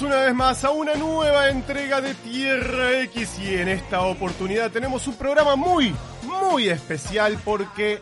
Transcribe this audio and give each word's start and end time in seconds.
Una 0.00 0.16
vez 0.16 0.34
más 0.34 0.64
a 0.64 0.70
una 0.70 0.94
nueva 0.94 1.50
entrega 1.50 2.00
de 2.00 2.14
Tierra 2.14 3.02
X 3.02 3.38
y 3.40 3.54
en 3.56 3.68
esta 3.68 4.00
oportunidad 4.02 4.70
tenemos 4.70 5.06
un 5.06 5.16
programa 5.16 5.54
muy, 5.54 5.94
muy 6.22 6.70
especial 6.70 7.38
porque 7.44 8.00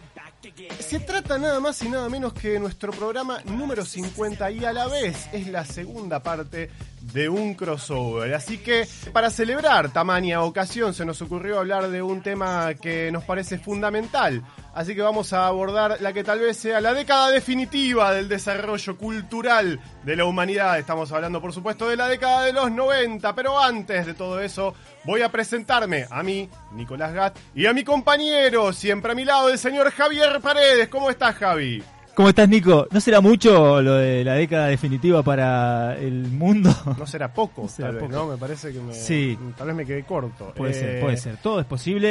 se 0.79 1.01
trata 1.01 1.37
nada 1.37 1.59
más 1.59 1.82
y 1.82 1.88
nada 1.88 2.09
menos 2.09 2.32
que 2.32 2.51
de 2.51 2.60
nuestro 2.60 2.92
programa 2.92 3.41
número 3.45 3.84
50 3.84 4.51
y 4.52 4.65
a 4.65 4.73
la 4.73 4.87
vez 4.87 5.29
es 5.32 5.48
la 5.48 5.65
segunda 5.65 6.23
parte 6.23 6.70
de 7.00 7.28
un 7.28 7.54
crossover. 7.54 8.34
Así 8.34 8.59
que 8.59 8.86
para 9.12 9.30
celebrar 9.30 9.92
tamaña 9.92 10.42
ocasión 10.42 10.95
se 10.95 11.04
nos 11.04 11.20
ocurrió 11.23 11.59
hablar 11.59 11.88
de 11.88 12.02
un 12.02 12.23
tema 12.23 12.74
que 12.74 13.10
nos 13.10 13.24
parece 13.24 13.59
fundamental. 13.59 14.42
Así 14.74 14.95
que 14.95 15.02
vamos 15.02 15.32
a 15.32 15.46
abordar 15.46 15.98
la 16.00 16.12
que 16.12 16.23
tal 16.23 16.38
vez 16.38 16.56
sea 16.56 16.80
la 16.80 16.95
década 16.95 17.30
definitiva 17.30 18.12
del 18.12 18.28
desarrollo 18.28 18.96
cultural 18.96 19.80
de 20.04 20.16
la 20.16 20.24
humanidad. 20.24 20.78
Estamos 20.78 21.10
hablando 21.12 21.40
por 21.40 21.52
supuesto 21.52 21.88
de 21.88 21.96
la 21.96 22.09
década 22.09 22.45
de 22.45 22.52
los 22.52 22.70
90, 22.70 23.34
pero 23.34 23.59
antes 23.59 24.06
de 24.06 24.14
todo 24.14 24.40
eso 24.40 24.74
voy 25.04 25.23
a 25.23 25.30
presentarme 25.30 26.06
a 26.10 26.23
mí, 26.23 26.48
Nicolás 26.73 27.12
Gat, 27.12 27.38
y 27.54 27.66
a 27.66 27.73
mi 27.73 27.82
compañero, 27.82 28.73
siempre 28.73 29.12
a 29.12 29.14
mi 29.14 29.24
lado, 29.24 29.48
el 29.48 29.59
señor 29.59 29.90
Javier 29.90 30.40
Paredes. 30.40 30.88
¿Cómo 30.88 31.10
estás, 31.10 31.35
Javi? 31.37 31.82
¿Cómo 32.15 32.29
estás, 32.29 32.49
Nico? 32.49 32.87
¿No 32.91 33.01
será 33.01 33.21
mucho 33.21 33.80
lo 33.80 33.95
de 33.95 34.25
la 34.25 34.35
década 34.35 34.66
definitiva 34.66 35.23
para 35.23 35.97
el 35.97 36.27
mundo? 36.29 36.71
No 36.99 37.07
será 37.07 37.33
poco, 37.33 37.63
No 37.63 37.69
será 37.69 37.89
tal 37.99 38.09
vez. 38.09 38.27
Me 38.30 38.37
parece 38.37 38.73
que 38.73 38.80
me, 38.80 38.93
Sí. 38.93 39.39
tal 39.57 39.69
vez 39.69 39.77
me 39.77 39.87
quedé 39.87 40.03
corto. 40.05 40.53
Puede 40.55 40.73
Eh, 40.73 40.75
ser, 40.75 41.01
puede 41.01 41.16
ser. 41.16 41.37
Todo 41.38 41.61
es 41.61 41.66
posible. 41.66 42.09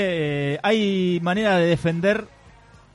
Eh, 0.53 0.59
hay 0.63 1.19
manera 1.21 1.57
de 1.57 1.67
defender 1.67 2.25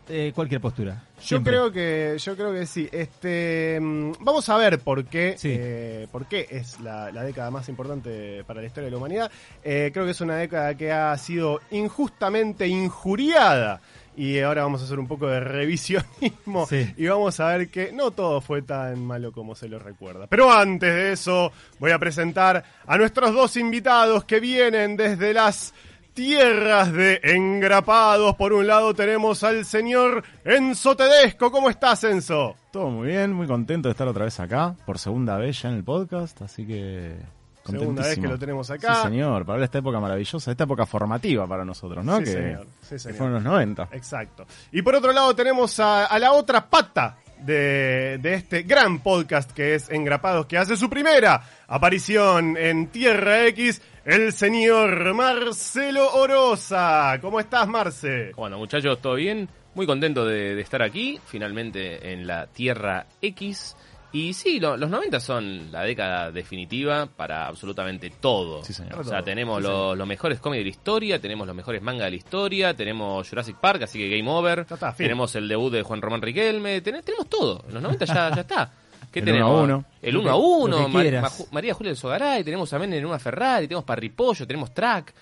eh, 0.09 0.33
cualquier 0.35 0.61
postura. 0.61 1.03
Yo 1.25 1.43
creo 1.43 1.73
que, 1.73 2.17
yo 2.19 2.37
creo 2.37 2.53
que 2.53 2.67
sí. 2.67 2.87
Este, 2.93 3.79
mm, 3.81 4.13
vamos 4.21 4.47
a 4.51 4.57
ver 4.59 4.81
por 4.81 5.05
qué, 5.07 5.37
Sí. 5.39 5.49
eh, 5.57 6.07
por 6.13 6.27
qué 6.27 6.47
es 6.51 6.79
la, 6.81 7.11
la 7.13 7.23
década 7.23 7.51
más 7.51 7.69
importante 7.71 8.45
para 8.45 8.61
la 8.61 8.67
historia 8.67 8.87
de 8.87 8.91
la 8.91 8.97
humanidad. 8.99 9.31
Eh, 9.63 9.91
creo 9.95 10.05
que 10.05 10.11
es 10.11 10.21
una 10.21 10.37
década 10.37 10.75
que 10.75 10.91
ha 10.93 11.17
sido 11.17 11.61
injustamente 11.71 12.67
injuriada. 12.67 13.81
Y 14.17 14.39
ahora 14.41 14.63
vamos 14.63 14.81
a 14.81 14.85
hacer 14.85 14.99
un 14.99 15.09
poco 15.09 15.27
de 15.27 15.41
revisionismo 15.41 16.67
Sí. 16.69 16.95
y 16.97 17.07
vamos 17.07 17.39
a 17.41 17.49
ver 17.57 17.69
que 17.69 17.93
no 17.93 18.11
todo 18.13 18.41
fue 18.41 18.63
tan 18.63 19.05
malo 19.05 19.33
como 19.33 19.55
se 19.55 19.69
lo 19.69 19.79
recuerda. 19.79 20.27
Pero 20.29 20.53
antes 20.53 20.95
de 20.95 21.13
eso, 21.13 21.53
voy 21.81 21.91
a 21.91 21.99
presentar 21.99 22.63
a 22.87 22.97
nuestros 22.97 23.33
dos 23.35 23.57
invitados 23.57 24.25
que 24.25 24.39
vienen 24.41 24.97
desde 24.97 25.35
las 25.35 25.75
tierras 26.15 26.93
de 26.93 27.21
engrapados. 27.25 28.37
Por 28.37 28.53
un 28.53 28.67
lado 28.69 28.95
tenemos 28.95 29.43
al 29.43 29.65
señor 29.65 30.23
Enzo 30.45 30.95
Tedesco. 30.97 31.51
¿Cómo 31.51 31.69
estás, 31.69 32.05
Enzo? 32.05 32.55
Todo 32.71 32.89
muy 32.91 33.09
bien, 33.09 33.33
muy 33.33 33.49
contento 33.49 33.89
de 33.89 33.93
estar 33.93 34.07
otra 34.07 34.25
vez 34.27 34.39
acá, 34.39 34.77
por 34.87 34.99
segunda 35.01 35.37
vez 35.39 35.61
ya 35.63 35.71
en 35.71 35.75
el 35.77 35.83
podcast, 35.85 36.41
así 36.43 36.65
que 36.65 37.17
Segunda 37.65 38.03
vez 38.03 38.19
que 38.19 38.27
lo 38.29 38.39
tenemos 38.39 38.71
acá. 38.71 38.97
Sí, 38.97 39.03
señor, 39.09 39.45
para 39.47 39.59
ver 39.59 39.65
esta 39.65 39.79
época 39.79 39.99
maravillosa, 40.01 40.51
esta 40.51 40.65
época 40.65 40.85
formativa 40.87 41.47
para 41.47 41.65
nosotros, 41.65 42.05
¿no? 42.05 42.19
Sí, 42.19 42.25
que, 42.25 42.31
señor. 42.33 42.67
Sí, 42.83 42.89
que 42.91 42.99
señor. 42.99 43.17
fueron 43.17 43.35
los 43.35 43.43
90. 43.45 43.89
Exacto. 43.93 44.47
Y 44.73 44.83
por 44.83 44.95
otro 44.95 45.13
lado 45.13 45.35
tenemos 45.35 45.79
a, 45.81 46.07
a 46.07 46.19
la 46.19 46.33
otra 46.33 46.69
pata 46.69 47.17
de, 47.39 48.19
de 48.21 48.35
este 48.35 48.63
gran 48.63 49.01
podcast 49.01 49.51
que 49.53 49.75
es 49.75 49.91
Engrapados, 49.91 50.47
que 50.47 50.59
hace 50.59 50.77
su 50.77 50.89
primera 50.89 51.43
aparición 51.67 52.57
en 52.57 52.89
Tierra 52.89 53.47
X, 53.47 53.83
el 54.05 54.33
señor 54.33 55.15
Marcelo 55.15 56.13
Orosa. 56.15 57.19
¿Cómo 57.21 57.41
estás, 57.41 57.67
Marce? 57.69 58.33
Bueno, 58.37 58.59
muchachos, 58.59 59.01
¿todo 59.01 59.15
bien? 59.15 59.49
Muy 59.75 59.87
contento 59.87 60.25
de, 60.25 60.55
de 60.55 60.61
estar 60.61 60.83
aquí, 60.83 61.19
finalmente 61.27 62.13
en 62.13 62.27
la 62.27 62.47
Tierra 62.47 63.07
X. 63.21 63.77
Y 64.15 64.33
sí, 64.33 64.61
lo- 64.61 64.77
los 64.77 64.89
90 64.89 65.19
son 65.21 65.73
la 65.73 65.83
década 65.83 66.31
definitiva 66.31 67.07
para 67.07 67.47
absolutamente 67.49 68.11
todo. 68.11 68.63
Sí, 68.65 68.73
señor. 68.73 69.01
O 69.01 69.05
sea, 69.05 69.23
tenemos 69.23 69.59
Sí, 69.61 69.69
los, 69.69 69.99
los 69.99 70.07
mejores 70.07 70.39
cómics 70.39 70.61
de 70.61 70.65
la 70.65 70.71
historia, 70.71 71.19
tenemos 71.21 71.47
los 71.47 71.57
mejores 71.57 71.83
mangas 71.83 72.05
de 72.07 72.11
la 72.13 72.17
historia, 72.17 72.75
tenemos 72.75 73.29
Jurassic 73.29 73.57
Park, 73.57 73.83
así 73.83 73.99
que 73.99 74.17
Game 74.17 74.31
Over. 74.31 74.67
Ya 74.69 74.75
está, 74.77 74.93
fin. 74.93 75.07
tenemos 75.07 75.35
el 75.35 75.49
debut 75.49 75.73
de 75.73 75.83
Juan 75.83 76.01
Román 76.01 76.23
Riquelme, 76.23 76.81
ten- 76.81 77.03
tenemos 77.03 77.29
todo. 77.29 77.65
En 77.67 77.75
los 77.75 77.83
90 77.83 78.05
ya, 78.05 78.31
ya 78.35 78.41
está. 78.43 78.73
¿Qué 79.13 79.19
El 79.19 79.25
tenemos? 79.27 79.51
uno 79.51 79.59
a 79.61 79.63
uno. 79.65 79.85
El 80.01 80.15
Lo 80.15 80.21
1 80.21 80.31
a 80.31 80.33
que- 80.33 80.39
1, 80.39 80.79
lo 80.79 80.87
que 80.87 80.93
Mar- 80.93 81.03
quieras. 81.03 81.23
Maju- 81.25 81.49
María 81.53 81.75
Julia 81.75 81.91
del 81.91 81.97
Sogaray, 81.97 82.45
tenemos 82.45 82.73
a 82.73 82.79
Menem 82.79 82.99
en 83.01 83.07
una 83.07 83.19
Ferrari, 83.19 83.67
tenemos 83.67 83.85
Parripollo, 83.85 84.47
tenemos 84.47 84.73
Track. 84.73 85.13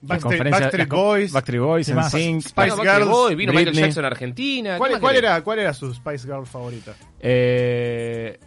Backstreet, 0.00 0.50
Backstreet 0.50 0.88
la 0.90 0.96
Boys. 0.96 1.32
Backstreet 1.32 1.60
Boys. 1.62 1.88
NSYNC. 1.88 2.42
Spice 2.42 2.70
Bueno, 2.76 2.82
Girls, 2.92 3.08
Boys, 3.10 3.36
vino 3.36 3.52
Michael 3.52 3.66
Britney. 3.70 3.84
Jackson 3.84 4.04
a 4.04 4.08
Argentina. 4.08 4.78
¿Cuál, 4.78 4.90
¿qué 4.90 4.94
más 4.94 5.00
cuál 5.00 5.16
era, 5.16 5.40
¿Cuál 5.42 5.58
era 5.60 5.74
su 5.74 5.92
Spice 5.94 6.26
Girl 6.26 6.46
favorita? 6.46 6.94
Eh, 7.20 8.38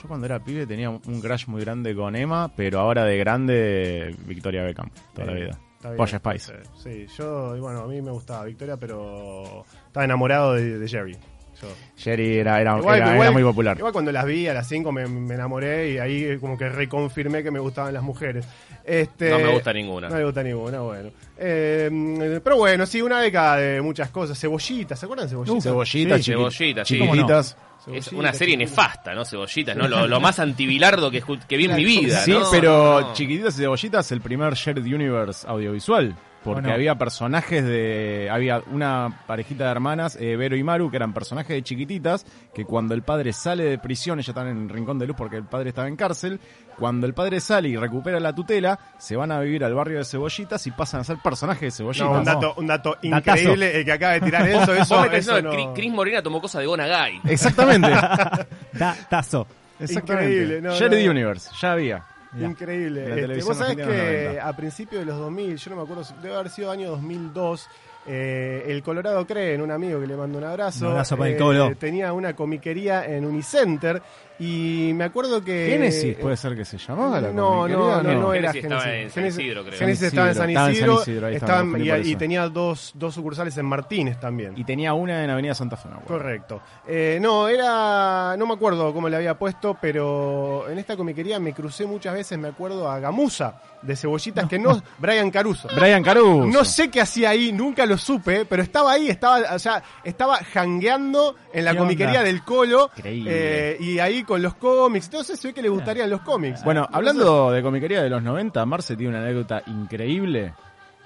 yo 0.00 0.08
cuando 0.08 0.26
era 0.26 0.42
pibe 0.42 0.66
tenía 0.66 0.90
un 0.90 1.20
crush 1.20 1.46
muy 1.46 1.60
grande 1.62 1.94
con 1.94 2.16
Emma, 2.16 2.52
pero 2.56 2.80
ahora 2.80 3.04
de 3.04 3.16
grande, 3.18 4.16
Victoria 4.26 4.62
Beckham, 4.62 4.90
toda 5.14 5.26
la 5.28 5.32
Eh, 5.32 5.44
vida. 5.44 5.58
Polla 5.96 6.18
Spice. 6.18 6.52
Sí, 6.80 7.06
yo, 7.18 7.56
bueno, 7.58 7.80
a 7.80 7.86
mí 7.88 8.00
me 8.00 8.12
gustaba 8.12 8.44
Victoria, 8.44 8.76
pero 8.76 9.64
estaba 9.86 10.04
enamorado 10.04 10.54
de, 10.54 10.78
de 10.78 10.88
Jerry. 10.88 11.16
Yo. 11.62 11.68
Jerry 11.96 12.38
era, 12.38 12.60
era, 12.60 12.76
Igual- 12.78 12.96
era- 12.96 13.06
igual- 13.12 13.22
era 13.22 13.30
muy 13.30 13.42
popular. 13.44 13.76
Igual 13.78 13.92
cuando 13.92 14.10
las 14.12 14.24
vi 14.26 14.48
a 14.48 14.54
las 14.54 14.68
5 14.68 14.90
me, 14.92 15.06
me 15.06 15.34
enamoré 15.34 15.92
y 15.92 15.98
ahí 15.98 16.38
como 16.38 16.58
que 16.58 16.68
reconfirmé 16.68 17.42
que 17.42 17.50
me 17.52 17.60
gustaban 17.60 17.94
las 17.94 18.02
mujeres. 18.02 18.44
Este, 18.84 19.30
No 19.30 19.38
me 19.38 19.52
gusta 19.52 19.72
ninguna. 19.72 20.08
No 20.08 20.16
me 20.16 20.24
gusta 20.24 20.42
ninguna, 20.42 20.80
bueno. 20.80 21.10
Eh, 21.38 22.40
pero 22.42 22.56
bueno, 22.56 22.84
sí, 22.86 23.00
una 23.00 23.20
década 23.20 23.56
de 23.58 23.80
muchas 23.80 24.10
cosas. 24.10 24.38
Cebollita, 24.38 24.96
¿se 24.96 25.06
acuerdan 25.06 25.26
de 25.26 25.30
Cebollita? 25.30 25.60
Cebollitas, 25.60 26.24
Sí, 26.24 26.32
cebollitas, 26.32 26.88
sí. 26.88 26.98
chiquititas. 26.98 27.56
Es 27.92 28.12
una 28.12 28.32
serie 28.32 28.56
nefasta, 28.56 29.12
¿no? 29.14 29.24
Cebollitas, 29.24 29.76
¿no? 29.76 29.88
Lo, 29.88 30.06
lo 30.06 30.20
más 30.20 30.38
antibilardo 30.38 31.10
que, 31.10 31.22
que 31.48 31.56
vi 31.56 31.64
en 31.66 31.74
mi 31.76 31.84
vida, 31.84 32.20
Sí, 32.20 32.30
¿no? 32.32 32.48
pero 32.50 33.00
No, 33.00 33.08
no. 33.08 33.12
Chiquititas 33.12 33.54
y 33.58 33.62
Cebollitas 33.62 34.12
el 34.12 34.20
primer 34.20 34.54
Shared 34.54 34.84
Universe 34.84 35.46
audiovisual. 35.48 36.14
Porque 36.44 36.62
Bueno. 36.62 36.74
había 36.74 36.96
personajes 36.96 37.64
de. 37.64 38.28
Había 38.30 38.62
una 38.72 39.22
parejita 39.28 39.64
de 39.66 39.70
hermanas, 39.70 40.16
eh, 40.20 40.34
Vero 40.36 40.56
y 40.56 40.64
Maru, 40.64 40.90
que 40.90 40.96
eran 40.96 41.12
personajes 41.14 41.50
de 41.54 41.62
chiquititas, 41.62 42.26
que 42.52 42.64
cuando 42.64 42.94
el 42.94 43.02
padre 43.02 43.32
sale 43.32 43.62
de 43.64 43.78
prisión, 43.78 44.18
ellas 44.18 44.30
están 44.30 44.48
en 44.48 44.68
Rincón 44.68 44.98
de 44.98 45.06
Luz 45.06 45.14
porque 45.16 45.36
el 45.36 45.44
padre 45.44 45.68
estaba 45.68 45.86
en 45.86 45.94
cárcel. 45.94 46.40
Cuando 46.76 47.06
el 47.06 47.14
padre 47.14 47.38
sale 47.38 47.68
y 47.68 47.76
recupera 47.76 48.18
la 48.18 48.34
tutela, 48.34 48.76
se 48.98 49.14
van 49.14 49.30
a 49.30 49.38
vivir 49.38 49.62
al 49.64 49.72
barrio 49.74 49.98
de 49.98 50.04
Cebollitas 50.04 50.66
y 50.66 50.72
pasan 50.72 51.02
a 51.02 51.04
ser 51.04 51.18
personajes 51.22 51.60
de 51.60 51.70
Cebollitas. 51.70 52.08
No, 52.08 52.18
un 52.18 52.24
dato, 52.24 52.54
un 52.56 52.66
dato 52.66 52.96
Datazo. 53.02 53.38
increíble 53.40 53.76
el 53.78 53.84
que 53.84 53.92
acaba 53.92 54.12
de 54.14 54.20
tirar 54.22 54.48
eso. 54.48 54.74
eso, 54.74 55.04
eso 55.04 55.42
no- 55.42 55.52
Cris- 55.74 55.92
Morena 55.92 56.22
tomó 56.22 56.40
cosa 56.40 56.58
de 56.58 56.66
Gonagai. 56.66 57.20
Exactamente. 57.24 57.88
Da- 58.72 58.96
tazo. 59.08 59.46
Exactamente. 59.78 60.32
Increíble, 60.32 60.60
no, 60.62 60.74
Shared 60.74 61.04
no. 61.04 61.10
Universe, 61.10 61.50
ya 61.60 61.72
había. 61.72 62.04
Increíble. 62.38 63.32
Este, 63.32 63.44
Vos 63.44 63.56
sabés 63.56 63.76
que 63.76 63.84
90. 63.84 64.48
a 64.48 64.56
principios 64.56 65.00
de 65.00 65.06
los 65.06 65.18
2000, 65.18 65.56
yo 65.56 65.70
no 65.70 65.76
me 65.76 65.82
acuerdo, 65.82 66.04
debe 66.22 66.34
haber 66.34 66.50
sido 66.50 66.70
año 66.70 66.90
2002, 66.90 67.68
eh, 68.06 68.64
el 68.66 68.82
Colorado 68.82 69.26
Cree, 69.26 69.54
en 69.54 69.62
un 69.62 69.70
amigo 69.70 70.00
que 70.00 70.06
le 70.06 70.16
mando 70.16 70.38
un 70.38 70.44
abrazo, 70.44 70.86
Un 70.86 70.92
abrazo 70.92 71.16
para 71.16 71.30
el 71.30 71.72
eh, 71.72 71.76
tenía 71.76 72.12
una 72.12 72.34
comiquería 72.34 73.04
en 73.04 73.24
Unicenter 73.24 74.02
y 74.42 74.92
me 74.94 75.04
acuerdo 75.04 75.42
que... 75.42 75.68
Génesis 75.70 76.16
puede 76.16 76.36
ser 76.36 76.56
que 76.56 76.64
se 76.64 76.78
llamaba 76.78 77.20
la 77.20 77.30
no, 77.32 77.68
no, 77.68 78.02
no, 78.02 78.12
no, 78.14 78.34
era 78.34 78.52
Génesis 78.52 78.64
estaba 78.64 78.82
Génesis. 78.82 79.02
en 79.04 79.10
San 79.10 79.22
Génesis- 79.24 79.40
Isidro, 79.44 79.64
creo. 79.64 79.78
Génesis 79.78 79.98
San 80.00 80.08
estaba 80.08 80.28
en 80.28 80.34
San 80.34 80.50
Isidro, 80.72 81.28
estaba 81.28 81.98
y, 82.02 82.16
tenía 82.16 82.48
dos, 82.48 82.92
dos 82.94 83.14
sucursales 83.14 83.56
en 83.58 83.66
Martínez 83.66 84.18
también. 84.18 84.54
Y 84.56 84.64
tenía 84.64 84.94
una 84.94 85.22
en 85.22 85.30
Avenida 85.30 85.54
Santa 85.54 85.76
Fe. 85.76 85.88
Correcto. 86.06 86.60
Eh, 86.86 87.18
no, 87.20 87.48
era. 87.48 88.36
No 88.36 88.46
me 88.46 88.54
acuerdo 88.54 88.92
cómo 88.92 89.08
le 89.08 89.16
había 89.16 89.36
puesto, 89.38 89.76
pero 89.80 90.68
en 90.70 90.78
esta 90.78 90.96
comiquería 90.96 91.38
me 91.38 91.52
crucé 91.52 91.86
muchas 91.86 92.14
veces, 92.14 92.38
me 92.38 92.48
acuerdo, 92.48 92.90
a 92.90 92.98
Gamusa 93.00 93.60
de 93.82 93.96
cebollitas, 93.96 94.46
que 94.48 94.58
no. 94.58 94.80
Brian 94.98 95.30
Caruso. 95.30 95.68
Brian 95.74 96.02
Caruso. 96.02 96.46
No 96.46 96.64
sé 96.64 96.88
qué 96.88 97.00
hacía 97.00 97.30
ahí, 97.30 97.52
nunca 97.52 97.84
lo 97.84 97.98
supe, 97.98 98.44
pero 98.44 98.62
estaba 98.62 98.92
ahí, 98.92 99.08
estaba, 99.08 99.54
o 99.54 99.58
sea, 99.58 99.82
estaba 100.04 100.36
jangueando 100.36 101.34
en 101.52 101.64
la 101.64 101.72
¿Qué 101.72 101.78
comiquería 101.78 102.20
onda? 102.20 102.24
del 102.24 102.42
Colo. 102.44 102.90
Increíble. 102.96 103.30
eh, 103.34 103.76
y 103.80 103.98
ahí 103.98 104.22
con 104.32 104.42
los 104.42 104.54
cómics. 104.54 105.06
Entonces 105.06 105.38
se 105.38 105.48
ve 105.48 105.54
que 105.54 105.62
le 105.62 105.68
gustarían 105.68 106.08
los 106.10 106.20
cómics. 106.22 106.64
Bueno, 106.64 106.80
Entonces- 106.80 106.96
hablando 106.96 107.50
de 107.50 107.62
comiquería 107.62 108.02
de 108.02 108.08
los 108.10 108.22
90, 108.22 108.64
Marce 108.66 108.96
tiene 108.96 109.10
una 109.16 109.22
anécdota 109.22 109.62
increíble. 109.66 110.54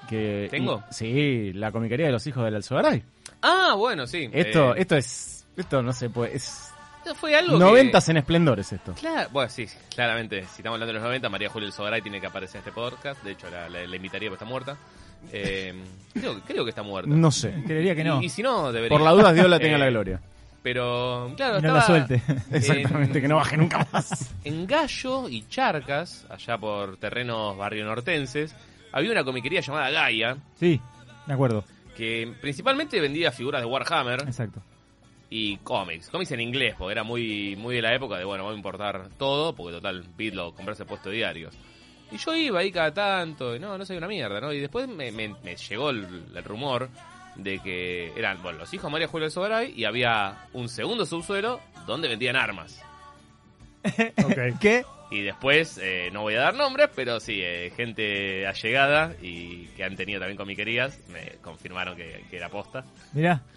Que, 0.09 0.47
¿Tengo? 0.51 0.85
y- 0.91 0.95
sí, 0.95 1.53
la 1.55 1.73
comiquería 1.73 2.07
de 2.07 2.13
los 2.13 2.25
hijos 2.27 2.45
del 2.45 2.55
Alzogaray. 2.55 3.03
Ah, 3.43 3.75
bueno, 3.77 4.07
sí. 4.07 4.31
Esto, 4.33 4.75
Eh, 4.77 4.81
esto 4.83 4.97
es. 4.97 5.47
Esto 5.57 5.83
no 5.83 5.93
se 5.93 6.09
puede. 6.11 6.37
Es. 6.37 6.71
fue 7.17 7.35
algo 7.37 7.59
Noventas 7.59 8.05
que... 8.05 8.11
en 8.13 8.17
esplendores 8.19 8.73
esto. 8.73 8.93
Claro, 8.95 9.29
bueno, 9.33 9.51
sí, 9.51 9.67
claramente. 9.95 10.43
Si 10.43 10.59
estamos 10.61 10.75
hablando 10.77 10.87
de 10.87 10.93
los 10.95 11.03
90, 11.03 11.29
María 11.29 11.49
Julia 11.49 11.67
El 11.67 11.73
Sogaray 11.73 12.03
tiene 12.03 12.21
que 12.21 12.27
aparecer 12.29 12.57
en 12.57 12.59
este 12.61 12.73
podcast. 12.73 13.23
De 13.25 13.33
hecho, 13.33 13.51
la, 13.51 13.69
la- 13.69 13.85
la 13.87 13.97
invitaría, 13.97 14.29
pero 14.29 14.35
está 14.35 14.45
muerta. 14.45 14.77
Eh, 15.33 15.75
creo, 16.15 16.41
creo 16.47 16.65
que 16.65 16.71
está 16.71 16.83
muerta. 16.85 17.11
No 17.11 17.31
sé. 17.33 17.53
Creería 17.67 17.95
que 17.97 18.05
no. 18.05 18.23
Y, 18.23 18.27
y 18.27 18.29
si 18.29 18.43
no, 18.43 18.71
debería. 18.73 18.97
Por 18.97 19.05
la 19.05 19.11
duda, 19.13 19.33
Dios 19.33 19.49
la 19.49 19.59
tenga 19.59 19.77
Eh, 19.77 19.81
la 19.81 19.91
gloria. 19.91 20.21
Pero, 20.67 21.33
claro, 21.37 21.61
No 21.61 21.75
la 21.75 21.83
suelte. 21.83 22.21
Exactamente, 22.51 23.19
en- 23.19 23.23
que 23.23 23.29
no 23.29 23.37
baje 23.37 23.57
nunca 23.57 23.87
más. 23.93 24.35
En 24.43 24.67
Gallo 24.67 25.29
y 25.29 25.47
Charcas, 25.47 26.27
allá 26.29 26.59
por 26.59 26.97
terrenos 26.97 27.57
barrionortenses, 27.57 28.53
había 28.91 29.13
una 29.13 29.23
comiquería 29.23 29.61
llamada 29.61 29.91
Gaia, 29.91 30.37
Sí, 30.59 30.81
me 31.29 31.35
acuerdo. 31.35 31.63
que 31.97 32.35
principalmente 32.41 33.01
vendía 33.01 33.31
figuras 33.31 33.61
de 33.63 33.67
Warhammer 33.69 34.23
Exacto. 34.23 34.61
y 35.31 35.57
cómics. 35.59 36.11
Cómics 36.11 36.33
en 36.33 36.41
inglés, 36.41 36.75
porque 36.77 36.91
era 36.95 37.05
muy, 37.05 37.55
muy 37.55 37.77
de 37.77 37.83
la 37.83 37.95
época 37.95 38.17
de, 38.19 38.25
bueno, 38.25 38.43
voy 38.43 38.55
a 38.55 38.57
importar 38.57 39.09
todo, 39.17 39.55
porque 39.55 39.77
total, 39.77 40.05
Beat 40.19 40.35
lo 40.35 40.53
comprarse 40.53 40.85
puesto 40.85 41.11
diarios. 41.11 41.55
Y 42.11 42.17
yo 42.17 42.35
iba 42.35 42.59
ahí 42.59 42.73
cada 42.73 42.93
tanto, 42.93 43.55
y 43.55 43.61
no, 43.61 43.79
no 43.79 43.87
soy 43.87 43.99
una 43.99 44.09
mierda, 44.09 44.41
¿no? 44.41 44.53
Y 44.53 44.59
después 44.59 44.89
me, 44.89 45.13
me- 45.13 45.37
me 45.45 45.55
llegó 45.55 45.91
el, 45.91 46.25
el 46.35 46.43
rumor 46.43 46.89
de 47.37 47.59
que 47.61 48.13
eran, 48.17 48.43
bueno, 48.43 48.59
los 48.59 48.73
hijos 48.75 48.85
de 48.87 48.93
María 48.93 49.09
Julia 49.09 49.31
Sogaray 49.31 49.73
y 49.77 49.85
había 49.85 50.49
un 50.53 50.69
segundo 50.69 51.07
subsuelo 51.07 51.61
donde 51.87 52.09
vendían 52.09 52.37
armas. 52.37 52.83
¿Qué? 54.61 54.85
Y 55.11 55.23
después, 55.23 55.79
eh, 55.81 56.11
no 56.13 56.23
voy 56.23 56.35
a 56.35 56.41
dar 56.41 56.55
nombres, 56.55 56.91
pero 56.95 57.21
sí, 57.21 57.41
eh, 57.41 57.73
gente 57.77 58.47
allegada 58.47 59.15
y 59.23 59.67
que 59.69 59.85
han 59.85 59.95
tenido 59.95 60.19
también 60.19 60.37
comiquerías, 60.37 60.99
me 61.09 61.37
confirmaron 61.43 61.97
que, 61.97 62.25
que 62.29 62.37
era 62.37 62.49
posta. 62.49 62.85
Mirá. 63.13 63.43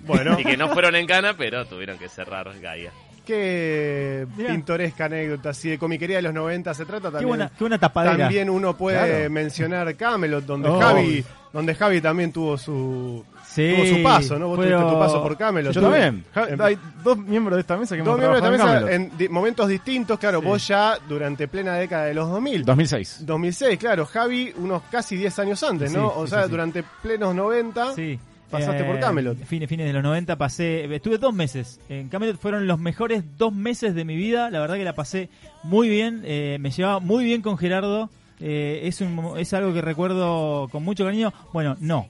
Bueno, 0.00 0.38
Y 0.38 0.44
que 0.44 0.58
no 0.58 0.68
fueron 0.68 0.94
en 0.94 1.06
cana, 1.06 1.34
pero 1.38 1.64
tuvieron 1.64 1.98
que 1.98 2.08
cerrar 2.10 2.52
Gaia. 2.60 2.92
Qué 3.26 4.26
Mirá. 4.36 4.50
pintoresca 4.52 5.04
anécdota. 5.06 5.52
Si 5.52 5.68
de 5.68 5.78
comiquería 5.78 6.16
de 6.16 6.22
los 6.22 6.32
90 6.34 6.72
se 6.74 6.84
trata 6.86 7.08
Qué 7.08 7.12
también. 7.12 7.28
buena, 7.28 7.48
qué 7.50 7.64
buena 7.64 7.78
tapadera. 7.78 8.16
También 8.16 8.48
uno 8.48 8.76
puede 8.76 8.96
Claro. 8.98 9.30
mencionar 9.30 9.94
Camelot, 9.96 10.44
donde 10.46 10.68
Oh. 10.68 10.80
Javi, 10.80 11.24
donde 11.52 11.74
Javi 11.74 12.00
también 12.00 12.32
tuvo 12.32 12.56
su 12.56 13.24
Sí, 13.46 13.72
tuvo 13.74 13.86
su 13.86 14.02
paso, 14.02 14.38
¿no? 14.38 14.48
Vos 14.48 14.58
pero- 14.58 14.76
tuviste 14.78 14.94
tu 14.94 14.98
paso 15.00 15.22
por 15.22 15.36
Camelot. 15.36 15.72
Yo 15.72 15.80
también. 15.80 16.24
En- 16.34 16.60
Hay 16.60 16.78
dos 17.02 17.16
miembros 17.16 17.56
de 17.56 17.60
esta 17.62 17.76
mesa 17.78 17.94
que 17.96 18.02
Dos 18.02 18.08
hemos 18.08 18.18
miembros 18.18 18.42
de 18.42 18.46
esta 18.56 18.64
en 18.66 18.70
mesa 18.70 18.80
Camelot. 18.86 19.12
en 19.12 19.18
di- 19.18 19.28
momentos 19.30 19.68
distintos, 19.68 20.18
claro, 20.18 20.40
Sí. 20.40 20.46
vos 20.46 20.68
ya 20.68 20.98
durante 21.08 21.48
plena 21.48 21.74
década 21.74 22.04
de 22.04 22.14
los 22.14 22.28
2000. 22.30 22.64
2006. 22.64 23.18
2006, 23.24 23.78
claro, 23.78 24.04
Javi 24.04 24.52
unos 24.58 24.82
casi 24.90 25.16
10 25.16 25.38
años 25.38 25.62
antes, 25.62 25.90
¿no? 25.92 26.08
sí, 26.10 26.14
o 26.18 26.24
sí, 26.26 26.30
sea, 26.32 26.44
sí. 26.44 26.50
durante 26.50 26.84
plenos 27.02 27.34
90. 27.34 27.94
Sí. 27.94 28.18
Pasaste 28.50 28.84
por 28.84 29.00
Camelot. 29.00 29.36
Fines, 29.44 29.68
fines 29.68 29.86
de 29.86 29.92
los 29.92 30.02
90 30.02 30.36
pasé, 30.36 30.94
estuve 30.94 31.18
dos 31.18 31.34
meses. 31.34 31.80
En 31.88 32.08
Camelot 32.08 32.38
fueron 32.38 32.66
los 32.66 32.78
mejores 32.78 33.24
dos 33.36 33.52
meses 33.52 33.94
de 33.94 34.04
mi 34.04 34.16
vida. 34.16 34.50
La 34.50 34.60
verdad 34.60 34.76
que 34.76 34.84
la 34.84 34.94
pasé 34.94 35.28
muy 35.62 35.88
bien. 35.88 36.22
eh, 36.24 36.58
me 36.60 36.70
llevaba 36.70 37.00
muy 37.00 37.24
bien 37.24 37.42
con 37.42 37.58
Gerardo. 37.58 38.08
Eh, 38.40 38.80
es, 38.84 39.00
un, 39.00 39.32
es 39.38 39.52
algo 39.54 39.72
que 39.72 39.80
recuerdo 39.80 40.68
con 40.70 40.82
mucho 40.84 41.04
cariño. 41.04 41.32
Bueno, 41.52 41.76
no. 41.80 42.08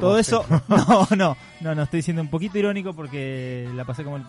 Todo 0.00 0.18
eso, 0.18 0.44
no, 0.68 1.06
no, 1.16 1.36
no, 1.60 1.74
no, 1.74 1.82
estoy 1.82 2.02
siendo 2.02 2.20
un 2.22 2.28
poquito 2.28 2.58
irónico 2.58 2.92
porque 2.92 3.68
la 3.74 3.84
pasé 3.84 4.04
como 4.04 4.16
el- 4.16 4.22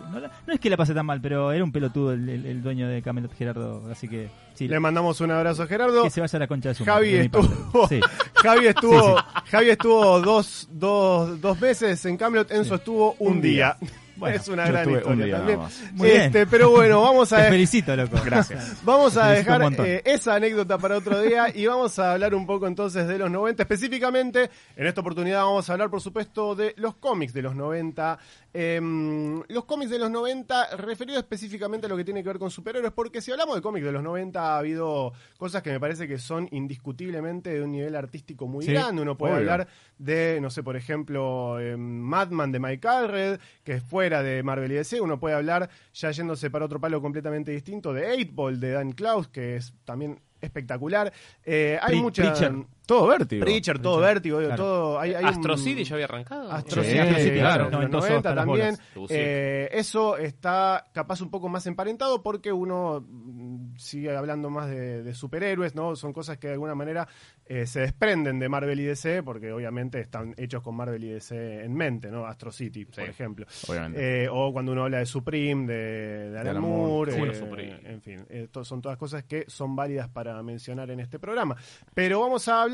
no, 0.46 0.52
es 0.54 0.58
que 0.60 0.70
la 0.70 0.76
pasé 0.78 0.94
tan 0.94 1.04
mal, 1.04 1.20
pero 1.20 1.52
era 1.52 1.62
un 1.62 1.70
pelotudo 1.72 2.12
el, 2.12 2.26
el- 2.28 2.46
el 2.46 2.62
dueño 2.62 2.88
de 2.88 3.02
Camelot, 3.02 3.34
Gerardo, 3.36 3.82
así 3.90 4.08
que 4.08 4.30
sí, 4.54 4.68
Le 4.68 4.80
mandamos 4.80 5.20
un 5.20 5.30
abrazo 5.32 5.64
a 5.64 5.66
Gerardo. 5.66 6.02
que 6.04 6.10
se 6.10 6.20
vaya 6.22 6.36
a 6.36 6.40
la 6.40 6.46
concha 6.46 6.70
de 6.70 6.74
su 6.76 6.84
Javi 6.86 7.10
madre, 7.12 7.24
estuvo, 7.26 7.88
Sí. 7.88 8.00
Javi 8.36 8.66
estuvo, 8.66 9.18
Sí, 9.18 9.24
Javi 9.50 9.68
estuvo 9.70 10.20
dos, 10.20 10.68
dos, 10.72 11.40
dos 11.42 11.60
veces 11.60 12.04
en 12.06 12.16
Camelot, 12.16 12.50
Enzo 12.50 12.76
estuvo 12.76 13.16
un, 13.18 13.34
Un 13.34 13.40
día. 13.42 13.76
día. 13.80 13.90
Bueno, 14.24 14.36
es 14.36 14.48
una 14.48 14.66
gran 14.66 14.90
historia 14.90 15.36
también. 15.36 15.58
más. 15.58 15.82
Muy 15.92 16.08
bien. 16.08 16.22
Este, 16.22 16.46
pero 16.50 16.70
bueno, 16.70 17.02
vamos 17.02 17.32
a 17.32 17.36
Te 17.36 17.48
felicito, 17.50 17.96
loco. 17.96 18.18
Gracias. 18.24 18.76
Vamos 18.84 19.16
a 19.16 19.30
dejar 19.30 19.62
eh, 19.80 20.02
esa 20.04 20.34
anécdota 20.34 20.78
para 20.78 20.96
otro 20.96 21.20
día 21.20 21.46
y 21.54 21.66
vamos 21.66 21.98
a 21.98 22.12
hablar 22.12 22.34
un 22.34 22.46
poco 22.46 22.66
entonces 22.66 23.06
de 23.06 23.18
los 23.18 23.30
90. 23.30 23.62
Específicamente, 23.62 24.50
en 24.76 24.86
esta 24.86 25.00
oportunidad 25.00 25.42
vamos 25.42 25.68
a 25.68 25.72
hablar, 25.72 25.90
por 25.90 26.00
supuesto, 26.00 26.54
de 26.54 26.74
los 26.76 26.96
cómics 26.96 27.32
de 27.32 27.42
los 27.42 27.54
90. 27.54 28.18
Em, 28.56 29.42
los 29.48 29.64
cómics 29.64 29.90
de 29.90 29.98
los 29.98 30.08
90, 30.12 30.76
referido 30.76 31.18
específicamente 31.18 31.86
a 31.86 31.88
lo 31.88 31.96
que 31.96 32.04
tiene 32.04 32.22
que 32.22 32.28
ver 32.28 32.38
con 32.38 32.52
superhéroes, 32.52 32.92
porque 32.92 33.20
si 33.20 33.32
hablamos 33.32 33.56
de 33.56 33.62
cómics 33.62 33.84
de 33.84 33.90
los 33.90 34.00
90 34.04 34.40
ha 34.40 34.58
habido 34.58 35.12
cosas 35.38 35.60
que 35.60 35.70
me 35.72 35.80
parece 35.80 36.06
que 36.06 36.18
son 36.18 36.48
indiscutiblemente 36.52 37.50
de 37.52 37.62
un 37.62 37.72
nivel 37.72 37.96
artístico 37.96 38.46
muy 38.46 38.64
Sí, 38.64 38.72
grande. 38.72 39.02
Uno 39.02 39.18
puede 39.18 39.34
obvio. 39.34 39.50
hablar 39.52 39.68
de, 39.98 40.38
no 40.40 40.50
sé, 40.50 40.62
por 40.62 40.76
ejemplo, 40.76 41.58
em, 41.58 41.80
Madman 41.80 42.52
de 42.52 42.60
Mike 42.60 42.86
Allred, 42.86 43.40
que 43.64 43.72
es 43.72 43.82
fuera 43.82 44.22
de 44.22 44.44
Marvel 44.44 44.70
y 44.70 44.76
DC. 44.76 45.00
Uno 45.00 45.18
puede 45.18 45.34
hablar, 45.34 45.68
ya 45.92 46.12
yéndose 46.12 46.48
para 46.48 46.64
otro 46.64 46.80
palo 46.80 47.02
completamente 47.02 47.50
distinto, 47.50 47.92
de 47.92 48.06
8 48.12 48.30
Ball 48.34 48.60
de 48.60 48.70
Dan 48.70 48.92
Klaus, 48.92 49.26
que 49.26 49.56
es 49.56 49.74
también 49.84 50.20
espectacular. 50.40 51.12
Eh, 51.44 51.76
hay 51.82 51.94
Pri- 51.94 52.00
mucha... 52.02 52.22
Preacher. 52.22 52.54
Todo 52.86 53.06
vértigo. 53.08 53.44
Preacher, 53.44 53.78
todo 53.78 53.98
vértigo, 54.00 54.38
digo, 54.38 54.48
Claro. 54.50 54.62
todo... 54.64 55.00
Hay, 55.00 55.14
hay 55.14 55.22
un- 55.24 55.30
Astro 55.30 55.56
City 55.56 55.84
ya 55.84 55.94
había 55.94 56.04
arrancado. 56.04 56.50
Astro 56.52 56.82
Sí, 56.82 56.90
City, 56.90 57.38
claro, 57.38 57.64
en 57.66 57.70
los 57.70 57.72
noventoso 57.72 58.06
90 58.08 58.16
hasta 58.16 58.34
las 58.34 58.44
también. 58.46 58.76
Tuvo 58.92 59.06
Eh, 59.10 59.68
eso 59.72 60.16
está 60.18 60.86
capaz 60.92 61.20
un 61.22 61.30
poco 61.30 61.48
más 61.48 61.66
emparentado 61.66 62.22
porque 62.22 62.52
uno 62.52 63.04
mm, 63.08 63.76
sigue 63.78 64.14
hablando 64.14 64.50
más 64.50 64.68
de, 64.68 65.02
de 65.02 65.14
superhéroes, 65.14 65.74
¿no? 65.74 65.96
Son 65.96 66.12
cosas 66.12 66.36
que 66.38 66.48
de 66.48 66.52
alguna 66.54 66.74
manera 66.74 67.08
eh, 67.46 67.66
se 67.66 67.80
desprenden 67.80 68.38
de 68.38 68.48
Marvel 68.48 68.78
y 68.80 68.84
DC 68.84 69.22
porque 69.22 69.50
obviamente 69.52 70.00
están 70.00 70.34
hechos 70.36 70.62
con 70.62 70.74
Marvel 70.76 71.02
y 71.04 71.08
DC 71.08 71.64
en 71.64 71.74
mente, 71.74 72.10
¿no? 72.10 72.26
Astro 72.26 72.52
City, 72.52 72.84
por 72.84 72.96
Sí. 72.96 73.02
ejemplo. 73.02 73.46
Obviamente. 73.68 74.24
Eh, 74.24 74.28
o 74.30 74.52
cuando 74.52 74.72
uno 74.72 74.84
habla 74.84 74.98
de 74.98 75.06
Supreme, 75.06 75.66
de, 75.66 76.30
de 76.30 76.38
Alan 76.38 76.60
Moore, 76.60 77.12
eh, 77.30 77.34
Supreme. 77.34 77.80
en 77.84 78.00
fin, 78.02 78.26
eh, 78.28 78.48
to- 78.50 78.64
son 78.64 78.82
todas 78.82 78.98
cosas 78.98 79.24
que 79.24 79.44
son 79.48 79.74
válidas 79.74 80.08
para 80.10 80.42
mencionar 80.42 80.90
en 80.90 81.00
este 81.00 81.18
programa. 81.18 81.56
Pero 81.94 82.20
vamos 82.20 82.46
a 82.48 82.62
hablar 82.62 82.73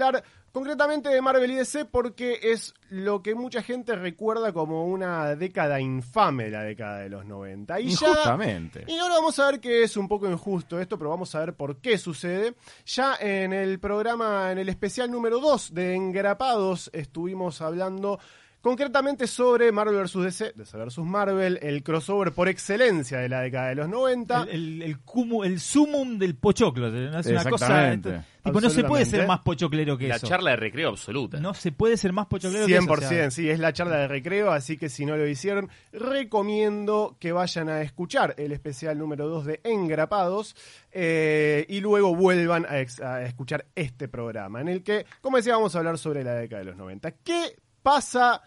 concretamente 0.52 1.08
de 1.08 1.22
Marvel 1.22 1.50
y 1.50 1.54
DC 1.56 1.84
porque 1.84 2.40
es 2.42 2.74
lo 2.88 3.22
que 3.22 3.34
mucha 3.34 3.62
gente 3.62 3.94
recuerda 3.94 4.52
como 4.52 4.86
una 4.86 5.36
década 5.36 5.80
infame, 5.80 6.50
la 6.50 6.62
década 6.62 6.98
de 6.98 7.08
los 7.08 7.24
90. 7.24 7.80
Y 7.80 7.90
ya 7.90 8.08
Injustamente. 8.08 8.84
y 8.86 8.98
ahora 8.98 9.14
vamos 9.16 9.38
a 9.38 9.50
ver 9.50 9.60
que 9.60 9.82
es 9.82 9.96
un 9.96 10.08
poco 10.08 10.28
injusto 10.28 10.80
esto, 10.80 10.98
pero 10.98 11.10
vamos 11.10 11.34
a 11.34 11.40
ver 11.40 11.54
por 11.54 11.80
qué 11.80 11.98
sucede. 11.98 12.54
Ya 12.86 13.16
en 13.20 13.52
el 13.52 13.78
programa, 13.78 14.50
en 14.52 14.58
el 14.58 14.68
especial 14.68 15.10
número 15.10 15.40
2 15.40 15.74
de 15.74 15.94
Engrapados, 15.94 16.90
estuvimos 16.92 17.60
hablando 17.60 18.18
concretamente 18.60 19.26
sobre 19.26 19.72
Marvel 19.72 20.02
vs. 20.02 20.14
DC, 20.22 20.52
DC 20.56 20.76
vs. 20.76 20.98
Marvel, 20.98 21.58
el 21.62 21.82
crossover 21.82 22.32
por 22.32 22.48
excelencia 22.48 23.18
de 23.18 23.28
la 23.28 23.40
década 23.40 23.68
de 23.68 23.74
los 23.76 23.88
90. 23.88 24.42
El, 24.42 24.48
el, 24.50 24.82
el, 24.82 25.04
cumu- 25.04 25.44
el 25.44 25.60
sumum 25.60 26.18
del 26.18 26.34
pochoclo. 26.36 26.90
¿no? 26.90 27.18
Es 27.20 27.26
una 27.26 27.44
cosa. 27.44 27.96
Tipo, 28.42 28.58
no 28.62 28.70
se 28.70 28.84
puede 28.84 29.04
ser 29.04 29.26
más 29.26 29.40
pochoclero 29.40 29.98
que 29.98 30.08
La 30.08 30.16
eso. 30.16 30.26
charla 30.26 30.50
de 30.52 30.56
recreo 30.56 30.88
absoluta. 30.88 31.38
No 31.38 31.52
se 31.52 31.72
puede 31.72 31.98
ser 31.98 32.12
más 32.14 32.26
pochoclero 32.26 32.66
que 32.66 32.78
100%, 32.80 32.82
eso. 32.82 32.92
o 32.92 33.08
sea, 33.08 33.30
sí, 33.30 33.50
es 33.50 33.58
la 33.58 33.72
charla 33.74 33.98
de 33.98 34.08
recreo, 34.08 34.50
así 34.50 34.78
que 34.78 34.88
si 34.88 35.04
no 35.04 35.14
lo 35.18 35.26
hicieron, 35.28 35.68
recomiendo 35.92 37.16
que 37.20 37.32
vayan 37.32 37.68
a 37.68 37.82
escuchar 37.82 38.34
el 38.38 38.52
especial 38.52 38.96
número 38.98 39.28
2 39.28 39.44
de 39.44 39.60
Engrapados 39.64 40.56
eh, 40.92 41.66
y 41.68 41.80
luego 41.80 42.14
vuelvan 42.14 42.64
a, 42.66 42.80
ex- 42.80 43.00
a 43.00 43.22
escuchar 43.24 43.66
este 43.74 44.08
programa, 44.08 44.60
en 44.60 44.68
el 44.68 44.82
que, 44.82 45.04
como 45.20 45.36
decía, 45.36 45.54
vamos 45.56 45.74
a 45.74 45.78
hablar 45.78 45.98
sobre 45.98 46.24
la 46.24 46.34
década 46.34 46.60
de 46.60 46.66
los 46.70 46.76
90. 46.76 47.10
¿Qué 47.22 47.56
pasa, 47.82 48.40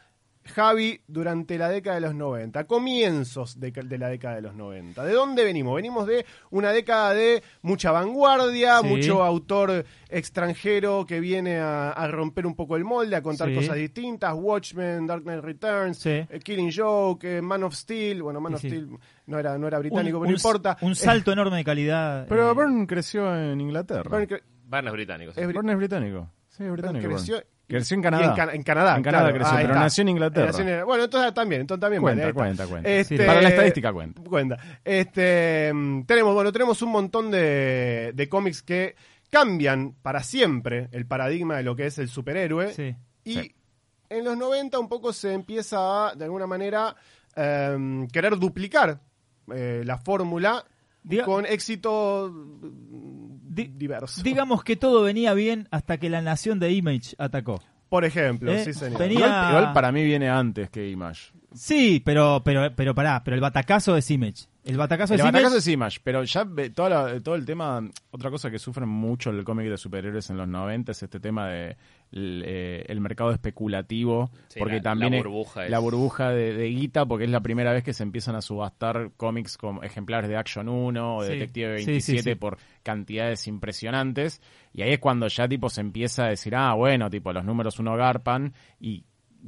Javi, 0.46 1.00
durante 1.08 1.58
la 1.58 1.70
década 1.70 1.96
de 1.96 2.02
los 2.02 2.16
90? 2.16 2.66
Comienzos 2.66 3.60
de, 3.60 3.72
de 3.72 3.98
la 3.98 4.10
década 4.10 4.36
de 4.36 4.42
los 4.42 4.56
90. 4.56 5.04
¿De 5.04 5.14
dónde 5.14 5.44
venimos? 5.44 5.76
Venimos 5.76 6.06
de 6.08 6.26
una 6.52 6.72
década 6.72 7.14
de 7.14 7.42
mucha 7.62 7.92
vanguardia, 7.92 8.80
Sí. 8.82 8.88
mucho 8.88 9.24
autor 9.24 9.86
extranjero 10.10 11.06
que 11.06 11.20
viene 11.20 11.58
a, 11.60 11.92
a 11.92 12.08
romper 12.08 12.46
un 12.48 12.56
poco 12.56 12.76
el 12.76 12.84
molde, 12.84 13.16
a 13.16 13.22
contar 13.22 13.50
Sí. 13.50 13.56
cosas 13.56 13.76
distintas. 13.76 14.34
Watchmen, 14.36 15.06
Dark 15.08 15.24
Knight 15.24 15.44
Returns, 15.44 15.98
Sí. 16.00 16.10
eh, 16.10 16.40
Killing 16.44 16.72
Joke, 16.76 17.38
eh, 17.38 17.42
Man 17.42 17.64
of 17.64 17.74
Steel. 17.76 18.24
Bueno, 18.24 18.40
Man 18.42 18.52
Sí, 18.54 18.56
of 18.56 18.62
sí. 18.62 18.68
Steel 18.70 18.98
no 19.28 19.40
era, 19.40 19.58
no 19.58 19.68
era 19.68 19.78
un, 19.78 19.82
británico, 19.84 20.18
pero 20.20 20.22
un- 20.22 20.28
no 20.32 20.36
importa. 20.36 20.78
un 20.82 20.96
salto 20.96 21.32
enorme 21.32 21.58
de 21.58 21.64
calidad. 21.64 22.26
Pero 22.28 22.52
eh, 22.52 22.54
Byrne 22.54 22.88
creció 22.88 23.36
en 23.36 23.60
Inglaterra. 23.62 24.04
Byrne 24.10 24.28
cre- 24.28 24.92
británicos. 24.92 25.38
es 25.38 25.48
bri- 25.48 25.54
Byrne 25.54 25.72
es 25.74 25.78
británico. 25.78 26.30
Sí, 26.50 26.64
es 26.64 26.72
británico. 26.72 27.08
creció, 27.08 27.36
Byrne. 27.36 27.48
Creció 27.63 27.63
en 27.78 28.00
y 28.00 28.04
Canadá. 28.04 28.26
en, 28.26 28.36
Can- 28.36 28.50
en 28.56 28.64
Canadá. 28.64 28.96
En 28.98 29.04
Canadá 29.04 29.24
claro, 29.24 29.38
creció, 29.38 29.56
pero 29.58 29.68
está. 29.70 29.80
nació 29.80 30.02
en 30.04 30.10
Inglaterra. 30.10 30.46
Nació 30.48 30.68
en- 30.68 30.86
bueno, 30.86 31.04
entonces 31.06 31.34
también, 31.34 31.62
entonces 31.62 31.82
también 31.82 32.02
Cuenta, 32.02 32.22
vale, 32.24 32.34
cuenta, 32.34 32.68
cuenta. 32.68 32.90
Este, 32.90 33.18
Sí, 33.18 33.24
Para 33.26 33.42
la 33.42 33.50
estadística 33.50 33.92
cuenta. 33.94 34.22
cuenta. 34.24 34.58
Este, 34.84 35.72
mm, 35.74 36.04
tenemos, 36.06 36.34
bueno, 36.34 36.52
tenemos 36.52 36.82
un 36.82 36.92
montón 36.92 37.32
de, 37.32 38.12
de 38.14 38.30
cómics 38.30 38.62
que 38.64 38.96
cambian 39.30 39.96
para 40.02 40.22
siempre 40.24 40.90
el 40.92 41.06
paradigma 41.08 41.58
de 41.58 41.64
lo 41.64 41.76
que 41.76 41.88
es 41.88 41.98
el 41.98 42.08
superhéroe. 42.10 42.72
Sí. 42.74 42.96
Y 43.24 43.34
Sí. 43.36 43.56
en 44.10 44.24
los 44.26 44.38
90 44.38 44.78
un 44.80 44.88
poco 44.90 45.12
se 45.14 45.34
empieza 45.34 46.10
a, 46.10 46.16
de 46.16 46.26
alguna 46.26 46.46
manera, 46.46 46.96
em, 47.36 48.08
querer 48.08 48.38
duplicar 48.38 49.00
eh, 49.54 49.82
la 49.84 49.98
fórmula 49.98 50.64
Diga- 51.04 51.26
con 51.26 51.46
éxito 51.46 52.32
Di- 53.54 53.72
diverso. 53.76 54.22
Digamos 54.24 54.64
que 54.64 54.76
todo 54.76 55.04
venía 55.04 55.34
bien 55.34 55.68
hasta 55.72 55.98
que 55.98 56.10
la 56.10 56.22
nación 56.22 56.60
de 56.60 56.72
Image 56.74 57.16
atacó. 57.18 57.62
Por 57.90 58.06
ejemplo, 58.06 58.52
Eh, 58.52 58.64
sí 58.66 58.74
señor. 58.74 58.98
tenía- 58.98 59.18
Igual, 59.26 59.50
igual 59.50 59.74
para 59.74 59.92
mí 59.92 60.04
viene 60.04 60.30
antes 60.30 60.70
que 60.70 60.90
Image. 60.90 61.32
Sí, 61.54 62.02
pero, 62.04 62.42
pero, 62.44 62.76
pero 62.76 62.96
pará, 62.96 63.24
pero 63.24 63.36
el 63.36 63.42
batacazo 63.42 63.96
es 63.96 64.10
Image. 64.10 64.46
El 64.64 64.78
batacazo 64.78 65.14
El 65.14 65.18
de 65.18 65.24
batacazo 65.24 65.58
es 65.58 65.68
Image, 65.68 66.00
pero 66.04 66.24
ya 66.24 66.46
ve- 66.46 66.70
toda 66.70 66.90
la- 66.90 67.20
todo 67.22 67.36
el 67.36 67.46
tema, 67.46 67.82
otra 68.12 68.30
cosa 68.32 68.50
que 68.50 68.58
sufre 68.60 68.86
mucho 68.86 69.30
el 69.30 69.44
cómic 69.44 69.68
de 69.68 69.78
superhéroes 69.78 70.30
en 70.30 70.38
los 70.38 70.48
90 70.48 70.94
es 70.94 71.04
este 71.04 71.20
tema 71.20 71.50
de 71.50 71.76
el, 72.14 72.44
eh, 72.46 72.86
el 72.88 73.02
mercado 73.02 73.32
especulativo, 73.32 74.30
Sí, 74.48 74.60
porque 74.60 74.76
la- 74.78 74.82
también 74.84 75.12
la 75.14 75.18
burbuja 75.18 75.66
es- 75.66 75.72
la 75.72 75.80
burbuja 75.80 76.30
de, 76.30 76.54
de 76.54 76.68
guita, 76.70 77.06
porque 77.06 77.26
es 77.26 77.32
la 77.32 77.42
primera 77.42 77.74
vez 77.74 77.84
que 77.84 77.92
se 77.94 78.04
empiezan 78.04 78.36
a 78.36 78.42
subastar 78.42 79.12
cómics 79.18 79.58
como 79.58 79.84
ejemplares 79.84 80.30
de 80.30 80.38
Action 80.38 80.70
1 80.70 81.18
o 81.18 81.24
de 81.24 81.28
Sí, 81.30 81.34
Detective 81.34 81.80
sí, 81.80 81.86
27 81.86 82.24
sí, 82.24 82.30
sí. 82.30 82.36
por 82.36 82.58
cantidades 82.84 83.48
impresionantes, 83.48 84.42
y 84.74 84.82
ahí 84.84 84.94
es 84.94 85.00
cuando 85.00 85.28
ya 85.28 85.48
tipo 85.48 85.70
se 85.70 85.82
empieza 85.82 86.26
a 86.26 86.30
decir, 86.30 86.56
ah, 86.56 86.74
bueno, 86.74 87.10
tipo 87.10 87.34
los 87.34 87.44
números 87.44 87.80
uno 87.80 87.96
garpan 87.98 88.54
y 88.80 89.04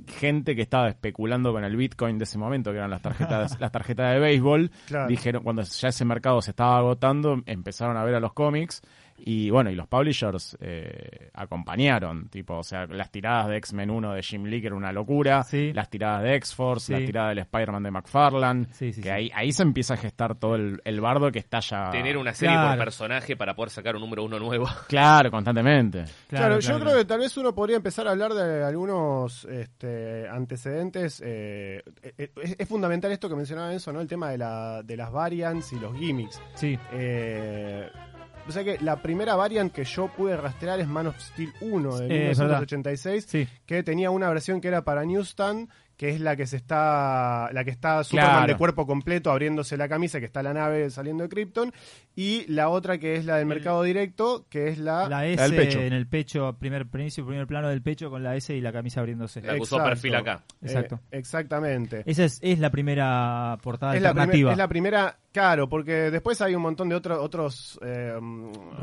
gente 0.08 0.56
que 0.56 0.62
estaba 0.62 0.90
especulando 0.90 1.52
con 1.54 1.64
el 1.64 1.76
Bitcoin 1.76 2.18
de 2.18 2.24
ese 2.26 2.38
momento, 2.38 2.72
que 2.72 2.78
eran 2.78 2.90
las 2.92 3.02
tarjetas, 3.02 3.58
las 3.62 3.72
tarjetas 3.72 4.14
de 4.14 4.20
béisbol, 4.20 4.72
Claro. 4.88 5.08
dijeron, 5.08 5.44
cuando 5.44 5.62
ya 5.62 5.88
ese 5.90 6.06
mercado 6.06 6.42
se 6.42 6.52
estaba 6.52 6.78
agotando, 6.78 7.42
empezaron 7.46 7.98
a 7.98 8.04
ver 8.04 8.16
a 8.16 8.20
los 8.20 8.34
cómics 8.34 8.82
y 9.18 9.50
bueno, 9.50 9.70
y 9.70 9.76
los 9.76 9.88
publishers 9.88 10.58
eh, 10.60 11.30
acompañaron, 11.34 12.28
tipo, 12.30 12.56
o 12.58 12.64
sea, 12.64 12.86
las 12.88 13.12
tiradas 13.12 13.48
de 13.48 13.58
X-Men 13.58 13.90
1 13.90 14.14
de 14.14 14.22
Jim 14.24 14.44
Lee 14.46 14.60
que 14.62 14.68
era 14.68 14.76
una 14.76 14.92
locura, 14.92 15.44
Sí. 15.44 15.72
las 15.74 15.90
tiradas 15.90 16.24
de 16.24 16.36
X-Force, 16.36 16.88
Sí. 16.88 16.92
las 16.94 17.06
tiradas 17.06 17.30
del 17.30 17.40
Spider-Man 17.40 17.84
de 17.84 17.92
McFarlane, 17.92 18.66
Sí, 18.74 18.92
sí, 18.94 19.02
que 19.02 19.08
sí. 19.08 19.10
Ahí, 19.10 19.32
ahí 19.34 19.52
se 19.54 19.64
empieza 19.64 19.94
a 19.94 19.98
gestar 19.98 20.36
todo 20.36 20.56
el, 20.56 20.82
el 20.84 21.00
bardo 21.02 21.32
que 21.32 21.40
está 21.40 21.60
ya... 21.62 21.90
Tener 21.92 22.18
una 22.18 22.34
serie 22.34 22.56
Claro. 22.56 22.70
por 22.76 22.86
personaje 22.86 23.36
para 23.38 23.56
poder 23.56 23.70
sacar 23.70 23.96
un 23.96 24.02
número 24.02 24.24
uno 24.24 24.38
nuevo. 24.40 24.68
Claro, 24.88 25.32
constantemente. 25.32 26.06
Claro, 26.28 26.60
yo 26.60 26.80
creo 26.80 26.98
que 26.98 27.06
tal 27.06 27.20
vez 27.20 27.36
uno 27.38 27.54
podría 27.56 27.78
empezar 27.78 28.08
a 28.08 28.12
hablar 28.12 28.34
de 28.34 28.64
algunos 28.64 29.46
este, 29.46 30.28
antecedentes. 30.28 31.22
eh, 31.26 31.82
eh, 32.04 32.32
es, 32.42 32.56
es 32.60 32.68
fundamental 32.68 33.12
esto 33.12 33.30
que 33.30 33.36
mencionaba 33.36 33.72
Enzo, 33.72 33.92
¿no? 33.94 34.02
El 34.02 34.08
tema 34.08 34.30
de, 34.32 34.38
la, 34.38 34.82
de 34.84 34.98
las 34.98 35.12
variants 35.12 35.72
y 35.74 35.80
los 35.80 35.96
gimmicks. 35.98 36.42
Sí, 36.56 36.78
Eh, 36.94 37.90
o 38.48 38.52
sea 38.52 38.64
que 38.64 38.78
la 38.80 39.02
primera 39.02 39.36
variant 39.36 39.72
que 39.72 39.84
yo 39.84 40.08
pude 40.08 40.38
rastrear 40.38 40.80
es 40.80 40.88
Man 40.88 41.08
of 41.08 41.20
Steel 41.20 41.54
1 41.62 41.98
de 41.98 42.06
Eh, 42.06 42.32
es 42.32 42.38
verdad. 42.40 42.62
1986, 42.62 43.26
sí. 43.28 43.48
que 43.66 43.84
tenía 43.84 44.12
una 44.12 44.30
versión 44.30 44.62
que 44.62 44.68
era 44.68 44.84
para 44.84 45.04
Newsstand, 45.06 45.70
que 45.98 46.10
es 46.10 46.20
la 46.20 46.36
que 46.36 46.46
se 46.46 46.58
está 46.58 47.50
la 47.54 47.64
que 47.64 47.72
está 47.72 48.04
Superman 48.04 48.32
Claro. 48.38 48.48
de 48.54 48.58
cuerpo 48.58 48.86
completo 48.86 49.32
abriéndose 49.32 49.78
la 49.78 49.88
camisa, 49.88 50.20
que 50.20 50.26
está 50.26 50.44
la 50.44 50.54
nave 50.54 50.90
saliendo 50.90 51.24
de 51.24 51.30
Krypton, 51.30 51.72
y 52.16 52.46
la 52.52 52.70
otra 52.70 52.98
que 52.98 53.16
es 53.16 53.26
la 53.26 53.38
del 53.38 53.46
mercado 53.46 53.82
directo, 53.84 54.46
que 54.50 54.68
es 54.68 54.78
la, 54.78 55.08
La 55.10 55.26
S 55.26 55.42
del 55.42 55.56
pecho. 55.56 55.80
en 55.80 55.94
el 55.94 56.08
pecho, 56.08 56.58
primer 56.60 56.86
principio, 56.88 57.28
primer 57.28 57.48
plano 57.48 57.70
del 57.70 57.82
pecho 57.82 58.10
con 58.10 58.24
la 58.24 58.36
S 58.36 58.54
y 58.56 58.62
la 58.62 58.72
camisa 58.74 59.00
abriéndose. 59.00 59.42
La 59.42 59.54
que 59.54 59.62
usó 59.62 59.76
Exacto. 59.78 59.90
perfil 59.90 60.16
acá. 60.16 60.44
Exacto. 60.62 60.96
Eh, 61.12 61.18
exactamente. 61.20 62.04
Esa 62.06 62.26
es, 62.26 62.40
es 62.42 62.60
la 62.60 62.70
primera 62.72 63.58
portada 63.62 63.96
es 63.96 64.02
la, 64.02 64.14
primer- 64.14 64.52
es 64.52 64.58
la 64.58 64.68
primera, 64.68 65.18
claro, 65.32 65.70
porque 65.70 66.12
después 66.12 66.42
hay 66.42 66.56
un 66.56 66.62
montón 66.62 66.90
de 66.90 66.96
otro- 66.96 67.22
otros 67.22 67.80
eh, 67.82 68.14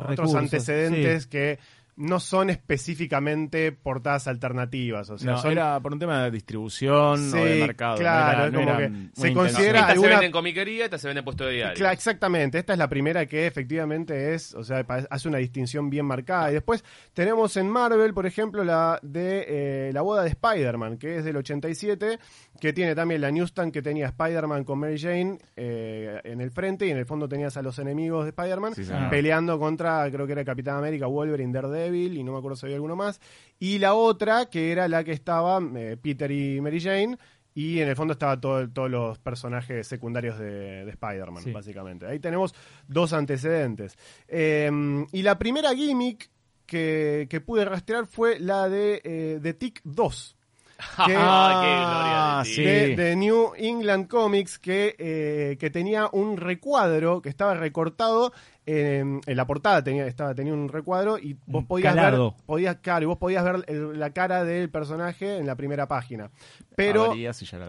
otros 0.09 0.35
antecedentes 0.35 1.27
que 1.27 1.59
no 1.97 2.21
son 2.21 2.51
específicamente 2.51 3.73
portadas 3.73 4.27
alternativas, 4.29 5.09
o 5.11 5.19
sea, 5.19 5.33
No, 5.33 5.39
son 5.39 5.53
era 5.53 5.79
por 5.81 5.93
un 5.93 5.99
tema 5.99 6.25
de 6.25 6.31
distribución 6.31 7.31
Sí, 7.31 7.37
o 7.39 7.45
de 7.45 7.61
mercado. 7.61 7.93
no 7.95 7.99
claro, 8.01 8.33
era- 8.39 8.47
es 8.47 8.53
no 8.53 8.59
como 8.61 8.71
eran 8.71 8.81
que 8.81 8.89
muy 8.99 9.11
se 9.29 9.33
considera- 9.35 9.79
Esta 9.81 9.87
se 9.87 9.93
alguna- 9.93 10.11
vende 10.11 10.27
en 10.27 10.33
comiquería, 10.33 10.85
esta 10.85 10.99
se 10.99 11.09
vende 11.09 11.19
en 11.21 11.25
puesto 11.25 11.45
de 11.47 11.53
diario. 11.55 11.75
Cla- 11.85 11.93
exactamente, 11.93 12.59
esta 12.59 12.73
es 12.73 12.79
la 12.79 12.89
primera 12.89 13.27
que 13.27 13.47
efectivamente 13.47 14.35
es, 14.35 14.55
o 14.55 14.65
sea, 14.65 14.85
hace 15.11 15.29
una 15.29 15.39
distinción 15.39 15.91
bien 15.91 16.07
marcada. 16.07 16.51
Y 16.51 16.55
después 16.55 16.83
tenemos 17.13 17.57
en 17.57 17.69
Marvel, 17.69 18.15
por 18.15 18.27
ejemplo, 18.27 18.65
la 18.65 18.99
de 19.03 19.45
eh, 19.49 19.91
la 19.93 20.01
boda 20.03 20.23
de 20.23 20.31
Spider-Man, 20.31 20.97
que 20.99 21.19
es 21.19 21.25
del 21.25 21.37
87, 21.37 22.19
que 22.61 22.73
tiene 22.73 22.95
también 22.95 23.21
la 23.21 23.31
newsstand 23.31 23.73
que 23.73 23.83
tenía 23.83 24.07
Spider-Man 24.07 24.65
con 24.65 24.79
Mary 24.79 24.99
Jane 24.99 25.39
eh, 25.57 26.21
en 26.25 26.41
el 26.41 26.51
frente 26.51 26.87
y 26.87 26.91
en 26.91 26.99
el 26.99 27.07
fondo 27.07 27.29
tenías 27.29 27.57
a 27.57 27.63
los 27.63 27.79
enemigos 27.79 28.25
de 28.25 28.31
Spider-Man 28.31 28.75
Sí, 28.75 28.83
peleando 29.11 29.59
contra, 29.59 30.11
creo 30.11 30.27
que 30.27 30.33
era 30.33 30.45
Capitán 30.45 30.77
América, 30.79 31.07
Wolverine, 31.07 31.53
Daredevil 31.53 31.82
y 31.91 32.23
no 32.23 32.33
me 32.33 32.39
acuerdo 32.39 32.57
si 32.57 32.67
había 32.67 32.77
alguno 32.77 32.97
más. 32.97 33.21
Y 33.59 33.79
la 33.79 33.95
otra, 33.95 34.47
que 34.47 34.73
era 34.73 34.89
la 34.89 35.05
que 35.05 35.13
estaba 35.13 35.61
eh, 35.77 35.97
Peter 36.01 36.31
y 36.31 36.61
Mary 36.61 36.81
Jane. 36.81 37.17
Y 37.55 37.81
en 37.81 37.89
el 37.89 37.97
fondo 37.97 38.13
estaban 38.13 38.41
todos 38.41 38.91
los 38.91 39.19
personajes 39.19 39.87
secundarios 39.87 40.39
de, 40.39 40.87
de 40.87 40.91
Spider-Man, 40.91 41.43
Sí. 41.45 41.53
básicamente. 41.53 42.07
Ahí 42.07 42.19
tenemos 42.19 42.55
dos 42.89 43.13
antecedentes. 43.13 43.99
Eh, 44.27 44.71
y 45.13 45.23
la 45.23 45.39
primera 45.39 45.75
gimmick 45.75 46.31
que, 46.65 47.27
que 47.29 47.41
pude 47.43 47.65
rastrear 47.67 48.07
fue 48.07 48.39
la 48.41 48.71
de, 48.71 49.03
eh, 49.05 49.39
de 49.43 49.53
Tick 49.53 49.81
2. 49.85 50.37
que- 51.07 51.15
Ah, 51.17 52.43
qué 52.45 52.47
gloria 52.49 52.67
de 52.67 52.87
sí. 52.89 52.97
de, 52.97 52.97
de 52.97 53.17
New 53.17 53.53
England 53.57 54.09
Comics 54.09 54.59
que, 54.59 54.97
eh, 54.99 55.57
que 55.61 55.69
tenía 55.69 56.09
un 56.11 56.39
recuadro 56.39 57.21
que 57.21 57.29
estaba 57.29 57.53
recortado 57.55 58.33
en, 58.65 59.21
en 59.27 59.37
la 59.37 59.47
portada 59.47 59.83
tenía 59.83 60.07
estaba 60.07 60.35
tenía 60.35 60.53
un 60.55 60.69
recuadro 60.69 61.19
y 61.19 61.37
vos 61.47 61.65
podías 61.65 61.95
ver 61.95 62.05
podías 62.47 62.77
claro 62.77 63.03
y 63.03 63.07
vos 63.07 63.19
podías 63.19 63.43
ver 63.45 63.65
el- 63.67 63.99
la 63.99 64.11
cara 64.11 64.45
del 64.45 64.71
personaje 64.71 65.37
en 65.39 65.47
la 65.47 65.57
primera 65.57 65.89
página. 65.89 66.31
Pero 66.77 67.07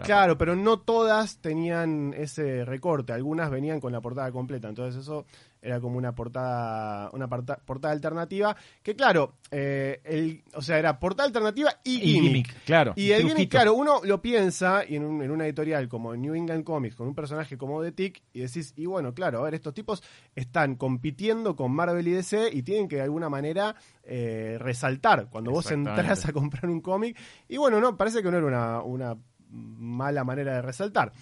Claro, 0.06 0.38
pero 0.38 0.54
no 0.56 0.78
todas 0.78 1.38
tenían 1.38 2.14
ese 2.16 2.64
recorte, 2.64 3.12
algunas 3.12 3.50
venían 3.50 3.80
con 3.80 3.92
la 3.92 4.00
portada 4.00 4.30
completa, 4.32 4.68
entonces 4.68 5.00
eso 5.02 5.24
era 5.64 5.80
como 5.80 5.96
una 5.98 6.14
portada 6.14 7.08
una 7.12 7.26
porta- 7.28 7.58
portada 7.64 7.92
alternativa, 7.92 8.54
que 8.82 8.94
claro, 8.94 9.34
eh, 9.50 10.00
el, 10.04 10.44
o 10.54 10.60
sea, 10.62 10.78
era 10.78 11.00
portada 11.00 11.26
alternativa 11.26 11.70
y, 11.82 11.94
Y 11.96 12.00
gimmick. 12.00 12.22
gimmick. 12.22 12.64
Claro. 12.64 12.92
Y 12.96 13.10
el 13.12 13.26
gimmick, 13.26 13.50
claro, 13.50 13.74
uno 13.74 14.00
lo 14.04 14.20
piensa 14.20 14.84
y 14.86 14.96
en, 14.96 15.04
un- 15.04 15.22
en 15.22 15.30
una 15.30 15.46
editorial 15.46 15.88
como 15.88 16.14
New 16.14 16.34
England 16.34 16.64
Comics, 16.64 16.94
con 16.96 17.08
un 17.08 17.14
personaje 17.14 17.56
como 17.56 17.82
The 17.82 17.92
Tick, 17.92 18.22
y 18.34 18.40
decís, 18.40 18.74
y 18.76 18.86
bueno, 18.86 19.14
claro, 19.14 19.40
a 19.40 19.42
ver, 19.44 19.54
estos 19.54 19.72
tipos 19.74 20.02
están 20.34 20.76
compitiendo 20.76 21.56
con 21.56 21.72
Marvel 21.72 22.06
y 22.06 22.12
DC 22.12 22.50
y 22.52 22.62
tienen 22.62 22.86
que 22.86 22.96
de 22.96 23.02
alguna 23.02 23.28
manera 23.30 23.74
eh, 24.04 24.56
resaltar 24.60 25.28
cuando 25.30 25.50
vos 25.50 25.70
entras 25.70 26.26
a 26.26 26.32
comprar 26.32 26.66
un 26.66 26.80
cómic. 26.82 27.16
Y 27.48 27.56
bueno, 27.56 27.80
no, 27.80 27.96
parece 27.96 28.22
que 28.22 28.30
no 28.30 28.36
era 28.36 28.46
una, 28.46 28.82
una 28.82 29.16
mala 29.50 30.24
manera 30.24 30.54
de 30.54 30.62
resaltar. 30.62 31.12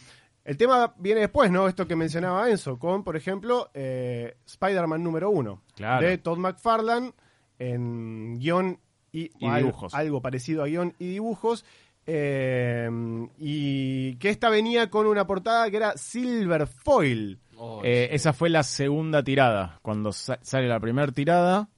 El 0.44 0.56
tema 0.56 0.92
viene 0.99 1.20
después, 1.20 1.50
¿no? 1.50 1.68
Esto 1.68 1.87
que 1.87 1.94
mencionaba 1.96 2.50
Enzo, 2.50 2.78
con, 2.78 3.04
por 3.04 3.16
ejemplo, 3.16 3.70
eh, 3.75 4.37
Spider-Man 4.46 5.02
número 5.02 5.30
uno, 5.30 5.62
Claro. 5.76 6.06
de 6.06 6.18
Todd 6.18 6.38
McFarlane, 6.38 7.12
en 7.58 8.38
guion 8.40 8.78
y, 9.12 9.30
dibujos. 9.38 9.94
algo 9.94 10.20
parecido 10.20 10.62
a 10.64 10.66
guion 10.66 10.94
y 10.99 11.08
dibujos. 11.08 11.64
eh, 12.04 12.90
y 13.38 14.16
que 14.16 14.30
esta 14.30 14.50
venía 14.50 14.90
con 14.90 15.06
una 15.06 15.25
portada 15.26 15.70
que 15.70 15.76
era 15.76 15.96
Silver 15.96 16.66
Foil. 16.66 17.38
Oh, 17.56 17.80
Eh, 17.84 18.08
esa 18.11 18.32
fue 18.32 18.50
la 18.50 18.64
segunda 18.64 19.22
tirada. 19.22 19.78
Cuando 19.82 20.11
sa- 20.11 20.40
sale 20.42 20.66
la 20.66 20.80
primera 20.80 21.12
tirada, 21.12 21.68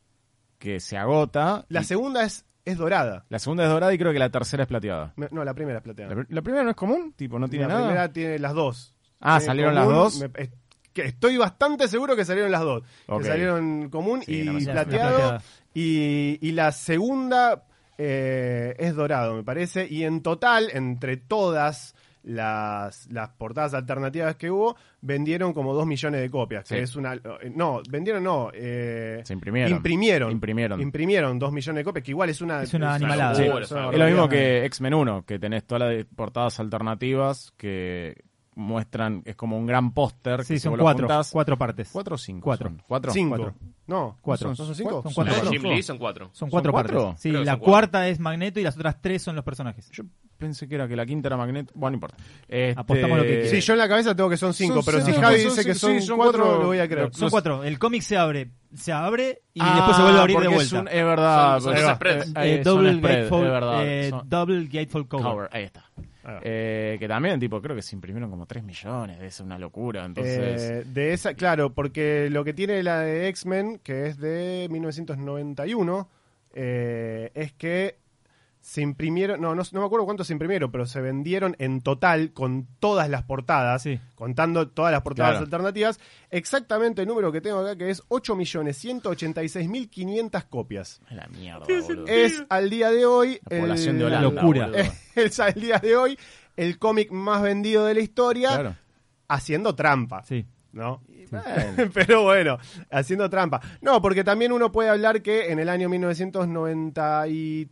que 0.59 0.81
se 0.81 0.97
agota. 0.97 1.67
La 1.69 1.83
y- 1.83 1.85
segunda 1.85 2.25
es, 2.25 2.47
es 2.65 2.79
dorada. 2.79 3.25
la 3.29 3.39
segunda 3.39 3.65
es 3.65 3.71
dorada 3.71 3.93
y 3.93 3.99
creo 3.99 4.13
que 4.13 4.19
la 4.19 4.31
tercera 4.31 4.63
es 4.63 4.69
plateada. 4.69 5.13
No, 5.31 5.45
la 5.45 5.55
primera 5.55 5.79
es 5.79 5.85
plateada. 5.85 6.15
¿La, 6.15 6.27
la 6.29 6.43
primera 6.43 6.65
no 6.65 6.71
es 6.71 6.77
común? 6.77 7.13
Tipo, 7.17 7.39
no 7.39 7.49
tiene 7.49 7.67
la 7.67 7.75
nada. 7.75 7.87
primera 7.87 8.13
tiene 8.13 8.39
las 8.39 8.55
dos. 8.55 8.95
Ah, 9.21 9.39
Tiene 9.39 9.47
¿salieron 9.47 9.75
común, 9.75 9.89
las 9.89 9.97
dos? 9.99 10.21
me- 10.21 10.43
es- 10.43 10.51
que 10.93 11.03
estoy 11.07 11.37
bastante 11.37 11.89
seguro 11.89 12.15
que 12.15 12.25
salieron 12.25 12.53
las 12.53 12.61
dos. 12.63 12.83
Ok. 13.09 13.23
Que 13.23 13.29
salieron 13.29 13.89
común 13.91 14.23
Sí, 14.25 14.33
y 14.33 14.45
la 14.45 14.73
plateado. 14.73 15.17
plateada. 15.17 15.43
y, 15.75 16.39
y 16.41 16.53
la 16.53 16.71
segunda 16.73 17.65
eh, 17.99 18.75
es 18.79 18.95
dorado, 18.95 19.35
me 19.35 19.43
parece. 19.43 19.87
Y 19.91 20.05
en 20.05 20.23
total, 20.23 20.69
entre 20.73 21.17
todas 21.17 21.95
las, 22.25 23.07
las 23.11 23.29
portadas 23.31 23.75
alternativas 23.75 24.37
que 24.37 24.51
hubo, 24.51 24.77
vendieron 25.01 25.53
como 25.53 25.75
dos 25.75 25.87
millones 25.87 26.21
de 26.23 26.31
copias. 26.31 26.69
Que 26.69 26.77
Sí. 26.79 26.83
es 26.83 26.97
una. 26.97 27.15
eh, 27.15 27.53
No, 27.55 27.81
vendieron 27.89 28.25
no. 28.25 28.51
eh, 28.53 29.21
Se 29.25 29.33
imprimieron. 29.35 29.71
Imprimieron. 29.73 30.33
Imprimieron. 30.33 30.81
Imprimieron 30.81 31.39
dos 31.39 31.53
millones 31.53 31.81
de 31.81 31.85
copias, 31.85 32.05
que 32.05 32.11
igual 32.11 32.31
es 32.31 32.41
una. 32.41 32.63
Es 32.63 32.75
una 32.75 32.95
animalada. 32.95 33.35
Sí, 33.35 33.43
es 33.45 33.51
una 33.71 33.89
es 33.89 33.93
Es 33.93 33.99
lo 33.99 34.07
mismo 34.07 34.29
que 34.29 34.65
X-Men 34.65 34.95
1, 34.95 35.25
que 35.27 35.39
tenés 35.39 35.65
todas 35.65 35.95
las 35.95 36.05
portadas 36.17 36.59
alternativas 36.61 37.53
que 37.57 38.17
muestran, 38.57 39.23
es 39.25 39.37
como 39.37 39.59
un 39.59 39.67
gran 39.67 39.93
póster. 39.93 40.39
que 40.39 40.45
Sí, 40.45 40.55
si 40.55 40.61
son 40.61 40.77
cuatro, 40.79 41.07
juntás- 41.09 41.31
cuatro 41.33 41.59
partes. 41.59 41.91
¿Cuatro 41.93 42.15
o 42.15 42.19
cinco? 42.19 42.45
Cuatro. 42.45 42.69
son? 42.69 42.83
¿Cuatro? 42.87 43.13
Cinco. 43.13 43.37
Cuatro. 43.37 43.55
No, 43.87 44.17
Cuatro. 44.23 44.49
¿No 44.51 44.55
son 44.57 44.75
cinco? 44.75 45.03
Son 45.03 45.13
cuatro. 45.13 45.51
Jim 45.51 45.63
Lee 45.65 45.83
son 45.83 45.99
cuatro. 45.99 46.31
Son 46.33 46.49
cuatro 46.49 46.73
cuatro? 46.73 47.05
partes. 47.05 47.21
Sí, 47.23 47.29
Creo 47.31 47.43
que 47.43 47.47
la 47.47 47.57
cuarta 47.59 48.09
es 48.09 48.19
Magneto 48.19 48.59
y 48.61 48.63
las 48.63 48.77
otras 48.77 49.01
tres 49.03 49.23
son 49.23 49.37
los 49.37 49.45
personajes. 49.45 49.91
Yo 49.91 50.05
pensé 50.39 50.67
que 50.69 50.75
era 50.77 50.89
que 50.89 50.97
la 50.97 51.05
quinta 51.05 51.29
era 51.29 51.37
Magneto. 51.37 51.73
Bueno, 51.75 51.91
no 51.93 51.95
importa. 51.97 52.17
Este- 52.49 52.81
Apostamos 52.81 53.19
lo 53.19 53.23
que 53.25 53.29
quieras. 53.31 53.51
Sí, 53.51 53.61
yo 53.61 53.73
en 53.75 53.79
la 53.79 53.89
cabeza 53.89 54.15
tengo 54.17 54.31
que 54.31 54.37
son 54.39 54.55
cinco, 54.55 54.83
Son 54.83 54.85
pero 54.95 55.05
si 55.05 55.13
Javi 55.13 55.37
dice 55.45 55.65
que 55.65 55.75
son, 55.75 56.01
sí, 56.01 56.07
son 56.07 56.17
cuatro, 56.17 56.43
cuatro. 56.45 56.61
lo 56.63 56.67
voy 56.69 56.79
a 56.79 56.89
creer. 56.89 57.11
Son 57.15 57.29
cuatro. 57.31 57.63
El 57.63 57.79
cómic 57.79 58.01
se 58.03 58.17
abre, 58.17 58.53
se 58.75 58.93
abre 58.93 59.43
y 59.53 59.61
Ah, 59.63 59.75
después 59.77 59.97
se 59.97 60.03
vuelve 60.03 60.19
a 60.19 60.23
abrir 60.23 60.39
de 60.39 60.47
es 60.47 60.55
vuelta. 60.55 60.81
un- 60.81 60.89
Es, 60.89 61.05
verdad. 61.05 61.61
Son- 61.61 61.77
son 61.77 61.77
eh, 61.77 61.99
Eh, 62.07 62.25
eh, 62.37 62.63
double, 62.65 62.95
spread, 62.95 63.17
gatefold, 63.29 63.81
eh, 63.83 64.13
double 64.25 64.65
gatefold 64.67 65.09
cover, 65.09 65.49
ahí 65.53 65.65
está. 65.65 65.85
Ah. 66.25 66.41
Eh, 66.43 66.97
que 66.99 67.07
también, 67.07 67.39
tipo, 67.39 67.61
creo 67.61 67.77
que 67.77 67.83
se 67.83 67.95
imprimieron 67.95 68.31
como 68.31 68.47
3 68.47 68.65
millones, 68.65 69.21
es 69.21 69.41
una 69.41 69.59
locura. 69.59 70.05
Entonces, 70.05 70.63
Eh, 70.63 70.85
de 70.87 71.13
esa, 71.13 71.35
claro, 71.35 71.75
porque 71.75 72.29
lo 72.31 72.45
que 72.45 72.55
tiene 72.55 72.83
la 72.83 73.01
de 73.01 73.29
X-Men, 73.29 73.79
que 73.83 74.07
es 74.07 74.19
de 74.19 74.67
1991, 74.71 76.09
eh, 76.55 77.31
es 77.35 77.53
que 77.53 77.99
se 78.67 78.81
imprimieron, 78.81 79.43
no, 79.43 79.55
no, 79.55 79.63
no 79.73 79.81
me 79.81 79.85
acuerdo 79.87 80.07
cuántos 80.07 80.27
se 80.29 80.33
imprimieron, 80.33 80.73
pero 80.73 80.87
se 80.87 80.99
vendieron 81.03 81.55
en 81.59 81.83
total 81.83 82.33
con 82.33 82.67
todas 82.81 83.11
las 83.11 83.23
portadas, 83.25 83.83
Sí. 83.83 84.01
contando 84.15 84.71
todas 84.71 84.91
las 84.91 85.03
portadas 85.03 85.33
Claro. 85.33 85.45
alternativas, 85.45 86.01
exactamente 86.31 87.03
el 87.03 87.09
número 87.09 87.31
que 87.31 87.43
tengo 87.43 87.59
acá, 87.59 87.77
que 87.77 87.91
es 87.91 88.03
8.186.500 88.09 90.45
copias. 90.45 91.01
La 91.11 91.27
mierda, 91.29 91.67
boludo. 91.67 92.07
Es 92.07 92.45
al 92.49 92.71
día 92.71 92.91
de 92.91 93.05
hoy... 93.07 93.39
La 93.51 93.61
población 93.61 93.99
de 93.99 94.05
el- 94.05 94.13
Holanda, 94.15 94.31
locura. 94.43 94.71
es 95.15 95.41
al 95.41 95.55
día 95.55 95.79
de 95.79 95.97
hoy 95.97 96.19
el 96.57 96.79
cómic 96.79 97.11
más 97.11 97.43
vendido 97.43 97.85
de 97.85 97.95
la 97.95 98.01
historia, 98.01 98.49
Claro. 98.49 98.77
haciendo 99.29 99.75
trampa. 99.75 100.23
Sí. 100.25 100.47
¿no? 100.73 101.03
Bueno, 101.31 101.91
Pero 101.95 102.23
bueno, 102.25 102.59
haciendo 102.91 103.29
trampa. 103.31 103.61
No, 103.81 104.01
porque 104.03 104.25
también 104.25 104.51
uno 104.53 104.73
puede 104.73 104.89
hablar 104.89 105.23
que 105.23 105.53
en 105.53 105.59
el 105.61 105.69
año 105.69 105.89
1993, 105.89 107.69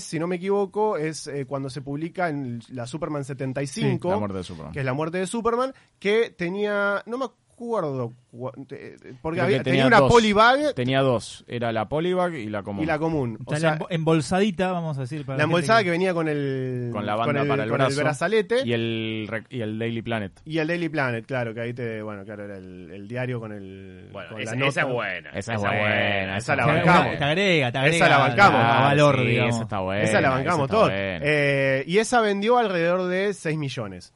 si 0.00 0.18
no 0.18 0.26
me 0.26 0.36
equivoco, 0.36 0.96
es 0.96 1.26
eh, 1.26 1.44
cuando 1.46 1.70
se 1.70 1.82
publica 1.82 2.28
en 2.28 2.60
la 2.70 2.86
Superman 2.86 3.24
75, 3.24 4.10
la 4.10 4.16
muerte 4.18 4.38
de 4.38 4.44
Superman. 4.44 4.72
que 4.72 4.78
es 4.80 4.84
la 4.84 4.92
muerte 4.94 5.18
de 5.18 5.26
Superman, 5.26 5.74
que 5.98 6.30
tenía, 6.30 7.02
no 7.06 7.18
me 7.18 7.24
acuerdo, 7.26 7.47
cua- 7.58 8.52
eh, 8.70 8.96
porque 9.20 9.40
había- 9.40 9.62
tenía, 9.62 9.86
una 9.86 9.98
dos. 10.00 10.10
polybag 10.12 10.74
Tenía 10.74 11.00
dos. 11.00 11.44
Era 11.48 11.72
la 11.72 11.88
polybag 11.88 12.34
y 12.34 12.46
la 12.46 12.62
común. 12.62 12.82
y 12.84 12.86
la 12.86 12.98
común. 12.98 13.38
O 13.44 13.56
sea, 13.56 13.70
la 13.70 13.78
embo- 13.78 13.86
embolsadita, 13.90 14.70
vamos 14.72 14.96
a 14.98 15.02
decir. 15.02 15.24
Para 15.26 15.38
la 15.38 15.44
embolsada 15.44 15.82
que 15.82 15.90
venía 15.90 16.14
con 16.14 16.28
el, 16.28 16.90
Con 16.92 17.04
la 17.06 17.16
banda 17.16 17.42
el- 17.42 17.48
para 17.48 17.64
el 17.64 17.68
con 17.70 17.78
brazo. 17.78 18.00
brazalete. 18.00 18.62
Y 18.64 18.72
el, 18.72 19.28
y 19.50 19.60
el 19.60 19.78
Daily 19.78 20.02
Planet. 20.02 20.32
Y 20.44 20.58
el 20.58 20.68
Daily 20.68 20.88
Planet, 20.88 21.26
claro, 21.26 21.52
que 21.54 21.60
ahí 21.60 21.72
te, 21.74 22.00
bueno, 22.02 22.24
claro, 22.24 22.44
era 22.44 22.56
el, 22.58 22.90
el 22.92 23.08
diario 23.08 23.40
con 23.40 23.52
el 23.52 24.08
Bueno, 24.12 24.30
con 24.30 24.40
esa, 24.40 24.54
la 24.54 24.66
esa 24.66 24.80
nota. 24.82 24.88
es 24.90 24.94
buena. 24.96 25.30
Esa 25.30 25.54
es 25.54 25.60
buena, 25.60 26.36
esa 26.36 26.56
la 26.56 26.66
bancamos. 26.66 27.18
Te 27.18 27.24
agrega, 27.24 27.72
te 27.72 27.78
agrega. 27.78 27.96
Esa 27.96 28.08
la 28.08 28.18
bancamos. 28.18 28.60
a 28.60 28.78
Ah, 28.78 28.82
valor, 28.88 29.16
sí, 29.18 29.26
digamos. 29.26 29.54
esa 29.54 29.62
está 29.64 29.80
buena. 29.80 30.02
esa 30.02 30.20
la 30.20 30.30
bancamos 30.30 30.68
todos. 30.70 30.90
Eh, 30.94 31.84
y 31.86 31.98
esa 31.98 32.20
vendió 32.20 32.58
alrededor 32.58 33.08
de 33.08 33.34
6 33.34 33.58
millones. 33.58 34.12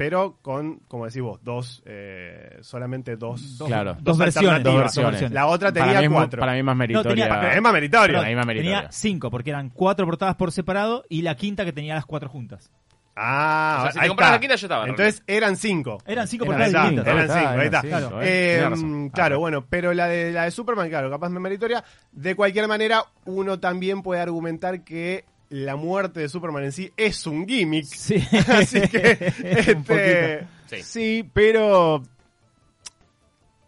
Pero 0.00 0.38
con, 0.40 0.76
como 0.88 1.04
decís 1.04 1.20
vos, 1.20 1.40
dos, 1.44 1.82
eh, 1.84 2.56
solamente 2.62 3.16
dos. 3.16 3.58
Dos, 3.58 3.68
Claro. 3.68 3.98
dos 4.00 4.16
versiones. 4.16 4.50
alternativas. 4.50 4.94
Dos 4.94 5.04
versiones. 5.04 5.30
La 5.32 5.46
otra 5.46 5.70
para 5.74 5.84
tenía 5.84 6.00
mí 6.00 6.08
mu- 6.08 6.14
cuatro. 6.14 6.40
Para 6.40 6.54
mí 6.54 6.62
más 6.62 6.74
meritoria. 6.74 7.28
tenía- 7.28 7.52
Es 7.52 7.60
más 7.60 7.72
meritorio. 7.74 8.16
Para 8.16 8.28
mí 8.30 8.34
más 8.34 8.46
meritoria. 8.46 8.76
Tenía 8.78 8.92
cinco, 8.92 9.30
porque 9.30 9.50
eran 9.50 9.68
cuatro 9.68 10.06
portadas 10.06 10.36
por 10.36 10.52
separado 10.52 11.04
y 11.10 11.20
la 11.20 11.34
quinta 11.34 11.66
que 11.66 11.74
tenía 11.74 11.94
las 11.96 12.06
cuatro 12.06 12.30
juntas. 12.30 12.70
Ah, 13.14 13.76
O 13.80 13.82
sea, 13.82 13.92
si 13.92 13.98
te 13.98 14.04
ahí 14.04 14.08
comprabas 14.08 14.30
está. 14.30 14.36
la 14.36 14.40
quinta, 14.40 14.54
yo 14.56 14.66
estaba, 14.66 14.86
Entonces 14.88 15.22
eran 15.26 15.56
cinco. 15.58 15.98
Eran 16.06 16.26
cinco 16.28 16.44
Eran 16.46 16.58
distintas. 16.72 17.06
eran 17.06 17.18
Ahí 17.18 17.24
está, 17.26 17.38
cinco, 17.38 17.50
ahí 17.60 17.66
está. 17.66 17.80
eran 17.86 18.02
cinco, 18.04 18.22
eh. 18.22 18.24
Eh, 18.24 18.54
Tenés 18.56 18.70
razón. 18.70 19.08
claro, 19.10 19.34
Ah, 19.34 19.38
bueno, 19.38 19.66
pero 19.68 19.92
la 19.92 20.06
de, 20.08 20.32
la 20.32 20.44
de 20.44 20.50
Superman, 20.50 20.88
claro, 20.88 21.10
capaz 21.10 21.28
más 21.28 21.42
meritoria. 21.42 21.84
De 22.10 22.34
cualquier 22.34 22.66
manera, 22.68 23.04
uno 23.26 23.60
también 23.60 24.00
puede 24.00 24.22
argumentar 24.22 24.82
que 24.82 25.26
la 25.50 25.76
muerte 25.76 26.20
de 26.20 26.28
Superman 26.28 26.64
en 26.64 26.72
sí 26.72 26.92
es 26.96 27.26
un 27.26 27.46
gimmick. 27.46 27.84
Sí. 27.84 28.16
Así 28.48 28.80
que, 28.88 29.32
este. 29.44 30.46
Sí. 30.66 30.82
Sí, 30.82 31.30
pero 31.32 32.02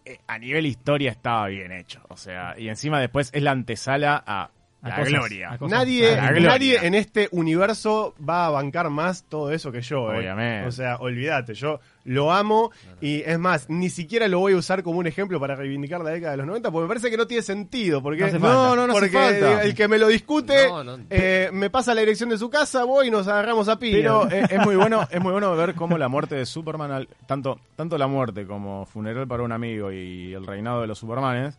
eh, 0.04 0.18
a 0.26 0.38
nivel 0.38 0.66
historia 0.66 1.10
estaba 1.10 1.48
bien 1.48 1.72
hecho. 1.72 2.00
O 2.08 2.16
sea, 2.16 2.54
y 2.58 2.68
encima 2.68 3.00
después 3.00 3.30
es 3.32 3.42
la 3.42 3.50
antesala 3.50 4.22
a 4.26 4.50
A 4.82 4.88
la 4.88 4.96
cosas, 4.96 5.12
gloria. 5.12 5.52
a 5.52 5.58
cosas. 5.58 5.78
Nadie, 5.78 6.10
A 6.12 6.16
la 6.16 6.30
gloria. 6.32 6.48
nadie 6.48 6.78
en 6.82 6.94
este 6.94 7.28
universo 7.30 8.14
va 8.28 8.46
a 8.46 8.50
bancar 8.50 8.90
más 8.90 9.22
todo 9.28 9.52
eso 9.52 9.70
que 9.70 9.80
yo. 9.80 10.12
eh. 10.12 10.18
Obviamente. 10.18 10.66
O 10.68 10.72
sea, 10.72 10.96
olvídate, 10.96 11.54
yo 11.54 11.78
lo 12.04 12.32
amo 12.32 12.72
y 13.00 13.20
es 13.20 13.38
más, 13.38 13.70
ni 13.70 13.88
siquiera 13.90 14.26
lo 14.26 14.40
voy 14.40 14.54
a 14.54 14.56
usar 14.56 14.82
como 14.82 14.98
un 14.98 15.06
ejemplo 15.06 15.38
para 15.38 15.54
reivindicar 15.54 16.00
la 16.00 16.10
década 16.10 16.32
de 16.32 16.38
los 16.38 16.46
90 16.46 16.72
porque 16.72 16.82
me 16.82 16.88
parece 16.88 17.10
que 17.12 17.16
no 17.16 17.28
tiene 17.28 17.42
sentido. 17.44 18.02
Porque 18.02 18.24
No. 18.32 18.38
No, 18.40 18.74
no, 18.74 18.86
no 18.88 18.92
hace 18.92 19.00
porque 19.02 19.10
falta. 19.16 19.62
el 19.62 19.72
que 19.76 19.86
me 19.86 19.98
lo 19.98 20.08
discute 20.08 20.66
No, 20.68 20.82
no. 20.82 20.98
eh, 21.10 21.50
me 21.52 21.70
pasa 21.70 21.94
la 21.94 22.00
dirección 22.00 22.28
de 22.30 22.38
su 22.38 22.50
casa, 22.50 22.82
voy 22.82 23.06
y 23.06 23.10
nos 23.12 23.28
agarramos 23.28 23.68
a 23.68 23.78
piña. 23.78 23.96
Pero 23.98 24.28
es, 24.28 24.50
es 24.50 24.58
muy 24.64 24.74
bueno, 24.74 25.06
es 25.12 25.20
muy 25.20 25.30
bueno 25.30 25.54
ver 25.54 25.74
cómo 25.76 25.96
la 25.96 26.08
muerte 26.08 26.34
de 26.34 26.44
Superman, 26.44 26.90
al- 26.90 27.08
tanto, 27.26 27.60
tanto 27.76 27.96
la 27.98 28.08
muerte 28.08 28.46
como 28.46 28.84
funeral 28.86 29.28
para 29.28 29.44
un 29.44 29.52
amigo 29.52 29.92
y 29.92 30.34
el 30.34 30.44
reinado 30.44 30.80
de 30.80 30.88
los 30.88 30.98
Supermanes, 30.98 31.56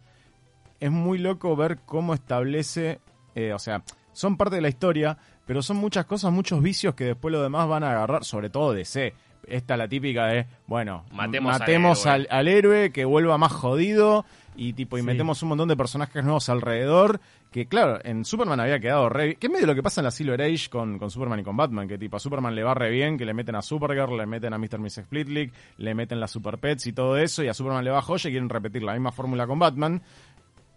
es 0.82 0.92
muy 0.92 1.18
loco 1.20 1.56
ver 1.56 1.78
cómo 1.86 2.14
establece, 2.14 3.00
eh, 3.36 3.54
o 3.54 3.60
sea, 3.60 3.84
son 4.12 4.38
parte 4.38 4.56
de 4.58 4.62
la 4.62 4.70
historia, 4.70 5.18
pero 5.46 5.62
son 5.62 5.78
muchas 5.78 6.06
cosas, 6.06 6.32
muchos 6.32 6.62
vicios 6.62 6.94
que 6.96 7.06
después 7.06 7.32
los 7.32 7.42
demás 7.44 7.68
van 7.68 7.84
a 7.84 7.92
agarrar, 7.92 8.24
sobre 8.24 8.50
todo 8.50 8.74
DC. 8.74 9.14
Esta 9.46 9.76
la 9.76 9.90
típica 9.90 10.28
de, 10.28 10.46
bueno, 10.68 11.04
Matemos 11.12 11.54
al 11.60 11.70
héroe. 11.70 11.92
al, 12.14 12.28
al 12.30 12.48
héroe 12.48 12.92
que 12.92 13.04
vuelva 13.04 13.38
más 13.38 13.52
jodido 13.52 14.26
y 14.56 14.72
tipo 14.74 14.98
y 14.98 15.02
Sí. 15.02 15.06
metemos 15.08 15.42
un 15.44 15.50
montón 15.50 15.68
de 15.68 15.76
personajes 15.76 16.24
nuevos 16.24 16.48
alrededor 16.48 17.20
que 17.52 17.66
claro 17.66 18.00
en 18.04 18.24
Superman 18.24 18.60
había 18.60 18.80
quedado 18.80 19.10
re 19.10 19.36
que 19.36 19.48
es 19.48 19.52
medio 19.54 19.66
lo 19.66 19.74
que 19.76 19.82
pasa 19.84 20.00
en 20.02 20.06
la 20.06 20.12
Silver 20.12 20.40
Age 20.44 20.70
con, 20.70 20.98
con 21.00 21.10
Superman 21.10 21.40
y 21.40 21.44
con 21.44 21.58
Batman 21.58 21.88
que 21.88 21.98
tipo 21.98 22.18
a 22.18 22.20
Superman 22.20 22.54
le 22.56 22.64
va 22.64 22.74
re 22.76 22.90
bien 22.92 23.18
que 23.18 23.26
le 23.26 23.34
meten 23.34 23.56
a 23.56 23.62
Supergirl 23.64 24.16
le 24.16 24.28
meten 24.28 24.54
a 24.54 24.58
Mr. 24.60 24.78
Miss 24.80 25.00
Split 25.00 25.28
League 25.28 25.52
le 25.78 25.94
meten 25.96 26.20
las 26.20 26.30
Super 26.32 26.60
Pets 26.60 26.86
y 26.88 26.94
todo 26.94 27.18
eso 27.18 27.44
y 27.44 27.48
a 27.48 27.54
Superman 27.56 27.84
le 27.84 27.90
va 27.92 28.02
joya 28.04 28.30
y 28.30 28.34
quieren 28.34 28.48
repetir 28.50 28.84
la 28.84 28.94
misma 28.94 29.12
fórmula 29.12 29.48
con 29.48 29.58
Batman 29.60 30.02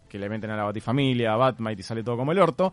que 0.09 0.19
le 0.19 0.29
meten 0.29 0.51
a 0.51 0.57
la 0.57 0.64
Batifamilia, 0.64 1.33
a 1.33 1.37
Batmite 1.37 1.81
y 1.81 1.83
sale 1.85 2.03
todo 2.03 2.16
como 2.16 2.33
el 2.33 2.38
orto. 2.38 2.73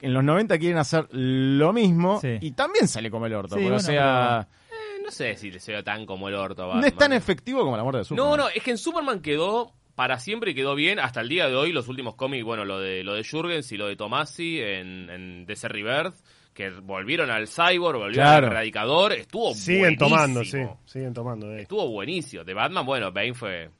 En 0.00 0.12
los 0.14 0.24
90 0.24 0.58
quieren 0.58 0.78
hacer 0.78 1.06
lo 1.12 1.72
mismo 1.72 2.20
Sí. 2.20 2.38
y 2.40 2.52
también 2.52 2.88
sale 2.88 3.10
como 3.10 3.26
el 3.26 3.34
orto. 3.34 3.56
Sí, 3.56 3.62
porque, 3.62 3.66
o 3.66 3.70
bueno, 3.70 3.80
sea, 3.80 4.48
Eh, 4.70 5.02
no 5.04 5.10
sé 5.10 5.36
si 5.36 5.50
le 5.50 5.60
sea 5.60 5.82
tan 5.82 6.06
como 6.06 6.28
el 6.28 6.34
orto 6.34 6.62
a 6.62 6.66
no 6.66 6.72
Batman. 6.74 6.84
es 6.88 6.96
tan 6.96 7.12
efectivo 7.12 7.62
como 7.64 7.76
la 7.76 7.82
muerte 7.82 7.98
de 7.98 8.04
Superman. 8.04 8.30
No, 8.30 8.36
no, 8.44 8.48
es 8.48 8.62
que 8.62 8.70
en 8.70 8.78
Superman 8.78 9.20
quedó 9.20 9.72
para 9.94 10.18
siempre 10.18 10.52
y 10.52 10.54
quedó 10.54 10.74
bien 10.74 10.98
hasta 10.98 11.20
el 11.20 11.28
día 11.28 11.46
de 11.48 11.54
hoy 11.56 11.72
los 11.72 11.88
últimos 11.88 12.14
cómics, 12.14 12.44
bueno, 12.44 12.64
lo 12.64 12.78
de 12.80 13.04
lo 13.04 13.14
de 13.14 13.22
Jurgens 13.28 13.70
y 13.72 13.76
lo 13.76 13.86
de 13.86 13.96
Tomasi 13.96 14.58
en, 14.60 15.10
en 15.10 15.44
DC 15.46 15.68
Rebirth, 15.68 16.14
que 16.54 16.70
volvieron 16.70 17.30
al 17.30 17.46
Cyborg, 17.48 17.98
volvieron 17.98 18.12
Claro. 18.26 18.46
al 18.46 18.52
Erradicador, 18.52 19.12
estuvo 19.12 19.52
siguen 19.54 19.96
buenísimo. 19.96 20.08
tomando, 20.08 20.44
sí, 20.44 20.58
siguen 20.86 21.12
tomando 21.12 21.48
de 21.48 21.56
ahí. 21.56 21.62
Estuvo 21.62 21.86
buenísimo. 21.90 22.44
De 22.44 22.54
Batman, 22.54 22.86
bueno, 22.86 23.12
Bane 23.12 23.34
fue... 23.34 23.70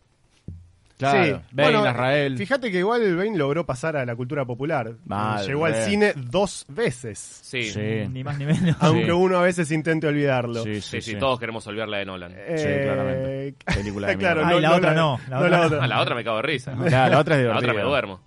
Claro, 1.01 1.25
Sí, 1.25 1.43
Bane, 1.53 1.71
bueno, 1.73 1.85
Azrael. 1.89 2.39
Fíjate 2.39 2.71
que 2.71 2.79
igual 2.79 3.17
Bane 3.17 3.37
logró 3.37 3.67
pasar 3.67 3.97
a 3.97 4.05
la 4.07 4.15
cultura 4.15 4.45
popular. 4.45 4.93
Mal, 5.07 5.45
Llegó 5.47 5.65
al 5.65 5.75
cine 5.75 6.13
dos 6.15 6.65
veces. 6.69 7.19
Sí, 7.19 7.65
sí, 7.65 7.73
Sí. 7.73 8.09
Ni 8.09 8.23
más 8.23 8.39
ni 8.39 8.45
menos. 8.45 8.77
Aunque 8.81 9.13
uno 9.13 9.39
a 9.39 9.43
veces 9.43 9.71
intente 9.73 10.07
olvidarlo. 10.07 10.63
Sí, 10.63 10.81
sí, 10.81 11.01
sí, 11.01 11.13
sí. 11.13 11.19
todos 11.19 11.41
queremos 11.41 11.67
olvidar 11.67 11.89
la 11.89 11.99
de 11.99 12.05
Nolan. 12.05 12.33
Eh, 12.37 12.81
claramente. 12.85 13.55
Película 13.75 14.07
de 14.09 14.17
claro, 14.19 14.45
mierda. 14.47 14.57
Ay, 14.57 14.61
la 14.63 14.75
otra 14.77 14.95
no, 14.95 15.19
la 15.29 15.39
otra 15.41 15.69
no. 15.69 15.83
A 15.83 15.87
la 15.87 16.01
otra 16.01 16.15
me 16.15 16.23
cago 16.23 16.37
de 16.37 16.43
risa. 16.43 16.73
Claro, 16.87 17.13
la 17.15 17.19
otra 17.21 17.37
es 17.41 17.45
La 17.47 17.51
otra 17.57 17.61
me 17.61 17.73
divertida. 17.73 17.89
duermo. 17.89 18.21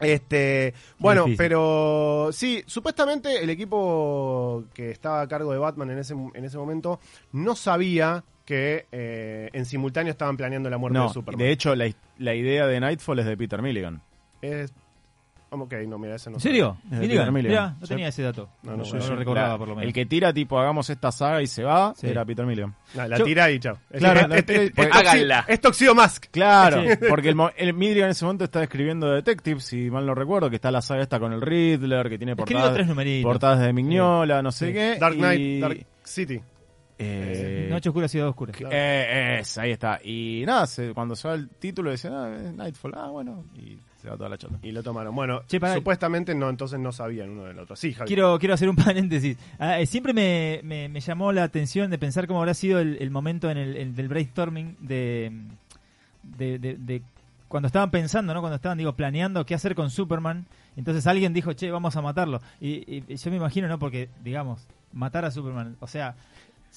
Este, 0.00 0.74
bueno, 0.98 1.24
difícil. 1.24 1.38
pero 1.38 2.28
sí, 2.32 2.62
supuestamente 2.66 3.42
el 3.42 3.50
equipo 3.50 4.64
que 4.72 4.92
estaba 4.92 5.22
a 5.22 5.26
cargo 5.28 5.52
de 5.52 5.58
Batman 5.58 5.90
en 5.90 5.98
ese, 5.98 6.14
en 6.14 6.44
ese 6.44 6.56
momento 6.56 7.00
no 7.32 7.56
sabía 7.56 8.22
que 8.48 8.86
eh, 8.90 9.50
en 9.52 9.66
simultáneo 9.66 10.10
estaban 10.10 10.34
planeando 10.38 10.70
la 10.70 10.78
muerte 10.78 10.98
No, 10.98 11.08
de 11.08 11.12
Superman. 11.12 11.38
de 11.38 11.50
hecho, 11.52 11.74
la, 11.74 11.86
la 12.16 12.34
idea 12.34 12.66
de 12.66 12.80
Nightfall 12.80 13.18
es 13.18 13.26
de 13.26 13.36
Peter 13.36 13.60
Milligan. 13.60 14.00
Es- 14.40 14.72
ok, 15.50 15.74
no, 15.86 15.98
mira, 15.98 16.14
ese 16.14 16.30
no 16.30 16.36
¿En 16.36 16.40
serio? 16.40 16.78
Desde 16.84 17.00
Milligan, 17.02 17.24
Peter 17.26 17.32
Milligan. 17.32 17.52
mirá, 17.64 17.76
no 17.78 17.86
Sí. 17.86 17.88
tenía 17.92 18.08
ese 18.08 18.22
dato. 18.22 18.48
No, 18.62 18.70
no, 18.70 18.76
No, 18.78 18.84
sí, 18.86 18.96
lo 18.96 19.16
recordaba 19.16 19.48
La- 19.48 19.58
por 19.58 19.68
lo 19.68 19.74
menos. 19.74 19.86
El 19.88 19.92
que 19.92 20.06
tira, 20.06 20.32
tipo, 20.32 20.58
hagamos 20.58 20.88
esta 20.88 21.12
saga 21.12 21.42
y 21.42 21.46
se 21.46 21.62
va, 21.62 21.92
Sí. 21.94 22.06
era 22.06 22.24
Peter 22.24 22.46
Milligan. 22.46 22.74
No, 22.94 23.06
la 23.06 23.18
Yo- 23.18 23.24
tira 23.26 23.50
y 23.50 23.60
chao. 23.60 23.76
Es, 23.90 23.98
Claro, 24.00 24.34
es- 24.34 24.44
es- 24.48 24.60
es- 24.60 24.72
es 24.78 24.88
Háganla. 24.96 25.44
es 25.46 25.60
Toxido 25.60 25.94
Mask. 25.94 26.24
Claro, 26.30 26.82
Sí. 26.82 26.88
porque 27.10 27.28
el, 27.28 27.34
mo- 27.34 27.50
el 27.54 27.74
Milligan 27.74 28.04
en 28.06 28.10
ese 28.12 28.24
momento 28.24 28.44
está 28.44 28.62
escribiendo 28.62 29.10
Detective, 29.12 29.60
si 29.60 29.90
mal 29.90 30.06
no 30.06 30.14
recuerdo, 30.14 30.48
que 30.48 30.56
está 30.56 30.70
la 30.70 30.80
saga 30.80 31.02
esta 31.02 31.20
con 31.20 31.34
el 31.34 31.42
Riddler, 31.42 32.08
que 32.08 32.16
tiene 32.16 32.34
portadas, 32.34 32.78
portadas 33.22 33.60
de 33.60 33.72
Mignola, 33.74 34.40
no 34.40 34.50
sé 34.52 34.68
Sí. 34.68 34.72
qué. 34.72 34.96
Dark 34.98 35.16
Knight, 35.16 35.38
y- 35.40 35.60
Dark 35.60 35.86
City. 36.02 36.40
Eh, 36.98 37.68
Noche 37.70 37.88
oscura, 37.90 38.08
ciudad 38.08 38.28
oscura. 38.28 38.52
eh, 38.70 39.38
es, 39.40 39.56
ahí 39.58 39.70
está. 39.70 40.00
Y 40.02 40.42
nada, 40.46 40.66
se- 40.66 40.92
cuando 40.94 41.14
se 41.16 41.28
va 41.28 41.34
el 41.34 41.48
título 41.48 41.90
dice, 41.90 42.08
ah, 42.08 42.34
es 42.44 42.52
Nightfall, 42.54 42.92
ah, 42.96 43.08
bueno, 43.08 43.44
y 43.56 43.78
se 44.02 44.08
va 44.10 44.16
toda 44.16 44.28
la 44.28 44.38
chota. 44.38 44.58
Y 44.62 44.72
lo 44.72 44.82
tomaron. 44.82 45.14
Bueno, 45.14 45.42
Che, 45.46 45.58
supuestamente 45.74 46.34
no, 46.34 46.48
entonces 46.50 46.78
no 46.80 46.90
sabían 46.92 47.30
uno 47.30 47.44
del 47.44 47.58
otro. 47.58 47.76
Sí, 47.76 47.92
Javi. 47.92 48.06
Quiero, 48.08 48.38
quiero 48.38 48.54
hacer 48.54 48.68
un 48.68 48.76
paréntesis. 48.76 49.36
Ah, 49.58 49.80
eh, 49.80 49.86
siempre 49.86 50.12
me, 50.12 50.60
me- 50.64 50.88
me 50.88 51.00
llamó 51.00 51.32
la 51.32 51.44
atención 51.44 51.90
de 51.90 51.98
pensar 51.98 52.26
cómo 52.26 52.40
habrá 52.40 52.54
sido 52.54 52.78
el, 52.80 52.96
el 53.00 53.10
momento 53.10 53.50
en 53.50 53.58
el, 53.58 53.76
el 53.76 53.94
del 53.94 54.08
brainstorming 54.08 54.76
de, 54.80 55.32
de, 56.22 56.58
de- 56.58 56.76
de 56.76 57.02
cuando 57.48 57.66
estaban 57.66 57.90
pensando, 57.90 58.34
¿no? 58.34 58.40
Cuando 58.40 58.56
estaban, 58.56 58.76
digo, 58.76 58.92
planeando 58.92 59.46
qué 59.46 59.54
hacer 59.54 59.74
con 59.74 59.90
Superman. 59.90 60.44
Entonces 60.76 61.06
alguien 61.06 61.32
dijo, 61.32 61.54
che, 61.54 61.70
vamos 61.70 61.96
a 61.96 62.02
matarlo. 62.02 62.40
Y, 62.60 63.02
y 63.08 63.16
yo 63.16 63.30
me 63.30 63.36
imagino, 63.38 63.68
¿no? 63.68 63.78
Porque, 63.78 64.10
digamos, 64.22 64.66
matar 64.92 65.24
a 65.24 65.30
Superman. 65.30 65.76
O 65.80 65.86
sea, 65.86 66.14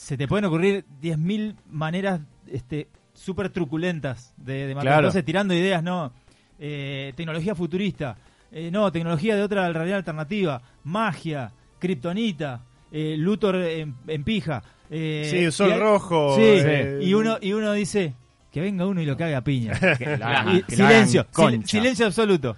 se 0.02 0.18
te 0.18 0.28
pueden 0.28 0.46
ocurrir 0.46 0.84
10.000 1.02 1.56
maneras 1.70 2.22
este, 2.48 2.88
súper 3.14 3.50
truculentas 3.50 4.34
de, 4.38 4.66
de 4.68 4.74
matar. 4.74 4.84
Claro. 4.84 5.00
Entonces, 5.02 5.24
tirando 5.24 5.54
ideas, 5.54 5.84
¿no? 5.84 6.12
Eh, 6.60 7.14
tecnología 7.16 7.54
futurista. 7.54 8.18
Eh, 8.52 8.72
no, 8.72 8.92
tecnología 8.92 9.36
de 9.36 9.44
otra 9.44 9.72
realidad 9.72 9.98
alternativa. 9.98 10.60
Magia. 10.84 11.52
Kriptonita. 11.78 12.62
Eh, 12.92 13.16
Luthor 13.18 13.56
en, 13.58 13.96
en 14.08 14.24
pija. 14.24 14.64
Eh, 14.90 15.28
Sí, 15.30 15.38
el 15.38 15.52
sol 15.52 15.70
y 15.70 15.74
hay- 15.74 15.80
rojo. 15.80 16.36
Sí, 16.36 16.42
eh, 16.44 17.00
y 17.04 17.14
uno, 17.14 17.38
y 17.40 17.54
uno 17.54 17.72
dice, 17.74 18.14
que 18.52 18.60
venga 18.60 18.88
uno 18.88 19.02
y 19.02 19.06
lo 19.06 19.16
cague 19.16 19.36
a 19.36 19.44
piña. 19.44 19.74
Que 20.00 20.18
la- 20.18 20.46
Y 20.54 20.64
que 20.64 20.78
la 20.78 20.88
silencio, 20.90 21.28
sil- 21.32 21.64
silencio 21.66 22.08
absoluto. 22.08 22.58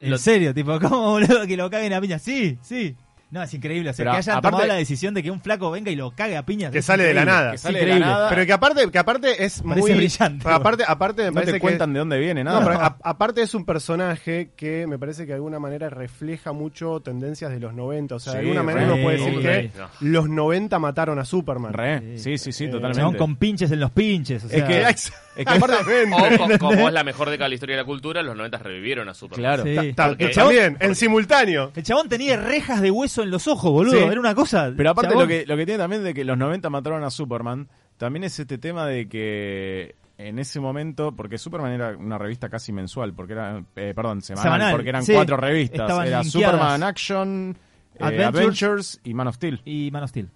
En 0.00 0.10
Lo- 0.10 0.18
serio, 0.18 0.52
tipo, 0.52 0.78
¿cómo 0.80 1.12
boludo 1.12 1.46
que 1.46 1.56
lo 1.56 1.70
caguen 1.70 1.94
a 1.94 2.00
piña? 2.00 2.18
Sí, 2.18 2.58
sí. 2.62 2.94
No, 3.30 3.42
es 3.42 3.52
increíble. 3.52 3.90
O 3.90 3.92
sea, 3.92 4.04
Pero 4.04 4.12
que 4.12 4.18
hayan 4.18 4.36
aparte- 4.38 4.50
tomado 4.52 4.68
la 4.68 4.74
decisión 4.74 5.12
de 5.14 5.22
que 5.22 5.30
un 5.30 5.40
flaco 5.40 5.70
venga 5.70 5.90
y 5.90 5.96
lo 5.96 6.12
cague 6.12 6.36
a 6.36 6.44
piñas. 6.46 6.70
Que 6.70 6.82
sale 6.82 7.02
de 7.04 7.14
la 7.14 7.24
nada. 7.24 7.50
que 7.50 7.56
Es 7.56 7.62
sale 7.62 7.80
de 7.80 7.86
la 7.86 7.92
increíble. 7.94 8.12
nada. 8.12 8.28
Pero 8.28 8.46
que 8.46 8.52
aparte, 8.52 8.90
que 8.90 8.98
aparte 8.98 9.44
es 9.44 9.60
Parece 9.62 9.80
muy 9.80 9.92
brillante. 9.94 10.48
aparte, 10.48 10.84
aparte 10.86 11.22
me 11.22 11.28
No 11.28 11.34
parece 11.34 11.52
te 11.52 11.56
que 11.58 11.60
cuentan 11.62 11.92
de 11.92 11.98
dónde 11.98 12.18
viene, 12.18 12.44
nada. 12.44 12.60
No, 12.60 12.66
pero 12.66 12.80
a- 12.80 12.96
aparte 13.02 13.42
es 13.42 13.54
un 13.54 13.64
personaje 13.64 14.50
que 14.56 14.86
me 14.86 14.98
parece 14.98 15.22
que 15.22 15.28
de 15.28 15.34
alguna 15.34 15.58
manera 15.58 15.90
refleja 15.90 16.52
mucho 16.52 17.00
tendencias 17.00 17.50
de 17.50 17.58
los 17.58 17.74
90. 17.74 18.14
O 18.14 18.18
sea, 18.20 18.34
de 18.34 18.38
alguna 18.40 18.62
manera 18.62 18.92
uno 18.92 19.02
puede 19.02 19.16
decir 19.18 19.40
que 19.42 19.70
No. 19.76 19.88
los 20.00 20.28
90 20.28 20.78
mataron 20.78 21.18
a 21.18 21.24
Superman. 21.24 21.72
Re. 21.72 22.18
Sí, 22.18 22.38
sí, 22.38 22.52
sí, 22.52 22.64
Eh, 22.64 22.68
totalmente. 22.68 23.00
chabón 23.00 23.16
con 23.16 23.36
pinches 23.36 23.70
en 23.72 23.80
los 23.80 23.90
pinches. 23.90 24.44
O 24.44 24.48
sea, 24.48 24.58
Es 24.58 24.64
que, 24.64 24.80
es 25.40 25.46
que 25.46 25.50
aparte, 25.52 25.74
O 26.54 26.58
como 26.58 26.86
es 26.88 26.94
la 26.94 27.02
mejor 27.02 27.30
década 27.30 27.46
de 27.46 27.48
la 27.50 27.54
historia 27.54 27.76
de 27.76 27.82
la 27.82 27.86
cultura, 27.86 28.22
los 28.22 28.36
90 28.36 28.58
revivieron 28.58 29.08
a 29.08 29.14
Superman. 29.14 29.56
claro. 29.56 29.64
Sí. 29.82 29.92
Porque- 29.96 30.28
también, 30.28 30.76
en 30.80 30.94
simultáneo. 30.94 31.72
El 31.74 31.82
chabón 31.82 32.08
tenía 32.08 32.36
rejas 32.36 32.80
de 32.80 32.90
hueso 32.90 33.23
en 33.24 33.30
los 33.30 33.48
ojos, 33.48 33.72
boludo. 33.72 33.92
Sí. 33.98 34.04
Era 34.04 34.20
una 34.20 34.34
cosa. 34.34 34.72
Pero 34.76 34.90
aparte 34.90 35.10
chabón- 35.14 35.22
lo 35.22 35.28
que, 35.28 35.44
lo 35.46 35.56
que 35.56 35.66
tiene 35.66 35.78
también 35.78 36.04
de 36.04 36.14
que 36.14 36.24
los 36.24 36.38
90 36.38 36.70
mataron 36.70 37.02
a 37.04 37.10
Superman, 37.10 37.68
también 37.96 38.24
es 38.24 38.38
este 38.38 38.58
tema 38.58 38.86
de 38.86 39.08
que 39.08 39.96
en 40.16 40.38
ese 40.38 40.60
momento, 40.60 41.10
porque 41.16 41.38
Superman 41.38 41.72
era 41.72 41.96
una 41.96 42.18
revista 42.18 42.48
casi 42.48 42.72
mensual, 42.72 43.12
porque 43.14 43.32
era, 43.32 43.64
eh, 43.74 43.92
perdón, 43.96 44.22
semanal, 44.22 44.44
Semanal, 44.44 44.72
porque 44.72 44.88
eran 44.90 45.02
sí. 45.04 45.12
cuatro 45.12 45.36
revistas. 45.36 45.80
Estaban 45.80 46.06
Era 46.06 46.22
linkeadas. 46.22 46.52
Superman 46.54 46.82
Action, 46.84 47.56
eh, 47.94 47.98
Adventures. 48.04 48.34
Adventures 48.36 49.00
y 49.02 49.14
Man 49.14 49.26
of 49.26 49.34
Steel. 49.36 49.60
Y 49.64 49.90
Man 49.90 50.02
of 50.04 50.10
Steel. 50.10 50.28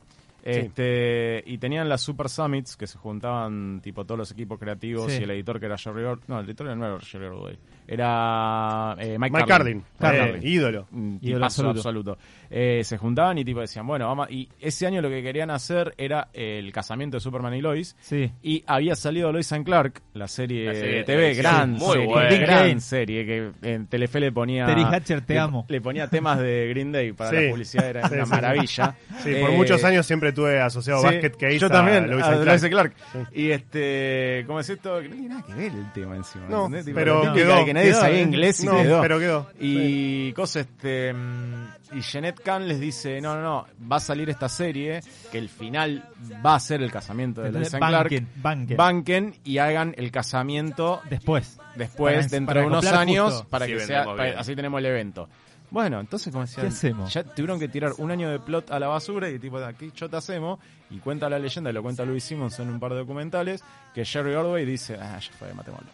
Este, 0.42 1.42
y 1.46 1.59
tenían 1.59 1.88
las 1.88 2.01
Super 2.01 2.29
Summits 2.29 2.77
que 2.77 2.87
se 2.87 2.96
juntaban 2.98 3.81
tipo 3.83 4.05
todos 4.05 4.18
los 4.18 4.31
equipos 4.33 4.59
creativos 4.59 5.12
Sí. 5.12 5.20
y 5.20 5.24
el 5.24 5.31
editor 5.33 5.61
que 5.61 5.66
era 5.66 5.77
Jerry 5.77 6.05
Or- 6.05 6.20
No, 6.27 6.40
el 6.40 6.46
editor 6.46 6.74
no 6.77 6.87
era 6.87 6.98
Jerry 7.01 7.27
Ordway. 7.27 7.59
Era 7.88 8.94
eh, 8.98 9.16
Mike, 9.18 9.33
Mike 9.33 9.46
Cardin, 9.48 9.83
Cardin. 9.98 10.37
eh, 10.37 10.40
ídolo. 10.42 10.87
Ídolo 11.22 11.44
absoluto. 11.46 11.79
absoluto. 11.79 12.18
Eh, 12.51 12.83
se 12.85 12.96
juntaban 12.98 13.37
y 13.38 13.44
tipo 13.44 13.61
decían, 13.61 13.87
bueno, 13.87 14.07
vamos 14.07 14.29
a- 14.29 14.33
y 14.33 14.48
ese 14.61 14.87
año 14.87 15.01
lo 15.03 15.09
que 15.09 15.22
querían 15.22 15.51
hacer 15.51 15.94
era 15.98 16.29
el 16.33 16.70
casamiento 16.72 17.16
de 17.16 17.20
Superman 17.20 17.55
y 17.55 17.61
Lois. 17.62 17.96
Sí. 18.01 18.31
Y 18.42 18.62
había 18.66 18.94
salido 18.94 19.33
Lois 19.33 19.51
and 19.53 19.64
Clark, 19.64 20.01
la 20.14 20.29
serie, 20.29 20.66
La 20.66 20.74
serie 20.74 20.96
de 20.98 21.05
TV, 21.05 21.35
gran 21.35 21.72
muy 21.72 21.92
serie, 21.92 22.07
buena. 22.07 22.37
Gran 22.38 22.81
serie 22.81 23.27
que 23.27 23.51
en 23.62 23.87
Telefe 23.87 24.20
le 24.20 24.33
ponía 24.33 24.66
Terry 24.66 24.83
Hatcher, 24.85 25.20
te 25.22 25.35
le- 25.35 25.40
amo. 25.40 25.66
Le 25.68 25.81
ponía 25.81 26.09
temas 26.09 26.38
de 26.38 26.68
Green 26.68 26.92
Day 26.92 27.12
para 27.12 27.31
Sí. 27.31 27.44
la 27.46 27.51
publicidad, 27.51 27.88
era 27.88 28.09
Sí, 28.09 28.14
una 28.14 28.27
maravilla. 28.27 28.94
Sí, 29.22 29.35
por 29.40 29.51
Eh, 29.51 29.57
muchos 29.57 29.83
años 29.85 30.07
siempre 30.07 30.33
tuve 30.33 30.61
asociado 30.61 31.01
Sí, 31.01 31.07
Basket 31.07 31.31
Case 31.38 31.59
Yo 31.59 31.66
a 31.66 31.70
también, 31.70 32.11
Lois 32.11 32.24
a 32.24 32.33
and 32.33 32.44
Lois 32.44 32.61
Clark. 32.66 32.94
and 32.94 33.16
Clark. 33.16 33.29
Y 33.35 33.51
este, 33.51 34.44
¿cómo 34.46 34.61
es 34.61 34.68
esto? 34.70 35.01
No 35.03 35.09
tiene 35.09 35.29
nada 35.29 35.42
que 35.42 35.55
ver 35.55 35.72
el 35.72 35.92
tema 35.92 36.16
encima. 36.16 36.46
No, 36.48 36.68
pero 36.94 37.33
quedó, 37.35 37.64
que 37.64 37.74
nadie 37.78 37.90
quedó, 37.90 38.00
sabía 38.00 38.18
¿eh? 38.18 38.22
inglés 38.22 38.62
y 38.62 38.66
No, 38.66 38.76
quedó. 38.82 39.00
pero 39.02 39.18
quedó. 39.18 39.50
Y 39.60 40.32
cosa 40.32 40.60
este 40.60 41.12
mm, 41.12 41.68
y 41.94 42.00
Jeanette 42.02 42.40
Kahn 42.42 42.68
les 42.68 42.80
dice, 42.80 43.20
no, 43.20 43.34
no, 43.36 43.42
no, 43.42 43.66
va 43.90 43.96
a 43.96 44.00
salir 44.00 44.28
esta 44.28 44.48
serie 44.48 45.00
que 45.32 45.38
el 45.38 45.48
final 45.48 46.04
va 46.44 46.54
a 46.56 46.60
ser 46.60 46.82
el 46.82 46.90
casamiento 46.92 47.40
de 47.40 47.50
Lois 47.52 47.72
Entonces, 47.72 47.78
Clark. 47.88 48.02
banquen, 48.04 48.28
banquen. 48.36 48.76
Banquen 48.76 49.34
y 49.44 49.58
hagan 49.58 49.94
el 49.96 50.10
casamiento 50.10 51.00
Después. 51.08 51.58
después, 51.76 52.14
Para- 52.16 52.26
dentro 52.28 52.46
para 52.46 52.60
de 52.60 52.66
unos 52.66 52.86
años, 52.86 53.32
justo. 53.34 53.48
para 53.48 53.66
Sí, 53.66 53.72
que 53.72 53.80
sea, 53.80 54.04
para- 54.04 54.38
así 54.38 54.54
tenemos 54.54 54.78
el 54.80 54.86
evento. 54.86 55.28
Bueno, 55.70 56.00
entonces 56.00 56.32
como 56.32 56.44
decían, 56.46 56.66
¿Qué 56.66 56.72
hacemos? 56.72 57.12
ya 57.12 57.22
tuvieron 57.24 57.58
que 57.60 57.68
tirar 57.68 57.92
un 57.98 58.10
año 58.10 58.30
de 58.30 58.38
plot 58.38 58.70
a 58.70 58.78
la 58.78 58.88
basura 58.88 59.28
y 59.28 59.38
tipo, 59.38 59.58
aquí 59.58 59.92
yo 59.94 60.08
te 60.08 60.16
hacemos, 60.16 60.58
y 60.90 60.96
cuenta 60.98 61.28
la 61.28 61.38
leyenda, 61.38 61.68
y 61.68 61.74
lo 61.74 61.82
cuenta 61.82 62.06
Louis 62.06 62.24
Simmons 62.24 62.58
en 62.58 62.70
un 62.70 62.80
par 62.80 62.92
de 62.92 62.98
documentales, 63.00 63.62
que 63.94 64.02
Jerry 64.04 64.34
Ordway 64.34 64.64
dice, 64.64 64.96
ah, 64.98 65.18
ya 65.18 65.30
fue, 65.38 65.52
matémoslo. 65.52 65.88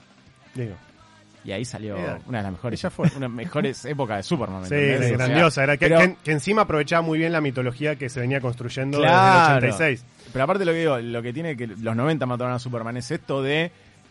Digo. 0.54 0.74
Y 1.44 1.52
ahí 1.52 1.64
salió 1.64 1.96
Mira, 1.96 2.18
una 2.26 2.38
de 2.38 2.44
las 2.44 2.52
mejores, 2.52 2.80
ya 2.80 2.90
fue. 2.90 3.04
una 3.08 3.14
de 3.14 3.20
las 3.20 3.30
mejores 3.30 3.84
épocas 3.84 4.16
de 4.16 4.22
Superman. 4.22 4.62
¿me 4.62 4.68
Sí, 4.68 4.74
entendés? 4.74 4.98
sí, 4.98 5.04
O 5.04 5.08
sea, 5.18 5.26
grandiosa. 5.26 5.62
Era 5.64 5.76
que, 5.76 5.86
pero- 5.88 5.98
que- 6.00 6.16
que 6.24 6.32
encima 6.32 6.62
aprovechaba 6.62 7.02
muy 7.02 7.18
bien 7.18 7.32
la 7.32 7.40
mitología 7.42 7.96
que 7.96 8.08
se 8.08 8.20
venía 8.20 8.40
construyendo 8.40 8.98
Claro. 8.98 9.54
desde 9.56 9.66
el 9.68 9.72
86. 9.74 10.04
Pero 10.32 10.44
aparte 10.44 10.64
lo 10.64 10.72
que 10.72 10.78
digo, 10.78 10.98
lo 10.98 11.22
que 11.22 11.32
tiene 11.32 11.56
que 11.56 11.66
los 11.66 11.94
90 11.94 12.24
mataron 12.26 12.54
a 12.54 12.58
Superman 12.58 12.96
es 12.96 13.10
esto 13.10 13.42
de 13.42 13.70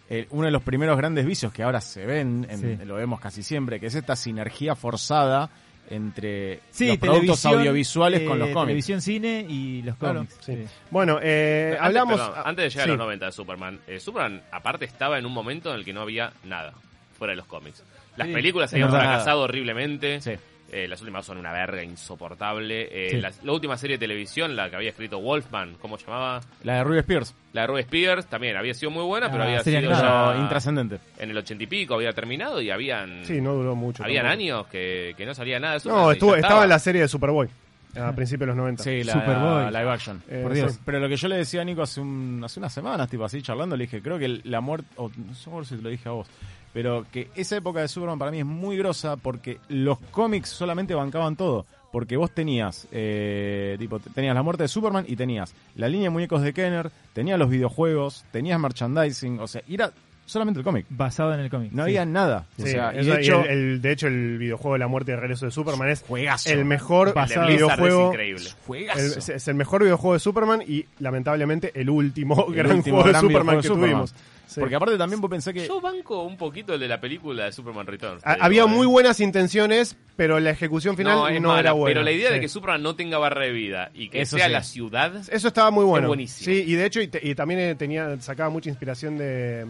eh, 0.09 0.27
uno 0.31 0.45
de 0.45 0.51
los 0.51 0.61
primeros 0.61 0.95
grandes 0.97 1.25
vicios 1.25 1.51
que 1.53 1.63
ahora 1.63 1.81
se 1.81 2.05
ven, 2.05 2.45
en- 2.49 2.59
Sí. 2.79 2.85
lo 2.85 2.95
vemos 2.95 3.19
casi 3.19 3.41
siempre, 3.41 3.79
que 3.79 3.87
es 3.87 3.95
esta 3.95 4.15
sinergia 4.15 4.75
forzada 4.75 5.49
entre 5.89 6.59
Sí, 6.71 6.87
los 6.87 6.97
productos 6.97 7.45
audiovisuales 7.45 8.21
con 8.21 8.37
eh, 8.37 8.39
los 8.39 8.49
cómics. 8.49 8.67
Televisión, 8.67 9.01
cine 9.01 9.45
y 9.47 9.81
los 9.81 9.95
Claro, 9.97 10.15
cómics. 10.19 10.37
Sí. 10.41 10.55
Sí. 10.55 10.65
Bueno, 10.91 11.19
eh, 11.21 11.71
Antes- 11.71 11.85
hablamos. 11.85 12.19
perdón, 12.19 12.33
antes 12.45 12.63
de 12.63 12.69
llegar 12.69 12.83
sí. 12.85 12.89
a 12.89 12.93
los 12.93 12.97
90 12.97 13.25
de 13.25 13.31
Superman, 13.31 13.79
eh, 13.87 13.99
Superman 13.99 14.41
aparte 14.51 14.85
estaba 14.85 15.17
en 15.17 15.25
un 15.25 15.33
momento 15.33 15.71
en 15.71 15.79
el 15.79 15.85
que 15.85 15.93
no 15.93 16.01
había 16.01 16.31
nada 16.45 16.73
fuera 17.23 17.31
de 17.31 17.37
los 17.37 17.45
cómics. 17.47 17.83
Las 18.17 18.27
Sí, 18.27 18.33
películas 18.33 18.73
habían 18.73 18.89
fracasado 18.89 19.41
horriblemente. 19.41 20.19
Sí. 20.21 20.31
Eh, 20.75 20.87
las 20.87 20.99
últimas 21.01 21.23
son 21.25 21.37
una 21.37 21.51
verga 21.53 21.83
insoportable. 21.83 22.87
Eh, 22.91 23.09
Sí. 23.11 23.17
la, 23.21 23.31
la 23.43 23.51
última 23.51 23.77
serie 23.77 23.97
de 23.97 23.99
televisión, 24.07 24.55
la 24.55 24.69
que 24.69 24.75
había 24.75 24.89
escrito 24.89 25.19
Wolfman, 25.19 25.75
¿cómo 25.79 25.97
se 25.99 26.05
llamaba? 26.07 26.41
La 26.63 26.77
de 26.77 26.83
Ruby 26.83 26.97
Spears, 26.99 27.35
La 27.53 27.61
de 27.61 27.67
Ruby 27.67 27.79
Spears, 27.81 28.25
también 28.27 28.57
había 28.57 28.73
sido 28.73 28.89
muy 28.91 29.03
buena, 29.03 29.29
pero 29.31 29.43
Ah, 29.43 29.47
había 29.47 29.63
serie 29.63 29.81
sido 29.81 29.93
animada. 29.93 30.35
ya 30.35 30.41
intrascendente. 30.41 30.99
en 31.19 31.29
el 31.29 31.37
ochenta 31.37 31.63
y 31.63 31.67
pico, 31.67 31.93
había 31.93 32.11
terminado 32.13 32.59
y 32.61 32.71
habían, 32.71 33.23
Sí, 33.23 33.39
no 33.39 33.53
duró 33.53 33.75
mucho. 33.75 34.03
habían 34.03 34.23
tampoco. 34.25 34.41
años 34.41 34.67
que, 34.67 35.13
que 35.15 35.25
no 35.27 35.33
salía 35.35 35.59
nada 35.59 35.75
de 35.75 35.79
Superman. 35.81 36.05
No, 36.05 36.11
estuvo, 36.11 36.35
estaba 36.35 36.63
en 36.63 36.69
la 36.69 36.79
serie 36.79 37.01
de 37.01 37.07
Superboy 37.07 37.47
a 37.95 38.11
principios 38.13 38.39
de 38.39 38.45
los 38.47 38.55
90. 38.55 38.83
Sí, 38.83 39.03
la 39.03 39.13
Superboy. 39.13 39.65
live 39.67 39.91
action. 39.91 40.23
Eh, 40.27 40.39
Por 40.41 40.53
Dios. 40.53 40.71
sí. 40.73 40.79
Pero 40.83 40.99
lo 40.99 41.07
que 41.07 41.15
yo 41.17 41.27
le 41.27 41.35
decía 41.37 41.61
a 41.61 41.63
Nico 41.63 41.83
hace, 41.83 42.01
un, 42.01 42.41
hace 42.43 42.59
unas 42.59 42.73
semanas, 42.73 43.07
tipo 43.07 43.23
así 43.23 43.43
charlando, 43.43 43.77
le 43.77 43.83
dije, 43.83 44.01
creo 44.01 44.17
que 44.17 44.41
la 44.45 44.59
muerte, 44.61 44.87
o 44.95 45.11
no 45.15 45.35
sé 45.63 45.69
si 45.69 45.75
te 45.75 45.83
lo 45.83 45.89
dije 45.89 46.09
a 46.09 46.13
vos, 46.13 46.27
pero 46.73 47.05
que 47.11 47.29
esa 47.35 47.55
época 47.57 47.81
de 47.81 47.87
Superman 47.87 48.19
para 48.19 48.31
mí 48.31 48.39
es 48.39 48.45
muy 48.45 48.77
grosa 48.77 49.15
porque 49.17 49.59
los 49.69 49.99
cómics 50.11 50.49
solamente 50.49 50.93
bancaban 50.95 51.35
todo. 51.35 51.65
Porque 51.91 52.17
vos 52.17 52.31
tenías, 52.31 52.87
eh, 52.91 53.75
tipo, 53.77 53.99
tenías 53.99 54.33
la 54.33 54.41
muerte 54.41 54.63
de 54.63 54.67
Superman 54.67 55.05
y 55.07 55.15
tenías 55.15 55.53
la 55.75 55.87
línea 55.87 56.05
de 56.05 56.09
muñecos 56.09 56.41
de 56.41 56.51
Kenner, 56.51 56.89
tenías 57.13 57.37
los 57.37 57.51
videojuegos, 57.51 58.25
tenías 58.31 58.59
merchandising, 58.59 59.39
o 59.39 59.45
sea, 59.47 59.61
y 59.67 59.75
era 59.75 59.91
solamente 60.25 60.59
el 60.59 60.63
cómic. 60.63 60.87
Basado 60.89 61.35
en 61.35 61.41
el 61.41 61.51
cómic. 61.51 61.71
No 61.71 61.83
sí. 61.83 61.89
había 61.91 62.05
nada. 62.07 62.47
O 62.57 62.63
Sí, 62.63 62.69
sea, 62.71 62.99
y 62.99 63.05
de 63.05 63.21
hecho, 63.21 63.41
el, 63.43 63.49
el- 63.51 63.81
de 63.83 63.91
hecho, 63.91 64.07
el 64.07 64.39
videojuego 64.39 64.73
de 64.73 64.79
la 64.79 64.87
muerte 64.87 65.11
y 65.11 65.13
el 65.13 65.19
regreso 65.21 65.45
de 65.45 65.51
Superman 65.51 65.89
es 65.89 66.01
juegazo. 66.01 66.49
el 66.49 66.65
mejor 66.65 67.13
El 67.15 67.23
es 67.31 67.47
videojuego. 67.47 68.09
increíble. 68.09 68.49
Juegazo. 68.65 68.99
el- 68.99 69.05
es, 69.19 69.29
es 69.29 69.47
el 69.47 69.53
mejor 69.53 69.83
videojuego 69.83 70.13
de 70.15 70.19
Superman 70.19 70.63
y 70.67 70.85
lamentablemente 70.97 71.71
el 71.79 71.91
último 71.91 72.45
El 72.47 72.55
gran 72.55 72.77
último 72.77 73.03
juego 73.03 73.13
de 73.13 73.19
Superman 73.21 73.55
que 73.57 73.61
de 73.61 73.67
Superman. 73.67 73.89
tuvimos. 73.91 74.15
Sí. 74.45 74.59
Porque 74.59 74.75
aparte 74.75 74.97
también 74.97 75.19
vos 75.21 75.31
pensás 75.31 75.53
que... 75.53 75.65
Yo 75.65 75.79
banco 75.81 76.23
un 76.23 76.37
poquito 76.37 76.73
el 76.75 76.79
de 76.79 76.87
la 76.87 76.99
película 76.99 77.45
de 77.45 77.51
Superman 77.51 77.87
Returns. 77.87 78.21
Ha- 78.25 78.33
Había 78.41 78.63
eh. 78.63 78.67
muy 78.67 78.85
buenas 78.85 79.19
intenciones, 79.19 79.95
pero 80.15 80.39
la 80.39 80.51
ejecución 80.51 80.95
final 80.97 81.15
no, 81.41 81.47
mala, 81.49 81.59
era 81.59 81.71
buena. 81.71 81.91
Pero 81.93 82.03
la 82.03 82.11
idea 82.11 82.29
de 82.31 82.39
que 82.39 82.47
Superman 82.49 82.83
no 82.83 82.95
tenga 82.95 83.17
barra 83.17 83.45
de 83.45 83.51
vida 83.51 83.89
y 83.93 84.09
que 84.09 84.21
Eso 84.21 84.37
sea 84.37 84.47
sí. 84.47 84.51
la 84.51 84.63
ciudad. 84.63 85.15
Eso 85.31 85.47
estaba 85.47 85.71
muy 85.71 85.85
bueno. 85.85 86.05
Es 86.05 86.09
buenísimo. 86.09 86.45
Sí, 86.45 86.63
y 86.67 86.73
de 86.75 86.85
hecho, 86.85 87.01
y, 87.01 87.07
te- 87.07 87.27
y 87.27 87.33
también 87.35 87.59
eh, 87.61 87.75
tenía, 87.75 88.19
sacaba 88.21 88.49
mucha 88.49 88.69
inspiración 88.69 89.17
de, 89.17 89.65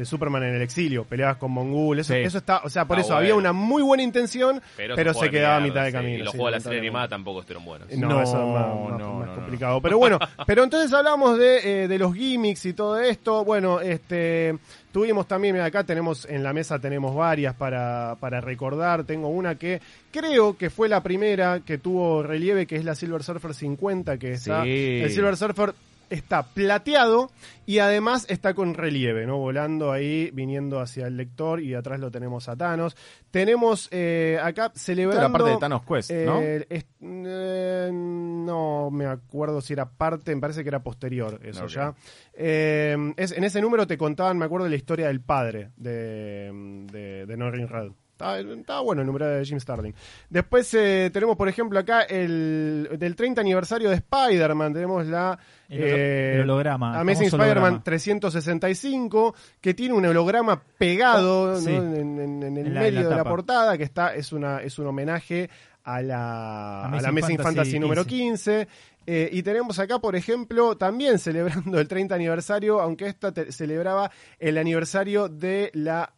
de 0.00 0.06
Superman 0.06 0.42
en 0.42 0.54
el 0.54 0.62
exilio, 0.62 1.04
peleabas 1.04 1.36
con 1.36 1.50
Mongul, 1.52 1.98
eso, 2.00 2.12
Sí. 2.14 2.20
eso 2.20 2.38
está, 2.38 2.60
o 2.64 2.68
sea, 2.68 2.84
por 2.86 2.98
Ah, 2.98 3.00
eso 3.02 3.14
había 3.14 3.34
una 3.34 3.52
muy 3.52 3.82
buena 3.82 4.02
intención, 4.02 4.60
Pero, 4.76 5.14
se 5.14 5.30
quedaba 5.30 5.56
a 5.56 5.60
mitad 5.60 5.82
de 5.84 5.90
sí, 5.90 5.92
camino. 5.92 6.18
Y 6.18 6.22
los 6.22 6.32
sí, 6.32 6.38
juegos 6.38 6.52
de 6.52 6.58
la 6.58 6.62
serie 6.64 6.78
animada 6.80 7.08
tampoco 7.08 7.40
estuvieron 7.40 7.64
buenos. 7.64 7.88
No, 7.96 8.08
No, 8.08 8.22
eso 8.22 8.32
es 8.40 8.46
más, 8.54 8.66
más- 8.66 8.98
no, 8.98 9.14
más 9.14 9.28
no, 9.28 9.34
complicado. 9.34 9.80
Pero 9.80 9.98
bueno, 9.98 10.18
pero 10.46 10.64
entonces 10.64 10.92
hablamos 10.92 11.38
de, 11.38 11.84
eh, 11.84 11.88
de 11.88 11.98
los 11.98 12.14
gimmicks 12.14 12.66
y 12.66 12.72
todo 12.72 12.98
esto. 12.98 13.44
Bueno, 13.44 13.80
este 13.80 14.56
tuvimos 14.92 15.28
también, 15.28 15.54
mira, 15.54 15.66
acá 15.66 15.84
tenemos 15.84 16.24
en 16.28 16.42
la 16.42 16.52
mesa 16.52 16.78
tenemos 16.80 17.14
varias 17.14 17.54
para, 17.54 18.16
para 18.18 18.40
recordar. 18.40 19.04
Tengo 19.04 19.28
una 19.28 19.54
que 19.54 19.80
creo 20.10 20.56
que 20.56 20.70
fue 20.70 20.88
la 20.88 21.02
primera 21.02 21.60
que 21.60 21.78
tuvo 21.78 22.22
relieve, 22.22 22.66
que 22.66 22.76
es 22.76 22.84
la 22.84 22.94
Silver 22.94 23.22
Surfer 23.22 23.54
50, 23.54 24.18
que 24.18 24.32
está. 24.32 24.64
Sí. 24.64 25.00
El 25.02 25.10
Silver 25.10 25.36
Surfer 25.36 25.74
está 26.10 26.42
plateado 26.42 27.30
y 27.66 27.78
además 27.78 28.26
está 28.28 28.52
con 28.54 28.74
relieve, 28.74 29.26
¿no? 29.26 29.38
Volando 29.38 29.92
ahí, 29.92 30.30
viniendo 30.32 30.80
hacia 30.80 31.06
el 31.06 31.16
lector 31.16 31.60
y 31.62 31.74
atrás 31.74 32.00
lo 32.00 32.10
tenemos 32.10 32.48
a 32.48 32.56
Thanos. 32.56 32.96
Tenemos 33.30 33.88
eh, 33.92 34.38
acá 34.42 34.72
celebrando... 34.74 35.26
Esto 35.26 35.28
era 35.28 35.38
parte 35.38 35.50
de 35.54 35.60
Thanos 35.60 35.82
Quest, 35.86 36.10
¿no? 36.26 36.40
Eh, 36.42 36.66
es- 36.68 36.86
eh, 37.00 37.90
no 37.92 38.90
me 38.90 39.06
acuerdo 39.06 39.60
si 39.60 39.72
era 39.72 39.88
parte, 39.88 40.34
me 40.34 40.40
parece 40.40 40.62
que 40.62 40.68
era 40.68 40.82
posterior 40.82 41.40
eso 41.42 41.66
ya. 41.68 41.94
Eh, 42.34 42.96
es, 43.16 43.32
en 43.32 43.44
ese 43.44 43.60
número 43.60 43.86
te 43.86 43.96
contaban, 43.96 44.36
me 44.38 44.44
acuerdo, 44.44 44.68
la 44.68 44.76
historia 44.76 45.06
del 45.06 45.20
padre 45.20 45.70
de, 45.76 46.50
de, 46.90 47.26
de 47.26 47.36
Norrin 47.36 47.68
Red. 47.68 47.92
Estaba, 48.20 48.38
estaba 48.38 48.80
bueno 48.82 49.00
el 49.00 49.06
número 49.06 49.26
de 49.26 49.44
Jim 49.46 49.58
Starlin. 49.58 49.94
Después 50.28 50.72
eh, 50.74 51.08
tenemos, 51.10 51.36
por 51.36 51.48
ejemplo, 51.48 51.78
acá 51.78 52.02
el 52.02 52.86
del 52.98 53.16
30 53.16 53.40
aniversario 53.40 53.88
de 53.88 53.94
Spider-Man. 53.96 54.74
Tenemos 54.74 55.06
la 55.06 55.38
El 55.70 55.82
holo- 55.82 55.96
el 55.96 56.40
holograma, 56.42 57.00
Amazing 57.00 57.28
Spider-Man 57.28 57.56
holograma. 57.56 57.82
365, 57.84 59.34
que 59.60 59.72
tiene 59.72 59.94
un 59.94 60.04
holograma 60.04 60.62
pegado 60.78 61.52
Oh, 61.52 61.56
sí. 61.56 61.70
¿no? 61.72 61.82
en, 61.94 62.18
en- 62.20 62.42
en 62.42 62.56
el 62.58 62.66
En 62.66 62.74
la- 62.74 62.80
medio 62.80 63.02
la 63.04 63.08
de 63.08 63.16
la 63.16 63.24
portada, 63.24 63.78
que 63.78 63.84
está 63.84 64.14
es 64.14 64.32
una 64.32 64.58
es 64.60 64.78
un 64.78 64.86
homenaje 64.88 65.48
a 65.84 66.02
la, 66.02 66.82
a 66.82 66.84
Amazing 66.84 67.02
la 67.02 67.08
Amazing 67.08 67.36
Fantasy 67.38 67.54
Fantasy, 67.56 67.78
número 67.78 68.04
15. 68.04 68.66
15. 68.66 68.68
Eh, 69.06 69.30
y 69.32 69.42
tenemos 69.42 69.78
acá, 69.78 69.98
por 69.98 70.14
ejemplo, 70.14 70.76
también 70.76 71.18
celebrando 71.18 71.80
el 71.80 71.88
30 71.88 72.14
aniversario, 72.14 72.80
aunque 72.82 73.06
esta 73.06 73.32
te- 73.32 73.50
celebraba 73.50 74.10
el 74.38 74.58
aniversario 74.58 75.28
de 75.28 75.70
la 75.72 76.12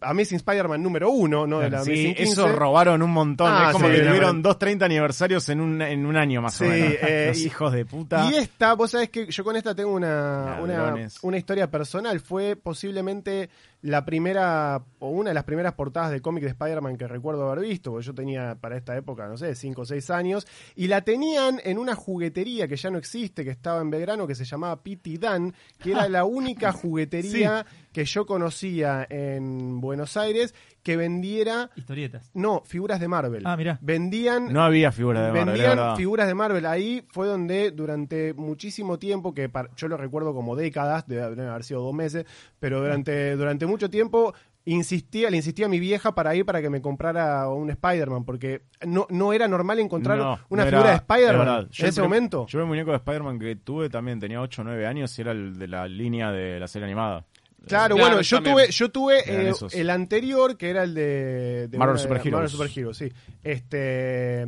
Amazing 0.00 0.36
Spider-Man 0.36 0.82
número 0.82 1.10
uno, 1.10 1.46
¿no? 1.46 1.60
De 1.60 1.70
la 1.70 1.82
Sí, 1.82 1.90
Amazing 1.92 2.14
15. 2.14 2.32
eso 2.32 2.48
robaron 2.48 3.02
un 3.02 3.10
montón. 3.10 3.50
Ah, 3.50 3.66
es 3.68 3.72
como 3.72 3.88
sí, 3.88 3.94
que 3.94 4.00
tuvieron 4.02 4.42
dos 4.42 4.58
30 4.58 4.84
aniversarios 4.84 5.48
en 5.48 5.60
un, 5.60 5.80
en 5.80 6.04
un 6.04 6.16
año 6.16 6.42
más 6.42 6.60
o 6.60 6.64
Sí, 6.64 6.70
menos. 6.70 6.92
eh, 7.02 7.24
Los 7.28 7.38
hijos 7.38 7.72
de 7.72 7.84
puta. 7.86 8.28
Y 8.30 8.34
esta, 8.34 8.74
vos 8.74 8.90
sabés 8.90 9.08
que 9.10 9.26
yo 9.30 9.42
con 9.44 9.56
esta 9.56 9.74
tengo 9.74 9.92
una, 9.92 10.58
una, 10.62 10.94
una 11.22 11.36
historia 11.38 11.70
personal. 11.70 12.20
Fue 12.20 12.54
posiblemente 12.56 13.48
la 13.82 14.04
primera, 14.04 14.84
o 15.00 15.08
una 15.08 15.30
de 15.30 15.34
las 15.34 15.44
primeras 15.44 15.74
portadas 15.74 16.12
de 16.12 16.22
cómic 16.22 16.44
de 16.44 16.50
Spider-Man 16.50 16.96
que 16.96 17.08
recuerdo 17.08 17.50
haber 17.50 17.66
visto, 17.66 17.90
porque 17.90 18.06
yo 18.06 18.14
tenía 18.14 18.54
para 18.54 18.76
esta 18.76 18.96
época, 18.96 19.26
no 19.26 19.36
sé, 19.36 19.56
5 19.56 19.82
o 19.82 19.84
6 19.84 20.10
años, 20.10 20.46
y 20.76 20.86
la 20.86 21.02
tenían 21.02 21.60
en 21.64 21.78
una 21.78 21.96
juguetería 21.96 22.68
que 22.68 22.76
ya 22.76 22.90
no 22.90 22.98
existe, 22.98 23.44
que 23.44 23.50
estaba 23.50 23.80
en 23.80 23.90
Belgrano, 23.90 24.26
que 24.26 24.36
se 24.36 24.44
llamaba 24.44 24.82
Pity 24.82 25.18
Dan, 25.18 25.52
que 25.78 25.90
era 25.90 26.08
la 26.08 26.24
única 26.24 26.72
juguetería 26.72 27.66
que 27.92 28.04
yo 28.04 28.24
conocía 28.24 29.06
en 29.10 29.80
Buenos 29.80 30.16
Aires 30.16 30.54
que 30.82 30.96
vendiera, 30.96 31.70
Historietas. 31.76 32.30
no, 32.34 32.62
figuras 32.64 32.98
de 33.00 33.08
Marvel. 33.08 33.42
Ah, 33.46 33.56
mirá. 33.56 33.78
Vendían 33.80 34.52
No 34.52 34.62
había 34.62 34.90
figuras 34.92 35.22
de 35.24 35.28
Marvel, 35.32 35.54
vendían 35.54 35.96
figuras 35.96 36.26
de 36.26 36.34
Marvel. 36.34 36.66
Ahí 36.66 37.06
fue 37.10 37.26
donde 37.26 37.70
durante 37.70 38.34
muchísimo 38.34 38.98
tiempo, 38.98 39.32
que 39.34 39.48
par- 39.48 39.70
yo 39.76 39.88
lo 39.88 39.96
recuerdo 39.96 40.34
como 40.34 40.56
décadas, 40.56 41.06
debe 41.06 41.22
haber 41.22 41.64
sido 41.64 41.82
dos 41.82 41.94
meses, 41.94 42.24
pero 42.58 42.80
durante, 42.80 43.36
durante 43.36 43.66
mucho 43.66 43.88
tiempo 43.90 44.34
insistía, 44.64 45.28
le 45.28 45.36
insistía 45.38 45.66
a 45.66 45.68
mi 45.68 45.80
vieja 45.80 46.14
para 46.14 46.34
ir 46.36 46.44
para 46.46 46.62
que 46.62 46.70
me 46.70 46.80
comprara 46.80 47.48
un 47.48 47.68
Spider-Man, 47.70 48.24
porque 48.24 48.62
no, 48.86 49.06
no 49.10 49.32
era 49.32 49.48
normal 49.48 49.80
encontrar 49.80 50.18
No, 50.18 50.38
una 50.50 50.64
no 50.64 50.70
figura 50.70 50.88
de 50.90 50.94
era-. 50.94 51.04
Spider-Man 51.08 51.68
en 51.78 51.86
ese 51.86 52.00
momento. 52.02 52.46
Yo 52.46 52.60
el 52.60 52.66
muñeco 52.66 52.90
de 52.92 52.98
Spider-Man 52.98 53.38
que 53.40 53.56
tuve 53.56 53.90
también 53.90 54.20
tenía 54.20 54.40
8 54.40 54.62
o 54.62 54.64
9 54.64 54.86
años 54.86 55.18
y 55.18 55.22
era 55.22 55.32
el 55.32 55.58
de 55.58 55.66
la 55.66 55.88
línea 55.88 56.30
de 56.30 56.60
la 56.60 56.68
serie 56.68 56.86
animada. 56.86 57.24
Claro, 57.66 57.94
Claro, 57.94 57.96
bueno, 57.96 58.20
yo 58.22 58.36
también. 58.38 58.54
tuve, 58.56 58.70
yo 58.70 58.90
tuve 58.90 59.18
eh, 59.26 59.52
el 59.72 59.90
anterior, 59.90 60.56
que 60.56 60.70
era 60.70 60.82
el 60.82 60.94
de, 60.94 61.68
de 61.68 61.78
Marvel 61.78 61.94
una 61.94 62.02
Super 62.02 62.16
Heroes. 62.18 62.32
Marvel 62.32 62.48
Super 62.50 62.70
Heroes, 62.78 62.96
sí. 62.96 63.12
Este, 63.42 64.44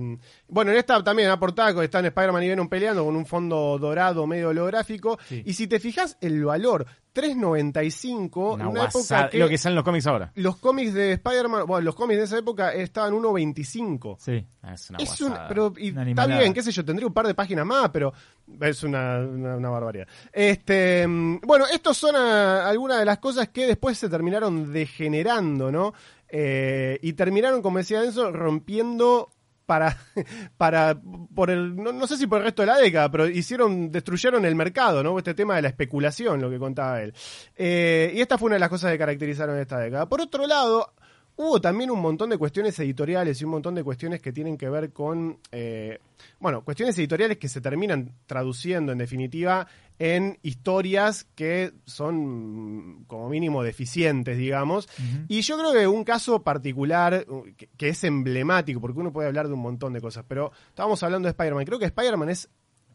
bueno, 0.49 0.71
en 0.73 0.77
esta 0.79 1.03
también, 1.03 1.29
la 1.29 1.39
portada, 1.39 1.83
están 1.85 2.05
Spider-Man 2.07 2.43
y 2.43 2.49
Venom 2.49 2.69
peleando 2.69 3.05
con 3.05 3.17
un 3.17 3.27
fondo 3.27 3.79
dorado 3.79 4.27
medio 4.27 4.49
holográfico. 4.51 5.19
Sí. 5.29 5.43
Y 5.45 5.53
si 5.55 5.67
te 5.67 5.79
fijas, 5.81 6.17
el 6.21 6.45
valor 6.45 6.87
3.95, 7.15 8.55
Una 8.55 8.65
en 8.65 8.71
una 8.71 8.85
época 8.87 9.29
que 9.31 9.39
Lo 9.39 9.49
que 9.49 9.57
salen 9.59 9.77
los 9.77 9.85
cómics 9.85 10.07
ahora. 10.07 10.33
los 10.35 10.57
cómics 10.57 10.93
de 10.95 11.13
Spider-Man, 11.13 11.67
bueno, 11.67 11.85
los 11.85 11.95
cómics 11.95 12.19
de 12.19 12.25
esa 12.25 12.39
época 12.39 12.73
estaban 12.73 13.13
1.25. 13.15 14.17
Sí. 14.19 14.45
Ah, 14.63 14.75
Es 14.75 14.91
una 14.91 14.99
Es 14.99 15.21
un, 15.21 15.35
pero 15.49 15.73
y 15.77 15.89
está 15.89 16.27
bien, 16.27 16.53
qué 16.53 16.63
sé 16.63 16.73
yo, 16.73 16.85
tendría 16.85 17.07
un 17.07 17.15
par 17.15 17.27
de 17.27 17.35
páginas 17.35 17.65
más, 17.67 17.91
pero 17.91 18.13
es 18.61 18.83
una, 18.83 19.19
una, 19.21 19.71
barbaridad. 19.71 20.07
Este, 20.33 21.07
mm, 21.07 21.41
bueno, 21.43 21.67
estos 21.73 21.97
son 21.97 22.15
ah, 22.17 22.69
algunas 22.69 22.99
de 22.99 23.05
las 23.05 23.19
cosas 23.19 23.49
que 23.49 23.67
después 23.67 23.99
se 23.99 24.09
terminaron 24.09 24.73
degenerando, 24.73 25.71
¿no? 25.71 25.95
Eh, 26.29 26.99
y 27.03 27.13
terminaron, 27.13 27.63
como 27.63 27.79
decía 27.79 28.03
Enzo, 28.03 28.33
rompiendo 28.33 29.31
para, 29.67 29.97
para, 30.57 31.01
por 31.35 31.51
el, 31.51 31.77
no, 31.77 31.93
no 31.93 32.07
sé 32.07 32.17
si 32.17 32.27
por 32.27 32.39
el 32.39 32.45
resto 32.45 32.63
de 32.63 32.67
la 32.67 32.79
década, 32.79 33.11
pero 33.11 33.29
hicieron, 33.29 33.91
destruyeron 33.91 34.45
el 34.45 34.55
mercado, 34.55 35.03
¿no? 35.03 35.17
Este 35.19 35.35
tema 35.35 35.57
de 35.57 35.63
la 35.63 35.69
especulación, 35.69 36.41
lo 36.41 36.51
que 36.51 36.59
contaba 36.59 37.03
él. 37.03 37.15
Eh, 37.57 38.13
y 38.15 38.21
esta 38.21 38.39
fue 38.39 38.47
una 38.47 38.57
de 38.57 38.61
las 38.61 38.69
cosas 38.69 38.93
que 38.93 38.99
caracterizaron 38.99 39.59
esta 39.59 39.79
década. 39.79 40.09
Por 40.09 40.21
otro 40.21 40.47
lado, 40.47 40.93
Hubo 41.37 41.61
también 41.61 41.91
un 41.91 42.01
montón 42.01 42.31
de 42.31 42.39
cuestiones 42.39 42.79
editoriales 42.79 43.41
y 43.41 43.45
un 43.45 43.51
montón 43.51 43.75
de 43.75 43.83
cuestiones 43.83 44.23
que 44.23 44.33
tienen 44.33 44.57
que 44.57 44.69
ver 44.69 44.93
con, 44.93 45.39
eh, 45.51 45.99
bueno, 46.39 46.63
cuestiones 46.63 46.97
editoriales 46.97 47.39
que 47.39 47.49
se 47.49 47.61
terminan 47.61 48.13
traduciendo 48.27 48.93
en 48.93 48.99
definitiva 48.99 49.67
en 49.99 50.39
historias 50.43 51.25
que 51.35 51.73
son 51.87 53.01
mm, 53.01 53.05
como 53.07 53.29
mínimo 53.29 53.65
deficientes, 53.65 54.39
digamos. 54.39 54.89
Y 55.27 55.41
yo 55.41 55.59
creo 55.59 55.73
que 55.73 55.89
un 55.89 56.05
caso 56.05 56.43
particular 56.43 57.27
uh, 57.29 57.45
que, 57.57 57.69
que 57.77 57.89
es 57.89 58.05
emblemático, 58.05 58.81
porque 58.81 59.01
uno 59.01 59.13
puede 59.13 59.27
hablar 59.27 59.49
de 59.49 59.55
un 59.55 59.61
montón 59.61 59.93
de 59.93 60.01
cosas, 60.01 60.25
pero 60.29 60.53
estábamos 60.69 61.03
hablando 61.03 61.27
de 61.27 61.31
Spider-Man. 61.31 61.65
Creo 61.65 61.79
que 61.81 61.87
Spider-Man 61.87 62.29
es 62.29 62.49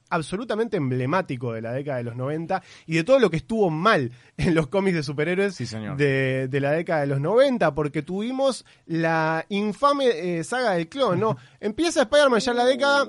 absolutamente 0.09 0.77
emblemático 0.77 1.53
de 1.53 1.61
la 1.61 1.71
década 1.73 1.97
de 1.97 2.03
los 2.03 2.15
90 2.15 2.61
y 2.87 2.95
de 2.95 3.03
todo 3.03 3.19
lo 3.19 3.29
que 3.29 3.37
estuvo 3.37 3.69
mal 3.69 4.11
en 4.37 4.55
los 4.55 4.67
cómics 4.67 4.95
de 4.95 5.03
superhéroes 5.03 5.55
Sí, 5.55 5.65
señor. 5.65 5.97
de, 5.97 6.47
de 6.47 6.59
la 6.59 6.71
década 6.71 7.01
de 7.01 7.07
los 7.07 7.19
90, 7.19 7.73
porque 7.75 8.01
tuvimos 8.01 8.65
la 8.85 9.45
infame 9.49 10.39
eh, 10.39 10.43
saga 10.43 10.71
del 10.71 10.87
clon, 10.89 11.19
¿no? 11.19 11.37
Empieza 11.59 12.01
Spider-Man 12.03 12.39
ya 12.39 12.51
en 12.51 12.57
la 12.57 12.65
década, 12.65 13.05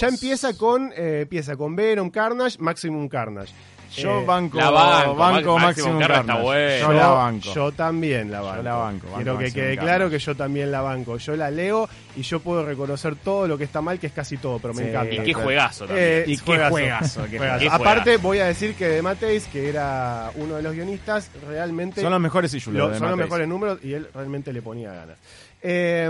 ya 0.00 0.08
empieza 0.08 0.56
con, 0.56 0.92
eh, 0.96 1.20
empieza 1.22 1.56
con 1.56 1.74
Venom, 1.76 2.10
Carnage, 2.10 2.56
Maximum 2.60 3.08
Carnage. 3.08 3.52
Yo 3.96 4.20
Eh, 4.20 4.24
banco, 4.26 4.58
la 4.58 4.70
banco, 4.70 5.58
está 5.58 6.34
bueno. 6.36 6.78
Yo 6.80 6.92
la 6.92 7.08
banco. 7.08 7.52
Yo 7.54 7.72
también 7.72 8.30
la 8.30 8.40
banco. 8.40 8.62
la 8.62 8.74
banco, 8.74 9.06
banco 9.06 9.16
Quiero 9.16 9.38
que 9.38 9.52
quede 9.52 9.76
Carnage. 9.76 9.78
claro 9.86 10.10
que 10.10 10.18
yo 10.18 10.34
también 10.34 10.70
la 10.72 10.80
banco. 10.82 11.16
Yo 11.18 11.36
la 11.36 11.50
leo 11.50 11.88
y 12.16 12.22
yo 12.22 12.40
puedo 12.40 12.64
reconocer 12.64 13.16
todo 13.16 13.46
lo 13.48 13.56
que 13.58 13.64
está 13.64 13.80
mal, 13.80 13.98
que 13.98 14.06
es 14.08 14.12
casi 14.12 14.36
todo, 14.36 14.58
pero 14.58 14.74
me 14.74 14.82
Sí, 14.84 14.88
encanta. 14.90 15.14
Y 15.14 15.18
qué 15.24 15.34
juegazo 15.34 15.86
también. 15.86 16.06
Eh, 16.08 16.24
Y 16.26 16.36
qué 16.36 16.42
juegazo. 16.44 16.70
juegazo, 16.70 17.22
qué 17.30 17.38
Juegazo. 17.38 17.58
juegazo. 17.68 17.82
Aparte, 17.82 18.16
voy 18.18 18.38
a 18.38 18.46
decir 18.46 18.74
que 18.74 18.86
de 18.88 19.02
Mateis, 19.02 19.46
que 19.46 19.68
era 19.68 20.30
uno 20.36 20.56
de 20.56 20.62
los 20.62 20.72
guionistas, 20.74 21.30
realmente 21.48 22.00
Son 22.00 22.10
los 22.10 22.20
mejores 22.20 22.52
issues, 22.54 22.76
lo- 22.76 22.96
son 22.98 23.08
los 23.08 23.18
mejores 23.18 23.48
números 23.48 23.78
y 23.82 23.92
él 23.94 24.08
realmente 24.14 24.52
le 24.52 24.62
ponía 24.62 24.92
ganas. 24.92 25.16
Eh, 25.62 26.08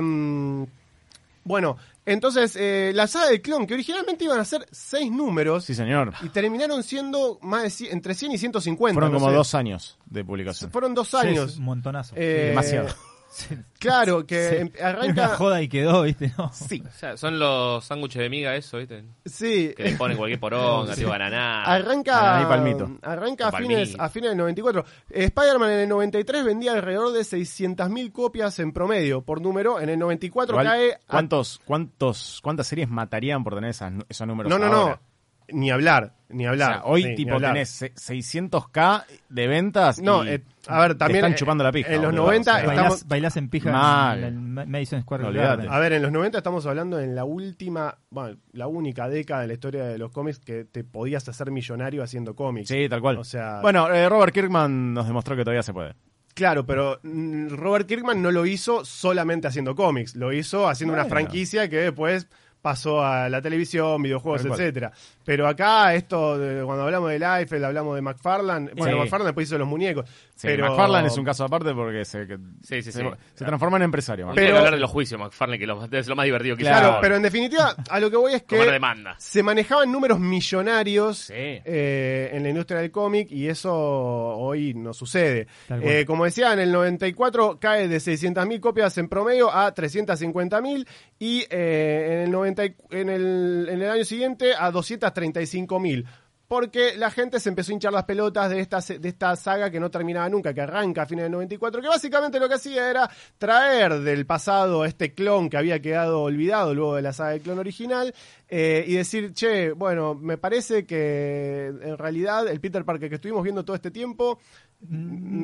bueno, 1.44 1.76
entonces, 2.06 2.56
eh, 2.58 2.92
la 2.94 3.06
saga 3.06 3.28
del 3.28 3.42
clon, 3.42 3.66
que 3.66 3.74
originalmente 3.74 4.24
iban 4.24 4.38
a 4.40 4.44
ser 4.44 4.66
seis 4.70 5.10
números, 5.10 5.64
Sí, 5.64 5.74
señor. 5.74 6.14
y 6.22 6.28
terminaron 6.30 6.82
siendo 6.82 7.38
más 7.42 7.64
de 7.64 7.68
cien- 7.68 7.92
entre 7.92 8.14
100 8.14 8.32
y 8.32 8.38
150. 8.38 8.94
Fueron 8.94 9.12
no 9.12 9.18
como 9.18 9.30
sé. 9.30 9.36
dos 9.36 9.54
años 9.54 9.98
de 10.06 10.24
publicación. 10.24 10.70
Fueron 10.70 10.94
dos 10.94 11.08
Sí, 11.08 11.16
años. 11.16 11.52
es 11.52 11.58
un 11.58 11.64
montonazo. 11.64 12.14
Eh, 12.16 12.46
Demasiado. 12.50 12.88
Claro, 13.78 14.26
que 14.26 14.48
Sí. 14.48 14.56
em- 14.56 14.70
Era 14.74 14.90
una 14.92 14.98
arranca. 15.02 15.28
joda 15.36 15.62
y 15.62 15.68
quedó, 15.68 16.02
¿viste? 16.02 16.32
No. 16.38 16.50
Sí, 16.52 16.82
O 16.86 16.90
sea, 16.90 17.16
son 17.16 17.38
los 17.38 17.84
sándwiches 17.84 18.22
de 18.22 18.30
miga, 18.30 18.54
eso, 18.56 18.78
¿viste? 18.78 19.04
sí. 19.26 19.72
Que 19.76 19.82
le 19.84 19.92
ponen 19.96 20.16
cualquier 20.16 20.40
poronga, 20.40 20.94
Sí. 20.94 21.00
tipo 21.00 21.10
banana. 21.10 21.62
Arranca, 21.62 22.40
y 22.42 22.46
palmito. 22.46 22.98
arranca 23.02 23.48
a 23.48 23.52
fines, 23.52 23.94
a 23.98 24.08
fines 24.08 24.30
del 24.30 24.38
94. 24.38 24.84
Eh, 25.10 25.24
Spider-Man 25.24 25.70
en 25.72 25.78
el 25.80 25.88
93 25.88 26.44
vendía 26.44 26.72
alrededor 26.72 27.12
de 27.12 27.22
600.000 27.22 28.10
copias 28.12 28.58
en 28.58 28.72
promedio 28.72 29.20
por 29.22 29.40
número. 29.40 29.78
En 29.80 29.90
el 29.90 29.98
94 29.98 30.54
Igual, 30.54 30.66
cae 30.66 30.92
a 30.94 30.98
¿cuántos, 31.06 31.60
cuántos, 31.64 32.40
¿Cuántas 32.42 32.66
series 32.66 32.88
matarían 32.88 33.44
por 33.44 33.54
tener 33.54 33.70
esas, 33.70 33.92
esos 34.08 34.26
números 34.26 34.50
No, 34.50 34.58
no, 34.58 34.66
ahora? 34.66 34.78
no. 35.02 35.05
Ni 35.48 35.70
hablar, 35.70 36.12
ni 36.28 36.46
O 36.46 36.50
hablar. 36.50 36.72
sea, 36.72 36.84
hoy 36.84 37.02
Sí, 37.04 37.14
tipo 37.14 37.34
hablar. 37.34 37.52
tenés 37.52 37.68
se- 37.70 37.94
600k 37.94 39.04
de 39.28 39.46
ventas 39.46 40.00
No, 40.00 40.24
y 40.24 40.28
eh, 40.30 40.42
a 40.66 40.80
ver, 40.80 40.92
te 40.94 40.98
también. 40.98 41.18
están 41.18 41.32
eh, 41.32 41.36
chupando 41.36 41.62
la 41.64 41.70
pija. 41.72 41.88
En 41.92 42.02
los 42.02 42.10
boludo. 42.10 42.22
90 42.24 42.50
O 42.50 42.54
sea, 42.54 42.60
estamos. 42.62 42.76
Bailás, 42.90 43.08
bailás 43.08 43.36
en 43.36 43.48
pija 43.48 43.70
Mal. 43.72 44.24
en 44.24 44.54
Madison 44.54 45.02
Square 45.02 45.22
No, 45.24 45.32
Garden. 45.32 45.70
A 45.70 45.78
ver, 45.78 45.92
en 45.92 46.02
los 46.02 46.10
90 46.12 46.38
estamos 46.38 46.66
hablando 46.66 46.98
en 46.98 47.14
la 47.14 47.24
última, 47.24 47.96
bueno, 48.10 48.36
la 48.52 48.66
única 48.66 49.08
década 49.08 49.42
de 49.42 49.46
la 49.48 49.52
historia 49.54 49.84
de 49.84 49.98
los 49.98 50.10
cómics 50.10 50.40
que 50.40 50.64
te 50.64 50.82
podías 50.84 51.28
hacer 51.28 51.50
millonario 51.50 52.02
haciendo 52.02 52.34
cómics. 52.34 52.68
Sí, 52.68 52.88
tal 52.88 53.00
cual. 53.00 53.18
O 53.18 53.24
sea, 53.24 53.60
bueno, 53.62 53.88
eh, 53.92 54.08
Robert 54.08 54.34
Kirkman 54.34 54.94
nos 54.94 55.06
demostró 55.06 55.36
que 55.36 55.44
todavía 55.44 55.62
se 55.62 55.72
puede. 55.72 55.94
Claro, 56.34 56.66
pero 56.66 56.98
mm, 57.02 57.48
Robert 57.50 57.86
Kirkman 57.86 58.20
no 58.20 58.30
lo 58.30 58.44
hizo 58.44 58.84
solamente 58.84 59.46
haciendo 59.46 59.74
cómics, 59.74 60.16
lo 60.16 60.32
hizo 60.34 60.68
haciendo 60.68 60.92
una 60.92 61.06
franquicia 61.06 61.70
que 61.70 61.76
después 61.76 62.28
pasó 62.66 63.00
a 63.00 63.28
la 63.28 63.40
televisión, 63.40 64.02
videojuegos, 64.02 64.42
Tal 64.42 64.48
cual. 64.48 64.60
etcétera. 64.60 64.90
Pero 65.24 65.46
acá 65.46 65.94
esto, 65.94 66.36
de- 66.36 66.64
cuando 66.64 66.82
hablamos 66.82 67.10
de 67.10 67.20
Liefeld, 67.20 67.64
hablamos 67.64 67.94
de 67.94 68.02
McFarlane, 68.02 68.72
bueno, 68.76 68.94
Sí. 68.96 68.98
McFarlane 69.02 69.28
después 69.28 69.46
hizo 69.48 69.56
los 69.56 69.68
muñecos. 69.68 70.08
Sí, 70.34 70.48
pero 70.48 70.66
McFarlane 70.68 71.06
es 71.06 71.16
un 71.16 71.24
caso 71.24 71.44
aparte 71.44 71.72
porque 71.74 72.04
se, 72.04 72.26
que- 72.26 72.38
Sí, 72.62 72.82
sí, 72.82 72.90
se, 72.90 73.00
sí. 73.02 73.06
se 73.34 73.44
transforma 73.44 73.76
en 73.76 73.84
empresario. 73.84 74.28
Pero, 74.34 74.56
hablar 74.58 74.74
de 74.74 74.80
los 74.80 74.90
juicios, 74.90 75.20
McFarlane, 75.20 75.60
que 75.60 75.66
lo- 75.68 75.84
es 75.84 76.08
lo 76.08 76.16
más 76.16 76.24
divertido 76.24 76.56
que 76.56 76.62
Claro, 76.64 76.98
pero 77.00 77.14
en 77.14 77.22
definitiva, 77.22 77.76
a 77.88 78.00
lo 78.00 78.10
que 78.10 78.16
voy 78.16 78.34
es 78.34 78.42
que 78.42 78.56
Comer 78.56 78.72
demanda. 78.72 79.14
se 79.18 79.44
manejaban 79.44 79.92
números 79.92 80.18
millonarios 80.18 81.18
Sí. 81.18 81.34
eh, 81.36 82.30
en 82.32 82.42
la 82.42 82.48
industria 82.48 82.80
del 82.80 82.90
cómic 82.90 83.30
y 83.30 83.48
eso 83.48 83.72
hoy 83.72 84.74
no 84.74 84.92
sucede. 84.92 85.46
Tal 85.68 85.80
cual. 85.80 85.92
Eh, 85.92 86.04
como 86.04 86.24
decía, 86.24 86.52
en 86.52 86.58
el 86.58 86.72
94 86.72 87.58
cae 87.60 87.86
de 87.86 88.00
600.000 88.00 88.58
copias 88.60 88.98
en 88.98 89.08
promedio 89.08 89.52
a 89.54 89.72
350.000 89.72 90.86
y 91.18 91.44
eh, 91.50 92.08
en, 92.12 92.18
el 92.24 92.30
90 92.30 92.64
y- 92.66 92.76
en, 92.90 93.08
el, 93.08 93.68
en 93.70 93.82
el 93.82 93.90
año 93.90 94.04
siguiente 94.04 94.52
a 94.54 94.70
235.000. 94.70 96.04
Porque 96.48 96.96
la 96.96 97.10
gente 97.10 97.40
se 97.40 97.48
empezó 97.48 97.72
a 97.72 97.74
hinchar 97.74 97.92
las 97.92 98.04
pelotas 98.04 98.48
de 98.48 98.60
esta, 98.60 98.78
de 98.78 99.08
esta 99.08 99.34
saga 99.34 99.68
que 99.68 99.80
no 99.80 99.90
terminaba 99.90 100.28
nunca, 100.28 100.54
que 100.54 100.60
arranca 100.60 101.02
a 101.02 101.06
fines 101.06 101.24
del 101.24 101.32
94, 101.32 101.82
que 101.82 101.88
básicamente 101.88 102.38
lo 102.38 102.48
que 102.48 102.54
hacía 102.54 102.88
era 102.88 103.10
traer 103.36 103.98
del 103.98 104.26
pasado 104.26 104.84
este 104.84 105.12
clon 105.12 105.50
que 105.50 105.56
había 105.56 105.82
quedado 105.82 106.22
olvidado 106.22 106.72
luego 106.72 106.94
de 106.94 107.02
la 107.02 107.12
saga 107.12 107.30
del 107.30 107.40
clon 107.40 107.58
original 107.58 108.14
eh, 108.48 108.84
y 108.86 108.94
decir, 108.94 109.32
che, 109.32 109.72
bueno, 109.72 110.14
me 110.14 110.38
parece 110.38 110.86
que 110.86 111.66
en 111.66 111.98
realidad 111.98 112.46
el 112.46 112.60
Peter 112.60 112.84
Parker 112.84 113.08
que 113.08 113.16
estuvimos 113.16 113.42
viendo 113.42 113.64
todo 113.64 113.74
este 113.74 113.90
tiempo 113.90 114.38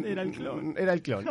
Era 0.05 0.23
el 0.23 0.31
clon. 0.33 0.75
era 0.79 0.92
el 0.92 1.03
clon. 1.03 1.25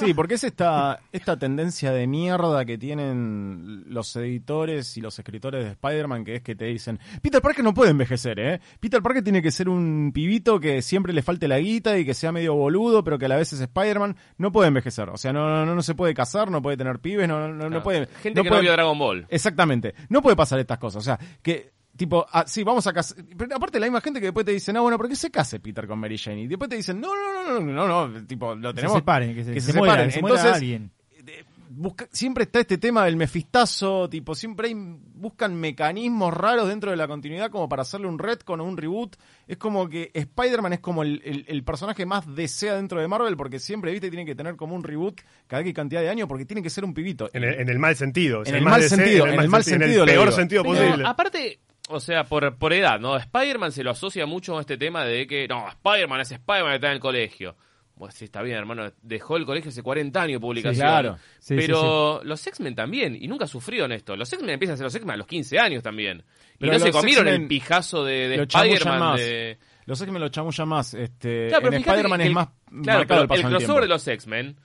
Sí, 0.00 0.14
porque 0.14 0.34
es 0.34 0.44
esta, 0.44 1.00
esta 1.12 1.38
tendencia 1.38 1.92
de 1.92 2.06
mierda 2.06 2.64
que 2.64 2.78
tienen 2.78 3.84
los 3.86 4.14
editores 4.16 4.96
y 4.96 5.00
los 5.00 5.18
escritores 5.18 5.64
de 5.64 5.70
Spider-Man, 5.72 6.24
que 6.24 6.36
es 6.36 6.42
que 6.42 6.54
te 6.56 6.64
dicen, 6.64 6.98
Peter 7.20 7.40
Parker 7.42 7.62
no 7.64 7.74
puede 7.74 7.90
envejecer, 7.90 8.40
¿eh? 8.40 8.60
Peter 8.80 9.02
Parker 9.02 9.22
tiene 9.22 9.42
que 9.42 9.50
ser 9.50 9.68
un 9.68 10.10
pibito 10.14 10.58
que 10.58 10.82
siempre 10.82 11.12
le 11.12 11.22
falte 11.22 11.46
la 11.46 11.58
guita 11.58 11.98
y 11.98 12.04
que 12.04 12.14
sea 12.14 12.32
medio 12.32 12.54
boludo, 12.54 13.04
pero 13.04 13.18
que 13.18 13.26
a 13.26 13.28
la 13.28 13.36
vez 13.36 13.52
es 13.52 13.60
Spider-Man. 13.60 14.16
No 14.38 14.50
puede 14.50 14.68
envejecer. 14.68 15.08
O 15.10 15.16
sea, 15.16 15.32
no, 15.32 15.64
no, 15.64 15.74
no 15.74 15.82
se 15.82 15.94
puede 15.94 16.14
casar, 16.14 16.50
no 16.50 16.62
puede 16.62 16.76
tener 16.76 16.98
pibes, 17.00 17.28
no, 17.28 17.38
no, 17.48 17.54
no 17.54 17.66
Claro. 17.68 17.82
puede. 17.82 18.06
Gente 18.22 18.40
no 18.40 18.42
que 18.44 18.48
puede- 18.48 18.60
no 18.60 18.62
vio 18.62 18.72
Dragon 18.72 18.98
Ball. 18.98 19.26
Exactamente. 19.28 19.94
No 20.08 20.22
puede 20.22 20.36
pasar 20.36 20.58
estas 20.58 20.78
cosas. 20.78 21.00
O 21.02 21.04
sea, 21.04 21.18
que. 21.42 21.70
Tipo, 21.96 22.26
ah, 22.32 22.44
sí, 22.46 22.62
vamos 22.64 22.86
a 22.86 22.92
casar. 22.92 23.18
Pero 23.36 23.54
aparte, 23.54 23.78
la 23.78 23.86
misma 23.86 24.00
gente 24.00 24.18
que 24.18 24.26
después 24.26 24.46
te 24.46 24.52
dice, 24.52 24.72
no, 24.72 24.82
bueno, 24.82 24.96
¿por 24.96 25.08
qué 25.08 25.16
se 25.16 25.30
case 25.30 25.60
Peter 25.60 25.86
con 25.86 25.98
Mary 25.98 26.16
Jane? 26.18 26.42
Y 26.42 26.46
después 26.46 26.70
te 26.70 26.76
dicen, 26.76 27.00
no, 27.00 27.08
no, 27.14 27.60
no, 27.60 27.60
no, 27.60 27.86
no, 27.86 28.08
no, 28.08 28.26
tipo, 28.26 28.54
lo 28.54 28.70
Que 28.70 28.76
tenemos. 28.76 28.94
se 28.94 28.98
separen, 29.00 29.34
que 29.34 29.44
se, 29.44 29.52
que 29.54 29.60
se 29.60 29.72
se 29.72 29.78
muera, 29.78 29.92
separen. 29.94 30.08
que 30.08 30.14
se 30.14 30.20
muera 30.22 30.36
Entonces, 30.36 30.56
alguien. 30.62 30.90
busca- 31.68 32.08
siempre 32.10 32.44
está 32.44 32.60
este 32.60 32.78
tema 32.78 33.04
del 33.04 33.16
mefistazo, 33.16 34.08
tipo, 34.08 34.34
siempre 34.34 34.68
hay, 34.68 34.74
buscan 34.74 35.54
mecanismos 35.54 36.32
raros 36.34 36.66
dentro 36.68 36.90
de 36.90 36.96
la 36.96 37.06
continuidad 37.06 37.50
como 37.50 37.68
para 37.68 37.82
hacerle 37.82 38.06
un 38.08 38.18
retcon 38.18 38.60
o 38.60 38.64
un 38.64 38.76
reboot. 38.76 39.16
Es 39.46 39.58
como 39.58 39.88
que 39.88 40.10
Spider-Man 40.14 40.72
es 40.72 40.80
como 40.80 41.02
el, 41.02 41.20
el- 41.24 41.44
el 41.46 41.62
personaje 41.62 42.06
más 42.06 42.24
desea 42.34 42.74
dentro 42.76 43.00
de 43.00 43.06
Marvel 43.08 43.36
porque 43.36 43.58
siempre, 43.58 43.92
viste, 43.92 44.08
tiene 44.10 44.24
que 44.24 44.34
tener 44.34 44.56
como 44.56 44.74
un 44.74 44.82
reboot 44.82 45.20
cada 45.46 45.62
que 45.62 45.72
cantidad 45.74 46.00
de 46.00 46.08
años 46.08 46.26
porque 46.26 46.46
tiene 46.46 46.62
que 46.62 46.70
ser 46.70 46.84
un 46.84 46.94
pibito. 46.94 47.28
En 47.34 47.44
el, 47.44 47.54
en 47.60 47.68
el 47.68 47.78
mal 47.78 47.96
sentido. 47.96 48.40
o 48.40 48.44
sea, 48.44 48.52
En 48.52 48.58
el 48.58 48.64
mal 48.64 48.82
sentido, 48.82 49.26
en 49.26 49.40
el 49.40 49.48
mal 49.48 49.62
sen- 49.62 49.64
sentido 49.78 50.02
En 50.04 50.08
el 50.08 50.14
peor 50.14 50.32
sentido 50.32 50.62
Pero, 50.62 50.74
posible. 50.74 51.04
aparte, 51.06 51.60
o 51.92 52.00
sea, 52.00 52.24
por, 52.24 52.56
por 52.56 52.72
edad, 52.72 52.98
¿no? 52.98 53.16
Spider-Man 53.16 53.72
se 53.72 53.84
lo 53.84 53.90
asocia 53.90 54.26
mucho 54.26 54.56
a 54.56 54.60
este 54.60 54.76
tema 54.76 55.04
de 55.04 55.26
que, 55.26 55.46
no, 55.46 55.68
Spider-Man 55.68 56.20
es 56.20 56.32
Spider-Man 56.32 56.70
que 56.70 56.74
está 56.76 56.86
en 56.88 56.94
el 56.94 57.00
colegio. 57.00 57.56
Pues 57.94 58.14
sí, 58.14 58.24
está 58.24 58.42
bien, 58.42 58.56
hermano. 58.56 58.90
Dejó 59.02 59.36
el 59.36 59.44
colegio 59.44 59.68
hace 59.68 59.82
40 59.82 60.22
años 60.22 60.36
de 60.36 60.40
publicación. 60.40 60.74
Sí, 60.74 60.80
claro. 60.80 61.18
Sí, 61.38 61.54
pero 61.56 62.20
los 62.24 62.44
X-Men 62.44 62.74
también, 62.74 63.14
y 63.14 63.28
nunca 63.28 63.46
sufrieron 63.46 63.92
esto. 63.92 64.16
Los 64.16 64.32
X-Men 64.32 64.54
empiezan 64.54 64.74
a 64.74 64.76
ser 64.78 64.84
los 64.84 64.94
X-Men 64.94 65.14
a 65.14 65.16
los 65.18 65.26
15 65.26 65.58
años 65.58 65.82
también. 65.82 66.24
Pero 66.58 66.72
y 66.72 66.78
no 66.78 66.84
se 66.84 66.90
comieron 66.90 67.28
el 67.28 67.46
pijazo 67.46 68.04
de, 68.04 68.28
de 68.28 68.42
Spider-Man. 68.42 69.16
De... 69.16 69.58
Los 69.84 70.00
X-Men 70.00 70.22
lo 70.22 70.28
chamullan 70.30 70.68
más. 70.68 70.94
Este, 70.94 71.48
Claro, 71.48 71.62
pero 71.64 71.76
en 71.76 71.82
Spider-Man 71.82 72.20
es 72.22 72.32
más 72.32 72.48
Claro, 72.82 73.06
pero 73.06 73.22
el 73.22 73.42
crossover 73.42 73.82
de 73.82 73.88
los 73.88 74.08
X-Men 74.08 74.56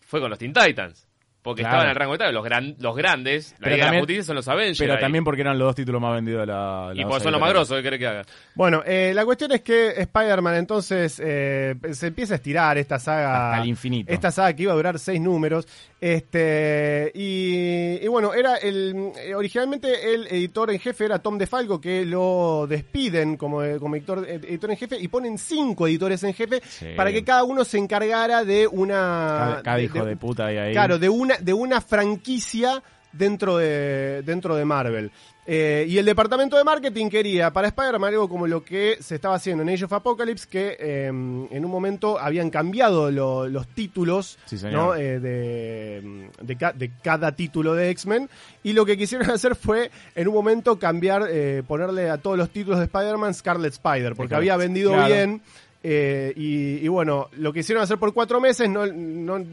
fue 0.00 0.20
con 0.20 0.30
los 0.30 0.38
Teen 0.38 0.52
Titans. 0.52 1.06
Porque 1.44 1.60
Claro. 1.62 1.74
estaban 1.76 1.86
en 1.86 1.90
el 1.90 1.96
rango 1.96 2.14
etario. 2.14 2.32
Los, 2.32 2.42
gran, 2.44 2.74
los 2.80 2.96
grandes, 2.96 3.52
la 3.52 3.58
Pero 3.58 3.70
Liga 3.76 3.76
de 3.76 3.80
también- 3.86 3.94
la 3.94 4.00
Justicia 4.00 4.22
son 4.24 4.36
los 4.36 4.48
Avengers. 4.48 4.78
Pero 4.78 4.94
ahí. 4.94 5.00
también 5.00 5.24
porque 5.24 5.40
eran 5.42 5.58
los 5.58 5.66
dos 5.68 5.74
títulos 5.76 6.00
más 6.00 6.14
vendidos 6.14 6.40
de 6.40 6.46
la... 6.46 6.90
la 6.94 7.00
Y 7.00 7.04
porque 7.04 7.22
son 7.22 7.32
los 7.32 7.40
más 7.40 7.50
grosos, 7.50 7.76
¿qué 7.76 7.82
querés 7.82 7.98
que 8.00 8.06
haga? 8.06 8.22
Bueno, 8.54 8.82
eh, 8.86 9.12
la 9.14 9.24
cuestión 9.26 9.52
es 9.52 9.60
que 9.60 9.88
Spider-Man 9.90 10.54
entonces 10.56 11.20
eh, 11.22 11.74
se 11.92 12.06
empieza 12.06 12.32
a 12.34 12.36
estirar 12.36 12.78
esta 12.78 12.98
saga. 12.98 13.50
Hasta 13.52 13.62
el 13.62 13.68
infinito. 13.68 14.10
Esta 14.10 14.30
saga 14.30 14.54
que 14.54 14.62
iba 14.64 14.72
a 14.72 14.76
durar 14.76 14.98
seis 14.98 15.20
números. 15.20 15.66
Este 16.00 17.10
y, 17.14 17.98
y 18.02 18.08
bueno, 18.08 18.34
era 18.34 18.56
el 18.56 19.10
eh, 19.18 19.34
originalmente 19.34 20.14
el 20.14 20.26
editor 20.26 20.70
en 20.70 20.78
jefe 20.78 21.06
era 21.06 21.18
Tom 21.18 21.38
DeFalco, 21.38 21.80
que 21.80 22.04
lo 22.04 22.66
despiden 22.68 23.36
como, 23.38 23.62
como 23.78 23.96
editor, 23.96 24.26
editor 24.28 24.70
en 24.70 24.76
jefe 24.76 24.96
y 25.00 25.08
ponen 25.08 25.38
cinco 25.38 25.86
editores 25.86 26.22
en 26.24 26.34
jefe 26.34 26.60
Sí. 26.64 26.88
para 26.96 27.10
que 27.10 27.24
cada 27.24 27.44
uno 27.44 27.64
se 27.64 27.78
encargara 27.78 28.44
de 28.44 28.66
una. 28.66 28.94
Cada, 28.94 29.62
cada 29.62 29.76
de- 29.78 29.82
hijo 29.84 30.04
de, 30.04 30.16
puta 30.16 30.46
ahí, 30.46 30.58
ahí. 30.58 30.72
Claro, 30.72 30.98
de 30.98 31.08
una, 31.08 31.33
de 31.40 31.52
una 31.52 31.80
franquicia 31.80 32.82
dentro 33.12 33.58
de, 33.58 34.22
dentro 34.24 34.56
de 34.56 34.64
Marvel. 34.64 35.10
Eh, 35.46 35.84
y 35.86 35.98
el 35.98 36.06
departamento 36.06 36.56
de 36.56 36.64
marketing 36.64 37.10
quería 37.10 37.52
para 37.52 37.68
Spider-Man 37.68 38.14
algo 38.14 38.30
como 38.30 38.46
lo 38.46 38.64
que 38.64 38.96
se 39.00 39.16
estaba 39.16 39.34
haciendo 39.34 39.62
en 39.62 39.68
Age 39.68 39.84
of 39.84 39.92
Apocalypse, 39.92 40.48
que 40.48 40.74
eh, 40.80 41.06
en 41.08 41.64
un 41.64 41.70
momento 41.70 42.18
habían 42.18 42.48
cambiado 42.48 43.10
lo- 43.10 43.46
los 43.46 43.68
títulos 43.68 44.38
Sí. 44.46 44.56
¿no? 44.72 44.94
Eh, 44.94 45.20
de, 45.20 46.30
de, 46.40 46.56
ca- 46.56 46.72
de 46.72 46.92
cada 47.02 47.32
título 47.32 47.74
de 47.74 47.90
X-Men. 47.90 48.30
Y 48.62 48.72
lo 48.72 48.86
que 48.86 48.96
quisieron 48.96 49.30
hacer 49.30 49.54
fue 49.54 49.90
en 50.14 50.28
un 50.28 50.34
momento 50.34 50.78
cambiar, 50.78 51.26
eh, 51.30 51.62
ponerle 51.68 52.08
a 52.08 52.16
todos 52.16 52.38
los 52.38 52.48
títulos 52.48 52.78
de 52.78 52.86
Spider-Man 52.86 53.34
Scarlet 53.34 53.72
Spider, 53.74 54.14
porque 54.14 54.28
Claro. 54.30 54.40
había 54.40 54.56
vendido 54.56 54.92
Claro. 54.94 55.14
bien. 55.14 55.42
eh, 55.86 56.32
y, 56.36 56.76
y 56.82 56.88
bueno, 56.88 57.28
lo 57.36 57.52
quisieron 57.52 57.84
hacer 57.84 57.98
por 57.98 58.14
cuatro 58.14 58.40
meses, 58.40 58.66
no, 58.70 58.86
no, 58.86 59.44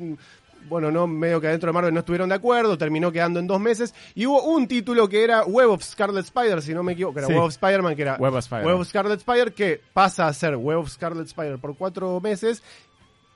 bueno, 0.69 0.91
no, 0.91 1.07
medio 1.07 1.39
que 1.41 1.47
adentro 1.47 1.67
de 1.67 1.73
Marvel 1.73 1.93
no 1.93 1.99
estuvieron 1.99 2.29
de 2.29 2.35
acuerdo, 2.35 2.77
terminó 2.77 3.11
quedando 3.11 3.39
en 3.39 3.47
dos 3.47 3.59
meses, 3.59 3.93
y 4.15 4.25
hubo 4.25 4.41
un 4.43 4.67
título 4.67 5.07
que 5.09 5.23
era 5.23 5.43
Web 5.43 5.69
of 5.71 5.83
Scarlet 5.83 6.23
Spider, 6.25 6.61
si 6.61 6.73
no 6.73 6.83
me 6.83 6.93
equivoco, 6.93 7.15
que 7.15 7.19
era 7.19 7.27
Sí. 7.27 7.33
Web 7.33 7.43
of 7.43 7.51
Spider-Man, 7.51 7.95
que 7.95 8.01
era 8.01 8.15
Web 8.17 8.33
of 8.33 8.39
Spider-Man. 8.39 8.73
Web 8.73 8.81
of 8.81 8.87
Scarlet 8.87 9.19
Spider, 9.19 9.53
que 9.53 9.81
pasa 9.93 10.27
a 10.27 10.33
ser 10.33 10.55
Web 10.55 10.79
of 10.79 10.89
Scarlet 10.89 11.27
Spider 11.27 11.57
por 11.59 11.75
cuatro 11.75 12.19
meses, 12.21 12.63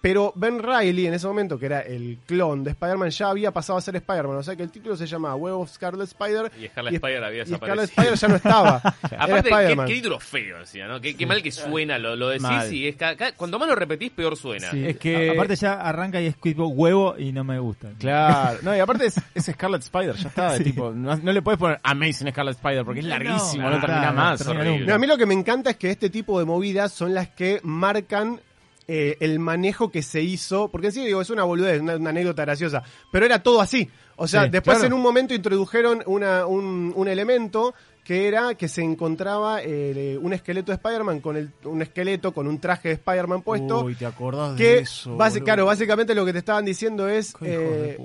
pero 0.05 0.31
Ben 0.35 0.61
Riley 0.61 1.07
en 1.07 1.15
ese 1.15 1.25
momento, 1.25 1.57
que 1.57 1.65
era 1.65 1.79
el 1.81 2.19
clon 2.27 2.63
de 2.63 2.69
Spider-Man, 2.69 3.09
ya 3.09 3.29
había 3.29 3.49
pasado 3.49 3.79
a 3.79 3.81
ser 3.81 3.95
Spider-Man, 3.95 4.37
o 4.37 4.43
sea 4.43 4.55
que 4.55 4.61
el 4.61 4.69
título 4.69 4.95
se 4.95 5.07
llama 5.07 5.33
Web 5.35 5.55
of 5.55 5.71
Scarlet 5.71 6.03
Spider. 6.07 6.51
Y 6.61 6.67
Scarlet 6.67 6.93
Spider 6.93 7.23
había 7.23 7.41
y 7.41 7.45
Scarlet 7.47 7.89
desaparecido. 7.89 8.13
Spider 8.13 8.15
ya 8.19 8.27
no 8.27 8.35
estaba. 8.35 8.81
era 9.11 9.23
Aparte, 9.23 9.49
qué, 9.49 9.55
Spider-Man. 9.55 9.87
qué 9.87 9.93
título 9.95 10.19
feo, 10.19 10.59
decía, 10.59 10.87
¿no? 10.87 11.01
Qué, 11.01 11.15
qué 11.17 11.25
mal 11.25 11.41
que 11.41 11.51
suena, 11.51 11.97
lo, 11.97 12.15
lo 12.15 12.27
decís 12.29 12.43
Mal. 12.43 12.71
y 12.71 12.87
es 12.87 12.95
ca- 12.97 13.15
ca- 13.15 13.31
cuanto 13.31 13.57
más 13.57 13.67
lo 13.67 13.73
repetís, 13.73 14.11
peor 14.11 14.37
suena. 14.37 14.69
Sí, 14.69 14.85
Es 14.85 14.97
que- 14.97 15.31
aparte 15.31 15.55
ya 15.55 15.73
arranca 15.73 16.21
y 16.21 16.27
es 16.27 16.37
tipo 16.39 16.67
huevo 16.67 17.15
y 17.17 17.31
no 17.31 17.43
me 17.43 17.57
gusta. 17.57 17.89
Claro, 17.97 18.59
no, 18.61 18.75
y 18.75 18.79
aparte 18.79 19.07
es, 19.07 19.19
es 19.33 19.45
Scarlet 19.45 19.81
Spider, 19.81 20.15
ya 20.17 20.27
está, 20.29 20.59
tipo, 20.63 20.91
no, 20.91 21.15
no 21.15 21.31
le 21.33 21.41
puedes 21.41 21.57
poner 21.59 21.79
Amazing 21.81 22.29
Scarlet 22.29 22.55
Spider 22.57 22.85
porque 22.85 22.99
es 22.99 23.07
larguísimo, 23.07 23.63
no, 23.63 23.71
No, 23.71 23.81
termina 23.81 24.01
claro, 24.01 24.15
más. 24.15 24.45
termina. 24.45 24.85
No, 24.85 24.93
a 24.93 24.97
mí 24.99 25.07
lo 25.07 25.17
que 25.17 25.25
me 25.25 25.33
encanta 25.33 25.71
es 25.71 25.77
que 25.77 25.89
este 25.89 26.11
tipo 26.11 26.37
de 26.37 26.45
movidas 26.45 26.91
son 26.91 27.15
las 27.15 27.29
que 27.29 27.59
marcan 27.63 28.39
eh, 28.87 29.17
el 29.19 29.39
manejo 29.39 29.89
que 29.89 30.01
se 30.03 30.21
hizo, 30.21 30.69
porque 30.69 30.87
en 30.87 30.93
sí 30.93 31.05
digo, 31.05 31.21
es 31.21 31.29
una 31.29 31.43
boludez, 31.43 31.81
una, 31.81 31.95
una 31.95 32.11
anécdota 32.11 32.43
graciosa, 32.43 32.83
pero 33.11 33.25
era 33.25 33.41
todo 33.41 33.61
así. 33.61 33.89
O 34.15 34.27
sea, 34.27 34.43
Sí, 34.43 34.49
después 34.49 34.77
claro. 34.77 34.87
en 34.87 34.93
un 34.93 35.01
momento 35.01 35.33
introdujeron 35.33 36.03
una, 36.05 36.45
un, 36.45 36.93
un 36.95 37.07
elemento 37.07 37.73
que 38.05 38.27
era 38.27 38.53
que 38.53 38.67
se 38.69 38.83
encontraba 38.83 39.61
eh, 39.63 40.17
un 40.21 40.31
esqueleto 40.31 40.71
de 40.71 40.75
Spider-Man 40.75 41.19
con 41.21 41.35
el, 41.37 41.49
un 41.65 41.81
esqueleto 41.81 42.31
con 42.33 42.47
un 42.47 42.59
traje 42.59 42.89
de 42.89 42.93
Spider-Man 42.93 43.41
puesto. 43.41 43.83
Uy, 43.83 43.95
¿te 43.95 44.05
acordás 44.05 44.55
de 44.55 44.63
que 44.63 44.77
eso? 44.77 45.17
basi- 45.17 45.31
boludo? 45.33 45.43
claro, 45.45 45.65
básicamente 45.65 46.13
lo 46.15 46.23
que 46.23 46.31
te 46.31 46.39
estaban 46.39 46.63
diciendo 46.63 47.09
es 47.09 47.33
de 47.39 47.91
eh, 47.93 47.97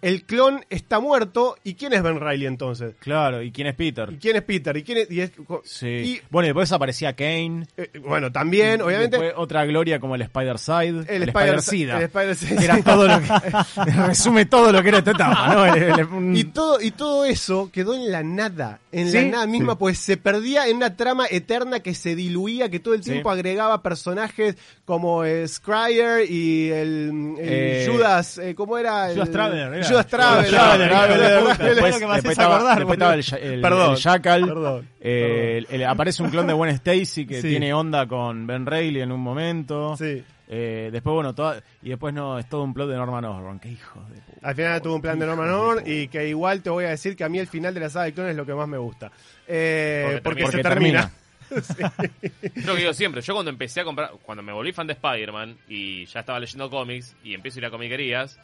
el 0.00 0.22
clon 0.24 0.64
está 0.70 1.00
muerto 1.00 1.56
y 1.64 1.74
quién 1.74 1.92
es 1.92 2.02
Ben 2.04 2.20
Riley 2.20 2.46
entonces 2.46 2.94
Claro, 3.00 3.42
¿y 3.42 3.50
quién 3.50 3.66
es 3.66 3.74
Peter? 3.74 4.08
y 4.12 4.16
quién 4.18 4.36
es 4.36 4.42
Peter 4.42 4.76
y 4.76 4.84
quién 4.84 4.98
es, 4.98 5.10
y 5.10 5.20
es- 5.22 5.32
Sí. 5.64 5.86
y, 5.88 6.20
bueno, 6.30 6.46
y 6.46 6.50
después 6.50 6.70
aparecía 6.70 7.14
Kane. 7.14 7.66
eh, 7.76 7.90
bueno 8.00 8.30
también 8.30 8.80
obviamente 8.80 9.32
otra 9.36 9.64
gloria 9.66 9.98
como 9.98 10.14
el 10.14 10.22
Spider-Side. 10.22 11.04
el, 11.08 11.22
Spider 11.24 11.58
Spider 11.58 12.62
era 12.62 12.80
todo 12.82 13.08
lo 13.08 13.18
que. 13.20 13.28
resume 14.06 14.46
todo 14.46 14.70
lo 14.70 14.80
que 14.82 14.88
era 14.88 14.98
esta 14.98 15.10
etapa, 15.10 15.52
¿no? 15.54 15.66
El- 15.66 15.82
el- 15.82 16.04
un- 16.06 16.36
y 16.36 16.44
todo 16.44 16.80
y 16.80 16.92
todo 16.92 17.24
eso 17.24 17.70
quedó 17.72 17.94
en 17.96 18.12
la 18.12 18.22
nada 18.22 18.78
en 18.92 19.12
la 19.12 19.22
nada 19.22 19.46
misma 19.48 19.76
pues 19.78 19.98
se 19.98 20.16
perdía 20.16 20.68
en 20.68 20.76
una 20.76 20.96
trama 20.96 21.26
eterna 21.28 21.80
que 21.80 21.94
se 21.94 22.14
diluía 22.14 22.68
que 22.68 22.78
todo 22.80 22.94
el 22.94 23.02
Sí. 23.02 23.10
tiempo 23.10 23.30
agregaba 23.30 23.82
personajes 23.82 24.56
como 24.84 25.24
eh, 25.24 25.46
Scryer 25.48 26.30
y 26.30 26.70
el, 26.70 27.34
el 27.36 27.36
Eh, 27.38 27.88
Judas 27.90 28.38
eh, 28.38 28.54
cómo 28.54 28.78
era 28.78 29.08
Judas 29.12 29.30
Traveler, 29.30 29.74
era. 29.74 29.86
Judas 29.88 30.06
Traveler. 30.06 30.48
Después- 30.48 31.96
estaba, 32.24 32.56
acordar, 32.56 32.76
después 32.78 32.98
boludo. 32.98 33.18
estaba 33.18 33.38
el, 33.40 33.52
el- 33.54 33.60
Perdón, 33.60 33.90
el 33.92 33.96
Jackal. 33.96 34.44
perdón, 34.46 34.88
Eh, 35.00 35.54
el- 35.58 35.66
el- 35.80 35.84
aparece 35.86 36.22
un 36.22 36.30
clon 36.30 36.46
de 36.46 36.52
Gwen 36.52 36.70
Stacy 36.70 37.26
que 37.26 37.40
Sí. 37.40 37.48
tiene 37.48 37.72
onda 37.72 38.06
con 38.06 38.46
Ben 38.46 38.66
Reilly 38.66 39.00
en 39.00 39.12
un 39.12 39.20
momento. 39.20 39.96
Sí. 39.96 40.22
Eh, 40.50 40.88
después, 40.90 41.12
bueno, 41.12 41.34
toda, 41.34 41.62
y 41.82 41.90
después 41.90 42.14
no, 42.14 42.38
es 42.38 42.48
todo 42.48 42.62
un 42.62 42.72
plot 42.72 42.88
de 42.88 42.96
Norman 42.96 43.22
Osborn. 43.26 43.58
Qué 43.60 43.68
hijo 43.70 44.00
de 44.08 44.20
puta. 44.22 44.48
Al 44.48 44.54
final 44.54 44.80
tuvo 44.80 44.94
un 44.94 45.02
plan 45.02 45.18
de 45.18 45.26
Norman 45.26 45.50
Osborn 45.50 45.82
y 45.86 46.08
que 46.08 46.26
igual 46.26 46.62
te 46.62 46.70
voy 46.70 46.86
a 46.86 46.88
decir 46.88 47.16
que 47.16 47.24
a 47.24 47.28
mí 47.28 47.38
el 47.38 47.46
final 47.48 47.74
de 47.74 47.80
la 47.80 47.90
saga 47.90 48.06
de 48.06 48.14
clones 48.14 48.30
es 48.30 48.36
lo 48.38 48.46
que 48.46 48.54
más 48.54 48.66
me 48.66 48.78
gusta. 48.78 49.12
Eh, 49.48 50.20
Porque 50.22 50.42
porque, 50.44 50.62
termina. 50.62 51.10
se 51.50 51.74
termina. 51.74 51.92
Es 52.42 52.66
lo 52.66 52.74
que 52.74 52.80
digo 52.80 52.92
siempre, 52.92 53.22
yo 53.22 53.32
cuando 53.32 53.50
empecé 53.50 53.80
a 53.80 53.84
comprar, 53.84 54.10
cuando 54.22 54.42
me 54.42 54.52
volví 54.52 54.70
fan 54.72 54.86
de 54.86 54.92
Spider-Man 54.92 55.56
y 55.66 56.04
ya 56.04 56.20
estaba 56.20 56.38
leyendo 56.38 56.68
cómics 56.68 57.16
y 57.24 57.32
empiezo 57.32 57.58
a 57.58 57.60
ir 57.60 57.66
a 57.66 57.70
comiquerías, 57.70 58.38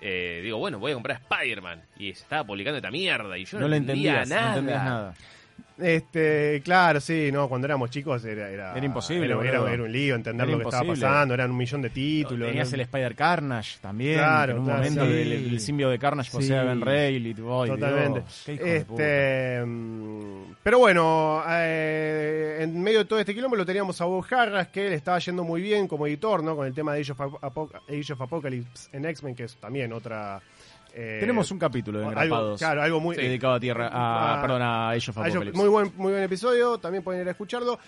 eh, 0.00 0.40
digo, 0.42 0.56
bueno, 0.56 0.78
voy 0.78 0.92
a 0.92 0.94
comprar 0.94 1.20
Spider-Man. 1.30 1.82
Y 1.98 2.14
se 2.14 2.22
estaba 2.22 2.44
publicando 2.44 2.78
esta 2.78 2.90
mierda 2.90 3.36
y 3.36 3.44
yo 3.44 3.58
no, 3.58 3.64
No 3.64 3.68
le 3.68 3.76
entendía 3.76 4.24
no 4.24 4.48
entendías 4.48 4.66
nada. 4.84 5.14
Este, 5.78 6.60
claro, 6.64 7.00
sí, 7.00 7.30
no, 7.32 7.48
cuando 7.48 7.66
éramos 7.66 7.90
chicos 7.90 8.24
era, 8.24 8.48
era, 8.50 8.76
Era 8.76 8.86
imposible, 8.86 9.26
Era, 9.26 9.34
era- 9.42 9.58
boludo. 9.60 9.68
era 9.74 9.82
un 9.82 9.92
lío 9.92 10.14
entender 10.14 10.48
lo 10.48 10.58
que 10.58 10.64
estaba 10.64 10.84
pasando, 10.86 11.34
eran 11.34 11.50
un 11.50 11.56
millón 11.56 11.82
de 11.82 11.90
títulos. 11.90 12.48
Tenías 12.48 12.70
¿no? 12.70 12.74
el 12.74 12.80
Spider 12.82 13.14
Carnage 13.14 13.78
también. 13.80 14.18
Claro, 14.18 14.52
en 14.52 14.58
un 14.58 14.64
claro, 14.64 14.78
momento 14.78 15.06
sí. 15.06 15.12
el, 15.12 15.32
el 15.32 15.60
simbio 15.60 15.88
de 15.90 15.98
Carnage 15.98 16.30
posee 16.30 16.56
a 16.58 16.62
Sí. 16.62 16.68
Ben 16.68 16.80
Reilly. 16.80 17.34
Totalmente. 17.34 18.22
Este, 18.46 19.62
mm, 19.64 20.54
pero 20.62 20.78
bueno, 20.78 21.42
eh, 21.48 22.58
en 22.60 22.80
medio 22.82 22.98
de 23.00 23.04
todo 23.04 23.18
este 23.18 23.34
quilombo 23.34 23.56
lo 23.56 23.66
teníamos 23.66 24.00
a 24.00 24.04
Bob 24.04 24.24
Harras, 24.30 24.68
que 24.68 24.88
le 24.88 24.94
estaba 24.96 25.18
yendo 25.18 25.44
muy 25.44 25.60
bien 25.60 25.88
como 25.88 26.06
editor, 26.06 26.42
¿no? 26.42 26.54
Con 26.56 26.66
el 26.66 26.74
tema 26.74 26.94
de 26.94 27.00
Age 27.00 27.12
of, 27.12 27.20
Age 27.88 28.12
of 28.12 28.20
Apocalypse 28.20 28.88
en 28.92 29.04
X-Men, 29.06 29.34
que 29.34 29.44
es 29.44 29.56
también 29.56 29.92
otra... 29.92 30.40
eh, 30.94 31.18
Tenemos 31.20 31.50
un 31.50 31.58
capítulo 31.58 31.98
de 32.00 32.06
Engrapados 32.06 32.58
claro, 32.58 32.82
algo 32.82 33.00
muy... 33.00 33.16
dedicado 33.16 33.54
a 33.54 33.60
Tierra, 33.60 33.88
a, 33.88 34.38
Ah, 34.38 34.40
perdón, 34.42 34.62
a 34.62 34.90
Age 34.90 35.10
of 35.10 35.18
Apocalypse. 35.18 35.56
muy 35.58 35.68
buen 35.68 35.92
muy 35.96 36.12
buen 36.12 36.22
episodio, 36.24 36.78
también 36.78 37.02
pueden 37.02 37.22
ir 37.22 37.28
a 37.28 37.30
escucharlo. 37.32 37.78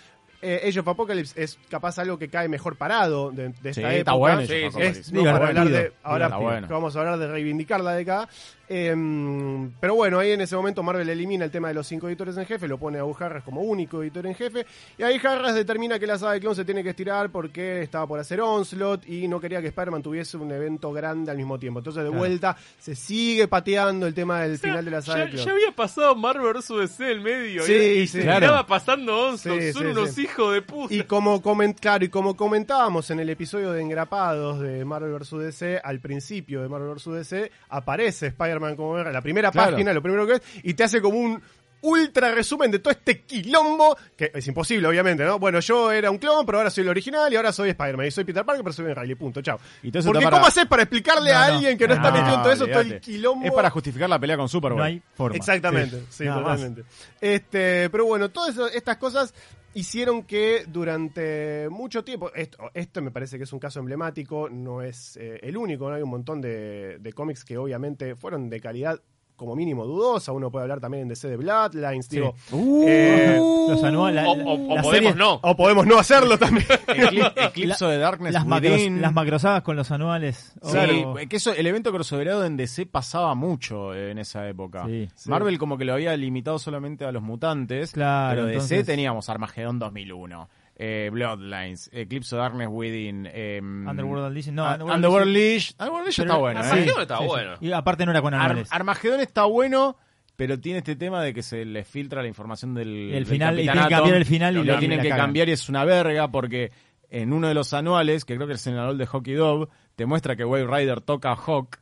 eh, 0.41 0.61
Age 0.67 0.79
of 0.79 0.87
Apocalypse 0.87 1.41
es 1.41 1.57
capaz 1.69 1.97
algo 1.99 2.17
que 2.19 2.29
cae 2.29 2.47
mejor 2.47 2.75
parado 2.77 3.31
de, 3.31 3.49
de 3.49 3.73
Sí, 3.73 3.81
esta 3.81 3.93
está 3.93 4.11
época. 4.11 4.13
bueno. 4.15 4.41
Sí, 4.41 4.47
sí. 4.71 4.81
Es, 4.81 5.11
¿no? 5.13 5.23
para 5.23 5.47
hablar 5.47 5.69
de, 5.69 5.93
ahora 6.03 6.25
Está 6.25 6.37
bueno. 6.37 6.67
vamos 6.69 6.95
a 6.95 6.99
hablar 6.99 7.17
de 7.19 7.27
reivindicar 7.27 7.81
la 7.81 7.93
década. 7.93 8.27
Em, 8.67 9.71
pero 9.79 9.95
bueno, 9.95 10.19
ahí 10.19 10.31
en 10.31 10.41
ese 10.41 10.55
momento 10.55 10.81
Marvel 10.83 11.07
elimina 11.09 11.45
el 11.45 11.51
tema 11.51 11.67
de 11.69 11.73
los 11.73 11.87
cinco 11.87 12.07
editores 12.07 12.35
en 12.37 12.45
jefe, 12.45 12.67
lo 12.67 12.77
pone 12.77 12.97
a 12.99 13.03
Gus 13.03 13.21
Harras 13.21 13.43
como 13.43 13.61
único 13.61 14.01
editor 14.01 14.25
en 14.25 14.35
jefe, 14.35 14.65
y 14.97 15.03
ahí 15.03 15.19
Harras 15.23 15.55
determina 15.55 15.99
que 15.99 16.07
la 16.07 16.17
saga 16.17 16.33
de 16.33 16.39
clon 16.39 16.55
se 16.55 16.65
tiene 16.65 16.83
que 16.83 16.89
estirar 16.89 17.29
porque 17.29 17.81
estaba 17.83 18.07
por 18.07 18.19
hacer 18.19 18.41
Onslaught 18.41 19.07
y 19.07 19.27
no 19.27 19.39
quería 19.39 19.61
que 19.61 19.67
Spider-Man 19.67 20.01
tuviese 20.03 20.37
un 20.37 20.51
evento 20.51 20.91
grande 20.91 21.31
al 21.31 21.37
mismo 21.37 21.59
tiempo. 21.59 21.79
Entonces 21.79 22.03
de 22.03 22.09
Claro. 22.09 22.19
vuelta 22.19 22.57
se 22.79 22.95
sigue 22.95 23.47
pateando 23.47 24.07
el 24.07 24.13
tema 24.13 24.41
del 24.41 24.57
final 24.57 24.83
de 24.85 24.91
la 24.91 25.01
saga 25.01 25.19
ya, 25.19 25.25
de 25.25 25.31
clon. 25.31 25.45
ya 25.45 25.51
había 25.51 25.71
pasado 25.71 26.15
Marvel 26.15 26.53
vs. 26.53 26.67
DC 26.79 27.11
en 27.11 27.23
medio. 27.23 27.63
Sí, 27.63 27.73
y, 27.73 27.75
y 28.01 28.07
sí. 28.07 28.17
se 28.19 28.21
Claro. 28.23 28.39
tiraba 28.39 28.67
pasando 28.67 29.27
Onslaught. 29.29 29.61
Sí, 29.61 29.73
Son 29.73 29.81
sí, 29.83 29.87
unos 29.89 30.09
sí. 30.11 30.21
hijos 30.23 30.53
de 30.53 30.61
puta. 30.61 30.93
Y 30.93 31.03
como 31.03 31.41
coment, 31.41 31.79
claro, 31.79 32.03
y 32.05 32.09
como 32.09 32.35
comentábamos 32.35 33.09
en 33.11 33.19
el 33.19 33.29
episodio 33.29 33.71
de 33.71 33.81
Engrapados 33.81 34.59
de 34.59 34.83
Marvel 34.85 35.13
vs. 35.19 35.31
DC, 35.39 35.81
al 35.83 35.99
principio 35.99 36.61
de 36.61 36.69
Marvel 36.69 36.93
vs. 36.95 37.05
DC, 37.13 37.51
aparece 37.69 38.27
Spider-Man 38.27 38.54
como 38.75 38.97
la 38.97 39.21
primera 39.21 39.51
Claro. 39.51 39.71
página, 39.71 39.93
lo 39.93 40.01
primero 40.01 40.25
que 40.27 40.33
es, 40.33 40.41
y 40.63 40.73
te 40.73 40.83
hace 40.83 41.01
como 41.01 41.17
un 41.19 41.41
ultra 41.85 42.31
resumen 42.31 42.71
de 42.71 42.79
todo 42.79 42.91
este 42.91 43.21
quilombo, 43.21 43.95
que 44.17 44.31
es 44.33 44.47
imposible, 44.47 44.87
obviamente, 44.87 45.23
¿no? 45.23 45.39
Bueno, 45.39 45.59
yo 45.59 45.91
era 45.91 46.09
un 46.11 46.17
clon, 46.17 46.45
pero 46.45 46.57
ahora 46.57 46.69
soy 46.69 46.83
el 46.83 46.89
original 46.89 47.31
y 47.31 47.35
ahora 47.35 47.51
soy 47.51 47.69
Spider-Man. 47.69 48.07
Y 48.07 48.11
soy 48.11 48.23
Peter 48.23 48.43
Parker, 48.45 48.63
pero 48.63 48.73
soy 48.73 48.85
Ben 48.85 48.95
Riley, 48.95 49.15
punto, 49.15 49.41
chao. 49.41 49.59
Y 49.83 49.91
todo 49.91 49.99
eso 49.99 50.09
Porque 50.09 50.23
para- 50.25 50.37
¿cómo 50.37 50.47
haces 50.47 50.65
para 50.65 50.83
explicarle 50.83 51.31
No, 51.31 51.37
a 51.39 51.47
no. 51.47 51.53
alguien 51.55 51.77
que 51.77 51.87
no, 51.87 51.93
está 51.93 52.09
No, 52.11 52.17
metido 52.17 52.35
en 52.35 52.41
todo 52.43 52.51
eso, 52.53 52.67
todo 52.67 52.79
el 52.81 52.99
quilombo? 52.99 53.45
Es 53.45 53.51
para 53.51 53.69
justificar 53.69 54.09
la 54.09 54.19
pelea 54.19 54.37
con 54.37 54.49
Superboy. 54.49 54.77
No 54.77 54.83
hay 54.83 55.01
forma. 55.15 55.35
Exactamente, 55.37 56.03
sí, 56.09 56.25
más. 56.25 56.39
totalmente. 56.39 56.83
Este, 57.21 57.89
pero 57.89 58.05
bueno, 58.05 58.29
todas 58.29 58.49
eso- 58.55 58.67
estas 58.67 58.97
cosas 58.97 59.33
hicieron 59.73 60.23
que 60.23 60.63
durante 60.67 61.67
mucho 61.69 62.03
tiempo, 62.03 62.31
esto, 62.33 62.57
esto 62.73 63.01
me 63.01 63.11
parece 63.11 63.37
que 63.37 63.43
es 63.43 63.51
un 63.53 63.59
caso 63.59 63.79
emblemático, 63.79 64.49
no 64.49 64.81
es 64.81 65.17
eh, 65.17 65.39
el 65.43 65.57
único, 65.57 65.89
¿no? 65.89 65.95
hay 65.95 66.01
un 66.01 66.09
montón 66.09 66.39
de, 66.39 66.97
de 66.99 67.13
cómics 67.13 67.43
que 67.43 67.57
obviamente 67.57 68.15
fueron 68.15 68.49
de 68.49 68.59
calidad 68.61 69.01
como 69.35 69.55
mínimo 69.55 69.85
dudosa, 69.85 70.31
uno 70.31 70.49
puede 70.51 70.63
hablar 70.63 70.79
también 70.79 71.03
en 71.03 71.09
DC 71.09 71.27
de 71.27 71.37
Bloodlines, 71.37 72.09
digo, 72.09 72.35
Uh, 72.51 72.83
eh, 72.87 73.37
los 73.69 73.83
anuales. 73.83 74.25
o, 74.25 74.31
o- 74.31 74.71
o 74.71 74.75
la 74.75 74.81
podemos 74.81 75.15
no. 75.15 75.39
o 75.41 75.55
podemos 75.55 75.85
no 75.85 75.97
hacerlo 75.99 76.37
también. 76.37 76.65
Eclipse, 76.87 77.31
Eclipse 77.45 77.85
de 77.85 77.97
Darkness 77.97 78.33
Las, 78.33 78.45
macros, 78.45 78.81
las 78.89 79.13
macrosagas 79.13 79.61
con 79.63 79.75
los 79.75 79.91
anuales. 79.91 80.53
Sí, 80.63 80.77
Oh. 81.05 81.15
que 81.29 81.35
eso, 81.35 81.51
el 81.53 81.67
evento 81.67 81.91
crossoverado 81.91 82.45
en 82.45 82.57
DC 82.57 82.85
pasaba 82.85 83.35
mucho 83.35 83.93
eh, 83.93 84.11
en 84.11 84.19
esa 84.19 84.47
época. 84.47 84.85
Sí. 84.85 85.07
Marvel 85.29 85.57
como 85.57 85.77
que 85.77 85.85
lo 85.85 85.93
había 85.93 86.15
limitado 86.15 86.57
solamente 86.59 87.05
a 87.05 87.11
los 87.11 87.21
mutantes. 87.23 87.91
Claro, 87.91 88.35
Pero 88.35 88.45
DC 88.47 88.55
entonces- 88.75 88.85
teníamos 88.85 89.29
Armageddon 89.29 89.79
2001, 89.79 90.49
eh, 90.75 91.09
Bloodlines, 91.11 91.89
Eclipse 91.93 92.35
of 92.35 92.39
Darkness 92.41 92.67
Within, 92.71 93.29
eh, 93.31 93.59
Underworld. 93.61 94.35
No, 94.51 94.65
Ah, 94.65 94.73
Underworld 94.73 94.95
Underworld 94.95 95.27
Legion- 95.27 95.33
Legion. 95.33 95.75
Underworld 95.79 96.05
Legion 96.07 96.27
Pero- 96.27 96.33
está 96.33 96.37
bueno, 96.37 96.59
¿eh? 96.59 96.83
sí, 96.95 97.01
está 97.01 97.19
bueno. 97.19 97.51
Y 97.61 97.71
aparte 97.71 98.05
no 98.05 98.11
era 98.11 98.21
con 98.21 98.33
Ar- 98.33 98.41
anuales. 98.41 98.67
Armagedón 98.71 99.19
está 99.21 99.45
bueno, 99.45 99.97
pero 100.35 100.59
tiene 100.59 100.79
este 100.79 100.95
tema 100.95 101.21
de 101.23 101.33
que 101.33 101.41
se 101.43 101.63
le 101.63 101.83
filtra 101.85 102.21
la 102.21 102.27
información 102.27 102.73
del, 102.73 102.89
El 102.89 103.11
del 103.13 103.25
final, 103.25 103.59
y 103.59 103.63
tienen 103.63 103.83
que 103.83 103.89
cambiar 103.89 104.15
el 104.17 104.25
final 104.25 104.57
y 104.57 104.63
lo, 104.63 104.77
tienen 104.79 104.99
que 105.01 105.09
cagan. 105.09 105.25
cambiar 105.27 105.49
y 105.49 105.51
es 105.53 105.69
una 105.69 105.85
verga 105.85 106.29
porque 106.29 106.71
en 107.09 107.31
uno 107.31 107.47
de 107.47 107.53
los 107.53 107.73
anuales, 107.73 108.25
que 108.25 108.35
creo 108.35 108.47
que 108.47 108.53
es 108.55 108.67
en 108.67 108.73
el 108.73 108.79
anual 108.79 108.97
de 108.97 109.05
Hockey 109.05 109.33
Dove, 109.35 109.67
te 109.95 110.05
muestra 110.05 110.35
que 110.35 110.43
Wave 110.43 110.67
Rider 110.67 110.99
toca 111.01 111.31
a 111.31 111.35
Hawk 111.35 111.77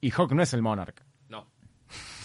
y 0.00 0.10
Hawk 0.12 0.32
no 0.32 0.42
es 0.42 0.54
el 0.54 0.62
Monarch. 0.62 1.02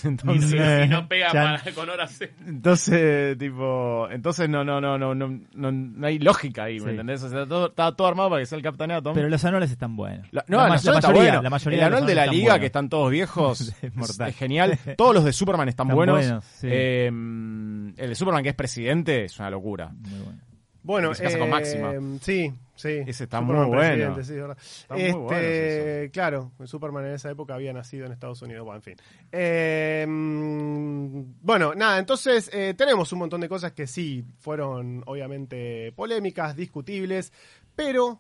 Entonces, 0.05 0.53
Eh, 0.57 0.81
Si 0.83 0.89
no 0.89 1.07
pega 1.07 1.31
Chan. 1.31 1.59
para- 1.61 1.75
con 1.75 1.89
horas. 1.89 2.19
Entonces, 2.47 3.37
tipo, 3.37 4.07
entonces 4.09 4.47
no, 4.49 4.63
no, 4.63 4.79
no, 4.79 4.97
no, 4.97 5.13
no, 5.15 5.27
no, 5.53 5.71
no 5.71 6.07
hay 6.07 6.19
lógica 6.19 6.63
ahí, 6.65 6.75
¿me 6.79 6.85
Sí. 6.85 6.89
entendés? 6.91 7.23
O 7.23 7.29
sea, 7.29 7.45
todo, 7.45 7.67
está 7.67 7.95
todo 7.95 8.07
armado 8.07 8.29
para 8.29 8.41
que 8.41 8.45
sea 8.45 8.57
el 8.57 8.63
Capitán 8.63 8.91
Atom. 8.91 9.13
Pero 9.13 9.29
los 9.29 9.43
anuales 9.45 9.71
están 9.71 9.95
buenos. 9.95 10.27
La- 10.31 10.45
no, 10.47 10.57
la, 10.57 10.69
la 10.69 10.75
está 10.75 10.91
mayoría, 10.93 11.21
bueno. 11.23 11.41
la 11.41 11.49
mayoría 11.49 11.79
el 11.79 11.85
anual 11.85 12.05
de 12.05 12.15
la 12.15 12.25
liga, 12.27 12.59
que 12.59 12.65
están 12.67 12.89
todos 12.89 13.11
viejos, 13.11 13.61
Es 13.61 13.83
es, 13.83 13.95
mortal. 13.95 14.29
es 14.29 14.35
genial. 14.37 14.79
Todos 14.97 15.13
los 15.15 15.23
de 15.23 15.33
Superman 15.33 15.69
están, 15.69 15.87
Están 15.87 15.95
buenos. 15.95 16.15
buenos, 16.19 16.45
sí. 16.45 16.67
Eh, 16.69 17.07
el 17.07 17.93
de 17.95 18.15
Superman 18.15 18.43
que 18.43 18.49
es 18.49 18.55
presidente 18.55 19.25
es 19.25 19.37
una 19.39 19.49
locura. 19.49 19.89
Muy 19.89 20.19
bueno. 20.19 20.39
Bueno, 20.83 21.13
se 21.15 21.23
casa 21.23 21.39
con 21.39 21.47
eh, 21.47 21.51
Máxima. 21.51 21.91
Sí, 22.21 22.53
sí. 22.75 23.01
Ese 23.05 23.25
está 23.25 23.39
Superman 23.39 23.67
muy 23.67 23.75
bueno. 23.75 24.23
sí, 24.23 24.33
muy 24.33 25.33
Este, 25.35 26.09
claro, 26.11 26.51
Superman 26.65 27.05
en 27.05 27.13
esa 27.13 27.31
época 27.31 27.55
había 27.55 27.73
nacido 27.73 28.05
en 28.05 28.11
Estados 28.11 28.41
Unidos, 28.41 28.63
bueno, 28.65 28.77
en 28.77 28.83
fin. 28.83 28.95
Eh, 29.31 30.05
mm, 30.07 31.21
bueno, 31.41 31.73
nada, 31.75 31.99
entonces 31.99 32.49
eh, 32.53 32.73
tenemos 32.77 33.11
un 33.13 33.19
montón 33.19 33.41
de 33.41 33.49
cosas 33.49 33.73
que 33.73 33.87
sí 33.87 34.23
fueron 34.39 35.03
obviamente 35.05 35.91
polémicas, 35.93 36.55
discutibles, 36.55 37.33
pero, 37.75 38.19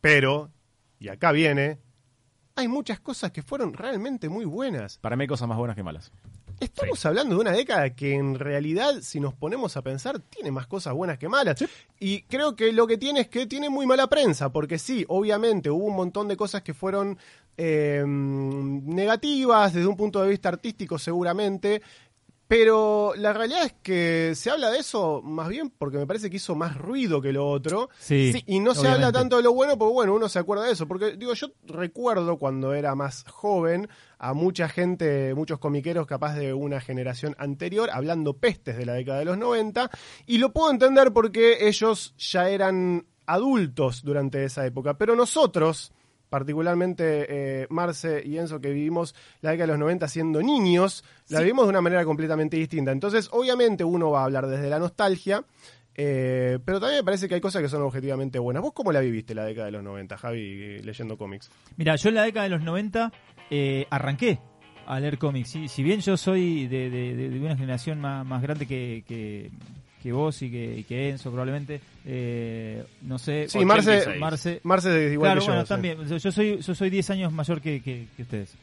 pero, 0.00 0.50
y 0.98 1.08
acá 1.08 1.32
viene, 1.32 1.78
hay 2.56 2.68
muchas 2.68 3.00
cosas 3.00 3.32
que 3.32 3.42
fueron 3.42 3.72
realmente 3.72 4.28
muy 4.28 4.44
buenas. 4.44 4.98
Para 4.98 5.16
mí 5.16 5.22
hay 5.22 5.28
cosas 5.28 5.48
más 5.48 5.58
buenas 5.58 5.76
que 5.76 5.82
malas. 5.82 6.12
Estamos 6.60 7.04
hablando 7.06 7.34
de 7.34 7.40
una 7.40 7.52
década 7.52 7.94
que 7.94 8.14
en 8.14 8.38
realidad, 8.38 9.00
si 9.02 9.20
nos 9.20 9.34
ponemos 9.34 9.76
a 9.76 9.82
pensar, 9.82 10.20
tiene 10.20 10.50
más 10.50 10.66
cosas 10.66 10.94
buenas 10.94 11.18
que 11.18 11.28
malas. 11.28 11.64
Y 11.98 12.22
creo 12.22 12.56
que 12.56 12.72
lo 12.72 12.86
que 12.86 12.98
tiene 12.98 13.20
es 13.20 13.28
que 13.28 13.46
tiene 13.46 13.68
muy 13.68 13.86
mala 13.86 14.06
prensa, 14.08 14.50
porque 14.50 14.78
sí, 14.78 15.04
obviamente 15.08 15.70
hubo 15.70 15.84
un 15.84 15.96
montón 15.96 16.28
de 16.28 16.36
cosas 16.36 16.62
que 16.62 16.74
fueron 16.74 17.18
eh, 17.56 18.04
negativas 18.06 19.74
desde 19.74 19.86
un 19.86 19.96
punto 19.96 20.22
de 20.22 20.28
vista 20.28 20.48
artístico 20.48 20.98
seguramente. 20.98 21.82
Pero 22.48 23.14
la 23.16 23.32
realidad 23.32 23.64
es 23.64 23.74
que 23.82 24.34
se 24.34 24.50
habla 24.50 24.70
de 24.70 24.78
eso 24.78 25.22
más 25.22 25.48
bien 25.48 25.70
porque 25.70 25.96
me 25.96 26.06
parece 26.06 26.28
que 26.28 26.36
hizo 26.36 26.54
más 26.54 26.76
ruido 26.76 27.22
que 27.22 27.32
lo 27.32 27.48
otro. 27.48 27.88
Sí, 27.98 28.32
y 28.46 28.60
no 28.60 28.74
se 28.74 28.80
obviamente. 28.80 29.06
habla 29.06 29.18
tanto 29.18 29.36
de 29.38 29.42
lo 29.42 29.54
bueno, 29.54 29.78
porque 29.78 29.94
bueno, 29.94 30.14
uno 30.14 30.28
se 30.28 30.38
acuerda 30.38 30.64
de 30.64 30.72
eso. 30.72 30.86
Porque 30.86 31.16
digo, 31.16 31.32
yo 31.32 31.48
recuerdo 31.64 32.36
cuando 32.36 32.74
era 32.74 32.94
más 32.94 33.24
joven 33.24 33.88
a 34.18 34.34
mucha 34.34 34.68
gente, 34.68 35.34
muchos 35.34 35.58
comiqueros 35.58 36.06
capaz 36.06 36.34
de 36.34 36.52
una 36.52 36.80
generación 36.80 37.34
anterior, 37.38 37.88
hablando 37.90 38.34
pestes 38.34 38.76
de 38.76 38.86
la 38.86 38.92
década 38.92 39.20
de 39.20 39.24
los 39.24 39.38
90. 39.38 39.90
Y 40.26 40.38
lo 40.38 40.52
puedo 40.52 40.70
entender 40.70 41.12
porque 41.12 41.66
ellos 41.66 42.14
ya 42.18 42.50
eran 42.50 43.06
adultos 43.26 44.02
durante 44.02 44.44
esa 44.44 44.66
época. 44.66 44.98
Pero 44.98 45.16
nosotros, 45.16 45.92
particularmente 46.32 47.26
eh, 47.28 47.66
Marce 47.68 48.22
y 48.24 48.38
Enzo, 48.38 48.58
que 48.58 48.70
vivimos 48.70 49.14
la 49.42 49.50
década 49.50 49.66
de 49.66 49.72
los 49.74 49.80
90 49.80 50.08
siendo 50.08 50.42
niños, 50.42 51.04
la 51.28 51.40
vivimos 51.40 51.66
de 51.66 51.70
una 51.70 51.82
manera 51.82 52.04
completamente 52.06 52.56
distinta. 52.56 52.90
Entonces, 52.90 53.28
obviamente 53.32 53.84
uno 53.84 54.10
va 54.10 54.22
a 54.22 54.24
hablar 54.24 54.46
desde 54.46 54.70
la 54.70 54.78
nostalgia, 54.78 55.44
eh, 55.94 56.58
pero 56.64 56.80
también 56.80 57.00
me 57.00 57.04
parece 57.04 57.28
que 57.28 57.34
hay 57.34 57.40
cosas 57.42 57.60
que 57.60 57.68
son 57.68 57.82
objetivamente 57.82 58.38
buenas. 58.38 58.62
¿Vos 58.62 58.72
cómo 58.72 58.92
la 58.92 59.00
viviste 59.00 59.34
la 59.34 59.44
década 59.44 59.66
de 59.66 59.72
los 59.72 59.82
90, 59.84 60.16
Javi, 60.16 60.78
leyendo 60.82 61.18
cómics? 61.18 61.50
Mira, 61.76 61.96
yo 61.96 62.08
en 62.08 62.14
la 62.14 62.22
década 62.22 62.44
de 62.44 62.50
los 62.50 62.62
90 62.62 63.12
eh, 63.50 63.86
arranqué 63.90 64.38
a 64.86 64.98
leer 64.98 65.18
cómics. 65.18 65.50
Si, 65.50 65.68
si 65.68 65.82
bien 65.82 66.00
yo 66.00 66.16
soy 66.16 66.66
de, 66.66 66.88
de- 66.88 67.14
de- 67.14 67.28
de 67.28 67.38
una 67.40 67.56
generación 67.56 68.00
más, 68.00 68.24
más 68.26 68.40
grande 68.40 68.66
que, 68.66 69.04
que, 69.06 69.50
que 70.02 70.12
vos 70.12 70.42
y 70.42 70.50
que, 70.50 70.78
y 70.80 70.84
que 70.84 71.10
Enzo 71.10 71.30
probablemente, 71.30 71.80
eh, 72.04 72.84
no 73.02 73.18
sé. 73.18 73.48
Sí, 73.48 73.64
Marce, 73.64 73.90
86. 73.90 74.20
Marce, 74.20 74.60
Marce 74.64 75.06
es 75.06 75.12
igual 75.12 75.28
claro, 75.28 75.40
que 75.40 75.46
yo. 75.46 75.52
bueno, 75.52 75.64
también. 75.66 75.98
Yo- 76.08 76.16
Yo 76.18 76.32
soy, 76.32 76.58
yo 76.60 76.74
soy 76.74 76.90
10 76.90 77.10
años 77.10 77.32
mayor 77.32 77.60
que, 77.60 77.80
que- 77.80 78.06
que 78.16 78.22
ustedes. 78.22 78.54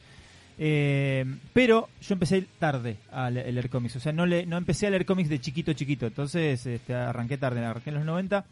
Eh, 0.62 1.24
pero 1.54 1.88
yo 2.02 2.12
empecé 2.12 2.44
tarde 2.58 2.96
a 3.10 3.30
le- 3.30 3.50
leer 3.50 3.70
cómics. 3.70 3.96
O 3.96 4.00
sea, 4.00 4.12
no, 4.12 4.26
le, 4.26 4.44
no 4.44 4.58
empecé 4.58 4.86
a 4.86 4.90
leer 4.90 5.06
cómics 5.06 5.30
de 5.30 5.40
chiquito, 5.40 5.72
chiquito. 5.72 6.06
Entonces 6.06 6.66
este, 6.66 6.94
arranqué 6.94 7.38
tarde, 7.38 7.64
arranqué 7.64 7.88
en 7.90 7.96
los 7.96 8.04
90. 8.04 8.44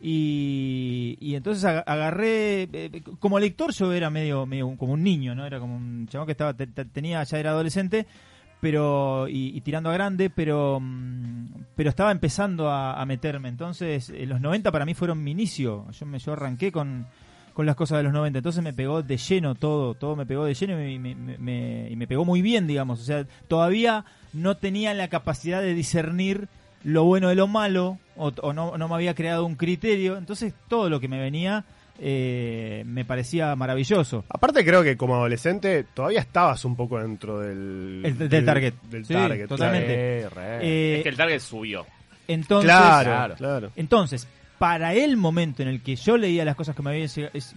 Y, 0.00 1.16
y 1.20 1.34
entonces 1.34 1.64
aga- 1.64 1.80
agarré. 1.86 2.68
eh, 2.72 3.02
como 3.18 3.38
lector, 3.40 3.72
yo 3.72 3.92
era 3.92 4.10
medio, 4.10 4.46
medio 4.46 4.74
como 4.76 4.92
un 4.92 5.02
niño, 5.02 5.34
¿no? 5.34 5.44
Era 5.46 5.58
como 5.58 5.76
un 5.76 6.06
chabón 6.08 6.26
que 6.26 6.32
estaba, 6.32 6.54
te- 6.54 6.66
te- 6.68 6.84
tenía, 6.84 7.22
ya 7.24 7.38
era 7.38 7.50
adolescente 7.50 8.06
pero 8.60 9.28
y, 9.28 9.56
y 9.56 9.60
tirando 9.60 9.90
a 9.90 9.92
grande, 9.92 10.30
pero 10.30 10.78
mm, 10.80 11.46
pero 11.76 11.90
estaba 11.90 12.10
empezando 12.10 12.70
a, 12.70 13.04
meterme. 13.04 13.48
Entonces, 13.48 14.10
eh, 14.10 14.24
los 14.26 14.40
90 14.40 14.72
para 14.72 14.86
mí 14.86 14.94
fueron 14.94 15.22
mi 15.22 15.32
inicio. 15.32 15.86
Yo 15.92 16.06
me 16.06 16.18
arranqué 16.32 16.72
con, 16.72 17.06
con 17.52 17.66
las 17.66 17.76
cosas 17.76 17.98
de 17.98 18.04
los 18.04 18.12
90, 18.14 18.38
entonces 18.38 18.62
me 18.64 18.72
pegó 18.72 19.02
de 19.02 19.16
lleno 19.18 19.54
todo, 19.54 19.94
todo 19.94 20.16
me 20.16 20.24
pegó 20.26 20.44
de 20.46 20.54
lleno 20.54 20.82
y 20.82 20.98
me, 20.98 21.14
me- 21.14 21.38
me- 21.38 21.88
y 21.90 21.96
me 21.96 22.06
pegó 22.06 22.24
muy 22.24 22.40
bien, 22.40 22.66
digamos. 22.66 23.00
O 23.00 23.04
sea, 23.04 23.26
todavía 23.46 24.04
no 24.32 24.56
tenía 24.56 24.94
la 24.94 25.08
capacidad 25.08 25.60
de 25.60 25.74
discernir 25.74 26.48
lo 26.82 27.04
bueno 27.04 27.28
de 27.28 27.34
lo 27.34 27.46
malo, 27.46 27.98
o, 28.16 28.32
o 28.42 28.52
no, 28.52 28.78
no 28.78 28.88
me 28.88 28.94
había 28.94 29.14
creado 29.14 29.44
un 29.44 29.56
criterio, 29.56 30.16
entonces 30.16 30.54
todo 30.68 30.88
lo 30.88 31.00
que 31.00 31.08
me 31.08 31.18
venía 31.18 31.64
eh, 31.98 32.82
me 32.86 33.04
parecía 33.04 33.54
maravilloso. 33.56 34.24
Aparte 34.28 34.64
creo 34.64 34.82
que 34.82 34.96
como 34.96 35.14
adolescente 35.16 35.84
todavía 35.94 36.20
estabas 36.20 36.64
un 36.64 36.76
poco 36.76 36.98
dentro 37.00 37.40
del... 37.40 38.02
El- 38.04 38.28
del 38.28 38.44
target. 38.44 38.74
Del 38.90 39.04
Sí, 39.06 39.14
target, 39.14 39.46
totalmente. 39.48 39.94
Eh. 40.22 40.28
Eh, 40.60 40.94
Es 40.98 41.02
que 41.02 41.08
el 41.08 41.16
target 41.16 41.40
subió. 41.40 41.86
entonces, 42.28 42.70
Claro, 42.70 43.34
Claro. 43.36 43.70
Entonces, 43.76 44.26
para 44.58 44.94
el 44.94 45.18
momento 45.18 45.60
en 45.62 45.68
el 45.68 45.82
que 45.82 45.96
yo 45.96 46.16
leía 46.16 46.42
las 46.42 46.56
cosas 46.56 46.74
que 46.74 46.80
me, 46.82 46.88
había, 46.90 47.06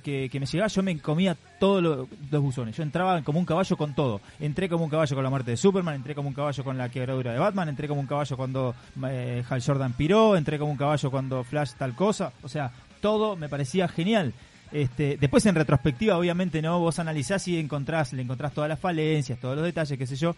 que, 0.04 0.28
que 0.30 0.40
me 0.40 0.46
llegaban, 0.46 0.70
yo 0.70 0.84
me 0.84 0.98
comía 1.00 1.36
todos 1.58 1.82
lo- 1.82 2.08
los 2.30 2.42
buzones. 2.42 2.76
Yo 2.76 2.84
entraba 2.84 3.22
como 3.22 3.40
un 3.40 3.46
caballo 3.46 3.78
con 3.78 3.96
todo. 3.96 4.20
Entré 4.40 4.68
como 4.68 4.84
un 4.84 4.90
caballo 4.90 5.16
con 5.16 5.24
la 5.24 5.30
muerte 5.30 5.52
de 5.52 5.58
Superman, 5.58 5.96
entré 5.96 6.14
como 6.14 6.28
un 6.28 6.34
caballo 6.36 6.62
con 6.64 6.78
la 6.78 6.90
quebradura 6.90 7.32
de 7.32 7.40
Batman, 7.40 7.70
entré 7.70 7.88
como 7.88 8.02
un 8.02 8.08
caballo 8.08 8.36
cuando 8.36 8.76
eh, 9.08 9.44
Hal 9.50 9.62
Jordan 9.66 9.94
piró, 9.94 10.36
entré 10.36 10.60
como 10.60 10.72
un 10.72 10.78
caballo 10.78 11.10
cuando 11.10 11.42
Flash 11.46 11.72
tal 11.78 11.96
cosa. 11.96 12.34
O 12.44 12.50
sea, 12.50 12.70
todo 13.02 13.36
me 13.36 13.50
parecía 13.50 13.88
genial. 13.88 14.34
Este, 14.72 15.18
después 15.20 15.46
en 15.46 15.56
retrospectiva, 15.56 16.18
obviamente, 16.18 16.62
no, 16.62 16.80
vos 16.80 17.00
analizás 17.00 17.48
y 17.48 17.58
encontrás, 17.58 18.14
le 18.14 18.22
encontrás 18.22 18.54
todas 18.54 18.70
las 18.70 18.80
falencias, 18.80 19.40
todos 19.40 19.56
los 19.56 19.66
detalles, 19.66 19.98
qué 19.98 20.06
sé 20.06 20.16
yo. 20.16 20.36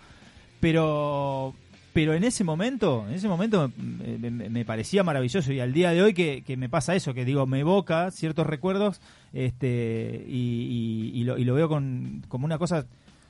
Pero 0.59 1.53
pero 1.93 2.14
en 2.14 2.24
ese 2.24 2.43
momento, 2.43 3.05
en 3.07 3.16
ese 3.16 3.28
momento 3.28 3.70
me, 3.76 4.64
parecía 4.64 5.03
maravilloso 5.03 5.51
y 5.51 5.59
al 5.59 5.74
día 5.74 5.91
de 5.91 6.01
hoy 6.01 6.14
que, 6.14 6.41
que 6.41 6.55
me 6.55 6.70
pasa 6.70 6.95
eso, 6.95 7.14
que 7.14 7.26
digo, 7.26 7.45
me 7.45 7.59
evoca 7.59 8.12
ciertos 8.12 8.47
recuerdos 8.47 9.01
este 9.34 10.24
y 10.26 11.22
lo, 11.26 11.38
y 11.38 11.43
lo 11.43 11.53
veo 11.53 11.68
con, 11.68 12.24
como 12.30 12.45
una 12.45 12.57
cosa 12.57 12.86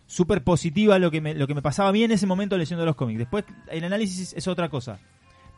súper 0.06 0.44
positiva 0.44 1.00
lo 1.00 1.10
que, 1.10 1.22
me, 1.22 1.34
lo 1.34 1.48
que 1.48 1.56
me 1.56 1.62
pasaba 1.62 1.90
a 1.90 1.92
mí 1.92 2.04
en 2.04 2.12
ese 2.12 2.28
momento 2.28 2.58
leyendo 2.58 2.86
los 2.86 2.96
cómics. 2.96 3.20
Después 3.20 3.46
el 3.70 3.84
análisis 3.84 4.34
es 4.34 4.48
otra 4.48 4.70
cosa. 4.70 5.00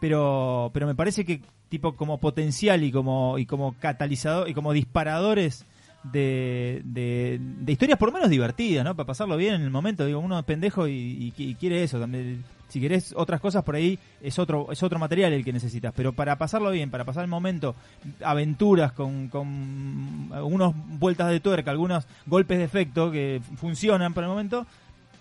Pero, 0.04 0.70
pero 0.74 0.86
me 0.86 0.96
parece 0.96 1.24
que 1.24 1.40
tipo 1.70 1.96
como 1.96 2.18
potencial 2.18 2.84
y 2.84 2.92
como, 2.92 3.38
y 3.40 3.46
como 3.46 3.74
catalizador 3.80 4.50
y 4.50 4.54
como 4.54 4.74
disparadores 4.74 5.66
de, 6.04 6.82
de, 6.84 7.40
historias 7.72 7.98
por 7.98 8.10
lo 8.10 8.14
menos 8.16 8.30
divertidas, 8.30 8.84
¿no? 8.84 8.98
Para 8.98 9.08
pasarlo 9.08 9.38
bien 9.38 9.54
en 9.54 9.62
el 9.62 9.70
momento. 9.70 10.06
Digo, 10.06 10.20
uno 10.20 10.38
es 10.38 10.44
pendejo 10.44 10.90
y, 10.90 11.34
y- 11.38 11.56
quiere 11.56 11.84
eso. 11.84 12.02
También, 12.02 12.44
si 12.68 12.82
querés 12.82 13.14
otras 13.16 13.40
cosas 13.40 13.64
por 13.64 13.76
ahí, 13.76 13.98
es 14.22 14.38
otro, 14.40 14.74
es 14.74 14.84
otro 14.84 15.00
material 15.00 15.32
el 15.32 15.46
que 15.46 15.54
necesitas. 15.54 15.94
Pero 15.96 16.12
para 16.12 16.38
pasarlo 16.38 16.70
bien, 16.70 16.92
para 16.92 17.06
pasar 17.06 17.24
el 17.24 17.30
momento, 17.30 17.74
aventuras 18.26 18.92
con, 18.92 19.30
con 19.30 20.32
algunas 20.34 20.74
vueltas 21.00 21.30
de 21.30 21.40
tuerca, 21.40 21.72
algunos 21.72 22.06
golpes 22.26 22.58
de 22.58 22.66
efecto 22.66 23.10
que 23.10 23.40
funcionan 23.56 24.14
por 24.14 24.26
el 24.26 24.30
momento, 24.30 24.68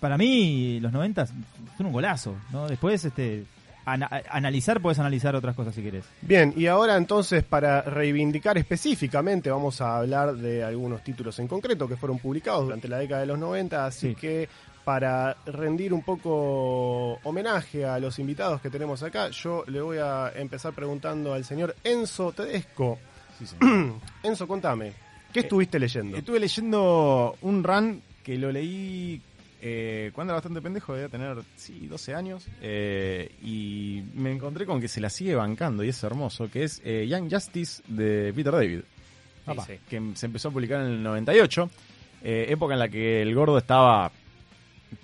para 0.00 0.18
mí 0.18 0.80
los 0.80 0.90
90 0.90 1.26
son 1.26 1.86
un 1.86 1.92
golazo, 1.92 2.34
¿no? 2.50 2.66
Después, 2.66 3.04
este... 3.04 3.44
ana- 3.84 4.08
analizar, 4.30 4.80
puedes 4.80 4.98
analizar 4.98 5.34
otras 5.36 5.54
cosas 5.56 5.74
si 5.74 5.82
querés. 5.82 6.04
Bien, 6.22 6.52
y 6.56 6.66
ahora 6.66 6.96
entonces 6.96 7.42
para 7.44 7.82
reivindicar 7.82 8.58
específicamente 8.58 9.50
vamos 9.50 9.80
a 9.80 9.98
hablar 9.98 10.34
de 10.36 10.64
algunos 10.64 11.02
títulos 11.04 11.38
en 11.38 11.48
concreto 11.48 11.88
que 11.88 11.96
fueron 11.96 12.18
publicados 12.18 12.64
durante 12.64 12.88
la 12.88 12.98
década 12.98 13.20
de 13.22 13.26
los 13.26 13.38
90, 13.38 13.86
así 13.86 14.10
Sí. 14.10 14.14
que 14.14 14.48
para 14.84 15.36
rendir 15.46 15.92
un 15.92 16.02
poco 16.02 17.12
homenaje 17.22 17.84
a 17.84 17.98
los 18.00 18.18
invitados 18.18 18.60
que 18.60 18.68
tenemos 18.70 19.02
acá, 19.02 19.28
yo 19.30 19.64
le 19.68 19.80
voy 19.80 19.98
a 19.98 20.32
empezar 20.34 20.72
preguntando 20.72 21.32
al 21.34 21.44
señor 21.44 21.76
Enzo 21.84 22.32
Tedesco. 22.32 22.98
Sí, 23.38 23.46
señor. 23.46 23.94
Enzo, 24.22 24.48
contame, 24.48 24.92
¿qué 25.32 25.40
estuviste 25.40 25.78
leyendo? 25.78 26.16
Estuve 26.16 26.40
leyendo 26.40 27.36
un 27.42 27.62
run 27.62 28.02
que 28.24 28.36
lo 28.38 28.50
leí 28.52 29.20
eh, 29.64 30.10
cuando 30.12 30.32
era 30.32 30.38
bastante 30.38 30.60
pendejo, 30.60 30.92
debía 30.92 31.08
tener, 31.08 31.38
sí, 31.54 31.86
12 31.86 32.14
años, 32.14 32.48
eh, 32.60 33.30
y 33.42 34.02
me 34.14 34.32
encontré 34.32 34.66
con 34.66 34.80
que 34.80 34.88
se 34.88 35.00
la 35.00 35.08
sigue 35.08 35.36
bancando, 35.36 35.84
y 35.84 35.88
es 35.88 36.02
hermoso, 36.02 36.50
que 36.50 36.64
es 36.64 36.82
eh, 36.84 37.06
Young 37.08 37.32
Justice 37.32 37.80
de 37.86 38.32
Peter 38.34 38.52
David. 38.52 38.80
Sí, 39.46 39.52
sí. 39.66 39.72
que 39.88 40.02
se 40.14 40.26
empezó 40.26 40.48
a 40.48 40.50
publicar 40.50 40.80
en 40.80 40.88
el 40.88 41.02
98, 41.04 41.70
eh, 42.24 42.46
época 42.48 42.74
en 42.74 42.80
la 42.80 42.88
que 42.88 43.22
el 43.22 43.34
gordo 43.34 43.56
estaba 43.56 44.10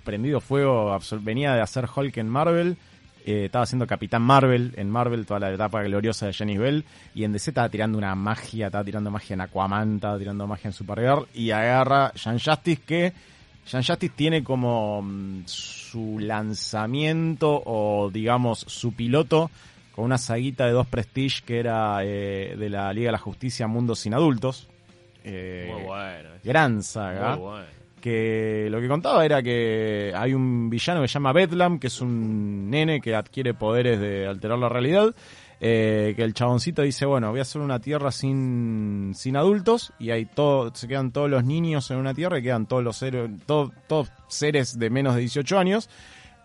prendido 0.03 0.41
fuego, 0.41 0.97
venía 1.21 1.53
de 1.53 1.61
hacer 1.61 1.87
Hulk 1.93 2.17
en 2.17 2.27
Marvel, 2.27 2.75
eh, 3.25 3.45
estaba 3.45 3.63
haciendo 3.63 3.87
Capitán 3.87 4.23
Marvel 4.23 4.73
en 4.75 4.89
Marvel, 4.89 5.25
toda 5.25 5.39
la 5.39 5.53
etapa 5.53 5.83
gloriosa 5.83 6.25
de 6.25 6.33
Jenny 6.33 6.57
Bell, 6.57 6.83
y 7.15 7.23
en 7.23 7.31
DC 7.31 7.51
estaba 7.51 7.69
tirando 7.69 7.97
una 7.97 8.13
magia, 8.15 8.65
estaba 8.65 8.83
tirando 8.83 9.09
magia 9.09 9.35
en 9.35 9.41
Aquaman, 9.41 9.95
estaba 9.95 10.17
tirando 10.17 10.47
magia 10.47 10.67
en 10.67 10.73
Supergirl, 10.73 11.27
y 11.33 11.51
agarra 11.51 12.11
Young 12.13 12.41
Justice 12.43 12.81
que 12.85 13.13
Young 13.71 13.85
Justice 13.85 14.13
tiene 14.15 14.43
como 14.43 15.01
mm, 15.01 15.43
su 15.45 16.19
lanzamiento 16.19 17.61
o 17.65 18.09
digamos 18.11 18.59
su 18.67 18.93
piloto 18.93 19.51
con 19.93 20.05
una 20.05 20.17
saguita 20.17 20.65
de 20.65 20.71
dos 20.71 20.87
Prestige 20.87 21.43
que 21.45 21.59
era 21.59 22.03
eh, 22.03 22.55
de 22.57 22.69
la 22.69 22.91
Liga 22.93 23.07
de 23.07 23.11
la 23.13 23.17
Justicia 23.17 23.67
Mundo 23.67 23.95
sin 23.95 24.13
Adultos. 24.13 24.67
Eh, 25.23 25.69
Muy 25.73 25.83
bueno. 25.83 26.29
Gran 26.43 26.81
saga 26.83 27.35
Muy 27.35 27.45
bueno. 27.45 27.65
que 28.01 28.67
lo 28.71 28.79
que 28.79 28.87
contaba 28.87 29.25
era 29.25 29.43
que 29.43 30.13
hay 30.15 30.33
un 30.33 30.69
villano 30.69 31.01
que 31.01 31.07
se 31.07 31.13
llama 31.15 31.33
Bedlam, 31.33 31.79
que 31.79 31.87
es 31.87 32.01
un 32.01 32.69
nene 32.69 33.01
que 33.01 33.13
adquiere 33.13 33.53
poderes 33.53 33.99
de 33.99 34.25
alterar 34.25 34.57
la 34.57 34.69
realidad, 34.69 35.13
eh, 35.61 36.13
que 36.15 36.23
el 36.23 36.33
chaboncito 36.33 36.81
dice, 36.81 37.05
bueno, 37.05 37.29
voy 37.31 37.39
a 37.39 37.41
hacer 37.43 37.61
una 37.61 37.79
tierra 37.79 38.11
sin, 38.11 39.11
sin 39.15 39.35
adultos, 39.35 39.91
y 39.99 40.11
ahí 40.11 40.25
todo, 40.25 40.73
se 40.73 40.87
quedan 40.87 41.11
todos 41.11 41.29
los 41.29 41.43
niños 41.43 41.89
en 41.91 41.97
una 41.97 42.13
tierra 42.13 42.39
y 42.39 42.43
quedan 42.43 42.65
todos 42.65 42.83
los 42.83 42.97
seres, 42.97 43.29
todo- 43.45 43.71
todos 43.87 44.11
seres 44.27 44.79
de 44.79 44.89
menos 44.89 45.15
de 45.15 45.21
18 45.21 45.59
años, 45.59 45.89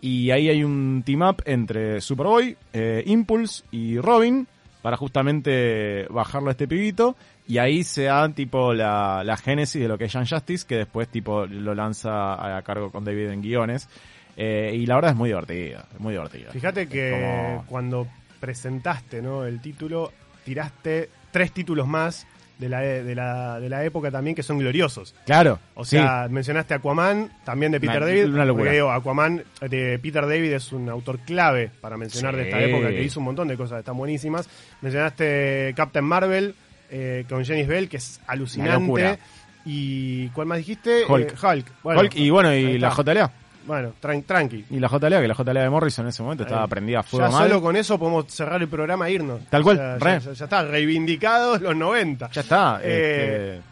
y 0.01 0.31
ahí 0.33 0.49
hay 0.49 0.62
un 0.65 1.03
team 1.07 1.23
up 1.23 1.43
entre 1.47 2.01
Superboy, 2.01 2.57
eh, 2.73 3.03
Impulse 3.07 3.65
y 3.71 3.99
Robin, 3.99 4.47
para 4.83 4.99
justamente 4.99 6.07
bajarlo 6.11 6.49
a 6.49 6.53
este 6.53 6.69
pibito. 6.69 7.17
Y 7.47 7.57
ahí 7.57 7.85
se 7.85 8.05
da 8.05 8.29
tipo 8.29 8.75
la, 8.75 9.23
la 9.25 9.37
génesis 9.39 9.81
de 9.81 9.89
lo 9.89 9.97
que 9.97 10.05
es 10.05 10.12
Young 10.12 10.27
Justice, 10.29 10.67
que 10.67 10.77
después 10.77 11.09
tipo 11.09 11.47
lo 11.47 11.75
lanza 11.75 12.57
a 12.57 12.61
cargo 12.62 12.91
con 12.91 13.03
David 13.05 13.29
en 13.31 13.41
guiones. 13.41 13.89
Eh, 14.37 14.73
y 14.75 14.85
la 14.85 14.97
verdad 14.97 15.12
es 15.12 15.17
muy 15.17 15.31
divertida, 15.31 15.87
es 15.95 16.01
muy 16.01 16.12
divertida. 16.12 16.51
Fíjate 16.51 16.87
que 16.87 17.11
Como- 17.12 17.65
cuando 17.67 18.07
presentaste 18.45 19.23
¿no? 19.23 19.47
el 19.47 19.59
título, 19.63 20.13
tiraste 20.45 21.09
tres 21.31 21.51
títulos 21.53 21.87
más 21.89 22.27
de 22.59 22.69
la, 22.69 22.81
de, 22.81 23.15
la, 23.15 23.59
de 23.59 23.69
la 23.71 23.85
época 23.85 24.11
también 24.11 24.37
que 24.37 24.43
son 24.43 24.59
gloriosos. 24.59 25.15
Claro, 25.25 25.59
O 25.75 25.83
sí. 25.85 25.97
sea, 25.97 26.29
mencionaste 26.31 26.75
Aquaman, 26.75 27.31
también 27.43 27.73
de 27.73 27.81
Peter 27.81 28.01
David. 28.01 28.27
una 28.27 28.45
locura. 28.45 28.71
digo, 28.71 28.91
Aquaman 28.91 29.43
de 29.63 29.99
Peter 29.99 30.23
David 30.27 30.53
es 30.53 30.73
un 30.73 30.91
autor 30.91 31.21
clave 31.21 31.71
para 31.81 31.97
mencionar 31.97 32.37
de 32.37 32.43
esta 32.45 32.61
época, 32.61 32.89
que 32.91 33.03
hizo 33.03 33.19
un 33.21 33.25
montón 33.27 33.49
de 33.49 33.57
cosas, 33.57 33.79
están 33.79 33.97
buenísimas. 33.97 34.47
Mencionaste 34.83 35.73
Captain 35.75 36.05
Marvel 36.05 36.55
eh, 36.91 37.25
con 37.31 37.45
Jenny 37.47 37.65
Bell, 37.65 37.89
que 37.89 37.97
es 37.97 38.21
alucinante. 38.27 38.79
locura. 38.79 39.19
Y 39.65 40.29
¿cuál 40.29 40.47
más 40.47 40.59
dijiste? 40.59 41.05
Hulk. 41.09 41.33
Eh, 41.33 41.47
Hulk. 41.47 41.67
Bueno, 41.83 42.01
Hulk 42.03 42.15
y 42.17 42.29
bueno, 42.29 42.55
y 42.55 42.79
la. 42.79 42.91
JLA. 42.91 43.33
Bueno, 43.67 43.93
tran- 44.01 44.25
tranqui. 44.25 44.65
Y 44.71 44.79
la 44.79 44.89
JLA, 44.89 45.21
que 45.21 45.29
la 45.29 45.35
JLA 45.35 45.62
de 45.62 45.71
Morrison 45.71 46.05
en 46.05 46.11
ese 46.11 46.23
momento 46.23 46.45
estaba 46.45 46.67
prendida 46.69 47.01
a 47.01 47.03
fuego 47.03 47.27
Ya 47.27 47.33
mal. 47.33 47.49
solo 47.49 47.62
con 47.62 47.77
eso 47.77 47.99
podemos 47.99 48.27
cerrar 48.33 48.61
el 48.61 48.69
programa 48.69 49.09
e 49.09 49.12
irnos. 49.12 49.41
Tal 49.49 49.62
cual, 49.62 49.77
Ya, 49.79 49.97
re. 49.99 50.21
ya- 50.21 50.33
ya 50.33 50.45
está, 50.45 50.62
reivindicados 50.65 51.61
los 51.61 51.75
90. 51.77 52.31
Ya 52.31 52.41
está. 52.43 52.81
Eh, 52.83 53.57
este, 53.57 53.62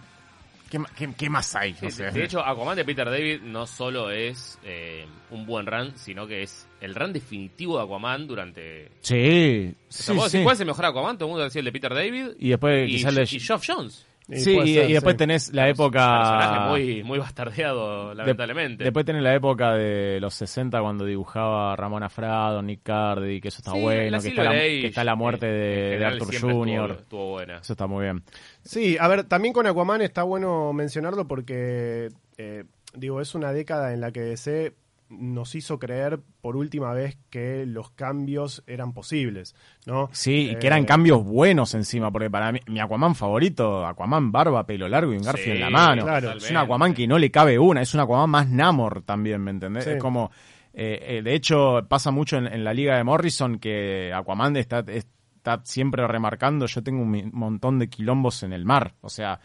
¿qué, 0.71 0.79
ma- 0.79 0.89
qué- 0.97 1.13
qué 1.17 1.29
más 1.29 1.55
hay? 1.55 1.73
De 1.75 2.25
hecho, 2.25 2.41
Aquaman 2.45 2.77
de 2.77 2.85
Peter 2.85 3.05
David 3.11 3.43
no 3.43 3.67
solo 3.67 4.11
es 4.11 4.59
eh, 4.65 5.07
un 5.31 5.45
buen 5.47 5.67
run, 5.67 5.93
sino 5.97 6.27
que 6.27 6.43
es 6.43 6.67
el 6.81 6.95
run 6.95 7.13
definitivo 7.13 7.77
de 7.79 7.85
Aquaman 7.85 8.27
durante... 8.27 8.89
sí, 9.03 9.75
O 9.89 9.93
sea, 9.93 10.15
sí, 10.15 10.19
vos 10.19 10.31
sí. 10.31 10.39
decís, 10.39 10.45
¿Cuál 10.45 10.55
es 10.55 10.61
el 10.61 10.67
mejor 10.67 10.85
Aquaman? 10.87 11.17
Todo 11.19 11.27
el 11.27 11.31
mundo 11.33 11.45
decía 11.45 11.61
el 11.61 11.67
de 11.67 11.73
Peter 11.73 11.95
David 11.95 12.29
Y 12.39 12.49
después 12.49 12.89
y, 12.89 12.93
quizás 12.97 13.09
el 13.11 13.15
de- 13.17 13.37
y 13.37 13.41
Geoff 13.41 13.65
Jones. 13.67 14.07
Sí, 14.35 14.59
y, 14.59 14.75
ser, 14.75 14.91
y 14.91 14.93
después 14.93 15.15
sí. 15.15 15.19
tenés 15.19 15.53
la 15.53 15.69
época... 15.69 16.01
Personaje 16.01 16.69
muy, 16.69 17.03
muy 17.05 17.19
bastardeado, 17.19 18.15
lamentablemente. 18.15 18.85
Después 18.85 19.05
tenés 19.05 19.23
la 19.23 19.35
época 19.35 19.75
de 19.75 20.19
los 20.21 20.35
60 20.35 20.81
cuando 20.81 21.05
dibujaba 21.05 21.77
Ramón 21.77 22.03
Afrado, 22.03 22.63
Nick 22.63 22.83
Cardi, 22.83 23.41
que 23.41 23.49
eso 23.49 23.59
está 23.59 23.73
Sí, 23.73 23.81
bueno, 23.81 24.21
que 24.21 24.29
está, 24.29 24.43
la, 24.45 24.51
Silver 24.51 24.59
Age, 24.59 24.81
que 24.81 24.87
está 24.87 25.05
la 25.05 25.15
muerte 25.15 25.47
de, 25.47 26.05
Arthur 26.05 26.41
Jr. 26.41 26.91
Estuvo, 26.91 27.01
estuvo 27.01 27.31
buena. 27.31 27.59
Eso 27.59 27.73
está 27.73 27.87
muy 27.87 28.05
bien. 28.05 28.23
Sí, 28.63 28.97
a 28.99 29.09
ver, 29.09 29.25
también 29.25 29.53
con 29.53 29.67
Aquaman 29.67 30.03
está 30.03 30.23
bueno 30.23 30.73
mencionarlo 30.73 31.27
porque, 31.27 32.09
eh, 32.39 32.65
digo, 32.95 33.21
es 33.21 33.35
una 33.35 33.53
década 33.53 33.93
en 33.93 34.01
la 34.01 34.13
que 34.13 34.21
DC 34.21 34.73
nos 35.19 35.55
hizo 35.55 35.79
creer 35.79 36.21
por 36.41 36.57
última 36.57 36.93
vez 36.95 37.19
que 37.31 37.67
los 37.67 37.91
cambios 37.91 38.63
eran 38.67 38.93
posibles, 38.95 39.55
¿no? 39.87 40.09
Sí, 40.13 40.49
y 40.49 40.51
Eh, 40.51 40.59
que 40.59 40.67
eran 40.67 40.85
cambios 40.85 41.23
buenos 41.25 41.75
encima, 41.75 42.11
porque 42.11 42.31
para 42.31 42.51
mí, 42.53 42.61
mi 42.67 42.81
Aquaman 42.81 43.15
favorito, 43.15 43.87
Aquaman 43.87 44.33
barba, 44.33 44.65
pelo 44.67 44.89
largo 44.89 45.13
y 45.13 45.17
un 45.17 45.23
Garfield 45.23 45.45
Sí, 45.45 45.51
en 45.53 45.61
la 45.61 45.71
mano. 45.71 46.03
claro. 46.05 46.33
Es 46.33 46.51
un 46.51 46.57
Aquaman 46.57 46.95
que 46.95 47.07
no 47.07 47.19
le 47.19 47.31
cabe 47.31 47.59
una, 47.59 47.83
es 47.83 47.93
un 47.95 48.01
Aquaman 48.01 48.31
más 48.31 48.49
Namor 48.49 49.03
también, 49.03 49.43
¿me 49.43 49.51
entendés? 49.51 49.85
Sí. 49.85 49.91
Es 49.91 49.99
como, 49.99 50.31
eh, 50.73 50.99
eh, 51.19 51.23
de 51.23 51.35
hecho, 51.35 51.87
pasa 51.89 52.11
mucho 52.11 52.39
en, 52.39 52.47
en 52.47 52.65
la 52.65 52.73
liga 52.73 52.97
de 52.97 53.05
Morrison 53.05 53.59
que 53.59 54.13
Aquaman 54.15 54.57
está, 54.57 54.85
está 54.89 55.61
siempre 55.65 56.07
remarcando, 56.07 56.67
yo 56.67 56.83
tengo 56.83 57.03
un 57.03 57.31
montón 57.35 57.79
de 57.79 57.89
quilombos 57.89 58.43
en 58.43 58.53
el 58.53 58.65
mar, 58.65 58.95
o 59.03 59.09
sea... 59.11 59.39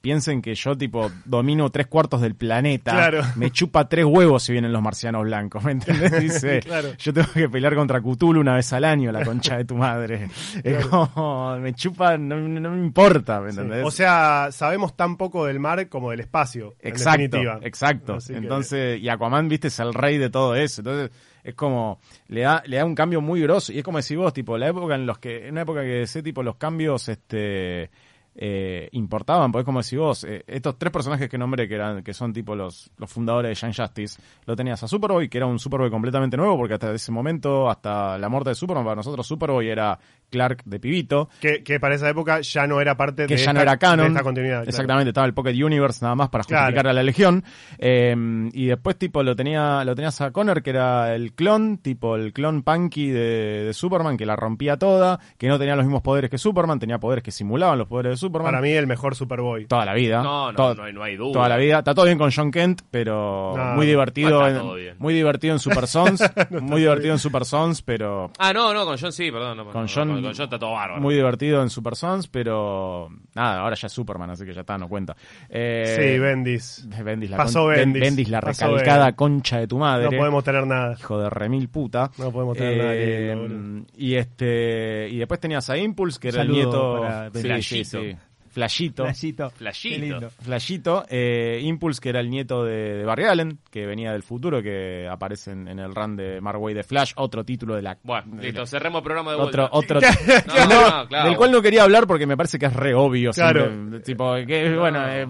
Piensen 0.00 0.40
que 0.40 0.54
yo, 0.54 0.78
tipo, 0.78 1.10
domino 1.26 1.68
tres 1.68 1.86
cuartos 1.86 2.22
del 2.22 2.34
planeta. 2.34 2.92
Claro. 2.92 3.22
Me 3.36 3.50
chupa 3.50 3.86
tres 3.88 4.06
huevos 4.06 4.42
si 4.42 4.52
vienen 4.52 4.72
los 4.72 4.80
marcianos 4.80 5.24
blancos, 5.24 5.62
¿me 5.62 5.72
entendés? 5.72 6.10
Dice, 6.20 6.60
Claro. 6.60 6.88
yo 6.98 7.12
tengo 7.12 7.28
que 7.34 7.48
pelear 7.50 7.74
contra 7.74 8.00
Cthulhu 8.00 8.40
una 8.40 8.54
vez 8.54 8.72
al 8.72 8.84
año, 8.84 9.12
la 9.12 9.24
concha 9.24 9.58
de 9.58 9.64
tu 9.66 9.74
madre. 9.76 10.30
Es 10.64 10.86
como, 10.86 11.56
me 11.58 11.74
chupa, 11.74 12.16
no, 12.16 12.36
no 12.36 12.70
me 12.70 12.78
importa, 12.78 13.40
¿me 13.40 13.52
sí. 13.52 13.58
entendés? 13.60 13.84
O 13.84 13.90
sea, 13.90 14.48
sabemos 14.52 14.96
tan 14.96 15.16
poco 15.18 15.44
del 15.44 15.60
mar 15.60 15.86
como 15.88 16.10
del 16.12 16.20
espacio. 16.20 16.74
en 16.80 16.88
exacto, 16.88 17.18
definitiva. 17.20 17.58
exacto. 17.62 18.14
Así 18.14 18.32
que- 18.32 18.38
Entonces, 18.38 19.00
y 19.00 19.08
Aquaman, 19.10 19.48
viste, 19.50 19.68
es 19.68 19.78
el 19.80 19.92
rey 19.92 20.16
de 20.16 20.30
todo 20.30 20.54
eso. 20.56 20.80
Entonces, 20.80 21.10
Es 21.42 21.54
como, 21.54 22.00
le 22.28 22.42
da, 22.42 22.62
le 22.66 22.76
da 22.76 22.84
un 22.84 22.94
cambio 22.94 23.20
muy 23.22 23.40
grosso. 23.40 23.72
Y 23.72 23.78
es 23.78 23.84
como 23.84 23.96
decís 23.98 24.14
vos, 24.16 24.32
tipo, 24.32 24.58
la 24.58 24.68
época 24.68 24.94
en 24.94 25.06
los 25.06 25.18
que, 25.18 25.46
en 25.46 25.52
una 25.52 25.62
época 25.62 25.80
que 25.82 26.06
sé, 26.06 26.22
tipo, 26.22 26.42
los 26.42 26.56
cambios, 26.56 27.08
este, 27.08 27.90
eh, 28.34 28.88
importaban, 28.92 29.50
porque 29.50 29.62
es 29.62 29.66
como 29.66 29.82
decís 29.82 29.98
vos, 29.98 30.24
eh, 30.24 30.44
estos 30.46 30.78
tres 30.78 30.92
personajes 30.92 31.28
que 31.28 31.36
nombré, 31.36 31.68
que 31.68 31.74
eran, 31.74 32.02
que 32.02 32.14
son 32.14 32.32
tipo 32.32 32.54
los, 32.54 32.90
los 32.96 33.10
fundadores 33.10 33.48
de 33.50 33.66
Young 33.66 33.76
Justice, 33.76 34.20
lo 34.46 34.56
tenías 34.56 34.82
a 34.82 34.88
Superboy, 34.88 35.28
que 35.28 35.38
era 35.38 35.46
un 35.46 35.58
Superboy 35.58 35.90
completamente 35.90 36.36
nuevo, 36.36 36.56
porque 36.56 36.74
hasta 36.74 36.92
ese 36.92 37.12
momento, 37.12 37.68
hasta 37.68 38.18
la 38.18 38.28
muerte 38.28 38.50
de 38.50 38.54
Superman, 38.54 38.84
para 38.84 38.96
nosotros 38.96 39.26
Superboy 39.26 39.68
era 39.68 39.98
Clark 40.30 40.62
de 40.64 40.80
pibito, 40.80 41.28
Que, 41.40 41.62
que 41.62 41.78
para 41.80 41.94
esa 41.96 42.08
época 42.08 42.40
ya 42.40 42.66
no 42.66 42.80
era 42.80 42.96
parte 42.96 43.26
que 43.26 43.34
de, 43.36 43.40
ya 43.44 43.52
no 43.52 43.60
esta, 43.60 43.70
era 43.72 43.78
canon. 43.78 44.06
de 44.06 44.12
esta 44.12 44.22
continuidad. 44.22 44.56
claro. 44.58 44.70
Exactamente, 44.70 45.10
estaba 45.10 45.26
el 45.26 45.34
Pocket 45.34 45.62
Universe 45.62 45.98
nada 46.02 46.14
más 46.14 46.28
para 46.30 46.44
Claro. 46.44 46.64
justificar 46.66 46.86
a 46.88 46.92
la 46.92 47.02
Legión. 47.02 47.44
Eh, 47.78 48.14
y 48.52 48.66
después, 48.66 48.96
tipo, 48.96 49.22
lo 49.22 49.34
tenía 49.36 49.84
lo 49.84 49.94
tenías 49.94 50.20
a 50.20 50.30
Connor, 50.30 50.62
que 50.62 50.70
era 50.70 51.14
el 51.14 51.32
clon, 51.32 51.78
tipo 51.78 52.16
el 52.16 52.32
clon 52.32 52.62
punky 52.62 53.08
de, 53.10 53.64
de 53.64 53.72
Superman, 53.74 54.16
que 54.16 54.26
la 54.26 54.36
rompía 54.36 54.76
toda, 54.78 55.18
que 55.38 55.48
no 55.48 55.58
tenía 55.58 55.76
los 55.76 55.84
mismos 55.84 56.02
poderes 56.02 56.30
que 56.30 56.38
Superman, 56.38 56.78
tenía 56.78 56.98
poderes 56.98 57.24
que 57.24 57.30
simulaban 57.30 57.78
los 57.78 57.88
poderes 57.88 58.12
de 58.12 58.16
Superman. 58.16 58.50
Para 58.52 58.62
mí 58.62 58.70
el 58.70 58.86
mejor 58.86 59.14
Superboy. 59.14 59.66
Toda 59.66 59.84
la 59.84 59.94
vida. 59.94 60.22
No, 60.22 60.52
no, 60.52 60.56
Todo- 60.56 60.74
no 60.74 60.84
hay- 60.84 60.92
no 60.92 61.02
hay 61.02 61.16
duda. 61.16 61.32
Toda 61.32 61.48
la 61.48 61.56
vida. 61.56 61.78
Está 61.78 61.94
todo 61.94 62.04
bien 62.06 62.18
con 62.18 62.30
John 62.34 62.50
Kent, 62.50 62.82
pero 62.90 63.54
No, 63.56 63.64
muy 63.74 63.86
divertido. 63.86 64.50
no 64.50 64.76
en. 64.76 64.94
Muy 64.98 65.14
divertido 65.14 65.54
en 65.54 65.58
Super 65.58 65.86
Sons. 65.86 66.22
muy 66.50 66.80
divertido 66.80 67.12
en 67.14 67.18
Super 67.18 67.44
Sons, 67.44 67.82
pero 67.82 68.30
Ah, 68.38 68.52
no, 68.52 68.72
no, 68.74 68.84
con 68.84 68.98
John 68.98 69.12
sí, 69.12 69.30
perdón. 69.30 69.56
no, 69.56 69.64
Con 69.66 69.82
no, 69.82 69.88
John- 69.92 70.19
con, 70.22 70.30
con 70.30 70.36
John 70.36 70.44
está 70.44 70.58
todo 70.58 70.72
bárbaro. 70.72 71.00
muy 71.00 71.14
divertido 71.14 71.62
en 71.62 71.70
Super 71.70 71.96
Sons, 71.96 72.28
pero 72.28 73.08
nada, 73.34 73.60
ahora 73.60 73.74
ya 73.76 73.86
es 73.86 73.92
Superman, 73.92 74.30
así 74.30 74.44
que 74.44 74.52
ya 74.54 74.60
está, 74.62 74.78
no 74.78 74.88
cuenta. 74.88 75.16
Eh, 75.48 75.96
sí, 76.14 76.18
Bendis. 76.18 76.88
Bendis 77.04 77.30
la, 77.30 77.36
Pasó 77.36 77.64
con- 77.64 77.74
Bendis. 77.74 78.02
Bendis 78.02 78.28
la 78.28 78.40
recalcada 78.40 79.14
concha 79.16 79.58
de 79.58 79.66
tu 79.66 79.78
madre. 79.78 80.04
No 80.10 80.16
podemos 80.18 80.44
tener 80.44 80.66
nada. 80.66 80.96
Hijo 80.98 81.18
de 81.20 81.30
remil 81.30 81.68
puta. 81.68 82.10
No 82.18 82.30
podemos 82.32 82.56
tener 82.56 82.76
nada 82.78 82.90
Eh, 82.94 83.84
y 83.96 84.14
este 84.14 85.08
y 85.10 85.18
después 85.18 85.40
tenías 85.40 85.68
a 85.70 85.76
Impulse, 85.76 86.18
que 86.20 86.28
era 86.28 86.42
el 86.42 86.50
nieto. 86.50 87.00
para 87.02 87.30
Sí, 87.30 87.62
sí, 87.62 87.84
sí. 87.84 88.16
Flashito. 88.50 89.04
Flashito. 89.04 89.50
Flashito. 89.50 89.94
Qué 89.94 90.00
lindo. 90.02 90.30
Flashito, 90.30 91.04
eh, 91.08 91.60
Impulse, 91.62 92.00
que 92.00 92.08
era 92.08 92.20
el 92.20 92.28
nieto 92.30 92.64
de, 92.64 92.94
de 92.98 93.04
Barry 93.04 93.24
Allen, 93.24 93.58
que 93.70 93.86
venía 93.86 94.12
del 94.12 94.22
futuro, 94.22 94.62
que 94.62 95.06
aparece 95.10 95.52
en, 95.52 95.68
en 95.68 95.78
el 95.78 95.94
run 95.94 96.16
de 96.16 96.40
Marway 96.40 96.74
de 96.74 96.82
Flash, 96.82 97.12
otro 97.16 97.44
título 97.44 97.76
de 97.76 97.82
la. 97.82 97.98
Bueno, 98.02 98.36
de 98.36 98.42
listo, 98.44 98.60
la- 98.60 98.66
cerremos 98.66 98.98
el 99.00 99.04
programa 99.04 99.30
de 99.32 99.36
otro, 99.38 99.68
vuelta. 99.70 99.98
otro 99.98 100.00
No, 100.46 100.66
no, 100.66 100.98
no, 101.02 101.08
claro. 101.08 101.28
del 101.28 101.36
cual 101.36 101.52
no 101.52 101.62
quería 101.62 101.84
hablar 101.84 102.06
porque 102.06 102.26
me 102.26 102.36
parece 102.36 102.58
que 102.58 102.66
es 102.66 102.72
re 102.74 102.94
obvio 102.94 103.30
Claro. 103.30 103.66
siempre. 103.66 104.00
tipo 104.00 104.34
que 104.46 104.76
bueno 104.76 105.08
eh. 105.08 105.26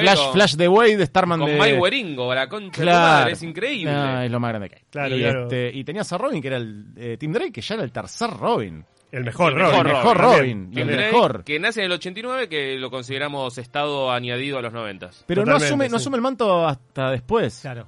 Flash 0.00 0.32
Flash 0.32 0.54
de 0.56 0.68
Wade 0.68 1.06
Starman 1.06 1.40
Con 1.40 1.48
de 1.48 1.58
Mike 1.58 1.78
Weringo, 1.78 2.34
la 2.34 2.48
concha 2.48 2.66
de 2.66 2.76
tu 2.76 2.82
Claro. 2.82 3.00
madre, 3.20 3.32
es 3.32 3.42
increíble. 3.42 3.92
No, 3.92 4.20
es 4.22 4.30
lo 4.30 4.40
más 4.40 4.50
grande 4.50 4.68
que 4.68 4.76
hay. 4.76 4.82
Claro, 4.90 5.16
y, 5.16 5.20
claro. 5.20 5.42
este, 5.44 5.70
y 5.74 5.84
tenías 5.84 6.12
a 6.12 6.18
Robin, 6.18 6.40
que 6.42 6.48
era 6.48 6.56
el 6.58 6.84
eh, 6.96 7.16
Tim 7.18 7.32
Drake, 7.32 7.52
que 7.52 7.60
ya 7.60 7.74
era 7.76 7.84
el 7.84 7.92
tercer 7.92 8.30
Robin. 8.30 8.84
El 9.10 9.24
mejor 9.24 9.52
El 9.52 9.58
Robin. 9.58 9.70
mejor 9.70 9.86
el 9.86 9.92
mejor 9.92 10.16
Robin. 10.18 10.70
El 10.76 10.86
mejor. 10.86 11.44
Que 11.44 11.58
nace 11.58 11.80
en 11.80 11.86
el 11.86 11.92
89, 11.92 12.48
que 12.48 12.76
lo 12.78 12.90
consideramos 12.90 13.56
estado 13.58 14.12
añadido 14.12 14.58
a 14.58 14.62
los 14.62 14.72
90. 14.72 15.10
Pero 15.26 15.46
no 15.46 15.56
asume, 15.56 15.88
no 15.88 15.96
asume 15.96 16.16
el 16.16 16.22
manto 16.22 16.66
hasta 16.66 17.10
después. 17.10 17.60
Claro. 17.62 17.86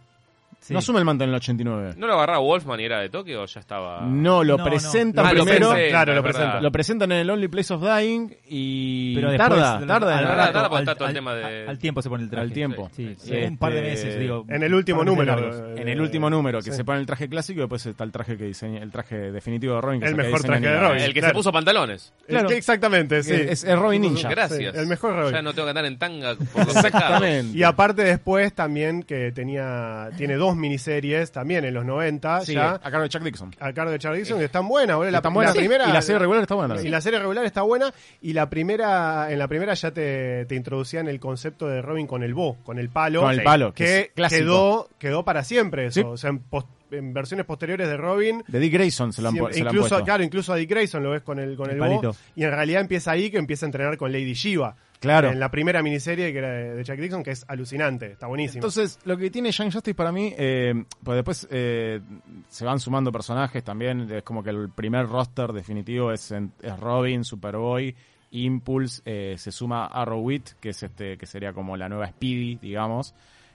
Sí. 0.61 0.73
No 0.75 0.79
asume 0.79 0.99
el 0.99 1.05
manto 1.07 1.25
en 1.25 1.31
el 1.31 1.37
89. 1.37 1.95
¿No 1.97 2.07
lo 2.07 2.13
agarraba 2.15 2.39
Wolfman 2.41 2.79
y 2.81 2.85
era 2.85 3.01
de 3.01 3.09
Tokio 3.09 3.43
o 3.43 3.47
ya 3.47 3.61
estaba...? 3.61 4.03
No, 4.03 4.45
lo 4.45 4.59
No, 4.59 4.65
no. 4.65 4.71
presentan 4.71 5.25
Ah, 5.27 5.33
lo 5.33 5.45
primero. 5.45 5.71
presentan, 5.71 5.91
claro, 5.91 6.15
lo 6.15 6.23
presentan. 6.23 6.63
Lo 6.63 6.71
presentan 6.73 7.13
en 7.13 7.19
el 7.19 7.31
Only 7.31 7.49
Place 7.49 7.73
of 7.75 7.83
Dying 7.83 8.31
y 8.47 9.15
Pero 9.15 9.31
después, 9.31 9.49
tarda, 9.49 9.77
al- 9.79 9.87
tarda, 9.87 10.19
al, 10.19 10.25
rato, 10.25 10.53
tarda 10.53 10.79
al- 10.79 10.85
todo 10.85 11.05
el 11.05 11.09
al- 11.09 11.15
tema 11.15 11.35
de- 11.35 11.67
al 11.67 11.79
tiempo 11.79 12.03
se 12.03 12.09
pone 12.11 12.25
el 12.25 12.31
traje. 12.31 12.43
al 12.45 12.53
tiempo. 12.53 12.91
Sí, 12.95 13.15
sí, 13.19 13.33
Este, 13.35 13.49
un 13.49 13.57
par 13.57 13.73
de 13.73 13.81
meses, 13.83 14.19
digo. 14.21 14.45
En 14.49 14.63
el 14.63 14.75
último 14.75 15.03
número. 15.03 15.35
largos. 15.35 15.63
En 15.79 15.89
el 15.89 16.01
último 16.01 16.29
número, 16.29 16.59
que 16.59 16.71
Sí. 16.73 16.77
se 16.77 16.85
pone 16.85 17.01
el 17.01 17.07
traje 17.07 17.29
clásico 17.29 17.61
y 17.61 17.63
después 17.63 17.87
está 17.87 18.05
el 18.05 18.13
traje 18.13 18.37
que 18.37 18.45
diseña, 18.45 18.83
el 18.83 18.91
traje 18.91 19.33
definitivo 19.33 19.77
de 19.77 19.81
Robin. 19.81 20.01
Que 20.01 20.09
El 20.09 20.15
mejor 20.15 20.43
traje 20.43 20.61
de 20.67 20.79
Robin. 20.79 21.03
El 21.03 21.15
que 21.15 21.21
Claro. 21.21 21.33
se 21.33 21.37
puso 21.39 21.53
pantalones. 21.53 22.13
El 22.29 22.35
Claro. 22.35 22.49
que- 22.49 22.57
exactamente, 22.59 23.23
sí. 23.23 23.33
Es, 23.33 23.65
es 23.65 23.79
Robin 23.79 24.03
Ninja. 24.03 24.29
Gracias. 24.29 24.75
El 24.77 24.87
mejor 24.87 25.15
Robin. 25.17 25.33
Ya 25.33 25.41
no 25.43 25.53
tengo 25.55 25.65
que 25.67 25.71
andar 25.71 25.87
en 25.87 25.99
tanga 25.99 26.33
Exactamente. 26.55 27.57
Y 27.57 27.63
aparte 27.63 28.03
después 28.05 28.53
también 28.53 29.03
que 29.03 29.33
tenía 29.33 30.11
tiene 30.17 30.35
dos 30.35 30.50
miniseries 30.57 31.33
también 31.33 31.65
en 31.65 31.75
los 31.75 31.85
90 31.85 32.41
Sí, 32.43 32.55
ya 32.55 32.73
a 32.73 32.79
cargo 32.79 33.03
de 33.03 33.09
Chuck 33.09 33.23
Dixon. 33.23 33.55
a 33.61 33.73
cargo 33.73 33.91
de 33.93 33.99
Charlie 33.99 34.21
Dixon 34.21 34.39
que 34.39 34.45
están 34.47 34.67
buenas, 34.69 34.97
boludo. 34.97 35.11
La, 35.11 35.19
Están 35.19 35.35
buenas. 35.35 35.55
la 35.55 35.61
primera 35.61 35.89
Y 35.89 35.93
la 35.93 36.03
serie 36.03 36.19
regular 36.19 36.43
está 36.43 36.55
buena 36.55 36.81
y 36.83 36.89
la 36.89 37.01
serie 37.01 37.19
regular 37.19 37.45
está 37.45 37.63
buena 37.63 37.93
y 38.21 38.33
la 38.33 38.49
primera 38.51 39.31
en 39.33 39.39
la 39.39 39.49
primera 39.49 39.75
ya 39.75 39.91
te, 39.93 40.45
te 40.47 40.55
introducían 40.55 41.09
el 41.09 41.21
concepto 41.21 41.67
de 41.69 41.83
Robin 41.83 42.07
con 42.07 42.23
el 42.23 42.35
bo, 42.35 42.57
con 42.65 42.79
el 42.79 42.89
palo, 42.89 43.21
Con 43.23 43.33
el 43.33 43.43
palo, 43.43 43.73
que 43.73 44.13
quedó 44.29 44.89
quedó 44.99 45.25
para 45.25 45.45
siempre 45.45 45.87
eso, 45.87 46.11
o 46.11 46.17
sea, 46.17 46.31
en, 46.31 47.13
versiones 47.15 47.47
posteriores 47.47 47.87
de 47.89 47.97
Robin 47.97 48.43
De 48.49 48.59
Dick 48.59 48.73
Grayson 48.73 49.13
se 49.13 49.23
lo 49.23 49.29
han, 49.29 49.35
pu- 49.35 49.37
siempre- 49.37 49.55
se 49.55 49.61
lo 49.61 49.69
han 49.71 49.75
incluso 49.77 49.89
puesto. 49.91 50.05
claro, 50.05 50.23
incluso 50.25 50.53
a 50.53 50.57
Dick 50.57 50.71
Grayson 50.71 51.03
lo 51.03 51.11
ves 51.11 51.23
con 51.23 51.39
el 51.39 51.57
con 51.57 51.71
El 51.71 51.79
bo 51.79 52.15
y 52.35 52.43
en 52.45 52.51
realidad 52.51 52.81
empieza 52.81 53.13
ahí 53.13 53.31
que 53.31 53.39
empieza 53.39 53.65
a 53.65 53.69
entrenar 53.69 53.97
con 53.97 54.11
Lady 54.13 54.33
Shiva. 54.35 54.75
Claro. 55.01 55.31
En 55.31 55.41
la 55.41 55.51
primera 55.51 55.83
miniserie 55.83 56.31
que 56.33 56.39
era 56.39 56.51
de 56.51 56.85
Chuck 56.85 56.97
Dixon 56.97 57.23
que 57.23 57.31
es 57.31 57.45
alucinante, 57.49 58.13
está 58.13 58.27
buenísimo. 58.27 58.59
Entonces, 58.59 58.99
lo 59.05 59.17
que 59.17 59.31
tiene 59.31 59.51
Young 59.51 59.73
Justice 59.73 59.95
para 59.95 60.13
mí, 60.13 60.35
eh, 60.37 60.85
pues 61.03 61.17
después 61.17 61.49
eh, 61.51 62.01
se 62.49 62.65
van 62.67 62.79
sumando 62.79 63.11
personajes 63.11 63.65
también. 63.65 64.11
Es 64.13 64.23
como 64.23 64.43
que 64.43 64.51
el 64.51 64.69
primer 64.71 65.07
roster 65.09 65.53
definitivo 65.53 66.13
es, 66.13 66.31
en- 66.33 66.53
es 66.63 66.79
Robin, 66.79 67.25
Superboy, 67.25 67.95
Impulse, 68.33 69.03
eh, 69.05 69.35
se 69.39 69.51
suma 69.51 69.87
Arrowwit, 69.87 70.51
que 70.61 70.69
es 70.71 70.83
este, 70.83 71.17
que 71.17 71.27
sería 71.27 71.53
como 71.53 71.77
la 71.77 71.89
nueva 71.89 72.07
Speedy, 72.09 72.57
digamos. 72.57 73.15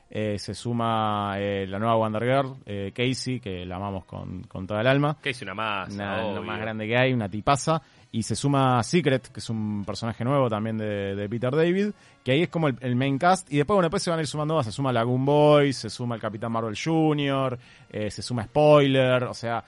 Eh, 0.10 0.38
se 0.38 0.54
suma 0.54 1.34
eh, 1.38 1.66
la 1.68 1.80
nueva 1.80 1.96
Wonder 1.96 2.24
Girl, 2.24 2.56
eh, 2.66 2.92
Casey, 2.94 3.40
que 3.40 3.66
la 3.66 3.78
amamos 3.78 4.06
con, 4.06 4.44
con 4.44 4.68
toda 4.68 4.82
el 4.82 4.88
alma. 4.88 5.18
Hice 5.24 5.44
una 5.46 5.56
más. 5.56 5.94
Una- 5.94 6.34
lo 6.34 6.44
más 6.44 6.60
grande 6.60 6.88
que 6.88 6.96
hay, 6.98 7.12
una 7.14 7.28
tipaza. 7.30 7.82
Y 8.16 8.24
se 8.24 8.36
suma 8.36 8.82
Secret, 8.84 9.28
que 9.28 9.40
es 9.42 9.50
un 9.50 9.84
personaje 9.86 10.24
nuevo 10.24 10.50
también 10.50 10.78
de, 10.78 11.16
de 11.16 11.28
Peter 11.28 11.54
David, 11.54 11.90
que 12.24 12.32
ahí 12.32 12.44
es 12.44 12.50
como 12.50 12.70
el, 12.70 12.78
el 12.80 12.96
main 12.96 13.18
cast. 13.18 13.52
Y 13.52 13.58
después, 13.58 13.76
bueno, 13.76 13.88
después 13.88 14.04
se 14.04 14.10
van 14.10 14.20
a 14.20 14.22
ir 14.22 14.28
sumando 14.28 14.56
más. 14.56 14.66
Se 14.66 14.72
suma 14.72 14.94
Lagoon 14.94 15.26
Boy, 15.26 15.74
se 15.74 15.90
suma 15.90 16.16
el 16.16 16.22
Capitán 16.22 16.52
Marvel 16.52 16.76
Jr., 16.82 17.60
eh, 17.90 18.10
se 18.10 18.22
suma 18.22 18.44
Spoiler, 18.46 19.24
o 19.26 19.34
sea... 19.34 19.64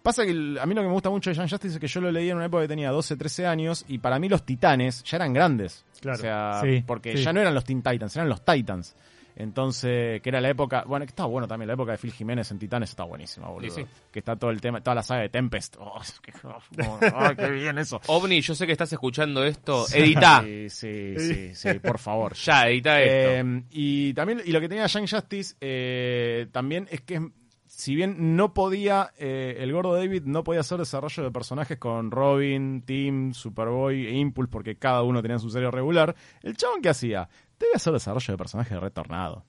Pasa 0.00 0.24
que 0.24 0.30
el- 0.30 0.58
a 0.60 0.64
mí 0.64 0.74
lo 0.74 0.80
que 0.82 0.86
me 0.86 0.92
gusta 0.92 1.10
mucho 1.10 1.28
de 1.28 1.36
Young 1.36 1.50
Justice 1.50 1.74
es 1.74 1.80
que 1.80 1.88
yo 1.88 2.00
lo 2.00 2.10
leí 2.12 2.30
en 2.30 2.36
una 2.36 2.46
época 2.46 2.62
que 2.62 2.68
tenía 2.68 2.90
12, 2.92 3.16
13 3.16 3.46
años 3.46 3.84
y 3.88 3.98
para 3.98 4.18
mí 4.20 4.28
los 4.28 4.44
titanes 4.44 5.02
ya 5.02 5.16
eran 5.16 5.32
grandes. 5.34 5.84
Claro. 6.00 6.18
O 6.18 6.20
sea, 6.20 6.60
Sí, 6.62 6.84
porque 6.86 7.16
sí. 7.16 7.24
ya 7.24 7.32
no 7.32 7.40
eran 7.40 7.52
los 7.52 7.64
Teen 7.64 7.82
Titans, 7.82 8.14
eran 8.16 8.28
los 8.28 8.42
Titans. 8.44 8.94
Entonces, 9.38 10.20
que 10.20 10.30
era 10.30 10.40
la 10.40 10.50
época, 10.50 10.82
bueno, 10.84 11.06
que 11.06 11.10
estaba 11.10 11.28
bueno 11.28 11.46
también, 11.46 11.68
la 11.68 11.74
época 11.74 11.92
de 11.92 11.98
Phil 11.98 12.12
Jiménez 12.12 12.50
en 12.50 12.58
Titanes 12.58 12.90
está 12.90 13.04
buenísima, 13.04 13.46
boludo. 13.46 13.70
Sí, 13.70 13.82
sí. 13.82 13.88
Que 14.10 14.18
está 14.18 14.34
todo 14.34 14.50
el 14.50 14.60
tema, 14.60 14.80
toda 14.80 14.96
la 14.96 15.02
saga 15.04 15.20
de 15.22 15.28
Tempest. 15.28 15.76
Oh, 15.78 16.00
qué, 16.20 16.32
oh, 16.42 16.58
oh, 17.14 17.36
qué 17.36 17.48
bien 17.52 17.78
eso. 17.78 18.00
OVNI, 18.08 18.40
yo 18.40 18.56
sé 18.56 18.66
que 18.66 18.72
estás 18.72 18.92
escuchando 18.92 19.44
esto. 19.44 19.86
Edita. 19.94 20.44
Sí, 20.48 20.68
sí, 20.70 21.14
sí, 21.18 21.54
sí, 21.54 21.78
por 21.78 21.98
favor. 21.98 22.34
Ya, 22.44 22.68
edita 22.68 23.00
esto. 23.00 23.30
Eh, 23.30 23.62
y 23.70 24.12
también, 24.14 24.42
y 24.44 24.50
lo 24.50 24.60
que 24.60 24.68
tenía 24.68 24.86
Young 24.86 25.08
Justice 25.08 25.54
eh, 25.60 26.48
también 26.50 26.88
es 26.90 27.02
que 27.02 27.30
si 27.66 27.94
bien 27.94 28.34
no 28.34 28.54
podía, 28.54 29.12
eh, 29.18 29.58
el 29.60 29.72
gordo 29.72 29.94
David 29.94 30.22
no 30.24 30.42
podía 30.42 30.60
hacer 30.60 30.78
desarrollo 30.78 31.22
de 31.22 31.30
personajes 31.30 31.78
con 31.78 32.10
Robin, 32.10 32.82
Tim, 32.82 33.32
Superboy 33.32 34.06
e 34.06 34.12
Impulse, 34.14 34.50
porque 34.50 34.76
cada 34.76 35.02
uno 35.02 35.22
tenía 35.22 35.38
su 35.38 35.48
serie 35.48 35.70
regular, 35.70 36.16
el 36.42 36.56
chabón 36.56 36.82
que 36.82 36.88
hacía, 36.88 37.28
debe 37.58 37.72
hacer 37.74 37.92
desarrollo 37.92 38.32
de 38.32 38.38
personajes 38.38 38.72
de 38.72 38.80
retornado. 38.80 39.44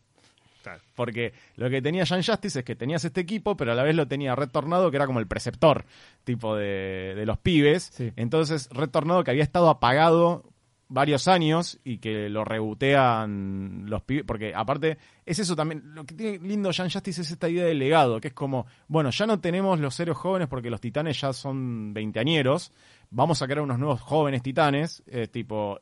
Claro. 0.61 0.81
Porque 0.95 1.33
lo 1.55 1.69
que 1.69 1.81
tenía 1.81 2.03
Young 2.03 2.25
Justice 2.25 2.59
es 2.59 2.65
que 2.65 2.75
tenías 2.75 3.05
este 3.05 3.21
equipo, 3.21 3.55
pero 3.55 3.71
a 3.71 3.75
la 3.75 3.83
vez 3.83 3.95
lo 3.95 4.07
tenía 4.07 4.35
Red 4.35 4.49
Tornado, 4.49 4.91
que 4.91 4.97
era 4.97 5.05
como 5.05 5.19
el 5.19 5.27
preceptor, 5.27 5.85
tipo 6.25 6.55
de, 6.55 7.13
de 7.15 7.25
los 7.25 7.37
pibes. 7.37 7.91
Sí. 7.93 8.11
Entonces, 8.17 8.69
Red 8.71 8.89
Tornado, 8.89 9.23
que 9.23 9.31
había 9.31 9.43
estado 9.43 9.69
apagado 9.69 10.43
varios 10.89 11.27
años 11.27 11.79
y 11.83 11.99
que 11.99 12.29
lo 12.29 12.43
rebotean 12.43 13.85
los 13.87 14.01
pibes, 14.01 14.25
porque 14.25 14.53
aparte 14.55 14.97
es 15.23 15.37
eso 15.37 15.55
también, 15.55 15.93
lo 15.93 16.03
que 16.03 16.15
tiene 16.15 16.39
lindo 16.39 16.71
Young 16.71 16.91
Justice 16.91 17.21
es 17.21 17.31
esta 17.31 17.47
idea 17.47 17.65
de 17.65 17.75
legado, 17.75 18.19
que 18.19 18.29
es 18.29 18.33
como, 18.33 18.65
bueno, 18.87 19.11
ya 19.11 19.27
no 19.27 19.39
tenemos 19.39 19.79
los 19.79 19.97
héroes 19.99 20.17
jóvenes 20.17 20.47
porque 20.47 20.71
los 20.71 20.81
titanes 20.81 21.21
ya 21.21 21.31
son 21.31 21.93
veinteañeros, 21.93 22.71
vamos 23.11 23.41
a 23.41 23.45
crear 23.45 23.61
unos 23.61 23.77
nuevos 23.77 24.01
jóvenes 24.01 24.41
titanes, 24.41 25.03
eh, 25.05 25.27
tipo, 25.27 25.79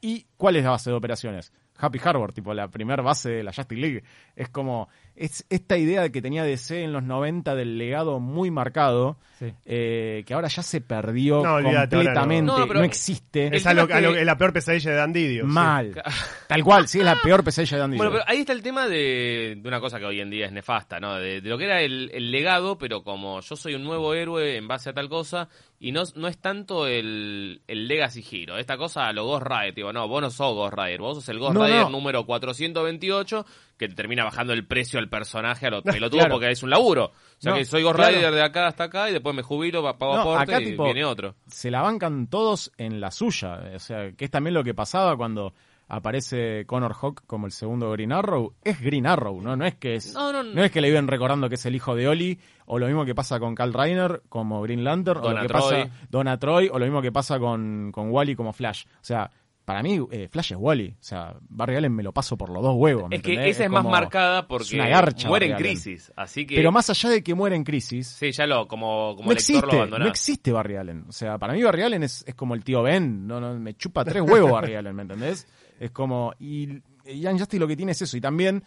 ¿Y 0.00 0.26
cuál 0.36 0.56
es 0.56 0.64
la 0.64 0.70
base 0.70 0.90
de 0.90 0.96
operaciones? 0.96 1.52
Happy 1.80 2.00
Harbor, 2.02 2.32
tipo 2.32 2.52
la 2.54 2.68
primera 2.68 3.02
base 3.02 3.30
de 3.30 3.42
la 3.42 3.52
Justice 3.52 3.80
League. 3.80 4.02
Es 4.36 4.48
como, 4.48 4.88
es 5.16 5.44
esta 5.50 5.76
idea 5.76 6.02
de 6.02 6.12
que 6.12 6.22
tenía 6.22 6.44
DC 6.44 6.82
en 6.82 6.92
los 6.92 7.02
90 7.02 7.54
del 7.54 7.78
legado 7.78 8.20
muy 8.20 8.50
marcado, 8.50 9.16
Sí. 9.38 9.46
eh, 9.64 10.22
que 10.26 10.34
ahora 10.34 10.48
ya 10.48 10.62
se 10.62 10.80
perdió 10.82 11.42
No, 11.42 11.60
no. 11.60 11.70
completamente, 11.70 12.42
no, 12.42 12.58
No, 12.58 12.68
pero- 12.68 12.82
existe. 12.84 13.54
Es 13.56 13.66
a 13.66 13.72
lo, 13.74 13.82
a 13.82 14.00
lo- 14.00 14.12
que- 14.12 14.20
es 14.20 14.26
la 14.26 14.36
peor 14.36 14.52
pesadilla 14.52 14.90
de 14.90 14.96
Dan 14.96 15.12
Didio. 15.12 15.42
sí. 15.44 15.48
Mal. 15.50 16.02
Tal 16.48 16.62
cual, 16.64 16.88
sí, 16.88 16.98
es 16.98 17.04
la 17.04 17.16
peor 17.22 17.42
pesadilla 17.44 17.76
de 17.78 17.82
Andy. 17.84 17.96
Bueno, 17.96 18.12
pero 18.12 18.24
ahí 18.26 18.38
está 18.40 18.52
el 18.52 18.62
tema 18.62 18.86
de, 18.88 19.56
de 19.56 19.68
una 19.68 19.80
cosa 19.80 19.98
que 19.98 20.04
hoy 20.04 20.20
en 20.20 20.30
día 20.30 20.46
es 20.46 20.52
nefasta, 20.52 20.98
¿no? 21.00 21.14
De, 21.14 21.40
de 21.40 21.48
lo 21.48 21.56
que 21.56 21.64
era 21.64 21.80
el, 21.80 22.10
el 22.12 22.30
legado, 22.30 22.76
pero 22.76 23.02
como 23.02 23.40
yo 23.40 23.56
soy 23.56 23.74
un 23.74 23.84
nuevo 23.84 24.12
héroe 24.14 24.56
en 24.56 24.66
base 24.68 24.90
a 24.90 24.92
tal 24.92 25.08
cosa, 25.08 25.48
y 25.78 25.92
no, 25.92 26.02
no 26.16 26.28
es 26.28 26.38
tanto 26.38 26.86
el, 26.86 27.62
el 27.66 27.88
legacy 27.88 28.22
giro. 28.22 28.58
Esta 28.58 28.76
cosa 28.76 29.06
a 29.06 29.12
lo 29.12 29.24
Ghost 29.24 29.46
Rider, 29.46 29.74
digo, 29.74 29.92
no, 29.92 30.06
vos 30.08 30.20
no 30.20 30.30
sos 30.30 30.54
Ghost 30.54 30.74
Rider, 30.76 31.00
vos 31.00 31.16
sos 31.18 31.28
el 31.30 31.38
Ghost 31.38 31.54
No, 31.54 31.64
Rider 31.64 31.69
No. 31.78 31.90
número 31.90 32.24
428, 32.26 33.46
que 33.76 33.88
te 33.88 33.94
termina 33.94 34.24
bajando 34.24 34.52
el 34.52 34.66
precio 34.66 34.98
al 34.98 35.08
personaje 35.08 35.66
a 35.66 35.70
lo 35.70 35.76
No, 35.78 35.92
pelotudo 35.92 36.20
claro. 36.20 36.34
porque 36.34 36.50
es 36.50 36.62
un 36.62 36.70
laburo. 36.70 37.06
O 37.06 37.12
sea 37.38 37.52
No, 37.52 37.58
que 37.58 37.64
soy 37.64 37.82
Ghost 37.82 37.96
claro. 37.96 38.14
Rider 38.16 38.32
de 38.34 38.42
acá 38.42 38.66
hasta 38.66 38.84
acá 38.84 39.08
y 39.10 39.12
después 39.12 39.34
me 39.34 39.42
jubilo, 39.42 39.82
pa- 39.82 39.96
pago 39.98 40.14
aporte 40.14 40.54
acá, 40.54 40.60
y 40.62 40.70
tipo, 40.70 40.84
viene 40.84 41.04
otro. 41.04 41.34
se 41.46 41.70
la 41.70 41.82
bancan 41.82 42.26
todos 42.28 42.72
en 42.76 43.00
la 43.00 43.10
suya. 43.10 43.60
O 43.74 43.78
sea, 43.78 44.12
que 44.12 44.24
es 44.26 44.30
también 44.30 44.54
lo 44.54 44.64
que 44.64 44.74
pasaba 44.74 45.16
cuando 45.16 45.54
aparece 45.92 46.64
Connor 46.66 46.94
Hawk 46.94 47.22
como 47.26 47.46
el 47.46 47.52
segundo 47.52 47.90
Green 47.90 48.12
Arrow. 48.12 48.54
Es 48.62 48.80
Green 48.80 49.06
Arrow, 49.08 49.40
¿no? 49.42 49.56
No 49.56 49.66
es 49.66 49.74
que 49.74 49.94
es, 49.96 50.14
No, 50.14 50.32
no, 50.32 50.42
no. 50.44 50.62
es 50.62 50.70
que 50.70 50.80
le 50.80 50.88
iban 50.88 51.08
recordando 51.08 51.48
que 51.48 51.56
es 51.56 51.66
el 51.66 51.74
hijo 51.74 51.96
de 51.96 52.06
Oli, 52.06 52.38
o 52.66 52.78
lo 52.78 52.86
mismo 52.86 53.04
que 53.04 53.14
pasa 53.14 53.40
con 53.40 53.56
Carl 53.56 53.72
Reiner 53.74 54.22
como 54.28 54.62
Green 54.62 54.84
Lantern, 54.84 55.18
o 55.20 55.30
lo 55.32 55.40
que 55.42 55.48
Troy. 55.48 55.60
pasa 55.60 55.90
Donna 56.08 56.38
Troy, 56.38 56.68
o 56.72 56.78
lo 56.78 56.84
mismo 56.84 57.02
que 57.02 57.10
pasa 57.10 57.40
con, 57.40 57.90
con 57.92 58.10
Wally 58.12 58.36
como 58.36 58.52
Flash. 58.52 58.84
O 58.86 58.88
sea, 59.02 59.30
para 59.70 59.84
mí, 59.84 60.04
eh, 60.10 60.26
Flash 60.28 60.50
es 60.50 60.58
Wally. 60.58 60.96
O 60.98 61.02
sea, 61.02 61.36
Barry 61.48 61.76
Allen 61.76 61.94
me 61.94 62.02
lo 62.02 62.12
paso 62.12 62.36
por 62.36 62.50
los 62.50 62.60
dos 62.60 62.74
huevos. 62.76 63.08
¿me 63.08 63.14
Es 63.16 63.22
que 63.22 63.34
entendés? 63.34 63.54
esa 63.54 63.64
es, 63.66 63.70
más 63.70 63.84
marcada 63.84 64.48
porque 64.48 64.78
garcha, 64.78 65.28
muere 65.28 65.46
en 65.46 65.56
crisis. 65.56 66.12
Así 66.16 66.44
que. 66.44 66.56
Pero 66.56 66.72
más 66.72 66.90
allá 66.90 67.08
de 67.10 67.22
que 67.22 67.34
muera 67.36 67.54
en 67.54 67.62
crisis, 67.62 68.08
Sí, 68.08 68.32
ya 68.32 68.46
lo, 68.48 68.66
como, 68.66 69.14
como 69.14 69.28
no 69.28 69.34
lector 69.34 69.54
lo 69.54 69.60
existe, 69.60 69.76
abandonás. 69.76 70.06
no 70.06 70.10
existe 70.10 70.50
Barry 70.50 70.74
Allen. 70.74 71.04
O 71.08 71.12
sea, 71.12 71.38
para 71.38 71.52
mí 71.52 71.62
Barry 71.62 71.82
Allen 71.82 72.02
es, 72.02 72.24
es 72.26 72.34
como 72.34 72.56
el 72.56 72.64
tío 72.64 72.82
Ben, 72.82 73.28
no, 73.28 73.40
no, 73.40 73.54
me 73.54 73.74
chupa 73.74 74.04
tres 74.04 74.22
huevos 74.22 74.50
Barry 74.50 74.74
Allen, 74.74 74.96
¿me 74.96 75.02
entendés? 75.02 75.46
Es 75.78 75.92
como, 75.92 76.32
y, 76.40 76.82
y 77.06 77.20
Young 77.20 77.38
Justice 77.38 77.60
lo 77.60 77.68
que 77.68 77.76
tiene 77.76 77.92
es 77.92 78.02
eso, 78.02 78.16
y 78.16 78.20
también 78.20 78.64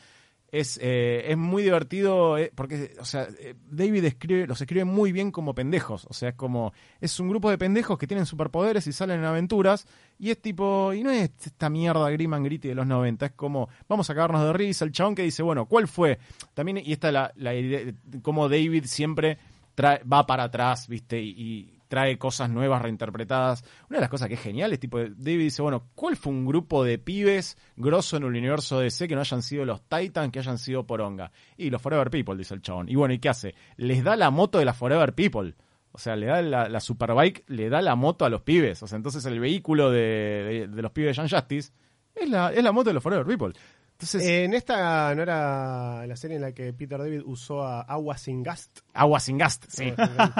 es, 0.53 0.79
eh, 0.83 1.31
es 1.31 1.35
muy 1.35 1.63
divertido, 1.63 2.37
eh, 2.37 2.51
porque, 2.53 2.95
o 2.99 3.05
sea, 3.05 3.27
eh, 3.39 3.55
David 3.71 4.05
escribe, 4.05 4.45
los 4.45 4.61
escribe 4.61 4.85
muy 4.85 5.11
bien 5.11 5.31
como 5.31 5.55
pendejos, 5.55 6.05
o 6.07 6.13
sea, 6.13 6.29
es 6.29 6.35
como, 6.35 6.73
es 7.01 7.19
un 7.19 7.27
grupo 7.27 7.49
de 7.49 7.57
pendejos 7.57 7.97
que 7.97 8.05
tienen 8.05 8.27
superpoderes 8.27 8.85
y 8.85 8.93
salen 8.93 9.17
en 9.17 9.25
aventuras, 9.25 9.87
y 10.19 10.29
es 10.29 10.39
tipo, 10.39 10.93
y 10.93 11.01
no 11.01 11.09
es 11.09 11.31
esta 11.43 11.71
mierda 11.71 12.07
Grim 12.11 12.35
and 12.35 12.45
Gritty 12.45 12.67
de 12.67 12.75
los 12.75 12.85
90, 12.85 13.25
es 13.25 13.31
como, 13.31 13.67
vamos 13.89 14.07
a 14.11 14.13
cagarnos 14.13 14.43
de 14.43 14.53
risa, 14.53 14.85
el 14.85 14.91
chabón 14.91 15.15
que 15.15 15.23
dice, 15.23 15.41
bueno, 15.41 15.65
¿cuál 15.65 15.87
fue? 15.87 16.19
También, 16.53 16.77
y 16.77 16.93
esta 16.93 17.07
es 17.07 17.13
la, 17.15 17.33
la 17.35 17.55
idea, 17.55 17.91
como 18.21 18.47
David 18.47 18.85
siempre 18.85 19.39
va 19.81 20.27
para 20.27 20.43
atrás, 20.43 20.87
¿viste? 20.87 21.19
Y 21.19 21.79
trae 21.93 22.17
cosas 22.17 22.49
nuevas 22.49 22.81
reinterpretadas. 22.81 23.63
Una 23.87 23.97
de 23.97 24.01
las 24.01 24.09
cosas 24.09 24.27
que 24.27 24.33
es 24.33 24.39
genial 24.41 24.73
es 24.73 24.79
tipo, 24.79 24.97
David 24.97 25.37
dice, 25.37 25.61
bueno, 25.61 25.89
¿cuál 25.93 26.15
fue 26.15 26.33
un 26.33 26.43
grupo 26.43 26.83
de 26.83 26.97
pibes 26.97 27.55
grosso 27.75 28.17
en 28.17 28.23
el 28.23 28.29
universo 28.29 28.79
DC 28.79 29.07
que 29.07 29.13
no 29.13 29.21
hayan 29.21 29.43
sido 29.43 29.63
los 29.63 29.83
Titans, 29.87 30.31
que 30.31 30.39
hayan 30.39 30.57
sido 30.57 30.87
Poronga? 30.87 31.31
Y 31.55 31.69
los 31.69 31.79
Forever 31.79 32.09
People, 32.09 32.35
dice 32.35 32.55
el 32.55 32.63
chabón. 32.63 32.89
Y 32.89 32.95
bueno, 32.95 33.13
¿y 33.13 33.19
qué 33.19 33.29
hace? 33.29 33.53
Les 33.77 34.03
da 34.03 34.15
la 34.15 34.31
moto 34.31 34.57
de 34.57 34.65
la 34.65 34.73
Forever 34.73 35.13
People. 35.13 35.53
O 35.91 35.99
sea, 35.99 36.15
le 36.15 36.25
da 36.25 36.41
la, 36.41 36.79
Superbike, 36.79 37.43
le 37.49 37.69
da 37.69 37.79
la 37.83 37.95
moto 37.95 38.25
a 38.25 38.29
los 38.29 38.41
pibes. 38.41 38.81
O 38.81 38.87
sea, 38.87 38.95
entonces 38.95 39.23
el 39.27 39.39
vehículo 39.39 39.91
de, 39.91 40.67
de- 40.67 40.81
los 40.81 40.91
pibes 40.91 41.15
de 41.15 41.21
Young 41.21 41.29
Justice 41.29 41.71
es 42.15 42.27
la, 42.27 42.51
es 42.51 42.63
la 42.63 42.71
moto 42.71 42.89
de 42.89 42.95
los 42.95 43.03
Forever 43.03 43.27
People. 43.27 43.53
Entonces, 44.03 44.29
En 44.29 44.53
esta 44.53 45.15
no 45.15 45.21
era 45.21 46.05
la 46.05 46.15
serie 46.15 46.35
en 46.35 46.41
la 46.41 46.51
que 46.51 46.73
Peter 46.73 46.97
David 46.97 47.21
usó 47.25 47.63
a 47.63 47.81
Agua 47.81 48.17
sin 48.17 48.43
Gast. 48.43 48.79
Agua 48.93 49.19
sin 49.19 49.37
gast, 49.37 49.65
sí. 49.69 49.93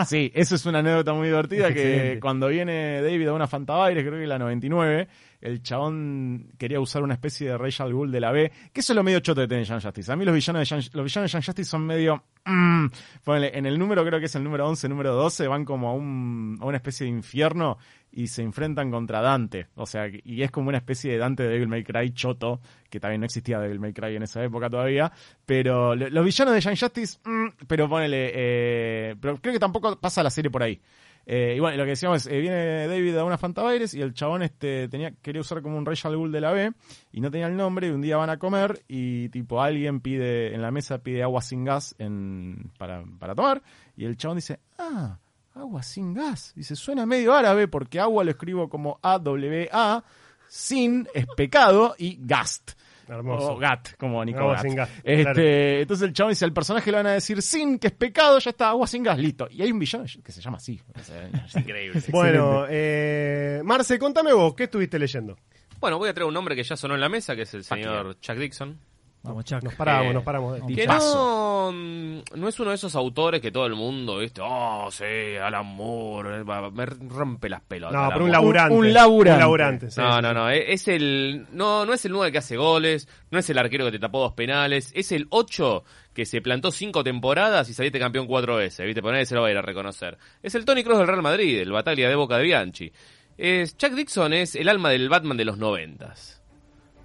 sí, 0.06 0.32
eso 0.36 0.56
es 0.56 0.66
una 0.66 0.80
anécdota 0.80 1.14
muy 1.14 1.28
divertida 1.28 1.74
que 1.74 1.96
Excelente. 1.96 2.20
cuando 2.20 2.48
viene 2.50 3.02
David 3.02 3.30
a 3.30 3.34
una 3.34 3.48
Fantabaires, 3.48 4.04
creo 4.06 4.20
que 4.20 4.28
la 4.28 4.38
99, 4.38 5.08
el 5.42 5.62
chabón 5.64 6.52
quería 6.58 6.80
usar 6.80 7.04
una 7.04 7.14
especie 7.16 7.50
de 7.50 7.58
Rachel 7.58 7.94
Ghoul 7.94 8.12
de 8.12 8.20
la 8.20 8.32
B, 8.32 8.52
que 8.72 8.82
eso 8.82 8.94
es 8.94 8.96
lo 8.96 9.04
medio 9.04 9.20
choto 9.22 9.42
de 9.42 9.48
tener 9.48 9.66
Young 9.66 9.82
Justice. 9.82 10.12
A 10.12 10.16
mí 10.16 10.24
los 10.26 10.36
villanos 10.36 10.60
de 10.60 10.66
Young, 10.66 10.84
los 10.94 11.06
villanos 11.06 11.32
de 11.32 11.34
Young 11.34 11.46
Justice 11.46 11.70
son 11.70 11.86
medio... 11.86 12.24
mm, 12.46 12.86
ponele, 13.24 13.58
en 13.58 13.66
el 13.66 13.80
número, 13.80 14.06
creo 14.06 14.20
que 14.20 14.26
es 14.26 14.36
el 14.36 14.44
número 14.44 14.68
11, 14.68 14.88
número 14.90 15.16
12, 15.16 15.48
van 15.48 15.66
como 15.66 15.90
a, 15.90 15.94
un, 15.94 16.58
a 16.62 16.66
una 16.66 16.78
especie 16.78 17.06
de 17.06 17.12
infierno 17.12 17.78
y 18.16 18.28
se 18.28 18.44
enfrentan 18.44 18.92
contra 18.92 19.22
Dante. 19.22 19.68
O 19.76 19.86
sea, 19.88 20.08
y 20.24 20.44
es 20.44 20.52
como 20.52 20.70
una 20.70 20.78
especie 20.78 21.12
de 21.12 21.18
Dante 21.18 21.44
de 21.44 21.50
Devil 21.50 21.68
May 21.68 21.84
Cry 21.84 22.12
choto, 22.14 22.62
que 22.90 23.00
también 23.00 23.22
no 23.22 23.26
existía 23.26 23.60
Devil 23.60 23.80
May 23.80 23.92
Cry 23.94 24.16
en 24.16 24.24
esa 24.24 24.44
época 24.44 24.70
todavía. 24.70 25.12
Pero 25.46 25.96
lo- 25.96 26.10
los 26.10 26.24
villanos 26.24 26.54
de 26.54 26.62
Young 26.62 26.78
Justice, 26.80 27.18
mm, 27.26 27.48
pero 27.68 27.90
ponele, 27.90 28.32
eh, 28.34 29.16
pero 29.20 29.38
creo 29.38 29.54
que 29.54 29.60
tampoco 29.60 30.00
pasa 30.00 30.22
la 30.24 30.30
serie 30.30 30.52
por 30.52 30.62
ahí. 30.64 30.80
Eh, 31.26 31.54
y 31.56 31.60
bueno, 31.62 31.78
lo 31.78 31.84
que 31.86 31.92
decíamos 31.92 32.26
es, 32.26 32.32
eh, 32.34 32.38
viene 32.42 32.86
David 32.86 33.16
a 33.16 33.24
una 33.24 33.38
Fantabaires 33.38 33.94
y 33.94 34.02
el 34.02 34.14
chabón 34.14 34.44
este 34.44 34.90
tenía 34.90 35.12
quería 35.22 35.40
usar 35.40 35.62
como 35.62 35.78
un 35.78 35.86
Rachel 35.86 36.18
Ghoul 36.18 36.34
de 36.34 36.42
la 36.42 36.52
B 36.52 36.74
y 37.14 37.22
no 37.22 37.32
tenía 37.32 37.48
el 37.48 37.56
nombre 37.56 37.88
y 37.88 37.92
un 37.92 38.02
día 38.02 38.18
van 38.18 38.30
a 38.30 38.38
comer 38.38 38.84
y 38.90 39.30
tipo 39.30 39.62
alguien 39.62 40.02
pide 40.02 40.54
en 40.54 40.62
la 40.62 40.70
mesa 40.70 40.98
pide 41.02 41.24
agua 41.24 41.42
sin 41.42 41.64
gas 41.64 41.96
en, 41.98 42.72
para, 42.78 43.06
para 43.20 43.36
tomar 43.36 43.64
y 43.96 44.04
el 44.04 44.18
chabón 44.18 44.36
dice, 44.36 44.60
ah, 44.78 45.18
agua 45.56 45.84
sin 45.84 46.14
gas. 46.14 46.54
Dice, 46.56 46.76
suena 46.76 47.06
medio 47.06 47.34
árabe 47.34 47.68
porque 47.68 48.00
agua 48.00 48.24
lo 48.24 48.32
escribo 48.32 48.70
como 48.70 49.00
A-W-A, 49.02 50.04
sin 50.48 51.08
es 51.14 51.26
pecado 51.36 51.96
y 51.98 52.18
gast. 52.22 52.72
Hermoso. 53.08 53.54
O 53.54 53.58
gat, 53.58 53.98
como 53.98 54.24
Nico 54.24 54.40
Agua 54.40 54.54
Gat. 54.54 54.62
sin 54.64 54.76
gas, 54.76 54.90
Este, 55.04 55.24
claro. 55.24 55.82
Entonces 55.82 56.08
el 56.08 56.14
chabón 56.14 56.32
dice, 56.32 56.46
al 56.46 56.54
personaje 56.54 56.90
le 56.90 56.98
van 56.98 57.08
a 57.08 57.12
decir 57.12 57.42
sin, 57.42 57.78
que 57.78 57.88
es 57.88 57.94
pecado, 57.94 58.40
ya 58.40 58.52
está, 58.52 58.70
agua 58.70 58.88
sin 58.88 59.04
gas, 59.04 59.20
listo. 59.20 59.48
Y 59.52 59.62
hay 59.62 59.72
un 59.72 59.80
villano 59.80 60.06
que 60.24 60.32
se 60.32 60.42
llama 60.42 60.58
así. 60.58 60.80
Sea, 61.04 61.30
Increíble. 61.60 62.02
Bueno, 62.10 62.66
eh, 62.70 63.62
Marce, 63.64 64.00
contame 64.00 64.32
vos, 64.34 64.56
¿qué 64.56 64.64
estuviste 64.64 64.98
leyendo? 64.98 65.38
Bueno, 65.82 65.98
voy 65.98 66.10
a 66.10 66.14
traer 66.14 66.28
un 66.30 66.34
nombre 66.34 66.56
que 66.56 66.64
ya 66.64 66.78
sonó 66.78 66.96
en 66.96 67.02
la 67.02 67.10
mesa, 67.10 67.36
que 67.36 67.42
es 67.42 67.54
el 67.54 67.66
señor 67.66 68.20
Chuck 68.22 68.38
Dixon. 68.38 68.80
Vamos, 69.26 69.46
Chuck. 69.46 69.64
Nos 69.64 69.74
paramos, 69.76 70.12
Eh, 70.12 70.14
nos 70.14 70.24
paramos. 70.24 70.60
no. 70.60 70.68
Que 70.68 70.86
no, 70.86 71.72
mm, 71.72 72.18
no 72.36 72.48
es 72.50 72.60
uno 72.60 72.70
de 72.72 72.76
esos 72.76 72.94
autores 72.96 73.40
que 73.40 73.52
todo 73.52 73.66
el 73.66 73.74
mundo, 73.74 74.18
¿viste? 74.18 74.42
Oh, 74.44 74.90
sí, 74.92 75.06
Alan 75.42 75.66
Moore, 75.66 76.42
eh, 76.42 76.44
me 76.74 76.86
rompe 76.86 77.48
las 77.48 77.62
pelotas. 77.62 77.94
No, 77.94 78.00
Alan 78.02 78.12
pero 78.14 78.26
un 78.26 78.32
laburante. 78.32 78.76
Un 78.76 78.94
laburante. 78.94 79.34
Un 79.36 79.40
laburante, 79.40 79.92
sí, 79.92 80.02
No, 80.02 80.16
sí, 80.18 80.22
no, 80.22 80.28
sí. 80.30 80.34
no, 80.36 80.50
e- 80.50 80.74
es 80.74 80.88
el 80.90 81.48
no 81.54 81.86
no 81.86 81.94
es 81.94 82.04
el 82.04 82.12
9 82.12 82.34
que 82.34 82.38
hace 82.40 82.58
goles, 82.58 83.08
no 83.32 83.40
es 83.40 83.50
el 83.50 83.58
arquero 83.58 83.86
que 83.86 83.92
te 83.94 84.00
tapó 84.00 84.20
dos 84.20 84.34
penales, 84.34 84.92
es 84.94 85.12
el 85.14 85.28
8 85.30 85.86
que 86.14 86.26
se 86.26 86.42
plantó 86.42 86.70
cinco 86.72 87.02
temporadas 87.02 87.70
y 87.70 87.74
saliste 87.74 88.00
campeón 88.00 88.28
cuatro 88.28 88.58
veces, 88.58 88.86
¿viste? 88.86 89.02
Por 89.02 89.14
nadie 89.14 89.26
se 89.26 89.36
lo 89.36 89.42
va 89.42 89.48
a 89.48 89.52
ir 89.52 89.58
a 89.58 89.62
reconocer. 89.62 90.18
Es 90.42 90.54
el 90.56 90.66
Tony 90.66 90.84
Cross 90.84 90.98
del 91.00 91.08
Real 91.08 91.22
Madrid, 91.22 91.60
el 91.62 91.72
Bataglia 91.72 92.10
de 92.10 92.16
Boca 92.16 92.38
de 92.38 92.44
Bianchi. 92.44 92.92
Es, 93.38 93.78
Chuck 93.78 93.94
Dixon 93.94 94.34
es 94.34 94.56
el 94.56 94.68
alma 94.68 94.90
del 94.90 95.08
Batman 95.10 95.38
de 95.38 95.46
los 95.46 95.58
noventas, 95.58 96.44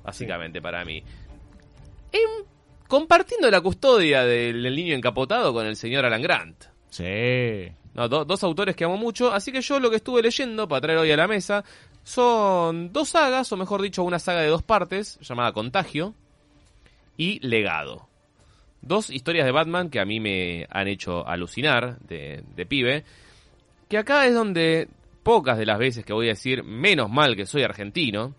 básicamente 0.03 0.61
para 0.61 0.85
mí. 0.85 1.03
Compartiendo 2.87 3.51
la 3.51 3.61
custodia 3.61 4.25
del, 4.25 4.63
del 4.63 4.75
niño 4.75 4.95
encapotado 4.95 5.53
con 5.53 5.67
el 5.67 5.77
señor 5.77 6.05
Alan 6.07 6.23
Grant. 6.23 6.65
sí. 6.91 7.73
No, 7.95 8.09
do- 8.09 8.25
dos 8.25 8.45
autores 8.45 8.77
que 8.77 8.85
amo 8.85 8.97
mucho, 8.97 9.33
así 9.33 9.51
que 9.51 9.61
yo 9.61 9.81
lo 9.81 9.91
que 9.91 9.97
estuve 9.97 10.23
leyendo 10.23 10.69
para 10.69 10.81
traer 10.83 10.99
hoy 10.99 11.11
a 11.11 11.17
la 11.17 11.27
mesa 11.27 11.65
son 12.05 12.93
dos 12.93 13.09
sagas, 13.09 13.51
o 13.51 13.57
mejor 13.57 13.83
dicho, 13.83 14.05
una 14.05 14.21
saga 14.21 14.41
de 14.41 14.47
dos 14.49 14.63
partes, 14.63 15.19
llamada 15.21 15.51
Contagio 15.53 16.15
y 17.17 17.41
Legado. 17.45 18.09
Dos 18.83 19.11
historias 19.11 19.47
de 19.47 19.51
Batman 19.53 19.91
que 19.91 19.99
a 19.99 20.05
mí 20.05 20.21
me 20.21 20.65
han 20.71 20.87
hecho 20.87 21.27
alucinar 21.27 21.99
de, 22.01 22.45
de 22.55 22.67
pibe, 22.67 23.05
que 23.89 23.99
acá 23.99 24.27
es 24.27 24.35
donde 24.35 24.87
pocas 25.25 25.59
de 25.59 25.67
las 25.67 25.79
veces 25.81 26.05
que 26.05 26.13
voy 26.13 26.27
a 26.27 26.31
decir, 26.31 26.63
menos 26.63 27.11
mal 27.11 27.35
que 27.35 27.47
soy 27.47 27.65
argentino, 27.65 28.33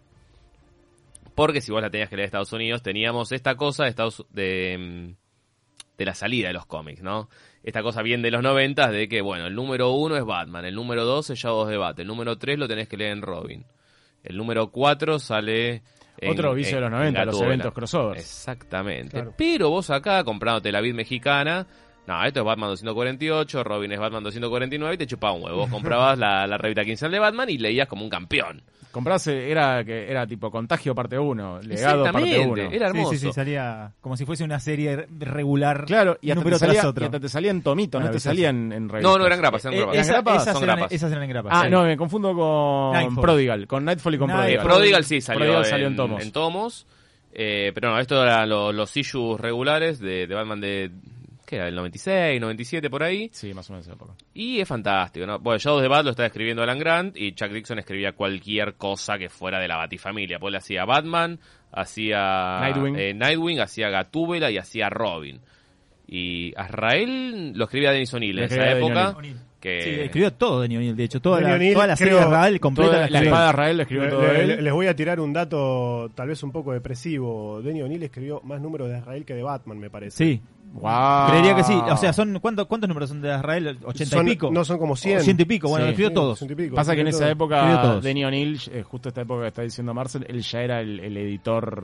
porque 1.40 1.62
si 1.62 1.72
vos 1.72 1.82
la 1.82 1.90
tenías 1.90 2.10
que 2.10 2.16
leer 2.16 2.26
de 2.26 2.28
Estados 2.28 2.52
Unidos, 2.54 2.82
teníamos 2.84 3.32
esta 3.32 3.56
cosa 3.56 3.84
de, 3.84 3.90
Estados, 3.90 4.26
de, 4.30 4.78
mm, 4.78 5.98
de 5.98 6.06
la 6.06 6.14
salida 6.14 6.48
de 6.50 6.54
los 6.54 6.66
cómics, 6.66 7.02
¿no? 7.02 7.30
Esta 7.64 7.82
cosa 7.82 8.02
bien 8.02 8.22
de 8.22 8.32
los 8.32 8.42
noventas 8.42 8.92
de 8.92 9.08
que, 9.08 9.22
bueno, 9.22 9.48
el 9.48 9.56
número 9.56 9.92
uno 9.92 10.16
es 10.18 10.26
Batman, 10.26 10.66
el 10.66 10.76
número 10.76 11.06
dos 11.06 11.30
es 11.30 11.40
Shadows 11.40 11.70
de 11.70 11.78
Bat, 11.78 12.00
el 12.00 12.08
número 12.08 12.38
tres 12.38 12.58
lo 12.60 12.68
tenés 12.68 12.88
que 12.88 12.98
leer 12.98 13.12
en 13.14 13.22
Robin, 13.22 13.66
el 14.24 14.36
número 14.38 14.70
cuatro 14.72 15.18
sale... 15.20 15.82
en- 16.18 16.32
Otro 16.32 16.54
vicio 16.54 16.76
de 16.76 16.82
los 16.82 16.88
en 16.92 16.98
90, 16.98 17.26
los 17.26 17.42
eventos 17.42 17.74
crossovers. 17.74 18.22
Exactamente. 18.22 19.12
Claro. 19.12 19.34
Pero 19.38 19.70
vos 19.70 19.90
acá, 19.90 20.24
comprándote 20.24 20.72
la 20.72 20.82
vid 20.82 20.94
mexicana, 20.94 21.66
no, 22.08 22.24
esto 22.26 22.40
es 22.42 22.46
Batman 22.46 22.70
248, 22.72 23.64
Robin 23.64 23.92
es 23.94 24.00
Batman 24.00 24.24
249 24.24 24.96
y 24.96 24.98
te 24.98 25.08
chupaba 25.08 25.34
un 25.34 25.44
huevo. 25.44 25.58
Vos 25.60 25.70
comprabas 25.70 26.18
la, 26.18 26.48
la 26.48 26.58
revista 26.58 26.84
quincenal 26.84 27.12
de 27.12 27.20
Batman 27.20 27.50
y 27.50 27.58
leías 27.58 27.88
como 27.88 28.04
un 28.04 28.10
campeón. 28.10 28.64
Comprarse 28.92 29.52
era 29.52 29.84
que 29.84 30.10
era 30.10 30.26
tipo 30.26 30.50
contagio 30.50 30.96
parte 30.96 31.18
1, 31.20 31.62
legado 31.62 32.04
parte 32.06 32.20
Exactamente, 32.28 32.64
1. 32.68 32.72
era 32.74 32.88
hermoso. 32.88 33.12
Sí, 33.12 33.18
sí, 33.20 33.28
sí, 33.28 33.34
salía 33.34 33.92
como 34.02 34.18
si 34.18 34.26
fuese 34.26 34.44
una 34.44 34.60
serie 34.60 35.06
regular. 35.20 35.86
Claro, 35.86 36.18
y 36.22 36.32
hasta, 36.32 36.44
te 36.44 36.58
salía, 36.58 36.88
otro. 36.90 37.04
y 37.04 37.06
hasta 37.06 37.20
te 37.20 37.30
salía 37.30 37.52
en 37.52 37.62
tomito, 37.62 38.00
no 38.00 38.06
te 38.06 38.08
Maravilloso. 38.08 38.30
salía 38.30 38.50
en, 38.50 38.72
en 38.72 38.90
revistas. 38.90 39.12
No, 39.14 39.20
no 39.20 39.26
eran 39.28 39.40
grapas, 39.40 39.64
eran 39.66 39.74
Eh, 39.76 39.78
grapas. 39.78 39.96
¿las 39.96 40.06
Esa- 40.08 40.14
grapas? 40.14 40.42
esas, 40.42 40.54
son 40.56 40.64
eran, 40.64 40.76
grapas. 40.78 40.92
esas 40.92 41.12
eran 41.12 41.24
en 41.24 41.30
grapas. 41.30 41.54
Ah, 41.56 41.62
sí. 41.66 41.70
no, 41.70 41.84
me 41.84 41.98
confundo 41.98 42.34
con 42.34 42.94
Nightfall. 42.94 43.22
Prodigal, 43.22 43.68
con 43.68 43.86
Nightfall 43.86 44.16
y 44.16 44.18
con 44.18 44.28
Nightfall. 44.30 44.50
Eh, 44.50 44.56
Prodigal. 44.56 44.76
Prodigal 44.78 45.04
sí 45.04 45.22
salió, 45.22 45.40
Prodigal 45.40 45.64
en, 45.66 45.70
salió 45.70 45.88
en 45.88 45.96
tomos. 45.96 46.24
en 46.24 46.32
tomos. 46.32 46.88
Eh, 47.32 47.72
pero 47.76 47.92
no, 47.92 48.00
esto 48.00 48.24
eran 48.24 48.50
lo- 48.50 48.72
los 48.72 48.98
issues 48.98 49.40
regulares 49.40 50.00
de, 50.00 50.26
de 50.26 50.34
Batman 50.34 50.60
de... 50.62 50.90
¿Qué 51.50 51.56
era? 51.56 51.68
El 51.68 51.74
96, 51.74 52.40
97 52.40 52.92
por 52.92 53.02
ahí. 53.02 53.28
Sí, 53.34 53.56
más 53.56 53.68
o 53.72 53.74
menos 53.74 53.88
esa 53.88 53.96
época. 53.96 54.14
Y 54.36 54.60
es 54.60 54.68
fantástico, 54.68 55.26
¿no? 55.26 55.40
Bueno, 55.40 55.58
Shadows 55.58 55.82
de 55.82 55.88
Bat 55.88 56.04
lo 56.04 56.12
estaba 56.12 56.28
escribiendo 56.28 56.62
Alan 56.62 56.78
Grant 56.78 57.18
y 57.18 57.34
Chuck 57.34 57.50
Dixon 57.50 57.80
escribía 57.80 58.12
cualquier 58.12 58.76
cosa 58.76 59.18
que 59.18 59.30
fuera 59.30 59.60
de 59.60 59.68
la 59.68 59.78
Batifamilia. 59.78 60.38
Pues 60.38 60.52
le 60.52 60.60
hacía 60.60 60.86
Batman, 60.86 61.40
hacía 61.72 62.60
Nightwing. 62.60 62.96
eh, 63.00 63.14
Nightwing, 63.16 63.62
hacía 63.62 63.90
Gatúbela 63.90 64.52
y 64.52 64.60
hacía 64.60 64.90
Robin. 64.92 65.42
Y 66.12 66.54
Azrael 66.58 67.54
lo 67.56 67.66
escribía 67.66 67.92
Denis 67.92 68.14
O'Neill 68.14 68.40
en 68.40 68.46
esa 68.46 68.72
época. 68.72 69.10
O'Neill. 69.18 69.38
Que 69.60 69.82
Sí, 69.82 69.90
escribió 69.90 70.32
todo 70.32 70.62
Denny 70.62 70.78
O'Neill, 70.78 70.96
de 70.96 71.04
hecho, 71.04 71.20
toda, 71.20 71.40
Denny 71.40 71.50
la, 71.50 71.56
O'Neill, 71.58 71.74
toda 71.74 71.88
la 71.88 71.96
serie 71.98 72.14
creo- 72.14 72.26
de 72.30 72.34
Rael 72.34 72.60
completa 72.62 72.92
Toda 72.92 73.02
la 73.02 73.10
la 73.10 73.22
espada 73.26 73.46
de 73.48 73.52
Rael 73.52 73.76
la 73.78 73.84
escribió 73.84 74.06
Le- 74.06 74.10
todo 74.12 74.22
le- 74.22 74.42
él. 74.54 74.64
les 74.64 74.74
voy 74.74 74.88
a 74.88 74.96
tirar 74.96 75.20
un 75.20 75.34
dato 75.34 76.10
tal 76.16 76.30
vez 76.30 76.42
un 76.44 76.52
poco 76.54 76.72
depresivo. 76.72 77.62
Denny 77.62 77.82
O'Neill 77.82 78.04
escribió 78.04 78.40
más 78.46 78.62
números 78.62 78.90
de 78.90 79.00
Israel 79.00 79.26
que 79.26 79.34
de 79.34 79.44
Batman, 79.44 79.78
me 79.78 79.90
parece. 79.90 80.16
Sí, 80.18 80.42
Guau. 80.74 81.30
creería 81.30 81.58
que 81.58 81.64
sí. 81.64 81.74
O 81.74 81.98
sea, 81.98 82.14
son 82.14 82.40
¿cuántos, 82.40 82.68
cuántos 82.68 82.88
números 82.88 83.10
son 83.10 83.22
de 83.22 83.36
Israel? 83.36 83.78
¿80 83.84 84.06
Son- 84.06 84.28
y 84.28 84.32
pico? 84.32 84.50
No, 84.50 84.64
son 84.64 84.78
como 84.78 84.96
100. 84.96 85.18
O 85.18 85.22
100 85.22 85.38
y 85.42 85.44
pico, 85.46 85.68
bueno, 85.68 85.88
Sí. 85.88 85.92
escribió 85.92 86.14
todos. 86.14 86.40
pico, 86.40 86.76
Pasa 86.76 86.96
que 86.96 87.02
en 87.02 87.08
esa 87.10 87.30
época. 87.30 88.00
Denny 88.00 88.24
O'Neill, 88.24 88.62
eh, 88.72 88.82
justo 88.84 89.10
esta 89.10 89.24
época 89.24 89.42
que 89.42 89.48
está 89.50 89.62
diciendo 89.64 89.94
Marcel, 89.94 90.26
él 90.30 90.42
ya 90.42 90.62
era 90.62 90.80
el, 90.80 91.02
el 91.02 91.18
editor. 91.18 91.84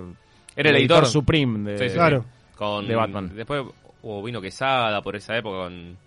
Era 0.55 0.69
el 0.69 0.78
editor. 0.78 1.05
supreme 1.05 1.71
de, 1.71 1.78
Sí, 1.78 1.89
sí, 1.89 1.95
Claro. 1.95 2.23
Con, 2.55 2.88
de 2.88 2.95
Batman. 2.95 3.32
Después 3.36 3.65
hubo 4.06 4.24
vino 4.24 4.39
Quesada 4.41 5.01
por 5.01 5.16
esa 5.16 5.36
época 5.38 5.58
con, 5.64 5.97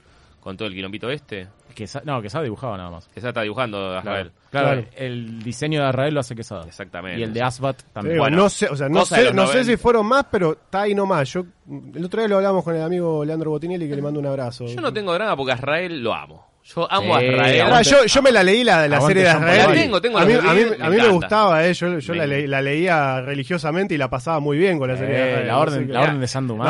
con 0.40 0.56
todo 0.56 0.68
el 0.68 0.74
quilombito 0.74 1.10
este. 1.10 1.48
Quesa- 1.76 2.02
no, 2.04 2.20
Quesada 2.22 2.42
dibujaba 2.44 2.76
nada 2.76 2.90
más. 2.90 3.06
Quesada 3.08 3.28
está 3.30 3.42
dibujando 3.42 3.76
a 3.96 4.00
Claro, 4.02 4.16
Azrael. 4.18 4.32
claro, 4.50 4.66
Claro. 4.82 4.88
el 4.96 5.42
diseño 5.42 5.80
de 5.82 5.86
Azrael 5.88 6.14
lo 6.14 6.20
hace 6.20 6.34
Quesada. 6.34 6.64
Exactamente. 6.66 7.20
Y 7.20 7.22
el 7.22 7.32
de 7.32 7.42
Asbat 7.42 7.82
también. 7.92 8.14
digo, 8.14 8.24
Bueno, 8.24 8.36
no 8.38 8.48
sé, 8.48 8.66
o 8.68 8.74
sea, 8.76 8.88
no 8.88 9.04
sé, 9.04 9.32
no 9.32 9.46
sé 9.46 9.54
90. 9.58 9.64
si 9.64 9.76
fueron 9.76 10.06
más, 10.06 10.26
pero 10.30 10.52
está 10.52 10.82
ahí 10.82 10.94
nomás. 10.94 11.32
Yo 11.32 11.44
el 11.94 12.04
otro 12.04 12.20
día 12.20 12.28
lo 12.28 12.36
hablamos 12.36 12.64
con 12.64 12.74
el 12.74 12.82
amigo 12.82 13.24
Leandro 13.24 13.50
Botinelli 13.50 13.88
que 13.88 13.94
le 13.96 14.02
mando 14.02 14.18
un 14.20 14.26
abrazo. 14.26 14.66
Yo 14.66 14.80
no 14.80 14.92
tengo 14.92 15.12
drama 15.12 15.36
porque 15.36 15.52
a 15.52 15.54
Azrael 15.56 16.02
lo 16.02 16.14
amo. 16.14 16.47
Yo 16.74 16.86
amo 16.92 17.16
a 17.16 17.20
Sí, 17.20 17.26
Azrael. 17.28 17.62
Ah, 17.72 17.82
yo, 17.82 18.04
yo 18.04 18.22
me 18.22 18.30
la 18.30 18.42
leí 18.42 18.62
la, 18.62 18.86
la 18.88 19.00
serie 19.00 19.22
de 19.22 19.28
Israel. 19.30 19.68
La 19.68 19.72
tengo, 19.74 20.00
tengo 20.02 20.18
a 20.18 20.20
la 20.20 20.26
mí, 20.26 20.32
serie, 20.34 20.50
a 20.50 20.54
mí, 20.54 20.60
me 20.78 20.84
a 20.86 20.90
mí 20.90 20.96
me 20.96 21.08
gustaba, 21.08 21.66
eh, 21.66 21.72
yo, 21.72 21.98
yo 21.98 22.12
Me- 22.12 22.18
la, 22.18 22.26
leí- 22.26 22.46
la 22.46 22.60
leía 22.60 23.20
religiosamente 23.22 23.94
y 23.94 23.96
la 23.98 24.10
pasaba 24.10 24.38
muy 24.40 24.58
bien 24.58 24.78
con 24.78 24.88
la 24.88 24.96
serie 24.98 25.16
de 25.16 25.28
Israel. 25.30 25.46
la 25.46 25.58
orden, 25.58 25.86
que- 25.86 25.92
la 25.94 26.00
orden 26.02 26.20
de 26.20 26.22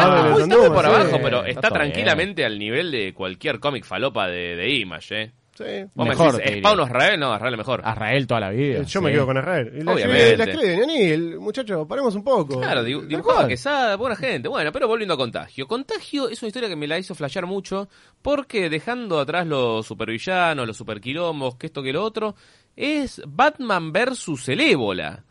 orden 0.05 0.25
de 0.25 0.29
Uy, 0.37 0.43
está 0.43 0.57
Sanduma, 0.57 0.75
por 0.75 0.85
sí. 0.85 0.91
abajo, 0.91 1.19
pero 1.23 1.39
Está 1.39 1.49
está 1.49 1.61
todo 1.69 1.79
bien. 1.81 1.93
tranquilamente 1.93 2.45
al 2.45 2.59
nivel 2.59 2.91
de 2.93 3.13
cualquier 3.13 3.59
cómic 3.59 3.85
falopa 3.85 4.29
de, 4.29 4.55
de 4.57 4.71
Image, 4.71 5.23
¿eh? 5.23 5.31
Sí. 5.59 5.65
Vos 5.93 6.05
me 6.07 6.11
Mejor, 6.11 6.37
decís, 6.37 6.59
¿Spawn 6.61 6.79
o. 6.79 6.83
Azrael? 6.85 7.19
No, 7.19 7.33
Azrael 7.33 7.55
es 7.55 7.59
mejor. 7.59 7.83
Azrael 7.85 8.27
toda 8.29 8.39
la 8.41 8.51
vida. 8.51 8.83
Yo 8.83 9.03
me 9.03 9.11
quedo 9.11 9.27
con 9.27 9.37
Israel. 9.39 9.73
Y 9.75 9.83
la 9.83 9.93
Obviamente. 9.93 10.37
la 10.37 11.41
muchachos, 11.41 11.85
paremos 11.89 12.15
un 12.15 12.23
poco. 12.23 12.61
Claro, 12.61 12.85
dibu- 12.85 13.07
dibujaba. 13.09 13.49
Quesada, 13.49 13.97
buena 13.97 14.15
gente. 14.15 14.49
Bueno, 14.49 14.71
pero 14.71 14.87
volviendo 14.87 15.15
a 15.15 15.17
Contagio. 15.17 15.67
Contagio 15.67 16.29
es 16.29 16.41
una 16.43 16.47
historia 16.47 16.69
que 16.69 16.77
me 16.77 16.87
la 16.87 16.97
hizo 16.97 17.13
flashear 17.17 17.47
mucho 17.47 17.89
porque 18.23 18.71
dejando 18.71 19.19
atrás 19.19 19.49
los 19.49 19.85
supervillanos, 19.85 20.65
los 20.65 20.77
superquilombos, 20.77 21.57
que 21.57 21.67
esto 21.67 21.83
que 21.83 21.93
lo 21.93 22.05
otro, 22.05 22.37
es 22.77 23.21
Batman 23.27 23.93
versus 23.93 24.49
el 24.51 24.61
ébola. 24.61 25.25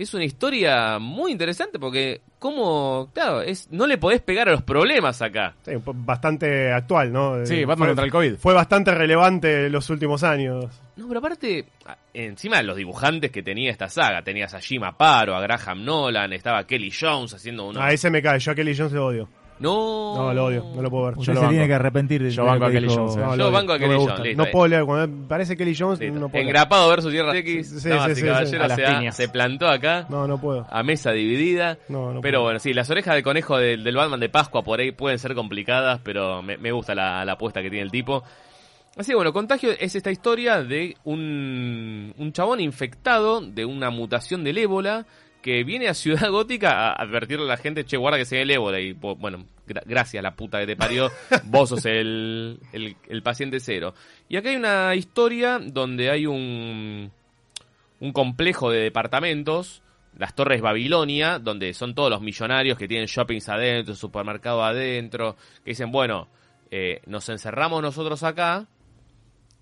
Es 0.00 0.14
una 0.14 0.24
historia 0.24 0.98
muy 0.98 1.30
interesante 1.30 1.78
porque, 1.78 2.22
como, 2.38 3.10
claro, 3.12 3.42
es, 3.42 3.70
no 3.70 3.86
le 3.86 3.98
podés 3.98 4.22
pegar 4.22 4.48
a 4.48 4.52
los 4.52 4.62
problemas 4.62 5.20
acá. 5.20 5.54
Sí, 5.62 5.72
bastante 5.84 6.72
actual, 6.72 7.12
¿no? 7.12 7.44
Sí, 7.44 7.56
Eh, 7.60 7.66
Batman 7.66 7.78
fue- 7.78 7.86
contra 7.88 8.04
el 8.06 8.10
COVID. 8.10 8.34
Fue 8.36 8.54
bastante 8.54 8.92
relevante 8.94 9.68
los 9.68 9.90
últimos 9.90 10.22
años. 10.24 10.64
No, 10.96 11.06
pero 11.06 11.18
aparte, 11.20 11.66
encima 12.14 12.56
de 12.58 12.62
los 12.62 12.76
dibujantes 12.76 13.30
que 13.30 13.42
tenía 13.42 13.70
esta 13.70 13.88
saga, 13.88 14.22
tenías 14.22 14.54
a 14.54 14.60
Jim 14.60 14.82
Aparo, 14.84 15.36
a 15.36 15.40
Graham 15.42 15.84
Nolan, 15.84 16.32
estaba 16.32 16.64
Kelly 16.66 16.90
Jones 16.98 17.34
haciendo 17.34 17.68
uno. 17.68 17.80
A 17.80 17.92
ese 17.92 18.10
me 18.10 18.22
cae, 18.22 18.38
yo 18.38 18.52
a 18.52 18.54
Kelly 18.54 18.74
Jones 18.76 18.92
lo 18.92 19.06
odio. 19.06 19.28
No, 19.60 20.16
No, 20.16 20.34
lo 20.34 20.46
odio, 20.46 20.64
no 20.74 20.82
lo 20.82 20.90
puedo 20.90 21.04
ver. 21.06 21.18
Usted 21.18 21.34
lo 21.34 21.40
se 21.42 21.48
tiene 21.48 21.66
que 21.66 21.74
arrepentir 21.74 22.22
de 22.22 22.30
Yo 22.30 22.44
banco 22.46 22.60
que 22.64 22.70
a 22.70 22.72
Kelly 22.72 22.88
dijo- 22.88 23.00
No, 23.00 23.06
Jones, 23.08 23.16
eh. 23.16 23.20
lo 23.20 23.26
Yo 23.36 23.42
odio, 23.44 23.50
banco 23.52 23.72
a 23.72 23.78
no 23.78 23.80
Kelly 23.86 23.94
Jones, 23.98 24.20
listo, 24.20 24.42
No 24.44 24.50
puedo 24.50 24.66
leer, 24.68 24.84
cuando 24.86 25.08
me 25.16 25.28
parece 25.28 25.56
Kelly 25.56 25.74
Jones, 25.78 26.00
Listo. 26.00 26.14
no 26.14 26.28
puedo 26.28 26.32
leer. 26.42 26.46
Engrapado 26.46 26.88
versus 26.88 27.12
Tierra 27.12 27.36
X. 27.36 27.68
Sí, 27.68 27.80
sí, 27.80 27.88
damas 27.90 28.04
sí, 28.06 28.10
y 28.12 28.14
sí, 28.14 28.22
caballeros, 28.22 28.50
sí. 28.50 28.56
A 28.56 29.00
las 29.02 29.16
se, 29.16 29.28
plantó 29.28 29.68
acá 29.68 30.06
No, 30.08 30.26
no 30.26 30.40
puedo. 30.40 30.66
a 30.70 30.82
mesa 30.82 31.12
dividida. 31.12 31.78
No, 31.88 32.12
no 32.12 32.20
pero 32.22 32.38
puedo. 32.38 32.44
bueno, 32.44 32.58
sí, 32.58 32.72
las 32.72 32.88
orejas 32.90 33.14
de 33.14 33.22
conejo 33.22 33.58
del, 33.58 33.84
del 33.84 33.96
Batman 33.96 34.18
de 34.20 34.28
Pascua 34.30 34.62
por 34.62 34.80
ahí 34.80 34.92
pueden 34.92 35.18
ser 35.18 35.34
complicadas, 35.34 36.00
pero 36.02 36.42
me, 36.42 36.56
me 36.56 36.72
gusta 36.72 36.94
la, 36.94 37.24
la 37.24 37.32
apuesta 37.32 37.60
que 37.62 37.68
tiene 37.70 37.84
el 37.84 37.90
tipo. 37.90 38.22
Así 38.96 39.12
que 39.12 39.14
bueno, 39.16 39.32
Contagio 39.32 39.70
es 39.78 39.94
esta 39.94 40.10
historia 40.10 40.62
de 40.64 40.96
un, 41.04 42.12
un 42.18 42.32
chabón 42.32 42.60
infectado 42.60 43.40
de 43.40 43.64
una 43.64 43.90
mutación 43.90 44.42
del 44.42 44.58
ébola 44.58 45.06
que 45.42 45.64
viene 45.64 45.88
a 45.88 45.94
Ciudad 45.94 46.28
Gótica 46.30 46.90
a 46.90 46.92
advertirle 47.02 47.44
a 47.46 47.48
la 47.48 47.56
gente, 47.56 47.84
che, 47.84 47.96
guarda 47.96 48.18
que 48.18 48.24
se 48.24 48.36
ve 48.36 48.42
el 48.42 48.50
ébola. 48.50 48.80
Y 48.80 48.92
bueno, 48.92 49.46
gra- 49.66 49.82
gracias 49.86 50.22
la 50.22 50.34
puta 50.34 50.58
que 50.60 50.66
te 50.66 50.76
parió, 50.76 51.10
vos 51.44 51.68
sos 51.70 51.84
el, 51.86 52.58
el, 52.72 52.96
el 53.08 53.22
paciente 53.22 53.60
cero. 53.60 53.94
Y 54.28 54.36
acá 54.36 54.50
hay 54.50 54.56
una 54.56 54.94
historia 54.94 55.58
donde 55.62 56.10
hay 56.10 56.26
un, 56.26 57.10
un 58.00 58.12
complejo 58.12 58.70
de 58.70 58.80
departamentos, 58.80 59.82
las 60.18 60.34
Torres 60.34 60.60
Babilonia, 60.60 61.38
donde 61.38 61.72
son 61.72 61.94
todos 61.94 62.10
los 62.10 62.20
millonarios 62.20 62.76
que 62.76 62.86
tienen 62.88 63.06
shoppings 63.06 63.48
adentro, 63.48 63.94
supermercado 63.94 64.62
adentro, 64.64 65.36
que 65.64 65.70
dicen, 65.70 65.90
bueno, 65.90 66.28
eh, 66.70 67.00
nos 67.06 67.28
encerramos 67.28 67.80
nosotros 67.82 68.22
acá 68.22 68.66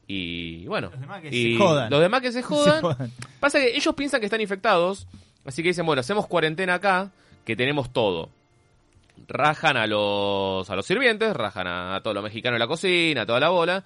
y 0.06 0.66
bueno, 0.66 0.88
Los 0.90 1.00
demás 1.00 1.20
que 1.22 1.28
y 1.28 1.52
se 1.52 1.58
jodan. 1.58 1.90
los 1.90 2.00
demás 2.00 2.20
que 2.22 2.32
se 2.32 2.42
jodan. 2.42 2.74
Se 2.76 2.80
jodan. 2.80 3.12
Pasa 3.40 3.58
que 3.60 3.76
ellos 3.76 3.94
piensan 3.94 4.20
que 4.20 4.26
están 4.26 4.40
infectados, 4.40 5.06
así 5.48 5.62
que 5.62 5.70
dicen, 5.70 5.86
bueno, 5.86 6.00
hacemos 6.00 6.26
cuarentena 6.26 6.74
acá, 6.74 7.10
que 7.44 7.56
tenemos 7.56 7.92
todo. 7.92 8.30
Rajan 9.26 9.76
a 9.76 9.86
los, 9.86 10.68
a 10.70 10.76
los 10.76 10.86
sirvientes, 10.86 11.34
rajan 11.34 11.66
a, 11.66 11.96
a 11.96 12.02
todos 12.02 12.14
los 12.14 12.22
mexicanos 12.22 12.56
de 12.56 12.60
la 12.60 12.68
cocina, 12.68 13.22
a 13.22 13.26
toda 13.26 13.40
la 13.40 13.48
bola. 13.48 13.84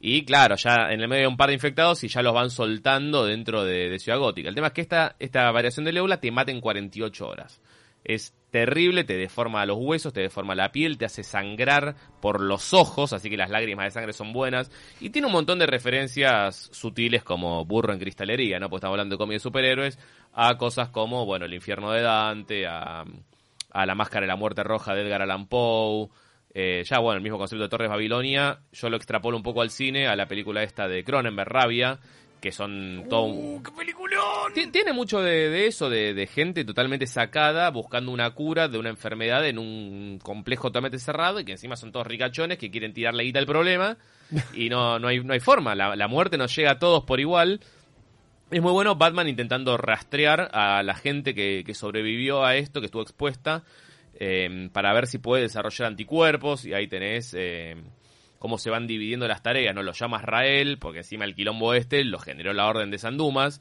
Y 0.00 0.24
claro, 0.24 0.56
ya 0.56 0.90
en 0.90 1.02
el 1.02 1.08
medio 1.08 1.22
de 1.22 1.28
un 1.28 1.36
par 1.36 1.48
de 1.48 1.54
infectados 1.54 2.02
y 2.04 2.08
ya 2.08 2.22
los 2.22 2.32
van 2.32 2.48
soltando 2.48 3.26
dentro 3.26 3.64
de, 3.64 3.90
de 3.90 3.98
Ciudad 3.98 4.18
Gótica. 4.18 4.48
El 4.48 4.54
tema 4.54 4.68
es 4.68 4.72
que 4.72 4.80
esta, 4.80 5.14
esta 5.18 5.50
variación 5.50 5.84
del 5.84 5.98
ébola 5.98 6.18
te 6.20 6.30
mata 6.30 6.50
en 6.50 6.60
48 6.62 7.28
horas. 7.28 7.60
Es 8.02 8.32
terrible, 8.50 9.04
te 9.04 9.16
deforma 9.16 9.64
los 9.66 9.78
huesos, 9.78 10.12
te 10.12 10.20
deforma 10.20 10.54
la 10.54 10.72
piel, 10.72 10.98
te 10.98 11.04
hace 11.04 11.22
sangrar 11.22 11.94
por 12.20 12.40
los 12.40 12.74
ojos, 12.74 13.12
así 13.12 13.30
que 13.30 13.36
las 13.36 13.50
lágrimas 13.50 13.86
de 13.86 13.90
sangre 13.92 14.12
son 14.12 14.32
buenas. 14.32 14.70
Y 15.00 15.10
tiene 15.10 15.26
un 15.26 15.32
montón 15.32 15.58
de 15.58 15.66
referencias 15.66 16.68
sutiles 16.72 17.22
como 17.22 17.64
burro 17.64 17.92
en 17.92 17.98
cristalería, 17.98 18.58
¿no? 18.58 18.68
Porque 18.68 18.80
estamos 18.80 18.94
hablando 18.94 19.14
de 19.14 19.18
cómics 19.18 19.42
de 19.42 19.48
superhéroes, 19.48 19.98
a 20.32 20.56
cosas 20.56 20.90
como, 20.90 21.24
bueno, 21.26 21.46
el 21.46 21.54
infierno 21.54 21.90
de 21.92 22.02
Dante, 22.02 22.66
a, 22.66 23.04
a 23.70 23.86
la 23.86 23.94
máscara 23.94 24.22
de 24.22 24.28
la 24.28 24.36
muerte 24.36 24.62
roja 24.62 24.94
de 24.94 25.02
Edgar 25.02 25.22
Allan 25.22 25.46
Poe. 25.46 26.08
Eh, 26.52 26.82
ya, 26.84 26.98
bueno, 26.98 27.18
el 27.18 27.22
mismo 27.22 27.38
concepto 27.38 27.62
de 27.62 27.68
Torres 27.68 27.88
Babilonia, 27.88 28.58
yo 28.72 28.90
lo 28.90 28.96
extrapolo 28.96 29.36
un 29.36 29.42
poco 29.42 29.62
al 29.62 29.70
cine, 29.70 30.08
a 30.08 30.16
la 30.16 30.26
película 30.26 30.64
esta 30.64 30.88
de 30.88 31.04
Cronenberg, 31.04 31.48
Rabia, 31.48 32.00
que 32.40 32.52
son 32.52 33.04
todo 33.08 33.22
un... 33.24 33.62
Ti- 34.54 34.66
Tiene 34.68 34.92
mucho 34.92 35.20
de, 35.20 35.50
de 35.50 35.66
eso, 35.66 35.90
de, 35.90 36.14
de 36.14 36.26
gente 36.26 36.64
totalmente 36.64 37.06
sacada, 37.06 37.70
buscando 37.70 38.10
una 38.12 38.30
cura 38.30 38.68
de 38.68 38.78
una 38.78 38.88
enfermedad 38.88 39.46
en 39.46 39.58
un 39.58 40.18
complejo 40.22 40.68
totalmente 40.68 40.98
cerrado 40.98 41.40
y 41.40 41.44
que 41.44 41.52
encima 41.52 41.76
son 41.76 41.92
todos 41.92 42.06
ricachones 42.06 42.58
que 42.58 42.70
quieren 42.70 42.92
tirar 42.92 43.14
la 43.14 43.22
guita 43.22 43.38
al 43.38 43.46
problema 43.46 43.98
y 44.54 44.68
no, 44.68 44.98
no, 44.98 45.08
hay, 45.08 45.20
no 45.22 45.32
hay 45.32 45.40
forma, 45.40 45.74
la, 45.74 45.94
la 45.96 46.08
muerte 46.08 46.38
nos 46.38 46.54
llega 46.56 46.72
a 46.72 46.78
todos 46.78 47.04
por 47.04 47.20
igual. 47.20 47.60
Es 48.50 48.60
muy 48.62 48.72
bueno 48.72 48.96
Batman 48.96 49.28
intentando 49.28 49.76
rastrear 49.76 50.50
a 50.52 50.82
la 50.82 50.94
gente 50.94 51.34
que, 51.34 51.62
que 51.64 51.74
sobrevivió 51.74 52.44
a 52.44 52.56
esto, 52.56 52.80
que 52.80 52.86
estuvo 52.86 53.02
expuesta, 53.02 53.62
eh, 54.18 54.68
para 54.72 54.92
ver 54.92 55.06
si 55.06 55.18
puede 55.18 55.42
desarrollar 55.42 55.86
anticuerpos 55.88 56.64
y 56.64 56.74
ahí 56.74 56.88
tenés... 56.88 57.34
eh, 57.38 57.76
cómo 58.40 58.56
se 58.56 58.70
van 58.70 58.86
dividiendo 58.86 59.28
las 59.28 59.42
tareas, 59.42 59.74
¿no? 59.74 59.82
Lo 59.82 59.92
llama 59.92 60.18
Israel, 60.18 60.78
porque 60.80 61.00
encima 61.00 61.26
el 61.26 61.34
quilombo 61.34 61.74
este 61.74 62.02
lo 62.04 62.18
generó 62.18 62.54
la 62.54 62.66
Orden 62.66 62.90
de 62.90 62.98
San 62.98 63.18
Dumas. 63.18 63.60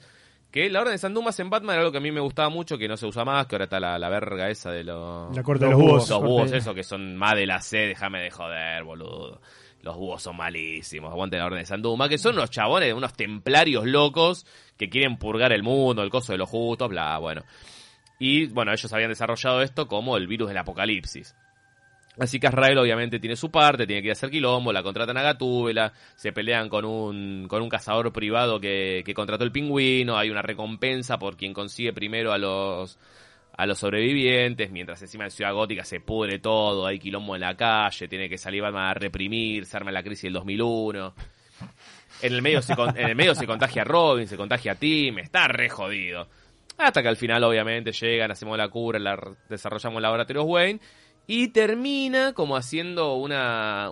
Que 0.52 0.70
la 0.70 0.80
Orden 0.80 0.94
de 0.94 0.98
San 0.98 1.14
Dumas 1.14 1.38
en 1.42 1.50
Batman 1.50 1.74
era 1.74 1.82
algo 1.82 1.92
que 1.92 1.98
a 1.98 2.02
mí 2.02 2.12
me 2.14 2.22
gustaba 2.22 2.48
mucho, 2.50 2.78
que 2.78 2.88
no 2.88 2.96
se 2.96 3.06
usa 3.06 3.26
más, 3.26 3.46
que 3.46 3.56
ahora 3.56 3.66
está 3.66 3.80
la, 3.82 4.00
la 4.00 4.10
verga 4.10 4.50
esa 4.50 4.72
de 4.72 4.86
los... 4.86 5.36
La 5.36 5.44
corte 5.44 5.66
de 5.66 5.72
los 5.72 5.82
búhos. 5.82 6.10
Los 6.10 6.22
búhos, 6.22 6.52
eso, 6.54 6.74
que 6.74 6.84
son 6.84 7.18
más 7.18 7.36
de 7.36 7.46
la 7.46 7.62
C, 7.62 7.78
déjame 7.78 8.22
de 8.22 8.32
joder, 8.32 8.86
boludo. 8.86 9.42
Los 9.82 9.98
búhos 9.98 10.24
son 10.24 10.38
malísimos, 10.38 11.12
aguante 11.12 11.38
la 11.38 11.46
Orden 11.46 11.60
de 11.60 11.66
San 11.66 11.82
Dumas, 11.82 12.08
que 12.08 12.18
son 12.18 12.36
unos 12.36 12.50
chabones, 12.50 12.94
unos 12.94 13.14
templarios 13.14 13.86
locos 13.86 14.46
que 14.78 14.90
quieren 14.90 15.18
purgar 15.18 15.52
el 15.52 15.62
mundo, 15.62 16.04
el 16.04 16.10
coso 16.10 16.32
de 16.32 16.38
los 16.38 16.50
justos, 16.50 16.88
bla, 16.88 17.18
bueno. 17.18 17.44
Y 18.18 18.48
bueno, 18.48 18.72
ellos 18.72 18.92
habían 18.94 19.10
desarrollado 19.10 19.62
esto 19.62 19.90
como 19.90 20.16
el 20.16 20.28
virus 20.28 20.48
del 20.48 20.58
apocalipsis. 20.58 21.36
Así 22.20 22.40
que 22.40 22.48
Azrael 22.48 22.78
obviamente 22.78 23.20
tiene 23.20 23.36
su 23.36 23.50
parte, 23.50 23.88
tiene 23.88 24.02
que 24.02 24.08
ir 24.08 24.12
a 24.12 24.14
hacer 24.14 24.30
quilombo, 24.30 24.74
la 24.74 24.84
contratan 24.84 25.18
a 25.18 25.22
Gatúbela, 25.22 25.94
se 26.16 26.34
pelean 26.34 26.68
con 26.68 26.84
un, 26.84 27.48
con 27.48 27.62
un 27.62 27.70
cazador 27.70 28.12
privado 28.12 28.60
que, 28.60 29.04
que 29.06 29.14
contrató 29.14 29.46
el 29.46 29.52
pingüino, 29.52 30.18
hay 30.18 30.30
una 30.30 30.42
recompensa 30.42 31.18
por 31.18 31.38
quien 31.38 31.54
consigue 31.54 31.94
primero 31.94 32.34
a 32.34 32.38
los, 32.38 33.00
a 33.56 33.66
los 33.66 33.80
sobrevivientes, 33.80 34.72
mientras 34.72 35.02
encima 35.02 35.26
en 35.26 35.32
Ciudad 35.32 35.54
Gótica 35.54 35.84
se 35.84 36.02
pudre 36.02 36.40
todo, 36.40 36.86
hay 36.86 37.00
quilombo 37.00 37.36
en 37.36 37.42
la 37.42 37.56
calle, 37.56 38.08
tiene 38.08 38.28
que 38.28 38.38
salir 38.38 38.64
a 38.64 38.94
reprimir, 38.94 39.66
se 39.66 39.78
arma 39.78 39.92
la 39.92 40.04
crisis 40.04 40.24
del 40.24 40.34
2001. 40.34 41.14
En 42.22 42.34
el 42.34 42.42
medio 42.42 42.62
se, 42.62 42.74
en 42.74 43.10
el 43.10 43.16
medio 43.16 43.36
se 43.36 43.46
contagia 43.46 43.84
Robin, 43.84 44.28
se 44.28 44.36
contagia 44.36 44.76
Tim, 44.76 45.20
está 45.20 45.48
re 45.48 45.70
jodido. 45.70 46.28
Hasta 46.78 47.02
que 47.02 47.10
al 47.10 47.18
final, 47.18 47.44
obviamente, 47.44 47.92
llegan, 47.92 48.32
hacemos 48.32 48.58
la 48.58 48.70
cura, 48.70 49.00
la, 49.00 49.18
desarrollamos 49.50 50.02
laboratorios 50.02 50.46
Wayne. 50.46 50.80
Y 51.32 51.50
termina 51.50 52.34
como 52.34 52.58
haciendo 52.58 53.14
una. 53.14 53.92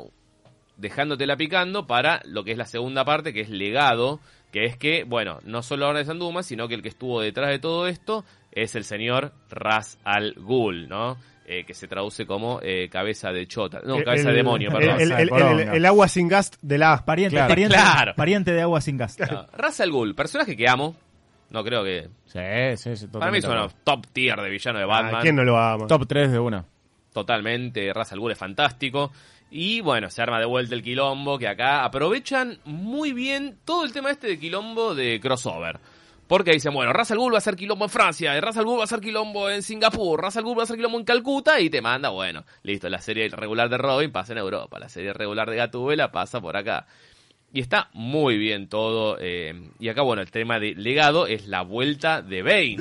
dejándotela 0.78 1.38
picando 1.38 1.86
para 1.88 2.22
lo 2.26 2.44
que 2.44 2.52
es 2.52 2.58
la 2.58 2.66
segunda 2.66 3.06
parte, 3.06 3.32
que 3.34 3.42
es 3.42 3.50
legado. 3.50 4.20
Que 4.52 4.64
es 4.66 4.78
que, 4.78 5.04
bueno, 5.04 5.40
no 5.44 5.62
solo 5.62 5.84
la 5.84 5.90
Orden 5.90 6.02
de 6.04 6.06
San 6.08 6.20
Dumas, 6.20 6.46
sino 6.46 6.68
que 6.68 6.74
el 6.76 6.82
que 6.82 6.88
estuvo 6.90 7.22
detrás 7.22 7.50
de 7.50 7.60
todo 7.60 7.86
esto 7.88 8.24
es 8.52 8.76
el 8.76 8.86
señor 8.86 9.34
Ras 9.50 10.00
al 10.04 10.34
Ghul, 10.36 10.88
¿no? 10.88 11.18
eh, 11.50 11.64
que 11.66 11.74
se 11.74 11.88
traduce 11.88 12.26
como 12.26 12.60
eh, 12.62 12.90
cabeza 12.90 13.32
de 13.32 13.46
chota. 13.48 13.80
No, 13.86 13.96
El- 13.98 14.04
cabeza 14.04 14.26
de 14.26 14.30
el- 14.32 14.36
demonio, 14.38 14.70
el- 14.70 14.76
perdón. 14.76 15.00
El, 15.02 15.12
el- 15.14 15.20
el- 15.20 15.30
Poronga. 15.30 15.74
el 15.76 15.86
agua 15.86 16.08
sin 16.10 16.28
gas 16.28 16.52
de 16.62 16.78
la... 16.78 17.06
Pariente, 17.06 17.36
Claro. 17.36 17.48
pariente, 17.50 17.76
Claro. 17.76 18.14
pariente 18.18 18.52
de 18.52 18.62
agua 18.64 18.82
sin 18.82 18.98
gas. 18.98 19.18
No, 19.20 19.48
Ra's 19.54 19.80
al 19.80 19.92
Ghul, 19.92 20.14
personaje 20.16 20.56
que 20.58 20.68
amo. 20.68 20.96
No 21.50 21.64
creo 21.64 21.84
que... 21.86 22.10
Sí, 22.26 22.40
sí, 22.76 22.96
sí. 22.98 23.08
Para 23.08 23.32
mí 23.32 23.38
es 23.38 23.46
uno 23.46 23.68
top 23.86 24.08
tier 24.12 24.42
de 24.42 24.50
villano 24.50 24.80
de 24.80 24.84
Ah, 24.86 24.88
Batman. 24.88 25.22
¿Quién 25.22 25.36
no 25.38 25.44
lo 25.46 25.58
ama? 25.58 25.88
Top 25.88 26.06
3 26.06 26.32
de 26.34 26.40
una. 26.40 26.66
Totalmente, 27.18 27.92
Ra's 27.94 28.12
al 28.12 28.20
Ghul 28.20 28.34
es 28.34 28.38
fantástico. 28.38 29.12
Y 29.50 29.82
bueno, 29.82 30.12
se 30.12 30.22
arma 30.22 30.40
de 30.40 30.46
vuelta 30.46 30.76
el 30.76 30.84
quilombo, 30.84 31.40
que 31.40 31.48
acá 31.48 31.84
aprovechan 31.84 32.60
muy 32.64 33.12
bien 33.12 33.58
todo 33.66 33.86
el 33.86 33.92
tema 33.92 34.12
este 34.12 34.28
de 34.28 34.38
quilombo 34.38 34.94
de 34.94 35.20
crossover. 35.20 35.80
Porque 36.28 36.52
dicen, 36.52 36.76
bueno, 36.76 36.94
Ra's 36.94 37.10
al 37.10 37.18
Ghul 37.18 37.34
va 37.34 37.40
a 37.40 37.42
ser 37.42 37.56
quilombo 37.56 37.86
en 37.86 37.90
Francia, 37.90 38.40
Ra's 38.40 38.56
al 38.58 38.66
Ghul 38.66 38.80
va 38.80 38.84
a 38.84 38.88
ser 38.88 39.00
quilombo 39.00 39.50
en 39.50 39.64
Singapur, 39.64 40.22
Ra's 40.22 40.38
al 40.38 40.44
Ghul 40.44 40.60
va 40.60 40.62
a 40.62 40.66
ser 40.68 40.76
quilombo 40.76 41.00
en 41.00 41.06
Calcuta, 41.06 41.60
y 41.60 41.72
te 41.72 41.82
manda, 41.82 42.10
bueno, 42.10 42.46
listo, 42.62 42.88
la 42.88 43.02
serie 43.02 43.28
regular 43.30 43.68
de 43.68 43.80
Robin 43.80 44.12
pasa 44.12 44.34
en 44.34 44.38
Europa, 44.38 44.78
la 44.78 44.90
serie 44.90 45.12
regular 45.12 45.50
de 45.50 45.56
Gatúbela 45.56 46.12
pasa 46.12 46.40
por 46.40 46.56
acá. 46.56 46.86
Y 47.52 47.62
está 47.62 47.90
muy 47.94 48.38
bien 48.38 48.70
todo. 48.70 49.18
eh, 49.20 49.72
y 49.80 49.90
acá, 49.90 50.04
bueno, 50.04 50.22
el 50.22 50.30
tema 50.30 50.60
de 50.60 50.76
legado 50.76 51.26
es 51.26 51.48
la 51.48 51.64
vuelta 51.64 52.22
de 52.22 52.44
Bane. 52.44 52.76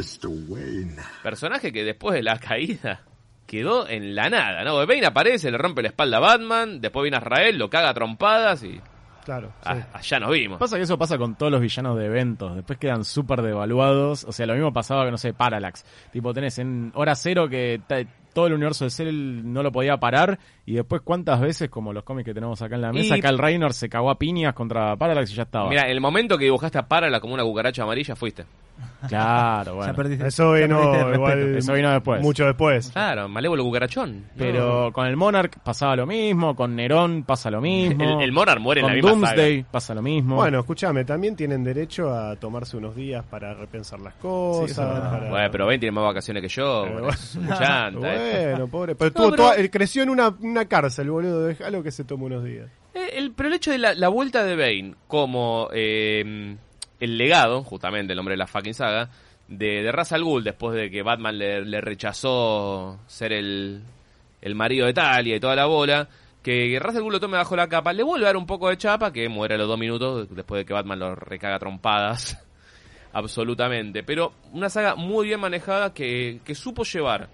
Personaje 1.22 1.72
que 1.72 1.84
después 1.84 2.14
de 2.14 2.22
la 2.22 2.38
caída 2.38 3.02
quedó 3.46 3.88
en 3.88 4.14
la 4.14 4.28
nada, 4.28 4.64
¿no? 4.64 4.76
Bane 4.86 5.06
aparece, 5.06 5.50
le 5.50 5.58
rompe 5.58 5.82
la 5.82 5.88
espalda 5.88 6.18
a 6.18 6.20
Batman, 6.20 6.80
después 6.80 7.02
viene 7.02 7.16
Israel, 7.18 7.56
lo 7.58 7.70
caga 7.70 7.90
a 7.90 7.94
trompadas 7.94 8.62
y 8.64 8.80
Claro, 9.24 9.48
sí. 9.60 9.68
ah, 9.70 9.86
allá 9.94 10.20
nos 10.20 10.30
vimos. 10.30 10.58
Pasa 10.60 10.76
que 10.76 10.82
eso 10.84 10.96
pasa 10.96 11.18
con 11.18 11.34
todos 11.34 11.50
los 11.50 11.60
villanos 11.60 11.98
de 11.98 12.06
eventos. 12.06 12.54
Después 12.54 12.78
quedan 12.78 13.04
súper 13.04 13.42
devaluados. 13.42 14.22
O 14.22 14.30
sea, 14.30 14.46
lo 14.46 14.54
mismo 14.54 14.72
pasaba 14.72 15.02
con, 15.02 15.10
no 15.10 15.18
sé, 15.18 15.34
Parallax. 15.34 15.84
Tipo, 16.12 16.32
tenés 16.32 16.60
en 16.60 16.92
hora 16.94 17.16
cero 17.16 17.48
que 17.48 17.80
todo 18.32 18.46
el 18.46 18.52
universo 18.52 18.84
de 18.84 18.90
Cell 18.90 19.40
no 19.52 19.64
lo 19.64 19.72
podía 19.72 19.96
parar. 19.96 20.38
Y 20.64 20.74
después, 20.74 21.02
¿cuántas 21.02 21.40
veces, 21.40 21.68
como 21.68 21.92
los 21.92 22.04
cómics 22.04 22.24
que 22.26 22.34
tenemos 22.34 22.62
acá 22.62 22.76
en 22.76 22.82
la 22.82 22.92
mesa, 22.92 23.16
Y- 23.16 23.20
Cal 23.20 23.36
Reynor 23.38 23.72
se 23.72 23.88
cagó 23.88 24.10
a 24.10 24.14
piñas 24.16 24.54
contra 24.54 24.94
Parallax 24.94 25.32
y 25.32 25.34
ya 25.34 25.42
estaba? 25.42 25.70
Mira, 25.70 25.90
el 25.90 26.00
momento 26.00 26.38
que 26.38 26.44
dibujaste 26.44 26.78
a 26.78 26.86
Parala 26.86 27.18
como 27.18 27.34
una 27.34 27.42
cucaracha 27.42 27.82
amarilla 27.82 28.14
fuiste. 28.14 28.44
Claro, 29.08 29.74
bueno. 29.76 29.92
Ya 29.92 29.96
perdiste, 29.96 30.26
Eso 30.28 30.52
vino 30.52 31.12
igual. 31.14 31.56
Eso 31.56 31.72
vino 31.72 31.90
después. 31.92 32.22
mucho 32.22 32.44
después. 32.46 32.90
Claro, 32.90 33.28
malévolo 33.28 33.62
cucarachón. 33.64 34.24
Pero 34.36 34.92
con 34.92 35.06
el 35.06 35.16
Monarch 35.16 35.58
pasaba 35.62 35.96
lo 35.96 36.06
mismo, 36.06 36.54
con 36.56 36.74
Nerón 36.76 37.22
pasa 37.24 37.50
lo 37.50 37.60
mismo. 37.60 38.02
El- 38.02 38.22
el 38.22 38.32
Monarch 38.32 38.60
muere 38.60 38.80
en 38.80 38.86
con 38.86 38.90
la 38.90 38.94
misma 38.96 39.10
Doomsday 39.10 39.64
pasa 39.70 39.94
lo 39.94 40.02
mismo. 40.02 40.36
Bueno, 40.36 40.60
escúchame, 40.60 41.04
también 41.04 41.36
tienen 41.36 41.62
derecho 41.64 42.12
a 42.14 42.36
tomarse 42.36 42.76
unos 42.76 42.94
días 42.96 43.24
para 43.24 43.54
repensar 43.54 44.00
las 44.00 44.14
cosas. 44.14 44.76
para- 45.10 45.30
Bueno, 45.30 45.48
pero 45.50 45.66
Ben 45.66 45.80
tiene 45.80 45.92
más 45.92 46.04
vacaciones 46.04 46.42
que 46.42 46.48
yo. 46.48 46.82
Pero 46.84 46.94
bueno, 47.00 47.08
es 47.10 47.34
un 47.34 47.48
chanta, 47.48 48.14
eh. 48.14 48.50
Bueno, 48.50 48.68
pobre. 48.68 48.94
Pero, 48.98 49.12
tuvo 49.12 49.30
pero- 49.30 49.36
toda- 49.44 49.54
él 49.56 49.70
creció 49.70 50.02
en 50.02 50.10
una, 50.10 50.28
una 50.40 50.64
cárcel, 50.66 51.10
boludo. 51.10 51.44
Déjalo 51.46 51.82
que 51.82 51.90
se 51.90 52.04
tome 52.04 52.24
unos 52.24 52.44
días. 52.44 52.66
Eh, 52.94 53.10
el, 53.18 53.32
pero 53.32 53.48
el 53.50 53.54
hecho 53.56 53.70
de 53.70 53.78
la, 53.78 53.92
la 53.94 54.08
vuelta 54.08 54.42
de 54.42 54.56
Bane 54.56 54.94
como 55.06 55.68
eh, 55.72 56.56
el 57.00 57.18
legado, 57.18 57.62
justamente 57.62 58.12
el 58.12 58.16
nombre 58.16 58.34
de 58.34 58.38
la 58.38 58.46
fucking 58.46 58.74
saga, 58.74 59.10
de, 59.48 59.82
de 59.82 59.92
Ra's 59.92 60.12
al 60.12 60.24
Ghul 60.24 60.44
después 60.44 60.76
de 60.76 60.90
que 60.90 61.02
Batman 61.02 61.38
le, 61.38 61.64
le 61.64 61.80
rechazó 61.80 62.98
ser 63.06 63.32
el, 63.32 63.82
el 64.40 64.54
marido 64.54 64.86
de 64.86 64.94
Talia 64.94 65.36
y 65.36 65.40
toda 65.40 65.54
la 65.54 65.66
bola, 65.66 66.08
que 66.42 66.78
Ra's 66.80 66.96
al 66.96 67.02
Ghul 67.02 67.12
lo 67.14 67.20
tome 67.20 67.36
bajo 67.36 67.56
la 67.56 67.68
capa, 67.68 67.92
le 67.92 68.02
vuelve 68.02 68.26
a 68.26 68.28
dar 68.28 68.36
un 68.36 68.46
poco 68.46 68.68
de 68.68 68.76
chapa, 68.76 69.12
que 69.12 69.28
muere 69.28 69.54
a 69.54 69.58
los 69.58 69.68
dos 69.68 69.78
minutos 69.78 70.28
después 70.34 70.60
de 70.60 70.64
que 70.64 70.72
Batman 70.72 70.98
lo 70.98 71.14
recaga 71.14 71.58
trompadas. 71.58 72.42
Absolutamente. 73.12 74.02
Pero 74.02 74.34
una 74.52 74.68
saga 74.68 74.94
muy 74.94 75.26
bien 75.26 75.40
manejada 75.40 75.94
que, 75.94 76.40
que 76.44 76.54
supo 76.54 76.84
llevar 76.84 77.28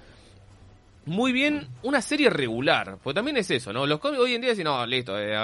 muy 1.04 1.32
bien 1.32 1.68
una 1.82 2.00
serie 2.00 2.30
regular. 2.30 2.98
Porque 3.02 3.14
también 3.14 3.36
es 3.36 3.50
eso, 3.50 3.72
¿no? 3.72 3.86
Los 3.86 3.98
cómics 3.98 4.22
hoy 4.22 4.34
en 4.34 4.40
día 4.40 4.50
dicen, 4.50 4.64
no, 4.64 4.84
listo, 4.86 5.18
eh, 5.18 5.34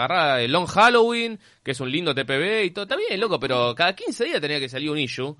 el 0.45 0.53
Long 0.53 0.67
Halloween, 0.67 1.39
que 1.63 1.73
es 1.73 1.81
un 1.81 1.91
lindo 1.91 2.15
TPB 2.15 2.65
y 2.65 2.71
todo. 2.71 2.87
Bien, 2.97 3.21
loco, 3.21 3.39
pero 3.41 3.75
cada 3.75 3.95
15 3.95 4.25
días 4.25 4.41
tenía 4.41 4.61
que 4.61 4.69
salir 4.69 4.91
un 4.91 4.99
issue. 4.99 5.37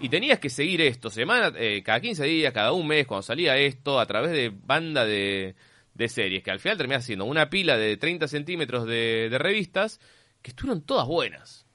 Y 0.00 0.08
tenías 0.08 0.38
que 0.38 0.48
seguir 0.48 0.80
esto, 0.80 1.10
semana, 1.10 1.52
eh, 1.56 1.82
cada 1.82 2.00
15 2.00 2.24
días, 2.24 2.52
cada 2.52 2.70
un 2.70 2.86
mes, 2.86 3.04
cuando 3.04 3.22
salía 3.22 3.56
esto, 3.56 3.98
a 3.98 4.06
través 4.06 4.30
de 4.30 4.50
banda 4.50 5.04
de, 5.04 5.56
de 5.94 6.08
series, 6.08 6.44
que 6.44 6.52
al 6.52 6.60
final 6.60 6.78
terminás 6.78 7.02
haciendo 7.02 7.24
una 7.24 7.50
pila 7.50 7.76
de 7.76 7.96
30 7.96 8.28
centímetros 8.28 8.86
de, 8.86 9.28
de 9.28 9.38
revistas, 9.38 9.98
que 10.40 10.50
estuvieron 10.50 10.82
todas 10.82 11.08
buenas. 11.08 11.66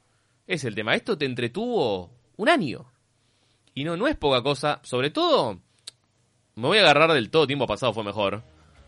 Es 0.47 0.63
el 0.63 0.73
tema, 0.73 0.95
esto 0.95 1.17
te 1.17 1.25
entretuvo 1.25 2.11
un 2.37 2.47
año. 2.47 2.85
Y 3.73 3.83
no, 3.83 3.97
no 3.97 4.07
es 4.07 4.15
poca 4.15 4.41
cosa, 4.41 4.79
sobre 4.83 5.09
todo, 5.09 5.61
me 6.55 6.67
voy 6.67 6.77
a 6.77 6.81
agarrar 6.81 7.11
del 7.13 7.29
todo 7.29 7.47
tiempo 7.47 7.65
pasado 7.67 7.93
fue 7.93 8.03
mejor. 8.03 8.41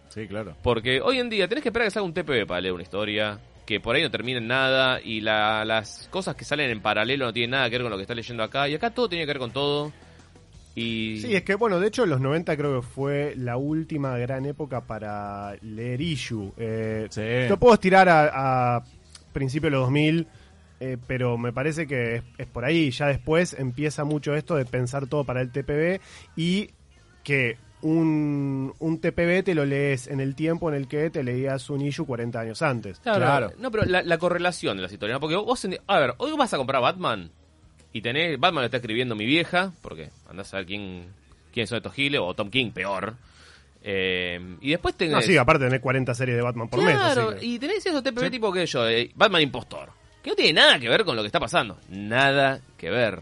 Sí, 0.10 0.28
claro. 0.28 0.56
Porque 0.64 1.02
hoy 1.02 1.20
en 1.20 1.30
día 1.30 1.48
tenés 1.48 1.62
que 1.64 1.70
esperar 1.70 1.88
que 1.88 1.92
salga 1.92 2.06
un 2.08 2.14
TPB 2.14 2.46
para 2.48 2.62
leer 2.62 2.74
una 2.74 2.84
historia, 2.84 3.40
que 3.66 3.80
por 3.80 3.96
ahí 3.96 4.04
no 4.04 4.12
termina 4.12 4.38
en 4.38 4.48
nada, 4.48 5.02
y 5.02 5.22
la- 5.22 5.66
las 5.66 6.08
cosas 6.12 6.36
que 6.36 6.46
salen 6.46 6.70
en 6.70 6.82
paralelo 6.82 7.26
no 7.26 7.34
tienen 7.34 7.52
nada 7.52 7.66
que 7.70 7.76
ver 7.78 7.82
con 7.82 7.92
lo 7.92 7.98
que 7.98 8.04
estás 8.04 8.16
leyendo 8.16 8.44
acá, 8.44 8.70
y 8.70 8.76
acá 8.76 8.92
todo 8.92 9.10
tiene 9.10 9.26
que 9.26 9.30
ver 9.32 9.40
con 9.40 9.52
todo. 9.52 9.92
Y 10.76 11.20
Sí, 11.22 11.34
es 11.36 11.44
que 11.44 11.56
bueno, 11.56 11.80
de 11.80 11.88
hecho 11.88 12.06
los 12.06 12.20
90 12.20 12.56
creo 12.58 12.82
que 12.82 12.86
fue 12.88 13.34
la 13.38 13.56
última 13.58 14.18
gran 14.18 14.46
época 14.46 14.82
para 14.82 15.56
leer 15.62 16.02
issue. 16.02 16.52
Eh, 16.58 17.08
Sí. 17.10 17.50
Lo 17.50 17.58
puedo 17.58 17.74
estirar 17.74 18.10
a, 18.10 18.76
a 18.78 18.84
principios 19.32 19.72
de 19.72 19.78
los 19.78 19.86
2000, 19.86 20.28
eh, 20.82 20.98
pero 21.08 21.38
me 21.38 21.54
parece 21.54 21.88
que 21.88 22.16
es, 22.18 22.24
es 22.38 22.48
por 22.48 22.66
ahí. 22.66 22.92
Ya 22.92 23.08
después 23.08 23.54
empieza 23.58 24.04
mucho 24.04 24.36
esto 24.36 24.56
de 24.56 24.66
pensar 24.66 25.08
todo 25.08 25.24
para 25.24 25.40
el 25.42 25.50
TPB 25.52 26.02
y 26.36 26.72
que 27.26 27.58
un, 27.82 28.74
un 28.80 29.00
TPB 29.02 29.44
te 29.44 29.54
lo 29.54 29.66
lees 29.66 30.08
en 30.08 30.20
el 30.22 30.34
tiempo 30.36 30.70
en 30.70 30.76
el 30.76 30.88
que 30.88 31.10
te 31.10 31.24
leías 31.24 31.70
un 31.70 31.82
issue 31.82 32.06
40 32.06 32.40
años 32.40 32.62
antes. 32.62 33.00
Claro, 33.00 33.20
Claro. 33.20 33.52
No, 33.60 33.70
pero 33.70 33.84
la, 33.84 34.02
la 34.02 34.18
correlación 34.18 34.78
de 34.78 34.84
las 34.84 34.94
historias, 34.94 35.18
¿no? 35.18 35.20
porque 35.20 35.36
vos, 35.36 35.68
a 35.88 36.00
ver, 36.00 36.14
hoy 36.18 36.32
vas 36.38 36.54
a 36.54 36.58
comprar 36.58 36.82
Batman 36.82 37.30
y 37.92 38.02
tenés, 38.02 38.40
Batman 38.40 38.62
lo 38.62 38.66
está 38.66 38.78
escribiendo 38.78 39.16
mi 39.16 39.26
vieja, 39.26 39.74
porque 39.82 40.10
andás 40.30 40.54
a 40.54 40.58
ver 40.58 40.66
quién, 40.66 41.06
quién 41.54 41.68
son 41.68 41.78
estos 41.78 41.94
giles, 41.94 42.22
o 42.24 42.34
Tom 42.34 42.50
King, 42.50 42.72
peor. 42.72 43.14
Eh, 43.84 44.40
y 44.62 44.72
después 44.72 44.96
tenés... 44.96 45.14
No, 45.16 45.22
sí, 45.22 45.38
aparte 45.38 45.66
tenés 45.66 45.80
40 45.80 46.14
series 46.16 46.36
de 46.38 46.42
Batman 46.42 46.68
por 46.70 46.80
claro, 46.80 47.32
mes. 47.32 47.40
que- 47.40 47.46
y 47.46 47.60
tenés 47.60 47.86
esos 47.86 48.02
TPB 48.04 48.32
tipo 48.32 48.52
que 48.52 48.66
yo, 48.66 48.88
eh, 48.90 49.12
Batman 49.16 49.42
Impostor, 49.44 49.90
que 50.24 50.32
no 50.32 50.36
tiene 50.36 50.54
nada 50.54 50.80
que 50.80 50.90
ver 50.90 51.06
con 51.06 51.16
lo 51.16 51.22
que 51.22 51.28
está 51.28 51.40
pasando, 51.40 51.78
nada 51.90 52.60
que 52.78 52.90
ver. 52.90 53.22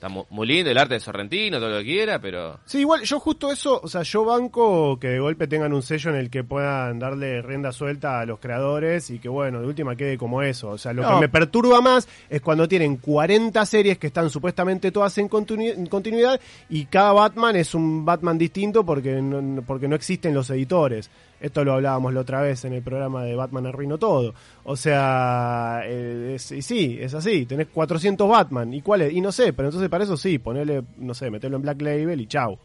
Está 0.00 0.08
mu- 0.08 0.24
muy 0.30 0.46
lindo 0.46 0.70
el 0.70 0.78
arte 0.78 0.94
de 0.94 1.00
Sorrentino, 1.00 1.58
todo 1.58 1.68
lo 1.68 1.78
que 1.80 1.84
quiera, 1.84 2.18
pero... 2.22 2.58
Sí, 2.64 2.78
igual 2.80 3.02
yo 3.02 3.20
justo 3.20 3.52
eso, 3.52 3.78
o 3.82 3.86
sea, 3.86 4.00
yo 4.00 4.24
banco 4.24 4.98
que 4.98 5.08
de 5.08 5.20
golpe 5.20 5.46
tengan 5.46 5.74
un 5.74 5.82
sello 5.82 6.08
en 6.08 6.16
el 6.16 6.30
que 6.30 6.42
puedan 6.42 6.98
darle 6.98 7.42
rienda 7.42 7.70
suelta 7.70 8.18
a 8.18 8.24
los 8.24 8.38
creadores 8.38 9.10
y 9.10 9.18
que 9.18 9.28
bueno, 9.28 9.60
de 9.60 9.66
última 9.66 9.96
quede 9.96 10.16
como 10.16 10.40
eso. 10.42 10.70
O 10.70 10.78
sea, 10.78 10.94
lo 10.94 11.02
No. 11.02 11.08
que 11.16 11.20
me 11.20 11.28
perturba 11.28 11.82
más 11.82 12.08
es 12.30 12.40
cuando 12.40 12.66
tienen 12.66 12.96
40 12.96 13.66
series 13.66 13.98
que 13.98 14.06
están 14.06 14.30
supuestamente 14.30 14.90
todas 14.90 15.18
en, 15.18 15.28
continu- 15.28 15.74
en 15.74 15.84
continuidad 15.84 16.40
y 16.70 16.86
cada 16.86 17.12
Batman 17.12 17.56
es 17.56 17.74
un 17.74 18.02
Batman 18.02 18.38
distinto 18.38 18.86
porque 18.86 19.20
no, 19.20 19.60
porque 19.60 19.86
no 19.86 19.96
existen 19.96 20.32
los 20.32 20.48
editores. 20.48 21.10
Esto 21.40 21.64
lo 21.64 21.72
hablábamos 21.74 22.12
la 22.12 22.20
otra 22.20 22.42
vez 22.42 22.64
en 22.64 22.74
el 22.74 22.82
programa 22.82 23.24
de 23.24 23.34
Batman 23.34 23.66
Arruino 23.66 23.96
Todo. 23.98 24.34
O 24.64 24.76
sea, 24.76 25.80
eh, 25.84 26.32
es- 26.34 26.52
y 26.52 26.62
sí, 26.62 26.98
es 27.00 27.14
así. 27.14 27.46
Tenés 27.46 27.68
400 27.68 28.28
Batman. 28.28 28.72
¿Y 28.74 28.82
cuál 28.82 29.02
es? 29.02 29.12
Y 29.12 29.20
no 29.20 29.32
sé, 29.32 29.52
pero 29.52 29.68
entonces 29.68 29.88
para 29.88 30.04
eso 30.04 30.16
sí, 30.16 30.38
ponerle, 30.38 30.82
no 30.98 31.14
sé, 31.14 31.30
meterlo 31.30 31.56
en 31.56 31.62
Black 31.62 31.80
Label 31.80 32.20
y 32.20 32.26
chau. 32.26 32.58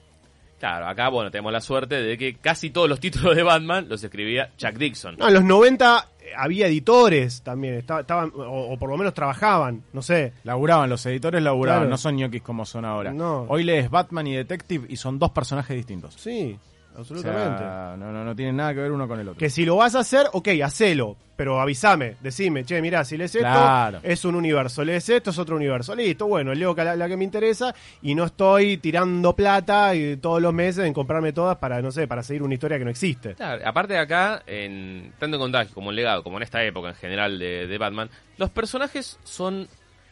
Claro, 0.60 0.88
acá, 0.88 1.10
bueno, 1.10 1.30
tenemos 1.32 1.52
la 1.52 1.60
suerte 1.62 2.02
de 2.02 2.18
que 2.18 2.36
casi 2.36 2.70
todos 2.70 2.88
los 2.90 3.00
títulos 3.00 3.36
de 3.36 3.44
Batman 3.44 3.88
los 3.90 4.04
escribía 4.04 4.52
Chuck 4.58 4.74
Dixon. 4.76 5.16
No, 5.18 5.28
en 5.28 5.34
los 5.34 5.44
90 5.44 6.08
había 6.38 6.68
editores 6.68 7.42
también, 7.44 7.76
esta- 7.76 8.00
estaban, 8.02 8.32
o, 8.36 8.42
o 8.74 8.78
por 8.80 8.90
lo 8.90 8.98
menos 8.98 9.14
trabajaban, 9.14 9.84
no 9.94 10.02
sé. 10.02 10.34
Laburaban, 10.44 10.90
los 10.90 11.06
editores 11.06 11.44
laburaban, 11.44 11.82
Claro. 11.82 11.90
no 11.92 11.98
son 11.98 12.16
ñoquis 12.16 12.42
como 12.42 12.66
son 12.66 12.84
ahora. 12.86 13.12
No. 13.14 13.46
Hoy 13.50 13.64
lees 13.64 13.90
Batman 13.90 14.28
y 14.28 14.36
Detective 14.36 14.86
y 14.90 14.96
son 14.96 15.20
dos 15.20 15.32
personajes 15.32 15.76
distintos. 15.76 16.14
Sí, 16.16 16.58
O 16.96 17.00
absolutamente. 17.00 17.60
sea, 17.60 17.96
no, 17.98 18.12
no, 18.12 18.24
no 18.24 18.36
tienen 18.36 18.56
nada 18.56 18.74
que 18.74 18.80
ver 18.82 18.92
uno 18.92 19.08
con 19.08 19.20
el 19.20 19.28
otro. 19.28 19.40
Que 19.40 19.50
si 19.50 19.66
lo 19.66 19.76
vas 19.78 19.96
a 19.96 20.00
hacer, 20.00 20.28
ok, 20.32 20.48
hacelo, 20.64 21.18
pero 21.36 21.60
avísame, 21.60 22.16
decime, 22.22 22.64
che, 22.64 22.82
mirá, 22.82 23.04
si 23.04 23.18
lees 23.18 23.36
esto, 23.36 23.46
Claro. 23.48 24.00
es 24.04 24.24
un 24.24 24.36
universo, 24.36 24.84
lees 24.86 25.10
esto, 25.10 25.32
es 25.32 25.38
otro 25.38 25.56
universo. 25.58 25.94
Listo, 25.96 26.28
bueno, 26.28 26.54
leo 26.54 26.74
la, 26.76 26.96
la 26.96 27.08
que 27.08 27.18
me 27.18 27.24
interesa 27.26 27.76
y 28.02 28.16
no 28.16 28.24
estoy 28.26 28.78
tirando 28.78 29.36
plata 29.36 29.94
y 29.96 30.18
todos 30.18 30.42
los 30.42 30.54
meses 30.54 30.86
en 30.86 30.94
comprarme 30.94 31.34
todas 31.34 31.58
para, 31.58 31.82
no 31.82 31.92
sé, 31.92 32.08
para 32.08 32.24
seguir 32.24 32.42
una 32.44 32.54
historia 32.54 32.78
que 32.78 32.86
no 32.86 32.92
existe. 32.92 33.36
Claro, 33.36 33.62
aparte 33.68 33.94
de 33.94 34.00
acá, 34.00 34.44
en, 34.48 35.12
tanto 35.20 35.36
en 35.36 35.42
Contagio 35.42 35.74
como 35.76 35.90
en 35.90 35.98
Legado, 35.98 36.24
como 36.24 36.38
en 36.38 36.44
esta 36.44 36.64
época 36.64 36.90
en 36.90 36.96
general 36.96 37.38
de, 37.38 37.68
de 37.68 37.78
Batman, 37.78 38.10
los 38.38 38.50
personajes 38.50 39.20
son 39.24 39.68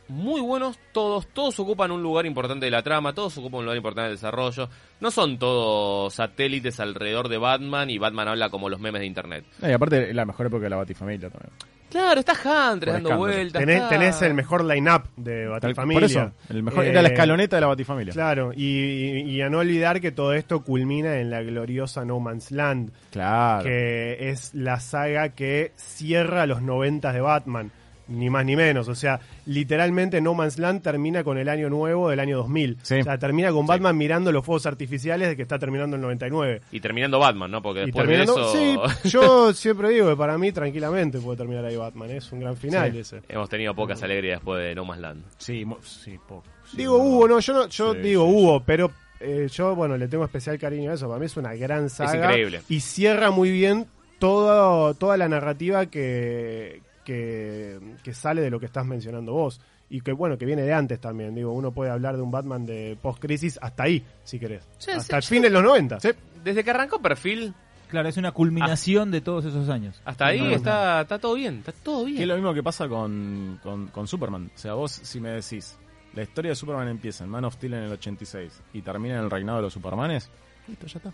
muy 0.09 0.41
buenos 0.41 0.77
todos, 0.91 1.27
todos 1.27 1.59
ocupan 1.59 1.91
un 1.91 2.01
lugar 2.03 2.25
importante 2.25 2.65
de 2.65 2.71
la 2.71 2.81
trama, 2.83 3.13
todos 3.13 3.37
ocupan 3.37 3.59
un 3.59 3.65
lugar 3.65 3.77
importante 3.77 4.09
del 4.09 4.17
desarrollo. 4.17 4.69
No 4.99 5.11
son 5.11 5.37
todos 5.39 6.13
satélites 6.13 6.79
alrededor 6.79 7.29
de 7.29 7.37
Batman 7.37 7.89
y 7.89 7.97
Batman 7.97 8.27
habla 8.29 8.49
como 8.49 8.69
los 8.69 8.79
memes 8.79 8.99
de 9.01 9.05
internet. 9.07 9.45
Eh, 9.61 9.69
y 9.69 9.73
aparte, 9.73 10.09
es 10.09 10.15
la 10.15 10.25
mejor 10.25 10.47
época 10.47 10.63
de 10.63 10.69
la 10.69 10.75
Batifamilia 10.77 11.29
también. 11.29 11.51
Claro, 11.89 12.19
está 12.21 12.33
Hunter 12.33 12.89
Por 12.89 12.93
dando 13.03 13.17
vueltas. 13.17 13.59
Tenés, 13.59 13.75
está- 13.75 13.89
tenés 13.89 14.21
el 14.23 14.33
mejor 14.33 14.65
line-up 14.65 15.03
de 15.15 15.47
Batifamilia. 15.47 15.99
Por 15.99 16.03
eso, 16.09 16.31
el 16.49 16.63
mejor, 16.63 16.85
Eh, 16.85 16.89
era 16.89 17.03
la 17.03 17.09
escaloneta 17.09 17.57
de 17.57 17.61
la 17.61 17.67
Batifamilia. 17.67 18.13
Claro, 18.13 18.51
y, 18.51 18.65
y- 18.65 19.21
y 19.29 19.41
a 19.41 19.49
no 19.49 19.59
olvidar 19.59 20.01
que 20.01 20.11
todo 20.11 20.33
esto 20.33 20.63
culmina 20.63 21.19
en 21.19 21.29
la 21.29 21.43
gloriosa 21.43 22.03
No 22.03 22.19
Man's 22.19 22.49
Land, 22.49 22.91
Claro. 23.11 23.63
que 23.65 24.29
es 24.31 24.55
la 24.55 24.79
saga 24.79 25.29
que 25.29 25.71
cierra 25.75 26.47
los 26.47 26.63
90 26.63 27.13
de 27.13 27.21
Batman, 27.21 27.71
ni 28.07 28.29
más 28.29 28.45
ni 28.45 28.55
menos. 28.55 28.87
O 28.87 28.95
sea, 28.95 29.19
literalmente 29.45 30.21
No 30.21 30.33
Man's 30.33 30.57
Land 30.59 30.81
termina 30.81 31.23
con 31.23 31.37
el 31.37 31.47
año 31.49 31.69
nuevo 31.69 32.09
del 32.09 32.19
año 32.19 32.37
2000. 32.37 32.77
Sí. 32.81 32.95
O 32.99 33.03
sea, 33.03 33.17
termina 33.17 33.51
con 33.51 33.65
Batman 33.65 33.97
mirando 33.97 34.31
los 34.31 34.45
fuegos 34.45 34.65
artificiales 34.65 35.29
de 35.29 35.35
que 35.35 35.41
está 35.41 35.57
terminando 35.59 35.95
el 35.95 36.01
99. 36.01 36.61
Y 36.71 36.79
terminando 36.79 37.19
Batman, 37.19 37.51
¿no? 37.51 37.61
Porque 37.61 37.81
después 37.81 38.05
terminando, 38.05 38.35
de 38.35 38.41
eso 38.77 38.87
sí, 39.01 39.09
yo 39.09 39.53
siempre 39.53 39.89
digo 39.89 40.09
que 40.09 40.15
para 40.15 40.37
mí 40.37 40.51
tranquilamente 40.51 41.19
puede 41.19 41.37
terminar 41.37 41.65
ahí 41.65 41.75
Batman, 41.77 42.09
es 42.11 42.31
un 42.31 42.39
gran 42.41 42.57
final 42.57 42.91
Sí. 42.91 42.99
ese. 42.99 43.21
hemos 43.29 43.49
tenido 43.49 43.73
pocas 43.73 44.01
alegrías 44.03 44.39
después 44.39 44.61
de 44.63 44.75
No 44.75 44.85
Man's 44.85 45.01
Land. 45.01 45.23
Sí, 45.37 45.65
mo- 45.65 45.79
sí, 45.83 46.17
poco. 46.27 46.43
Sí, 46.71 46.77
Digo 46.77 46.97
no, 46.97 47.03
hubo, 47.03 47.27
no, 47.27 47.39
yo 47.39 47.53
no, 47.53 47.67
yo 47.67 47.93
Sí, 47.93 47.99
digo 47.99 48.25
sí, 48.25 48.31
hubo, 48.33 48.59
pero 48.63 48.91
eh, 49.19 49.47
yo 49.51 49.75
bueno 49.75 49.95
le 49.97 50.07
tengo 50.07 50.25
especial 50.25 50.57
cariño 50.59 50.91
a 50.91 50.95
eso. 50.95 51.07
Para 51.07 51.19
mí 51.19 51.25
es 51.27 51.37
una 51.37 51.53
gran 51.55 51.89
saga 51.89 52.15
increíble. 52.25 52.61
y 52.69 52.79
cierra 52.81 53.31
muy 53.31 53.51
bien 53.51 53.85
todo, 54.19 54.93
toda 54.93 55.17
la 55.17 55.27
narrativa 55.29 55.85
que, 55.87 56.81
que 57.03 57.79
que 58.03 58.13
sale 58.13 58.41
de 58.41 58.49
lo 58.49 58.59
que 58.59 58.65
estás 58.65 58.85
mencionando 58.85 59.33
vos 59.33 59.59
y 59.89 60.01
que 60.01 60.11
bueno 60.11 60.37
que 60.37 60.45
viene 60.45 60.63
de 60.63 60.73
antes 60.73 60.99
también. 60.99 61.35
Digo 61.35 61.51
uno 61.51 61.71
puede 61.71 61.91
hablar 61.91 62.15
de 62.15 62.21
un 62.21 62.31
Batman 62.31 62.65
de 62.65 62.97
post 63.01 63.19
crisis 63.21 63.59
hasta 63.61 63.83
ahí 63.83 64.03
si 64.23 64.39
querés, 64.39 64.67
Sí, 64.77 64.91
hasta 64.91 65.21
sí, 65.21 65.27
el 65.27 65.37
fin 65.37 65.41
de 65.43 65.49
los 65.49 65.63
90. 65.63 65.97
Desde 66.43 66.63
que 66.63 66.69
arrancó 66.71 67.01
Perfil, 67.01 67.53
Claro, 67.89 68.09
es 68.09 68.17
una 68.17 68.31
culminación 68.31 69.11
de 69.11 69.21
todos 69.21 69.45
esos 69.45 69.69
años. 69.69 70.01
hasta 70.03 70.25
ahí 70.27 70.41
No, 70.41 70.49
está, 70.49 71.01
está 71.01 71.19
todo 71.19 71.35
bien, 71.35 71.57
está 71.59 71.71
todo 71.73 72.05
bien. 72.05 72.17
Que 72.17 72.23
es 72.23 72.27
lo 72.27 72.33
mismo 72.35 72.51
que 72.53 72.63
pasa 72.63 72.87
con, 72.89 73.59
con, 73.61 73.87
con 73.89 74.07
Superman. 74.07 74.49
O 74.55 74.57
sea, 74.57 74.73
vos 74.73 74.91
si 74.91 75.19
me 75.19 75.29
decís, 75.29 75.77
la 76.15 76.23
historia 76.23 76.49
de 76.49 76.55
Superman 76.55 76.87
empieza 76.87 77.23
en 77.23 77.29
Man 77.29 77.45
of 77.45 77.53
Steel 77.53 77.75
en 77.75 77.83
el 77.83 77.91
86 77.91 78.61
y 78.73 78.81
termina 78.81 79.15
en 79.19 79.21
el 79.25 79.29
reinado 79.29 79.59
de 79.59 79.63
los 79.65 79.73
Supermanes, 79.73 80.31
listo, 80.67 80.87
ya 80.87 80.97
está. 80.97 81.11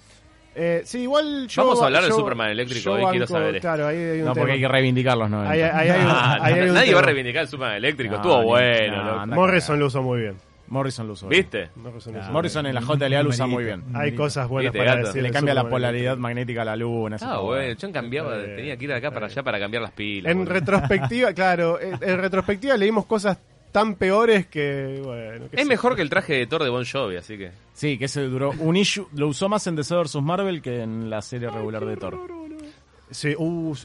Eh, 0.55 0.81
sí, 0.83 0.99
igual 1.03 1.47
yo 1.47 1.63
Vamos 1.63 1.81
a 1.81 1.85
hablar 1.85 2.01
del 2.01 2.11
yo- 2.11 2.17
Superman 2.17 2.49
eléctrico, 2.49 2.91
hoy 2.91 3.05
quiero 3.11 3.27
saber 3.27 3.55
esto. 3.55 3.67
Claro, 3.67 3.87
ahí 3.87 3.97
hay 3.97 4.19
un 4.19 4.25
No, 4.25 4.33
porque 4.35 4.51
hay 4.53 4.59
que 4.59 4.67
reivindicar 4.67 5.17
los 5.17 5.29
90. 5.29 5.51
Ahí- 5.51 5.61
ahí 5.61 5.89
hay 5.89 6.01
un- 6.05 6.09
ahí 6.11 6.53
hay 6.53 6.69
un 6.69 6.73
nadie 6.75 6.93
va 6.93 6.99
a 6.99 7.03
reivindicar 7.03 7.41
el 7.43 7.47
Superman 7.47 7.77
eléctrico, 7.77 8.15
No, 8.15 8.21
estuvo 8.21 8.39
ni- 8.41 8.47
bueno. 8.47 9.25
no, 9.25 9.35
Morrison 9.35 9.79
lo 9.79 9.85
usó 9.85 10.01
muy 10.01 10.19
bien. 10.21 10.35
Morrison 10.67 11.07
lo 11.07 11.13
usó. 11.13 11.27
bien. 11.27 11.41
¿Viste? 11.41 11.69
Morrison, 11.77 12.13
lo 12.13 12.19
Ah, 12.19 12.23
usó 12.23 12.31
Morrison 12.31 12.65
en 12.67 12.75
la 12.75 12.81
JLA 12.81 13.23
lo 13.23 13.29
usa 13.29 13.47
muy 13.47 13.63
bien. 13.63 13.83
Hay 13.95 14.13
cosas 14.13 14.47
buenas 14.47 14.71
Viste, 14.71 14.85
para 14.85 14.95
gato. 14.97 15.07
decir. 15.07 15.23
Le 15.23 15.29
de 15.29 15.33
cambia 15.33 15.53
la 15.55 15.67
polaridad 15.67 16.17
magnética 16.17 16.61
a 16.61 16.65
la 16.65 16.75
luna. 16.75 17.17
Ah, 17.21 17.39
bueno, 17.39 17.73
yo 17.73 17.91
cambiaba, 17.91 18.35
Sí. 18.39 18.47
tenía 18.55 18.77
que 18.77 18.83
ir 18.83 18.89
de 18.91 18.95
acá 18.97 19.09
para 19.09 19.25
allá 19.25 19.41
para 19.41 19.59
cambiar 19.59 19.81
las 19.81 19.91
pilas. 19.93 20.31
En 20.31 20.45
retrospectiva, 20.45 21.33
claro, 21.33 21.79
en, 21.81 21.97
en 22.01 22.17
retrospectiva 22.19 22.77
leímos 22.77 23.05
cosas 23.07 23.37
tan 23.71 23.95
peores 23.95 24.47
que, 24.47 25.01
bueno. 25.03 25.45
Es 25.51 25.65
mejor 25.67 25.95
que 25.95 26.01
el 26.01 26.09
traje 26.09 26.33
de 26.33 26.47
Thor 26.47 26.63
de 26.63 26.69
Bon 26.69 26.85
Jovi, 26.85 27.15
así 27.17 27.37
que... 27.37 27.51
Sí, 27.73 27.97
que 27.97 28.05
ese 28.05 28.21
duró 28.23 28.51
un 28.59 28.75
issue, 28.75 29.07
lo 29.15 29.27
usó 29.27 29.47
más 29.49 29.65
en 29.67 29.75
DC 29.75 29.95
vs 29.95 30.15
Marvel 30.21 30.61
que 30.61 30.81
en 30.81 31.09
la 31.09 31.21
serie 31.21 31.49
regular 31.49 31.85
de 31.85 31.95
Thor. 31.97 32.19
Sí, 33.11 33.33
uh, 33.35 33.75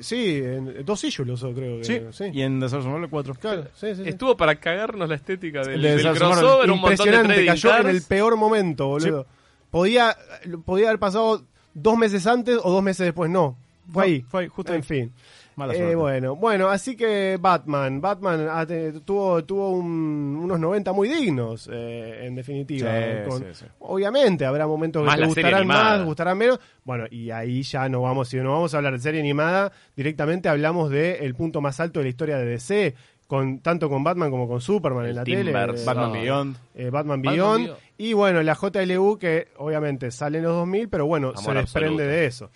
sí, 0.00 0.40
en 0.42 0.84
dos 0.84 1.04
issues 1.04 1.28
lo 1.28 1.34
usó, 1.34 1.52
creo 1.54 1.78
que. 1.78 1.84
Sí, 1.84 2.00
sí. 2.10 2.24
y 2.32 2.42
en 2.42 2.58
DC 2.58 2.76
vs 2.76 2.86
Marvel 2.86 3.08
4. 3.08 3.34
Claro, 3.34 3.64
sí, 3.74 3.94
sí, 3.94 4.02
sí. 4.02 4.08
Estuvo 4.08 4.36
para 4.36 4.56
cagarnos 4.58 5.08
la 5.08 5.14
estética 5.14 5.60
del, 5.62 5.74
El 5.76 5.82
de 5.82 5.96
del 6.02 6.16
crossover, 6.16 6.70
un 6.70 6.80
montón 6.80 7.06
de 7.28 7.46
cayó 7.46 7.70
en 7.70 7.76
cards. 7.76 7.88
el 7.90 8.02
peor 8.02 8.36
momento, 8.36 8.88
boludo. 8.88 9.26
Podía, 9.70 10.16
podía 10.64 10.88
haber 10.88 10.98
pasado 10.98 11.44
dos 11.74 11.96
meses 11.98 12.26
antes 12.26 12.58
o 12.62 12.72
dos 12.72 12.82
meses 12.82 13.04
después, 13.04 13.30
no. 13.30 13.56
Fue 13.92 14.02
No, 14.02 14.12
ahí. 14.12 14.24
fue 14.28 14.42
ahí, 14.42 14.48
justo 14.48 14.72
En 14.72 14.76
ahí. 14.78 14.82
fin. 14.82 15.12
Mala 15.58 15.74
Eh, 15.74 15.94
bueno, 15.94 16.36
bueno, 16.36 16.68
así 16.68 16.96
que 16.96 17.36
Batman, 17.40 18.00
Batman 18.00 18.48
te- 18.66 18.92
tuvo, 19.00 19.44
tuvo 19.44 19.70
un- 19.70 20.38
unos 20.42 20.58
90 20.60 20.92
muy 20.92 21.08
dignos, 21.08 21.68
eh, 21.72 22.20
en 22.26 22.34
definitiva. 22.36 22.88
Sí, 22.90 23.28
Con- 23.28 23.38
sí, 23.40 23.46
sí. 23.54 23.66
Obviamente 23.80 24.46
habrá 24.46 24.66
momentos 24.66 25.02
que 25.12 25.20
te 25.20 25.26
gustarán 25.26 25.66
más, 25.66 26.04
gustarán 26.04 26.38
menos. 26.38 26.60
Bueno, 26.84 27.04
y 27.10 27.30
ahí 27.30 27.62
ya 27.62 27.88
no 27.88 28.02
vamos, 28.02 28.28
si 28.28 28.36
no 28.38 28.52
vamos 28.52 28.72
a 28.72 28.76
hablar 28.78 28.92
de 28.92 29.00
serie 29.00 29.20
animada, 29.20 29.72
directamente 29.96 30.48
hablamos 30.48 30.90
de 30.90 31.16
el 31.26 31.34
punto 31.34 31.60
más 31.60 31.80
alto 31.80 32.00
de 32.00 32.04
la 32.04 32.10
historia 32.10 32.38
de 32.38 32.46
DC, 32.46 32.94
con 33.26 33.58
tanto 33.58 33.90
con 33.90 34.02
Batman 34.02 34.30
como 34.30 34.48
con 34.48 34.60
Superman 34.60 35.04
El 35.04 35.10
en 35.10 35.16
la 35.16 35.24
tele. 35.24 35.52
Batman 35.52 35.96
No. 35.96 36.12
Beyond. 36.12 36.56
eh, 36.76 36.84
Batman 36.84 36.92
Batman 37.20 37.22
Beyond. 37.22 37.64
Beyond. 37.64 37.78
Y 37.98 38.12
bueno, 38.14 38.42
la 38.42 38.54
JLU 38.54 39.18
que 39.18 39.48
obviamente 39.58 40.10
sale 40.12 40.38
en 40.38 40.44
los 40.44 40.54
2000, 40.54 40.88
pero 40.88 41.04
bueno, 41.06 41.30
Amor 41.30 41.42
se 41.42 41.52
desprende 41.52 42.04
absoluto. 42.04 42.04
de 42.04 42.26
eso. 42.26 42.50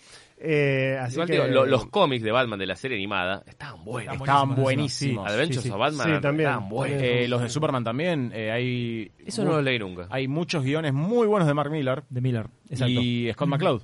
Eh, 0.45 0.97
así 0.99 1.13
Igual 1.13 1.27
que, 1.27 1.33
digo, 1.35 1.47
lo- 1.47 1.65
los 1.65 1.85
cómics 1.85 2.21
de 2.21 2.31
Batman 2.33 2.59
de 2.59 2.65
la 2.65 2.75
serie 2.75 2.97
animada 2.97 3.43
estaban 3.47 3.85
buenos. 3.85 4.15
Estaban 4.15 4.55
buenísimos. 4.55 5.25
Adventures 5.25 5.61
sí, 5.61 5.69
sí. 5.69 5.73
of 5.73 5.79
Batman 5.79 6.15
Sí, 6.15 6.21
también. 6.21 6.49
estaban 6.49 6.69
buenos. 6.69 7.01
Eh, 7.01 7.27
los 7.29 7.41
de 7.41 7.49
Superman 7.49 7.83
también. 7.85 8.31
eh, 8.35 8.51
hay, 8.51 9.11
Eso 9.25 9.45
no 9.45 9.51
lo 9.53 9.61
leí 9.61 9.79
nunca. 9.79 10.07
hay 10.09 10.27
muchos 10.27 10.63
guiones 10.65 10.91
muy 10.93 11.27
buenos 11.27 11.47
de 11.47 11.53
Mark 11.53 11.71
Miller. 11.71 12.03
De 12.09 12.19
Miller, 12.19 12.47
exacto. 12.69 12.91
Y 12.91 13.31
Scott 13.31 13.47
McCloud. 13.47 13.81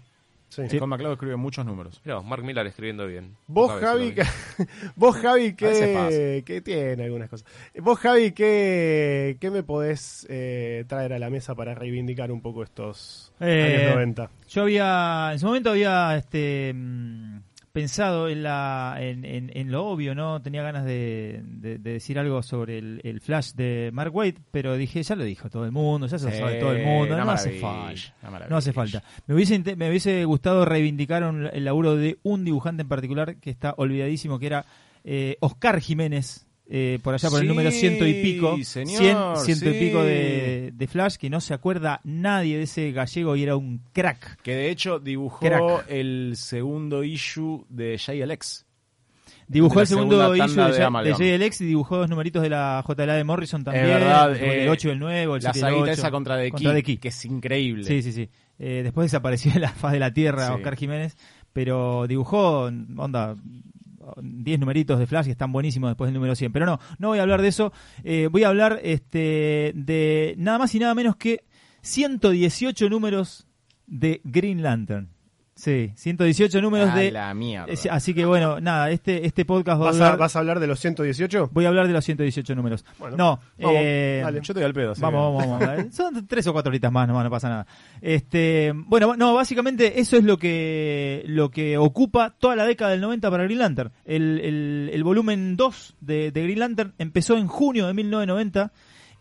Sí. 0.50 0.80
McCloud 0.80 1.14
escribe 1.14 1.36
muchos 1.36 1.66
números. 1.66 2.02
Mirá, 2.04 2.22
Mark 2.22 2.43
Millar 2.43 2.68
escribiendo 2.68 3.08
bien. 3.08 3.36
Vos, 3.47 3.72
Javi, 3.80 4.14
que, 4.14 4.24
vos, 4.95 5.16
Javi, 5.18 5.54
que, 5.54 6.43
que 6.45 6.62
tiene 6.62 7.04
algunas 7.04 7.30
cosas. 7.30 7.47
Vos, 7.80 8.00
Javi, 8.00 8.32
¿qué, 8.32 9.38
qué 9.39 9.52
me 9.52 9.64
podés 9.64 10.26
eh, 10.30 10.86
traer 10.88 11.14
a 11.14 11.20
la 11.20 11.30
mesa 11.30 11.56
para 11.56 11.76
reivindicar 11.76 12.32
un 12.32 12.41
poco 12.41 12.64
estos 12.64 13.34
Eh, 13.39 13.82
años 13.84 13.95
90? 13.95 14.30
Yo 14.50 14.62
había, 14.64 15.30
en 15.34 15.39
su 15.39 15.45
momento 15.45 15.70
había 15.70 16.18
este 16.18 16.74
mm, 16.74 17.39
pensado 17.72 18.30
en, 18.30 18.43
la, 18.43 18.97
en, 18.99 19.24
en- 19.26 19.51
en 19.53 19.72
lo 19.72 19.86
obvio, 19.86 20.15
¿no? 20.15 20.41
Tenía 20.41 20.63
ganas 20.63 20.86
de, 20.86 21.41
de- 21.45 21.78
de 21.78 21.93
decir 21.93 22.17
algo 22.20 22.41
sobre 22.43 22.78
el, 22.80 23.01
el 23.03 23.22
Flash 23.22 23.51
de 23.53 23.89
Mark 23.93 24.15
Waid, 24.15 24.36
pero 24.51 24.76
dije, 24.76 25.01
ya 25.03 25.15
lo 25.15 25.24
dijo 25.24 25.49
todo 25.49 25.65
el 25.65 25.72
mundo, 25.72 26.07
ya 26.07 26.17
se 26.20 26.26
lo 26.26 26.32
sabe 26.39 26.55
todo 26.59 26.72
el 26.72 26.86
mundo, 26.86 27.15
no 27.26 27.32
hace 27.34 27.49
falta. 27.61 28.13
No 28.49 28.57
hace 28.57 28.74
falta. 28.74 29.03
Me 29.28 29.36
hubiese, 29.36 29.59
me 29.76 29.89
hubiese 29.89 30.26
gustado 30.26 30.65
reivindicar 30.65 31.24
un- 31.24 31.47
el 31.51 31.63
laburo 31.65 31.95
de 31.95 32.17
un 32.24 32.43
dibujante 32.43 32.82
en 32.82 32.88
particular 32.89 33.38
que 33.38 33.49
está 33.49 33.74
olvidadísimo, 33.78 34.39
que 34.39 34.47
era 34.47 34.65
eh, 35.03 35.38
Oscar 35.39 35.80
Jiménez, 35.80 36.45
eh, 36.72 36.99
por 37.01 37.15
allá 37.15 37.30
por 37.32 37.41
el 37.41 37.47
número 37.47 37.72
ciento 37.72 38.05
y 38.05 38.22
pico, 38.22 38.55
señor, 38.63 38.97
cien, 39.01 39.17
ciento 39.57 39.70
y 39.76 39.80
pico 39.80 40.03
de, 40.03 40.72
de 40.74 40.88
Flash, 40.88 41.15
que 41.15 41.28
no 41.30 41.41
se 41.41 41.55
acuerda 41.55 41.99
nadie 42.03 42.57
de 42.57 42.63
ese 42.63 42.91
gallego 42.91 43.36
y 43.36 43.41
era 43.43 43.55
un 43.55 43.82
crack. 43.91 44.39
Que 44.43 44.53
de 44.55 44.70
hecho 44.70 44.99
dibujó 44.99 45.39
Crack. 45.39 45.86
el 45.89 46.34
segundo 46.36 47.03
issue 47.03 47.65
de 47.70 47.97
JLX. 47.97 48.65
Dibujó 49.47 49.76
La 49.78 49.82
el 49.82 49.88
segundo 49.88 50.36
issue 50.36 50.61
de, 50.61 50.72
de 51.03 51.13
de 51.15 51.39
JLX 51.47 51.61
y 51.61 51.65
dibujó 51.65 51.97
dos 51.97 52.07
numeritos 52.07 52.43
de 52.43 52.49
la 52.51 52.86
JLA 52.88 53.15
de 53.15 53.24
Morrison 53.24 53.63
también. 53.63 53.88
verdad, 53.88 54.36
el 54.36 54.67
eh, 54.67 54.70
8 54.70 54.89
y 54.89 54.91
el 54.91 54.99
9, 54.99 55.24
el 55.24 55.30
La 55.30 55.39
7 55.53 55.57
y 55.57 55.61
el 55.61 55.65
saguita 55.65 55.84
8. 55.86 55.91
esa 55.93 56.11
contra 56.11 56.38
de 56.38 56.51
Contra 56.51 56.82
Key. 56.84 56.97
que 56.97 57.07
es 57.07 57.26
increíble. 57.26 57.84
Sí, 57.84 58.03
sí, 58.03 58.11
sí. 58.11 58.30
Eh, 58.59 58.82
después 58.84 59.05
desapareció 59.05 59.51
de 59.51 59.59
la 59.61 59.70
faz 59.70 59.93
de 59.93 59.99
la 59.99 60.13
tierra 60.13 60.49
Sí. 60.49 60.53
Oscar 60.53 60.76
Jiménez, 60.76 61.17
pero 61.51 62.05
dibujó, 62.05 62.65
onda, 62.97 63.36
10 64.22 64.60
numeritos 64.60 64.99
de 64.99 65.07
Flash 65.07 65.26
que 65.26 65.32
están 65.32 65.51
buenísimos 65.51 65.89
después 65.89 66.07
del 66.07 66.16
número 66.16 66.36
100. 66.36 66.51
Pero 66.51 66.66
no, 66.66 66.80
no 66.97 67.10
voy 67.10 67.20
a 67.20 67.24
hablar 67.24 67.41
de 67.41 67.47
eso. 67.47 67.72
Eh, 68.03 68.30
voy 68.32 68.43
a 68.43 68.49
hablar 68.49 68.80
este, 68.84 69.72
de 69.76 70.36
nada 70.38 70.57
más 70.57 70.74
y 70.76 70.80
nada 70.80 70.95
menos 70.95 71.16
que 71.16 71.43
118 71.82 72.89
números 72.89 73.47
de 73.88 74.22
Green 74.24 74.62
Lantern. 74.62 75.10
Sí, 75.60 75.91
118 75.95 76.62
números 76.62 76.89
A 76.91 76.95
de... 76.95 77.12
la 77.12 77.34
mierda. 77.34 77.66
Es- 77.72 77.86
así 77.86 78.14
que 78.14 78.26
bueno, 78.26 78.62
nada, 78.62 78.89
este, 78.91 79.26
este 79.26 79.43
podcast 79.43 79.82
va 79.82 79.86
a 79.86 79.91
¿Vas 79.91 79.95
a, 79.99 80.05
durar- 80.12 80.18
¿Vas 80.18 80.36
a 80.38 80.39
hablar 80.39 80.60
de 80.62 80.68
los 80.68 80.80
118? 80.80 81.49
Voy 81.51 81.66
a 81.66 81.68
hablar 81.68 81.86
de 81.88 81.91
los 81.93 82.05
118 82.05 82.55
números. 82.55 82.86
Bueno, 82.97 83.18
no, 83.18 83.39
vamos, 83.60 83.76
eh, 83.78 84.22
dale. 84.24 84.39
Yo 84.41 84.53
te 84.53 84.60
doy 84.62 84.64
al 84.68 84.74
pedo. 84.74 84.93
Vamos, 84.99 85.36
vamos, 85.38 85.60
vamos. 85.68 85.93
Son 85.93 86.26
tres 86.28 86.47
o 86.47 86.53
cuatro 86.53 86.70
horitas 86.70 86.91
más, 86.91 87.07
no, 87.10 87.22
no 87.22 87.30
pasa 87.30 87.49
nada. 87.49 87.68
Este, 88.01 88.72
bueno, 88.74 89.16
no, 89.18 89.34
básicamente 89.34 89.99
eso 89.99 90.16
es 90.16 90.24
lo 90.24 90.38
que 90.38 91.24
lo 91.26 91.51
que 91.51 91.78
ocupa 91.78 92.36
toda 92.39 92.55
la 92.55 92.66
década 92.66 92.91
del 92.91 93.01
90 93.01 93.30
para 93.30 93.43
Green 93.43 93.60
Lantern. 93.60 93.91
El, 94.05 94.39
el, 94.39 94.89
el 94.93 95.03
volumen 95.03 95.57
2 95.57 95.97
de, 95.99 96.32
de 96.32 96.43
Green 96.43 96.60
Lantern 96.60 96.93
empezó 96.97 97.36
en 97.38 97.47
junio 97.47 97.86
de 97.88 97.93
1990 97.93 98.72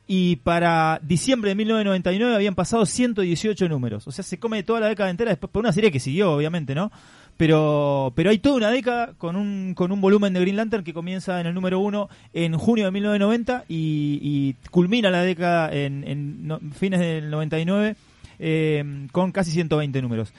y 0.09 0.37
para 0.37 0.99
diciembre 1.05 1.51
de 1.51 1.55
1999 1.55 2.35
habían 2.35 2.55
pasado 2.55 2.85
118 2.87 3.69
números. 3.69 4.09
O 4.09 4.11
sea, 4.13 4.25
se 4.25 4.39
come 4.39 4.63
toda 4.65 4.81
la 4.81 4.89
década 4.89 5.11
entera 5.11 5.31
después 5.31 5.53
por 5.53 5.61
una 5.61 5.73
serie 5.73 5.93
que 5.93 6.01
siguió, 6.01 6.33
obviamente, 6.33 6.75
¿no? 6.75 6.91
Pero, 7.37 8.13
pero 8.17 8.31
hay 8.31 8.39
toda 8.39 8.57
una 8.57 8.71
década 8.71 9.13
con 9.19 9.37
un, 9.37 9.75
con 9.75 9.93
un 9.93 10.01
volumen 10.01 10.33
de 10.33 10.41
Green 10.41 10.57
Lantern 10.57 10.83
que 10.83 10.93
comienza 10.95 11.41
en 11.41 11.47
el 11.47 11.55
número 11.55 11.79
1 11.79 12.09
en 12.33 12.57
junio 12.59 12.87
de 12.87 12.91
1990 12.91 13.65
y, 13.69 14.19
y 14.23 14.55
culmina 14.71 15.09
la 15.11 15.23
década 15.23 15.71
en, 15.73 16.73
fines 16.77 16.99
del 16.99 17.31
99 17.31 17.95
eh, 18.41 19.07
con 19.13 19.31
casi 19.31 19.53
120 19.53 20.03
números. 20.03 20.33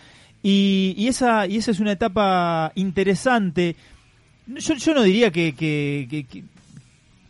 Y, 0.43 1.05
esa, 1.07 1.47
y 1.47 1.57
esa 1.57 1.72
es 1.72 1.80
una 1.80 1.91
etapa 1.93 2.72
interesante. 2.76 3.76
Yo, 4.47 4.74
yo 4.74 4.93
no 4.93 5.03
diría 5.03 5.32
que- 5.32 5.53
que- 5.53 6.26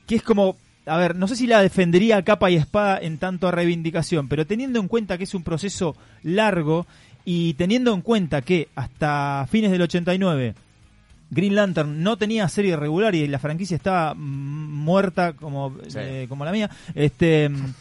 que 0.07 0.15
es 0.15 0.23
como 0.23 0.57
a 0.86 0.97
ver, 0.97 1.15
no 1.15 1.27
sé 1.27 1.36
si 1.36 1.47
la 1.47 1.61
defendería 1.61 2.17
a 2.17 2.23
capa 2.23 2.49
y 2.49 2.55
espada 2.55 2.97
en 2.99 3.17
tanto 3.17 3.47
a 3.47 3.51
reivindicación, 3.51 4.28
pero 4.28 4.45
teniendo 4.47 4.79
en 4.79 4.87
cuenta 4.87 5.17
que 5.17 5.25
es 5.25 5.33
un 5.33 5.43
proceso 5.43 5.95
largo 6.24 6.87
y 7.25 7.54
teniendo 7.55 7.93
en 7.93 8.01
cuenta 8.01 8.41
que 8.41 8.70
hasta 8.75 9.45
fines 9.51 9.71
del 9.71 9.82
89 9.83 10.55
Green 11.32 11.54
Lantern 11.54 12.01
no 12.01 12.17
tenía 12.17 12.47
serie 12.49 12.75
regular 12.75 13.13
y 13.13 13.28
la 13.28 13.37
franquicia 13.37 13.75
estaba 13.78 14.16
muerta 14.16 15.33
como, 15.33 15.75
Sí. 15.87 15.97
eh, 15.99 16.25
como 16.28 16.43
la 16.43 16.51
mía, 16.51 16.70
este, 16.95 17.49
mm, 17.49 17.55
este, 17.55 17.74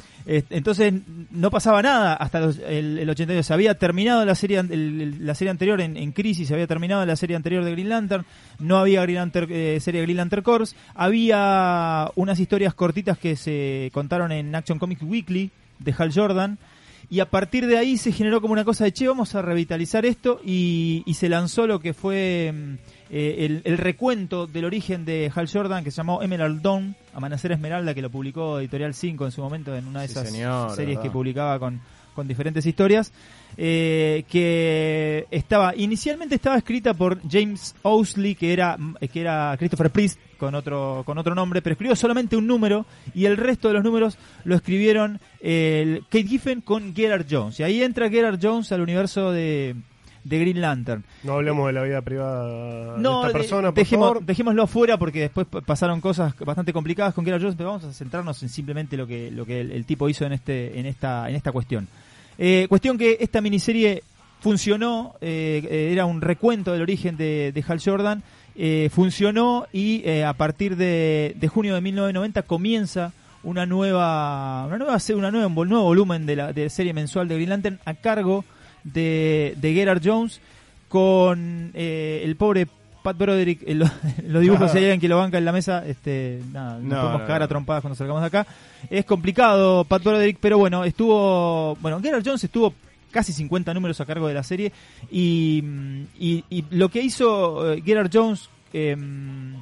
entonces 0.51 0.93
no 1.31 1.51
pasaba 1.51 1.81
nada 1.81 2.13
hasta 2.15 2.39
el, 2.69 2.99
el 2.99 3.09
89. 3.11 3.43
Se 3.43 3.55
había 3.55 3.75
terminado 3.79 4.25
la 4.27 4.35
serie, 4.35 4.59
el- 4.59 5.25
la 5.27 5.35
serie 5.35 5.51
anterior 5.51 5.81
en, 5.81 5.97
en 5.97 6.13
crisis, 6.13 6.49
se 6.49 6.55
había 6.55 6.67
terminado 6.67 7.05
la 7.07 7.17
serie 7.17 7.35
anterior 7.35 7.65
de 7.65 7.73
Green 7.73 7.89
Lantern, 7.89 8.27
no 8.59 8.77
había 8.79 9.01
Green 9.03 9.17
Lantern, 9.17 9.49
eh, 9.51 9.79
serie 9.81 10.03
Green 10.03 10.19
Lantern 10.19 10.43
Corps, 10.43 10.75
había 10.95 12.11
unas 12.15 12.39
historias 12.41 12.75
cortitas 12.75 13.19
que 13.19 13.37
se 13.37 13.91
contaron 13.93 14.31
en 14.33 14.55
Action 14.55 14.79
Comics 14.79 15.03
Weekly 15.03 15.51
de 15.79 15.95
Hal 15.97 16.13
Jordan. 16.13 16.59
Y 17.11 17.21
a 17.21 17.31
partir 17.31 17.67
de 17.67 17.79
ahí 17.79 17.97
se 17.97 18.13
generó 18.13 18.43
como 18.43 18.53
una 18.53 18.65
cosa 18.65 18.85
de, 18.85 18.93
che, 18.93 19.09
vamos 19.09 19.35
a 19.35 19.41
revitalizar 19.41 20.05
esto 20.05 20.41
y, 20.45 21.03
y 21.07 21.15
se 21.15 21.31
lanzó 21.31 21.67
lo 21.67 21.81
que 21.81 21.95
fue 21.95 22.53
mm, 22.53 22.75
eh, 23.11 23.47
el, 23.47 23.63
el 23.65 23.79
recuento 23.79 24.47
del 24.47 24.65
origen 24.65 25.05
de 25.05 25.31
Hal 25.35 25.49
Jordan 25.51 25.83
que 25.85 25.91
se 25.91 25.97
llamó 25.99 26.23
Emerald 26.23 26.61
Dawn, 26.63 26.95
Amanecer 27.15 27.53
Esmeralda, 27.53 27.95
que 27.95 28.03
lo 28.03 28.11
publicó 28.11 28.59
Editorial 28.61 28.95
5 28.95 29.25
en 29.27 29.33
su 29.33 29.41
momento 29.43 29.75
en 29.77 29.87
una 29.87 30.03
de 30.03 30.09
Sí, 30.09 30.13
esas 30.13 30.31
señor, 30.31 30.71
series 30.77 30.97
verdad. 30.97 31.03
que 31.03 31.11
publicaba 31.11 31.59
con, 31.59 31.81
con 32.15 32.29
diferentes 32.29 32.67
historias, 32.67 33.13
eh, 33.57 34.25
que 34.29 35.27
estaba 35.31 35.75
inicialmente 35.75 36.35
estaba 36.35 36.57
escrita 36.59 36.95
por 36.95 37.21
James 37.29 37.75
Owsley, 37.83 38.35
que 38.35 38.53
era, 38.53 38.77
que 39.13 39.21
era 39.21 39.55
Christopher 39.59 39.91
Priest 39.91 40.21
con 40.39 40.55
otro, 40.55 41.03
con 41.07 41.17
otro 41.19 41.35
nombre, 41.35 41.63
pero 41.63 41.73
escribió 41.73 41.97
solamente 41.97 42.37
un 42.37 42.47
número 42.47 42.87
y 43.15 43.25
el 43.25 43.37
resto 43.37 43.69
de 43.69 43.75
los 43.75 43.83
números 43.85 44.19
lo 44.45 44.55
escribieron 44.55 45.19
el 45.41 46.03
Kate 46.11 46.27
Giffen 46.29 46.61
con 46.61 46.95
Gerard 46.95 47.27
Jones. 47.29 47.59
Y 47.59 47.63
ahí 47.65 47.83
entra 47.83 48.09
Gerard 48.11 48.39
Jones 48.41 48.71
al 48.71 48.81
universo 48.83 49.33
de, 49.33 49.75
de 50.25 50.39
Green 50.39 50.61
Lantern. 50.61 51.05
No 51.23 51.35
hablemos 51.35 51.67
de 51.67 51.73
la 51.73 51.83
vida 51.83 52.03
privada 52.03 52.97
No, 52.99 53.23
de 53.23 53.27
esta 53.27 53.27
de- 53.29 53.33
persona, 53.33 53.69
por 53.73 53.75
dejemos- 53.85 54.09
favor. 54.09 54.25
dejémoslo 54.25 54.63
afuera 54.63 54.97
porque 54.99 55.21
después 55.21 55.47
pa- 55.47 55.61
pasaron 55.61 56.01
cosas 56.01 56.35
bastante 56.39 56.73
complicadas 56.73 57.15
con 57.15 57.25
Gerard 57.25 57.41
Jones, 57.41 57.57
pero 57.57 57.71
vamos 57.71 57.85
a 57.85 57.93
centrarnos 57.93 58.43
en 58.43 58.49
simplemente 58.49 58.97
lo 58.97 59.07
que, 59.07 59.31
lo 59.31 59.45
que 59.47 59.61
el, 59.61 59.73
el 59.73 59.85
tipo 59.85 60.09
hizo 60.09 60.25
en 60.25 60.33
este, 60.33 60.79
en 60.79 60.87
esta, 60.87 61.29
en 61.29 61.37
esta 61.37 61.53
cuestión. 61.53 61.89
Eh, 62.39 62.67
cuestión 62.69 62.97
que 62.99 63.17
esta 63.21 63.41
miniserie 63.41 64.03
funcionó, 64.41 65.15
eh, 65.21 65.67
eh, 65.69 65.89
era 65.93 66.07
un 66.07 66.21
recuento 66.21 66.73
del 66.73 66.83
origen 66.83 67.17
de, 67.17 67.51
de 67.53 67.65
Hal 67.67 67.81
Jordan, 67.85 68.23
eh, 68.55 68.89
funcionó 68.93 69.67
y 69.73 70.09
a 70.23 70.33
partir 70.33 70.77
de, 70.77 71.35
de 71.39 71.49
junio 71.49 71.75
de 71.75 71.81
1990 71.81 72.43
comienza 72.43 73.13
una 73.45 73.67
nueva, 73.67 74.67
una 74.67 74.79
nueva, 74.79 74.97
una 75.15 75.31
nueva, 75.31 75.47
un 75.47 75.69
nuevo 75.69 75.85
volumen 75.85 76.27
de 76.27 76.37
la 76.37 76.53
de 76.53 76.69
serie 76.71 76.93
mensual 76.93 77.29
de 77.29 77.37
Green 77.37 77.51
Lantern 77.51 77.79
a 77.85 77.95
cargo 77.95 78.45
de, 78.93 79.55
de 79.57 79.75
Gerard 79.75 80.03
Jones 80.05 80.41
con 80.89 81.71
eh, 81.75 82.23
el 82.25 82.37
pobre 82.37 82.67
Pat 83.03 83.17
Broderick 83.17 83.63
lo- 83.69 83.85
en 83.87 83.93
los 84.33 84.43
dibujos, 84.43 84.71
si 84.73 84.79
hay 84.79 84.85
alguien 84.85 85.01
que 85.01 85.09
lo 85.09 85.19
banca 85.19 85.39
en 85.39 85.45
la 85.45 85.53
mesa, 85.53 85.85
este, 85.87 86.41
nada, 86.53 86.75
nos 86.79 86.83
No, 86.85 86.97
podemos 86.97 87.21
no, 87.21 87.27
cagar 87.27 87.41
no. 87.41 87.45
a 87.45 87.49
trompadas 87.49 87.83
cuando 87.83 87.95
salgamos 87.97 88.23
de 88.23 88.27
acá. 88.27 88.47
Es 88.91 89.05
complicado 89.05 89.85
Pat 89.85 90.03
Broderick, 90.03 90.39
pero 90.41 90.59
bueno, 90.59 90.85
estuvo, 90.85 91.77
bueno, 91.81 92.01
Gerard 92.01 92.23
Jones 92.25 92.43
estuvo 92.45 92.75
casi 93.11 93.33
50 93.33 93.73
números 93.73 94.01
a 94.01 94.07
cargo 94.07 94.29
de 94.29 94.35
la 94.35 94.43
serie 94.43 94.73
y, 95.11 95.63
mm, 95.65 96.03
y, 96.19 96.45
y 96.51 96.65
lo 96.71 96.89
que 96.91 97.01
hizo 97.03 97.73
eh, 97.73 97.83
Gerard 97.85 98.11
Jones 98.13 98.51
em, 98.73 99.55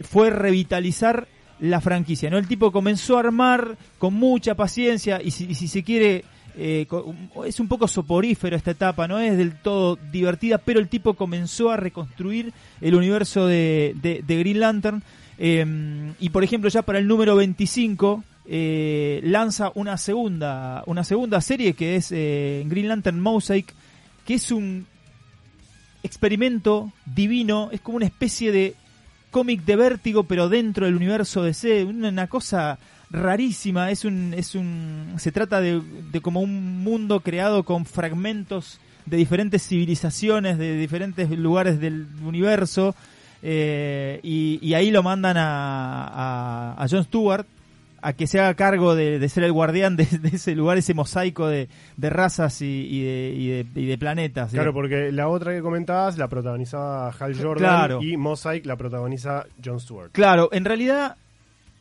fue 0.00 0.30
revitalizar 0.30 1.26
la 1.60 1.80
franquicia, 1.80 2.30
¿no? 2.30 2.38
El 2.38 2.46
tipo 2.46 2.70
comenzó 2.72 3.16
a 3.16 3.20
armar 3.20 3.76
con 3.98 4.14
mucha 4.14 4.54
paciencia 4.54 5.20
y 5.22 5.32
si, 5.32 5.46
y 5.50 5.54
si 5.56 5.66
se 5.68 5.82
quiere 5.82 6.24
eh, 6.58 6.86
es 7.46 7.60
un 7.60 7.68
poco 7.68 7.86
soporífero 7.88 8.56
esta 8.56 8.72
etapa, 8.72 9.06
no 9.08 9.18
es 9.20 9.36
del 9.38 9.54
todo 9.60 9.96
divertida, 10.10 10.58
pero 10.58 10.80
el 10.80 10.88
tipo 10.88 11.14
comenzó 11.14 11.70
a 11.70 11.76
reconstruir 11.76 12.52
el 12.80 12.94
universo 12.94 13.46
de, 13.46 13.94
de- 14.02 14.22
de 14.26 14.36
Green 14.38 14.60
Lantern. 14.60 15.02
Eh, 15.38 16.12
y 16.18 16.30
por 16.30 16.42
ejemplo 16.42 16.68
ya 16.68 16.82
para 16.82 16.98
el 16.98 17.06
número 17.06 17.36
25 17.36 18.24
eh, 18.50 19.20
lanza 19.22 19.70
una 19.76 19.96
segunda 19.96 20.82
una 20.86 21.04
segunda 21.04 21.40
serie 21.40 21.74
que 21.74 21.94
es 21.94 22.10
eh, 22.10 22.64
Green 22.66 22.88
Lantern 22.88 23.20
Mosaic 23.20 23.72
que 24.26 24.34
es 24.34 24.50
un 24.50 24.84
experimento 26.02 26.92
divino, 27.06 27.68
es 27.72 27.80
como 27.80 27.96
una 27.96 28.06
especie 28.06 28.52
de 28.52 28.74
cómic 29.30 29.64
de 29.64 29.76
vértigo, 29.76 30.24
pero 30.24 30.48
dentro 30.48 30.86
del 30.86 30.96
universo 30.96 31.42
DC, 31.42 31.84
una, 31.84 32.08
una 32.08 32.26
cosa 32.28 32.78
rarísima, 33.10 33.90
es 33.90 34.04
un, 34.04 34.34
es 34.36 34.54
un, 34.54 35.14
se 35.16 35.32
trata 35.32 35.60
de, 35.60 35.80
de 36.12 36.20
como 36.20 36.40
un 36.40 36.82
mundo 36.82 37.20
creado 37.20 37.62
con 37.64 37.86
fragmentos 37.86 38.80
de 39.06 39.16
diferentes 39.16 39.66
civilizaciones, 39.66 40.58
de 40.58 40.76
diferentes 40.76 41.30
lugares 41.30 41.80
del 41.80 42.06
universo, 42.22 42.94
eh, 43.42 44.20
y, 44.22 44.58
y 44.60 44.74
ahí 44.74 44.90
lo 44.90 45.02
mandan 45.02 45.36
a, 45.38 46.04
a, 46.74 46.74
a 46.82 46.88
Jon 46.88 47.04
Stewart 47.04 47.46
a 48.00 48.12
que 48.12 48.26
se 48.28 48.38
haga 48.38 48.54
cargo 48.54 48.94
de, 48.94 49.18
de 49.18 49.28
ser 49.28 49.42
el 49.42 49.52
guardián 49.52 49.96
de, 49.96 50.04
de 50.04 50.28
ese 50.28 50.54
lugar, 50.54 50.78
ese 50.78 50.94
mosaico 50.94 51.48
de, 51.48 51.68
de 51.96 52.10
razas 52.10 52.62
y, 52.62 52.66
y 52.66 53.02
de, 53.02 53.34
y, 53.36 53.48
de, 53.48 53.80
y 53.80 53.86
de 53.86 53.98
planetas. 53.98 54.52
Claro, 54.52 54.72
porque 54.72 55.10
la 55.10 55.28
otra 55.28 55.52
que 55.52 55.62
comentabas 55.62 56.16
la 56.16 56.28
protagonizaba 56.28 57.08
Hal 57.10 57.34
Jordan 57.36 57.56
Claro. 57.58 58.02
y 58.02 58.16
Mosaic 58.16 58.66
la 58.66 58.76
protagoniza 58.76 59.46
Jon 59.64 59.80
Stewart. 59.80 60.10
Claro, 60.12 60.48
en 60.52 60.64
realidad 60.64 61.16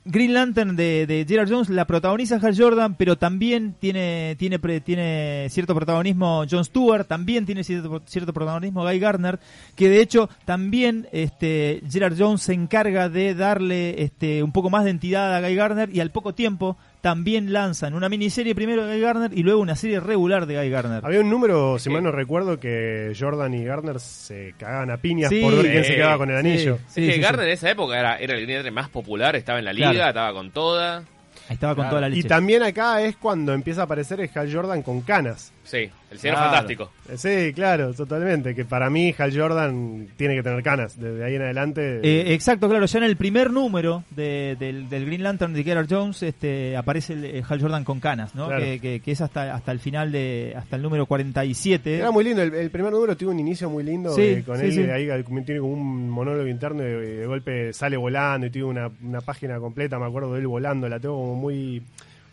Green 0.08 0.34
Lantern 0.34 0.76
de, 0.76 1.26
Gerard 1.28 1.50
Jones 1.50 1.70
la 1.70 1.86
protagoniza 1.86 2.40
Hal 2.42 2.58
Jordan, 2.58 2.96
pero 2.96 3.18
también 3.18 3.76
tiene 3.80 4.36
tiene 4.40 4.60
tiene 4.82 5.48
cierto 5.50 5.76
protagonismo 5.76 6.46
Jon 6.50 6.64
Stewart, 6.64 7.08
también 7.08 7.46
tiene 7.46 7.64
cierto, 7.64 8.02
cierto 8.06 8.34
protagonismo 8.34 8.84
Guy 8.84 9.00
Gardner, 9.00 9.40
que 9.76 9.90
de 9.90 10.02
hecho 10.02 10.30
también 10.46 11.08
este 11.12 11.82
Gerard 11.90 12.16
Jones 12.18 12.42
se 12.42 12.54
encarga 12.54 13.10
de 13.10 13.36
darle 13.36 14.02
este 14.02 14.44
un 14.44 14.52
poco 14.52 14.70
más 14.70 14.86
de 14.86 14.92
entidad 14.92 15.36
a 15.36 15.42
Guy 15.42 15.56
Gardner 15.56 15.90
y 15.94 16.00
al 16.00 16.12
poco 16.12 16.34
tiempo 16.34 16.78
también 17.02 17.54
lanzan 17.54 17.94
una 17.94 18.10
miniserie 18.10 18.56
primero 18.56 18.86
de 18.86 18.94
Guy 18.96 19.02
Gardner 19.02 19.32
y 19.38 19.44
luego 19.44 19.62
una 19.62 19.76
serie 19.76 20.00
regular 20.00 20.46
de 20.46 20.58
Guy 20.58 20.70
Gardner. 20.70 21.06
Había 21.06 21.22
un 21.22 21.30
número, 21.30 21.78
si 21.80 21.90
mal 21.90 22.04
no 22.04 22.12
recuerdo, 22.12 22.60
que 22.60 23.14
Jordan 23.18 23.54
y 23.54 23.64
Gardner 23.64 24.00
se 24.00 24.54
cagaban 24.58 24.92
a 24.92 24.98
piñas 24.98 25.30
Sí. 25.30 25.42
por 25.42 25.56
ver 25.56 25.72
quién 25.72 25.84
se 25.86 25.96
quedaba 25.96 26.18
con 26.18 26.30
el 26.32 26.38
anillo. 26.38 26.78
Sí, 26.88 27.08
es 27.08 27.16
que 27.16 27.22
sí. 27.24 27.34
en 27.42 27.50
esa 27.50 27.70
época 27.72 28.00
era, 28.00 28.18
era 28.18 28.36
el 28.36 28.48
Lantern 28.48 28.74
más 28.74 28.90
popular, 28.90 29.36
estaba 29.36 29.60
en 29.60 29.66
la 29.66 29.74
liga, 29.74 29.92
Claro. 29.92 30.10
estaba 30.10 30.34
con 30.34 30.52
toda. 30.52 31.04
Estaba 31.50 31.76
con 31.76 31.84
Claro. 31.84 31.90
toda 31.92 32.02
la 32.02 32.10
Y 32.10 32.18
leche. 32.18 32.28
también 32.28 32.62
acá 32.64 33.02
es 33.02 33.16
cuando 33.16 33.54
empieza 33.54 33.82
a 33.82 33.84
aparecer 33.86 34.20
el 34.20 34.30
Hal 34.34 34.54
Jordan 34.54 34.82
con 34.82 35.02
canas. 35.02 35.54
Sí, 35.68 35.90
el 36.12 36.18
señor 36.18 36.38
Claro. 36.38 36.52
fantástico. 36.52 36.92
Eh, 37.10 37.18
Sí, 37.18 37.54
claro, 37.54 37.94
totalmente. 37.94 38.56
Que 38.56 38.64
para 38.64 38.90
mí 38.90 39.14
Hal 39.18 39.38
Jordan 39.38 40.08
tiene 40.16 40.36
que 40.36 40.42
tener 40.44 40.64
canas. 40.64 40.98
Desde 40.98 41.24
ahí 41.26 41.36
en 41.36 41.42
adelante. 41.42 42.00
Eh, 42.04 42.34
exacto, 42.34 42.70
claro. 42.70 42.86
Ya 42.86 42.98
en 43.00 43.04
el 43.04 43.18
primer 43.18 43.52
número 43.52 44.04
de- 44.12 44.56
del, 44.58 44.88
del 44.88 45.06
Green 45.06 45.24
Lantern 45.24 45.54
de 45.54 45.64
Gerard 45.66 45.88
Jones 45.90 46.24
este, 46.24 46.78
aparece 46.78 47.14
el, 47.14 47.26
el 47.26 47.44
Hal 47.48 47.60
Jordan 47.62 47.84
con 47.84 48.00
canas, 48.00 48.34
¿no? 48.34 48.48
Claro. 48.48 48.64
Que, 48.64 48.80
que- 48.80 49.00
que 49.02 49.12
es 49.12 49.20
hasta, 49.20 49.54
hasta 49.54 49.72
el 49.74 49.80
final 49.80 50.12
de. 50.14 50.54
hasta 50.56 50.78
el 50.78 50.82
número 50.82 51.06
47. 51.06 51.98
Era 51.98 52.12
muy 52.12 52.24
lindo, 52.24 52.42
el, 52.42 52.54
el 52.54 52.70
primer 52.72 52.94
número 52.94 53.18
tuvo 53.18 53.32
un 53.32 53.40
inicio 53.40 53.70
muy 53.70 53.84
lindo 53.84 54.16
Sí, 54.16 54.22
eh, 54.22 54.44
con 54.46 54.58
sí, 54.60 54.66
él, 54.68 54.72
sí. 54.72 54.80
eh, 54.82 54.92
ahí 54.94 55.10
eh, 55.10 55.24
tiene 55.46 55.60
como 55.60 55.74
un 55.74 56.10
monólogo 56.10 56.48
interno 56.48 56.82
y 56.84 56.88
de, 57.18 57.26
golpe 57.28 57.74
sale 57.74 57.98
volando 57.98 58.48
y 58.48 58.50
tiene 58.52 58.68
una, 58.68 58.90
una 59.04 59.20
página 59.20 59.60
completa, 59.60 60.00
me 60.00 60.06
acuerdo 60.06 60.34
de 60.34 60.40
él 60.40 60.48
volando, 60.48 60.88
la 60.88 61.00
tengo 61.00 61.16
como 61.18 61.36
muy 61.36 61.82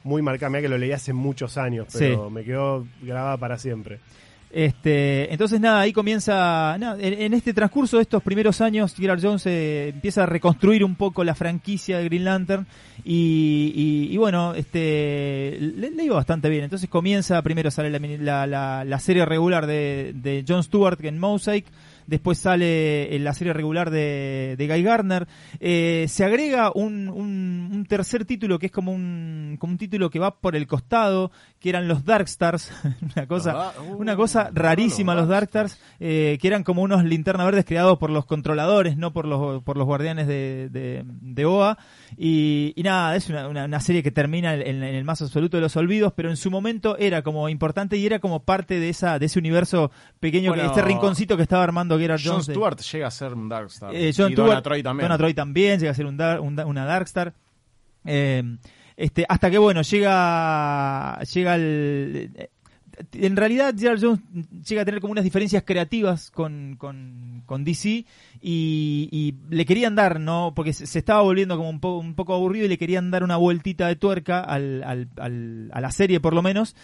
muy 0.05 0.23
marcada, 0.23 0.51
mira 0.51 0.63
que 0.63 0.69
lo 0.69 0.79
leí 0.79 0.93
hace 0.93 1.13
muchos 1.13 1.59
años, 1.59 1.89
pero 1.93 2.29
Sí. 2.29 2.33
me 2.35 2.45
quedó 2.45 2.87
grabada 3.03 3.37
para 3.37 3.59
siempre. 3.59 3.99
Este, 4.57 5.33
entonces 5.33 5.61
nada, 5.61 5.81
ahí 5.81 5.93
comienza, 5.93 6.77
nada, 6.79 6.97
en, 7.01 7.15
en 7.21 7.35
este 7.35 7.53
transcurso 7.53 7.97
de 7.97 8.03
estos 8.03 8.23
primeros 8.23 8.61
años, 8.61 8.95
Gerard 8.95 9.19
Jones 9.21 9.45
eh, 9.47 9.89
empieza 9.89 10.23
a 10.23 10.27
reconstruir 10.27 10.85
un 10.85 10.95
poco 10.95 11.25
la 11.25 11.35
franquicia 11.35 11.99
de 11.99 12.05
Green 12.05 12.25
Lantern 12.25 12.65
y, 13.05 13.73
y- 13.75 14.15
y 14.15 14.17
bueno, 14.17 14.55
este, 14.55 15.59
le, 15.61 15.91
le 15.91 16.05
iba 16.05 16.15
bastante 16.15 16.49
bien. 16.51 16.63
Entonces 16.63 16.89
comienza, 16.89 17.43
primero 17.43 17.69
sale 17.73 17.91
la, 17.91 17.99
la, 17.99 18.47
la- 18.47 18.85
la 18.85 18.99
serie 19.01 19.25
regular 19.25 19.67
de, 19.67 20.13
de 20.15 20.45
Jon 20.47 20.63
Stewart 20.63 21.05
en 21.05 21.19
Mosaic, 21.19 21.67
después 22.07 22.39
sale 22.39 23.15
en 23.15 23.25
la 23.25 23.33
serie 23.35 23.53
regular 23.53 23.91
de, 23.91 24.55
de 24.59 24.69
Guy 24.69 24.83
Gardner, 24.83 25.27
Eh, 25.61 26.07
se 26.09 26.25
agrega 26.25 26.71
un, 26.75 27.09
un- 27.09 27.71
un 27.73 27.87
tercer 27.87 28.25
título 28.25 28.59
que 28.59 28.67
es 28.67 28.73
como 28.73 28.93
un, 28.93 29.57
como 29.59 29.73
un 29.73 29.79
título 29.79 30.11
que 30.11 30.19
va 30.19 30.41
por 30.41 30.57
el 30.57 30.67
costado, 30.67 31.31
que 31.61 31.69
eran 31.71 31.89
los 31.89 32.05
Dark 32.05 32.27
Stars, 32.27 32.73
una 33.17 33.27
cosa, 33.27 33.53
Ah, 33.55 33.73
uh, 33.81 33.97
una 33.97 34.17
cosa 34.17 34.51
rarísima 34.53 35.15
los 35.15 35.23
los 35.25 35.31
Dark 35.31 35.45
Stars, 35.47 35.81
eh, 36.01 36.39
que 36.41 36.49
eran 36.49 36.65
como 36.65 36.83
unos 36.83 37.05
linterna 37.05 37.45
verdes 37.45 37.65
creados 37.65 37.99
por 37.99 38.11
los 38.11 38.27
controladores, 38.27 38.97
no 38.97 39.13
por 39.13 39.27
los, 39.27 39.63
por 39.63 39.77
los 39.77 39.87
guardianes 39.87 40.27
de, 40.27 40.69
de, 40.71 41.03
de 41.07 41.45
OA. 41.47 41.79
Y, 42.17 42.73
y 42.77 42.83
nada, 42.83 43.17
es 43.17 43.29
una, 43.29 43.49
una, 43.49 43.65
una 43.65 43.81
serie 43.81 44.03
que 44.03 44.11
termina 44.11 44.55
en, 44.55 44.83
en 44.83 44.95
el 44.95 45.05
más 45.05 45.21
absoluto 45.23 45.57
de 45.57 45.61
los 45.63 45.77
olvidos, 45.77 46.13
pero 46.15 46.31
en 46.31 46.37
su 46.37 46.51
momento 46.51 46.97
era 46.99 47.23
como 47.23 47.49
importante 47.49 47.97
y 47.97 48.07
era 48.07 48.19
como 48.21 48.45
parte 48.45 48.79
de 48.79 48.89
esa 48.89 49.19
de 49.19 49.27
ese 49.27 49.39
universo 49.39 49.91
pequeño, 50.21 50.53
que 50.53 50.59
Bueno, 50.61 50.71
este 50.71 50.83
rinconcito 50.83 51.37
que 51.37 51.43
estaba 51.43 51.65
armando 51.65 51.99
Gerard 51.99 52.21
John 52.23 52.33
Jones. 52.35 52.47
de- 52.47 52.53
Stewart 52.55 52.79
llega 52.81 53.07
a 53.09 53.11
ser 53.11 53.35
un 53.35 53.49
Darkstar. 53.49 53.95
eh, 53.95 54.13
John 54.17 54.31
y 54.33 54.35
Stewart- 54.35 54.47
Donna 54.49 54.63
Troy 54.63 54.83
también. 54.83 55.05
Donna 55.09 55.19
Troy 55.19 55.35
también 55.35 55.81
llega 55.81 55.91
a 55.93 55.95
ser 55.95 56.07
un, 56.07 56.17
dar- 56.17 56.41
un 56.41 56.55
da- 56.57 56.67
una 56.67 56.85
Darkstar. 56.85 57.35
Eh, 58.05 58.43
este, 58.97 59.27
hasta 59.29 59.51
que 59.51 59.59
bueno, 59.59 59.83
llega, 59.83 61.21
llega 61.33 61.55
el, 61.57 62.49
en 63.13 63.37
realidad 63.37 63.75
Gerald 63.77 64.03
Jones 64.03 64.21
llega 64.67 64.83
a 64.83 64.85
tener 64.85 65.01
como 65.01 65.13
unas 65.13 65.25
diferencias 65.25 65.63
creativas 65.65 66.31
con, 66.31 66.77
con, 66.79 67.65
DC 67.65 68.05
y, 68.41 69.35
le 69.51 69.65
querían 69.65 69.95
dar, 69.95 70.21
¿no? 70.21 70.53
Porque 70.55 70.73
se, 70.73 70.99
estaba 70.99 71.23
volviendo 71.23 71.57
como 71.57 71.71
un, 71.71 71.81
po- 71.81 71.99
un 71.99 72.15
poco 72.15 72.35
aburrido 72.35 72.67
y 72.67 72.69
le 72.69 72.79
querían 72.79 73.11
dar 73.11 73.25
una 73.25 73.37
vueltita 73.37 73.89
de 73.89 73.97
tuerca 73.97 74.41
al- 74.41 74.83
a 75.73 75.81
la 75.81 75.91
serie 75.91 76.21
por 76.21 76.35
lo 76.35 76.43
menos. 76.43 76.75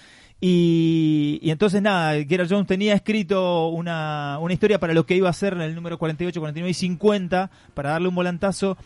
Y, 0.40 1.38
y 1.42 1.50
entonces 1.50 1.82
nada, 1.82 2.14
Gerald 2.24 2.50
Jones 2.50 2.66
tenía 2.66 2.94
escrito 2.94 3.68
una, 3.68 4.38
una 4.40 4.54
historia 4.54 4.80
para 4.80 4.94
lo 4.94 5.04
que 5.04 5.14
iba 5.16 5.28
a 5.28 5.34
ser 5.34 5.52
en 5.52 5.60
el 5.60 5.74
número 5.74 5.98
48, 5.98 6.40
49 6.40 6.70
y 6.70 6.74
50 6.74 7.50
para 7.74 7.90
darle 7.90 8.08
un 8.08 8.14
volantazo 8.14 8.78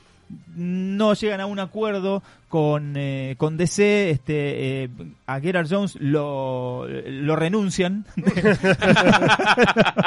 no 0.57 1.15
llegan 1.15 1.41
a 1.41 1.47
un 1.47 1.59
acuerdo 1.59 2.23
con, 2.49 2.95
eh, 2.97 3.35
con 3.39 3.57
DC, 3.57 4.11
este, 4.11 4.85
eh, 4.85 4.89
a 5.27 5.41
Gerard 5.41 5.67
Jones 5.69 5.97
lo, 6.01 6.87
lo 6.89 7.37
renuncian. 7.37 8.05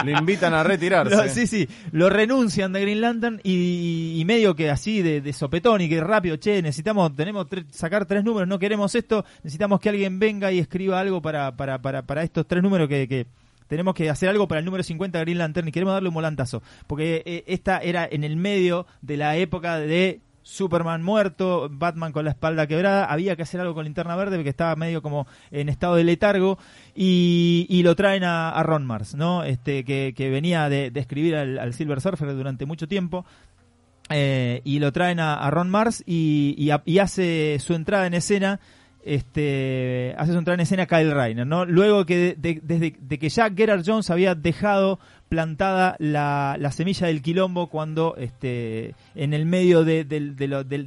Lo 0.03 0.11
invitan 0.11 0.53
a 0.53 0.63
retirarse. 0.63 1.15
Lo- 1.15 1.27
sí, 1.29 1.47
sí, 1.47 1.67
lo 1.91 2.09
renuncian 2.09 2.71
de 2.73 2.81
Green 2.81 3.01
Lantern 3.01 3.39
y, 3.43 4.15
y 4.19 4.25
medio 4.25 4.55
que 4.55 4.69
así 4.69 5.01
de, 5.01 5.21
de 5.21 5.33
sopetón 5.33 5.81
y 5.81 5.89
que 5.89 5.99
rápido, 6.01 6.37
che, 6.37 6.61
necesitamos, 6.61 7.15
tenemos 7.15 7.47
tre- 7.47 7.65
sacar 7.71 8.05
tres 8.05 8.23
números, 8.23 8.47
no 8.47 8.59
queremos 8.59 8.93
esto, 8.95 9.25
necesitamos 9.43 9.79
que 9.79 9.89
alguien 9.89 10.19
venga 10.19 10.51
y 10.51 10.59
escriba 10.59 10.99
algo 10.99 11.21
para, 11.21 11.55
para, 11.55 11.81
para, 11.81 12.03
para 12.03 12.23
estos 12.23 12.47
tres 12.47 12.63
números 12.63 12.87
que, 12.87 13.07
que 13.07 13.25
tenemos 13.67 13.93
que 13.93 14.09
hacer 14.09 14.29
algo 14.29 14.47
para 14.47 14.59
el 14.59 14.65
número 14.65 14.83
50 14.83 15.17
de 15.17 15.25
Green 15.25 15.37
Lantern 15.37 15.67
y 15.67 15.71
queremos 15.71 15.93
darle 15.93 16.09
un 16.09 16.15
volantazo. 16.15 16.61
Porque 16.87 17.23
eh, 17.25 17.43
esta 17.47 17.79
era 17.79 18.07
en 18.09 18.23
el 18.23 18.35
medio 18.35 18.85
de 19.01 19.17
la 19.17 19.37
época 19.37 19.77
de 19.77 20.21
Superman 20.47 21.03
muerto, 21.03 21.67
Batman 21.69 22.13
con 22.13 22.23
la 22.23 22.31
espalda 22.31 22.67
quebrada, 22.67 23.03
había 23.03 23.35
que 23.35 23.41
hacer 23.41 23.59
algo 23.59 23.73
con 23.73 23.83
Linterna 23.83 24.15
Verde 24.15 24.37
porque 24.37 24.49
estaba 24.49 24.77
medio 24.77 25.01
como 25.01 25.27
en 25.51 25.67
estado 25.67 25.95
de 25.95 26.05
letargo 26.05 26.57
y, 26.95 27.81
lo 27.83 27.95
traen 27.97 28.23
a, 28.23 28.49
a 28.51 28.63
Ron 28.63 28.85
Mars, 28.85 29.13
¿no? 29.13 29.43
Este, 29.43 29.83
que, 29.83 30.29
venía 30.29 30.69
de, 30.69 30.89
escribir 30.95 31.35
al, 31.35 31.73
Silver 31.73 31.99
Surfer 31.99 32.33
durante 32.33 32.65
mucho 32.65 32.87
tiempo. 32.87 33.25
Eh, 34.09 34.61
y 34.63 34.79
lo 34.79 34.93
traen 34.93 35.19
a, 35.19 35.49
Ron 35.51 35.69
Mars 35.69 36.01
y, 36.05 36.55
y 36.85 36.99
hace 36.99 37.57
su 37.59 37.73
entrada 37.73 38.07
en 38.07 38.13
escena 38.13 38.61
este 39.07 40.13
hace 40.17 40.31
su 40.33 40.37
entrada 40.37 40.55
en 40.55 40.61
escena 40.61 40.85
Kyle 40.85 41.11
Reiner 41.13 41.47
no 41.47 41.65
luego 41.65 42.05
que 42.05 42.17
de- 42.17 42.35
de- 42.35 42.59
desde 42.63 42.95
de 42.99 43.19
que 43.19 43.29
ya 43.29 43.49
Gerard 43.49 43.83
Jones 43.85 44.09
había 44.09 44.35
dejado 44.35 44.99
plantada 45.29 45.95
la, 45.99 46.55
la 46.59 46.71
semilla 46.71 47.07
del 47.07 47.21
quilombo 47.21 47.67
cuando 47.67 48.15
este 48.17 48.95
en 49.15 49.33
el 49.33 49.45
medio 49.45 49.83
de, 49.83 50.05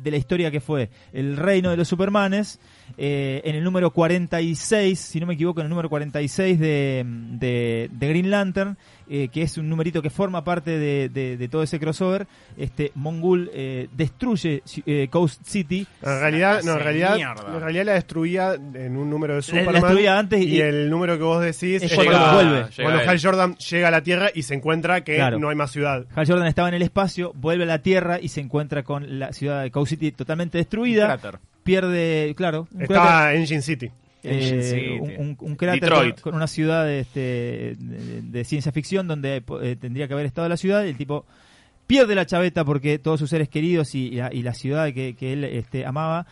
la 0.04 0.16
historia 0.16 0.50
que 0.50 0.60
fue 0.60 0.88
el 1.12 1.36
reino 1.36 1.70
de 1.70 1.76
los 1.76 1.88
supermanes 1.88 2.58
eh, 2.96 3.42
en 3.44 3.54
el 3.56 3.64
número 3.64 3.90
46 3.92 4.98
si 4.98 5.20
no 5.20 5.26
me 5.26 5.34
equivoco 5.34 5.60
en 5.60 5.66
el 5.66 5.70
número 5.70 5.88
46 5.90 6.58
de, 6.58 7.04
de, 7.06 7.90
de 7.92 8.08
Green 8.08 8.30
Lantern 8.30 8.76
eh, 9.10 9.28
que 9.28 9.42
es 9.42 9.58
un 9.58 9.68
numerito 9.68 10.00
que 10.00 10.08
forma 10.08 10.44
parte 10.44 10.78
de, 10.78 11.08
de- 11.08 11.36
de 11.36 11.48
todo 11.48 11.62
ese 11.64 11.80
crossover, 11.80 12.26
este 12.56 12.92
Mongul 12.94 13.50
eh, 13.52 13.88
destruye 13.92 14.62
eh, 14.86 15.08
Coast 15.10 15.42
City. 15.44 15.86
En 16.02 16.20
realidad, 16.20 16.62
no, 16.62 16.72
en 16.74 16.78
realidad, 16.80 17.16
mierda. 17.16 17.44
en 17.54 17.60
realidad 17.60 17.84
la 17.86 17.92
destruía 17.94 18.54
en 18.54 18.96
un 18.96 19.10
número 19.10 19.34
de 19.34 19.40
La- 19.40 19.46
la 19.54 19.60
Superman. 19.64 19.74
destruía 19.82 20.18
antes 20.18 20.40
y- 20.40 20.44
y, 20.56 20.60
el 20.60 20.88
número 20.88 21.18
que 21.18 21.24
vos 21.24 21.42
decís 21.42 21.82
Es 21.82 21.92
cuando 21.94 22.32
vuelve. 22.34 23.08
Hal 23.08 23.20
Jordan 23.20 23.56
llega 23.56 23.88
a 23.88 23.90
la 23.90 24.02
Tierra 24.02 24.30
y 24.34 24.42
se 24.42 24.54
encuentra 24.54 25.02
que 25.02 25.16
Claro. 25.16 25.38
no 25.38 25.48
hay 25.48 25.56
más 25.56 25.72
ciudad. 25.72 26.06
Hal 26.14 26.26
Jordan 26.26 26.46
estaba 26.46 26.68
en 26.68 26.74
el 26.74 26.82
espacio, 26.82 27.32
vuelve 27.34 27.64
a 27.64 27.66
la 27.66 27.82
Tierra 27.82 28.18
y 28.20 28.28
se 28.28 28.40
encuentra 28.40 28.84
con 28.84 29.18
la 29.18 29.32
ciudad 29.32 29.62
de 29.62 29.70
Coast 29.70 29.90
City 29.90 30.12
totalmente 30.12 30.56
destruida. 30.58 31.06
Cráter. 31.06 31.40
Pierde, 31.64 32.32
claro, 32.36 32.60
un 32.72 32.78
cráter, 32.78 32.96
Estaba 32.96 33.34
Engine 33.34 33.62
City. 33.62 33.90
Eh, 34.22 35.16
un, 35.18 35.56
cráter 35.56 35.80
Detroit. 35.80 36.20
con, 36.20 36.34
una 36.34 36.46
ciudad 36.46 36.90
este, 36.90 37.76
de, 37.78 38.22
de 38.22 38.44
ciencia 38.44 38.72
ficción 38.72 39.08
donde 39.08 39.42
eh, 39.62 39.76
tendría 39.80 40.08
que 40.08 40.14
haber 40.14 40.26
estado 40.26 40.48
la 40.48 40.56
ciudad 40.56 40.84
y 40.84 40.88
el 40.88 40.96
tipo 40.96 41.26
pierde 41.86 42.14
la 42.14 42.26
chaveta 42.26 42.64
porque 42.64 42.98
todos 42.98 43.20
sus 43.20 43.30
seres 43.30 43.48
queridos 43.48 43.94
y, 43.94 44.08
y 44.08 44.16
la, 44.16 44.32
y 44.32 44.42
la 44.42 44.54
ciudad 44.54 44.92
que, 44.92 45.14
que 45.14 45.32
él 45.32 45.44
este, 45.44 45.86
amaba 45.86 46.26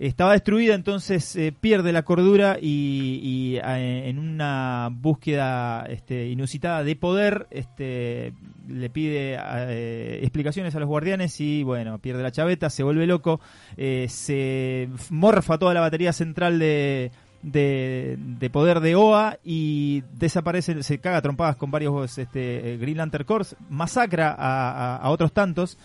estaba 0.00 0.32
destruida, 0.32 0.74
entonces 0.74 1.36
eh, 1.36 1.52
pierde 1.52 1.92
la 1.92 2.04
cordura 2.04 2.56
y, 2.58 3.20
y, 3.22 3.58
en 3.62 4.18
una 4.18 4.88
búsqueda 4.90 5.84
este, 5.90 6.26
inusitada 6.28 6.82
de 6.82 6.96
poder 6.96 7.46
este, 7.50 8.32
le 8.66 8.88
pide 8.88 9.38
eh, 9.38 10.20
explicaciones 10.22 10.74
a 10.74 10.80
los 10.80 10.88
guardianes 10.88 11.38
y 11.40 11.64
bueno, 11.64 11.98
pierde 11.98 12.22
la 12.22 12.32
chaveta, 12.32 12.70
se 12.70 12.82
vuelve 12.82 13.06
loco, 13.06 13.40
eh, 13.76 14.06
se 14.08 14.88
morfa 15.10 15.58
toda 15.58 15.74
la 15.74 15.80
batería 15.80 16.14
central 16.14 16.58
de, 16.58 17.10
de, 17.42 18.16
de 18.18 18.50
poder 18.50 18.80
de 18.80 18.94
OA 18.96 19.38
y 19.44 20.02
desaparece, 20.18 20.82
se 20.82 20.98
caga 20.98 21.22
trompadas 21.22 21.56
con 21.56 21.70
varios 21.70 22.18
este, 22.18 22.74
eh, 22.74 22.76
Green 22.76 22.98
Lantern 22.98 23.24
Corps, 23.24 23.56
masacra 23.68 24.30
a, 24.38 24.70
a- 24.70 24.96
a 24.96 25.10
otros 25.10 25.32
tantos, 25.32 25.78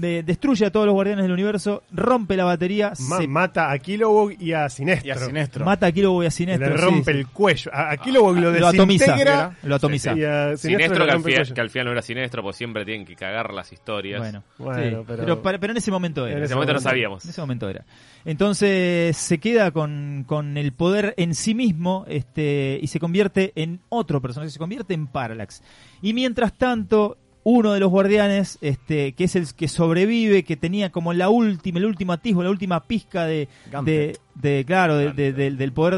de- 0.00 0.22
destruye 0.22 0.64
a 0.66 0.70
todos 0.72 0.86
los 0.86 0.94
guardianes 0.94 1.24
del 1.24 1.32
universo, 1.32 1.82
rompe 1.92 2.36
la 2.36 2.44
batería, 2.44 2.92
Ma- 3.08 3.18
se 3.18 3.28
mata 3.28 3.70
a 3.70 3.78
Kilowog 3.78 4.32
y 4.40 4.52
a 4.52 4.68
Sinestro. 4.68 5.06
Y 5.08 5.10
a 5.10 5.16
Sinestro. 5.16 5.64
mata 5.64 5.86
a 5.86 5.92
Kilo 5.92 6.14
y 6.22 6.24
a 6.24 6.28
Le 6.28 6.30
Sinestro. 6.30 6.76
sí, 6.76 6.82
rompe 6.82 7.12
sí. 7.12 7.18
el 7.18 7.26
cuello. 7.28 7.70
A, 7.74 7.90
a 7.92 7.96
Kilowog 7.98 8.36
lo 8.38 8.50
Lo 8.52 8.66
atomiza, 8.68 9.52
lo 9.62 9.74
atomiza. 9.74 10.16
Y 10.16 10.24
a 10.24 10.56
Sinestro, 10.56 10.68
Sinestro 10.70 10.98
le 11.00 11.04
que 11.06 11.12
al, 11.12 11.22
final, 11.22 11.36
cuello. 11.38 11.54
que 11.54 11.60
al 11.60 11.70
final 11.70 11.86
no 11.86 11.92
era 11.92 12.02
siniestro, 12.02 12.42
porque 12.42 12.56
siempre 12.58 12.84
tienen 12.84 13.06
que 13.06 13.16
cagar 13.16 13.52
las 13.52 13.72
historias. 13.72 14.20
Bueno, 14.20 14.42
Bueno, 14.58 14.74
sí, 15.00 15.04
pero- 15.06 15.24
pero, 15.24 15.42
para- 15.42 15.58
pero 15.58 15.72
en 15.72 15.76
ese 15.76 15.90
momento 15.90 16.26
era. 16.26 16.38
en 16.38 16.44
ese 16.44 16.54
momento 16.54 16.72
no 16.74 16.80
sabíamos. 16.80 17.24
En 17.24 17.30
ese 17.30 17.40
momento 17.40 17.68
era. 17.68 17.84
Entonces 18.24 19.16
se 19.16 19.38
queda 19.38 19.70
con, 19.72 20.24
con 20.26 20.56
el 20.56 20.72
poder 20.72 21.14
en 21.16 21.34
sí 21.34 21.54
mismo 21.54 22.04
este, 22.08 22.78
y 22.80 22.86
se 22.86 22.98
convierte 22.98 23.52
en 23.56 23.80
otro 23.88 24.20
personaje, 24.22 24.50
se 24.50 24.58
convierte 24.58 24.94
en 24.94 25.06
Parallax. 25.06 25.62
Y 26.00 26.12
mientras 26.14 26.52
tanto, 26.56 27.18
uno 27.44 27.72
de 27.72 27.80
los 27.80 27.90
guardianes, 27.90 28.58
este, 28.60 29.12
que 29.14 29.24
es 29.24 29.34
el 29.36 29.52
que 29.54 29.66
sobrevive, 29.68 30.44
que 30.44 30.56
tenía 30.56 30.90
como 30.90 31.12
la 31.12 31.28
última, 31.28 31.78
el 31.78 31.86
último 31.86 32.12
atisbo, 32.12 32.42
la 32.42 32.50
última 32.50 32.84
pizca 32.84 33.26
de, 33.26 33.48
de, 33.90 34.16
de- 34.36 34.64
claro, 34.64 34.96
de- 34.96 35.12
de- 35.12 35.32
del- 35.32 35.56
del 35.56 35.72
poder 35.72 35.96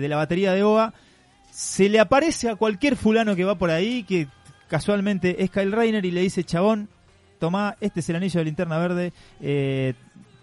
de, 0.00 0.06
la 0.08 0.16
batería 0.16 0.52
de 0.54 0.62
OA, 0.62 0.94
se 1.50 1.88
le 1.88 2.00
aparece 2.00 2.48
a 2.48 2.56
cualquier 2.56 2.96
fulano 2.96 3.36
que 3.36 3.44
va 3.44 3.56
por 3.56 3.70
ahí, 3.70 4.04
que 4.04 4.26
casualmente 4.68 5.42
es 5.44 5.50
Kyle 5.50 5.72
Reiner 5.72 6.04
y 6.04 6.10
le 6.10 6.20
dice, 6.22 6.44
chabón, 6.44 6.88
tomá, 7.38 7.76
este 7.80 8.00
es 8.00 8.08
el 8.08 8.16
anillo 8.16 8.40
de 8.40 8.44
linterna 8.44 8.78
verde, 8.78 9.12
eh, 9.40 9.92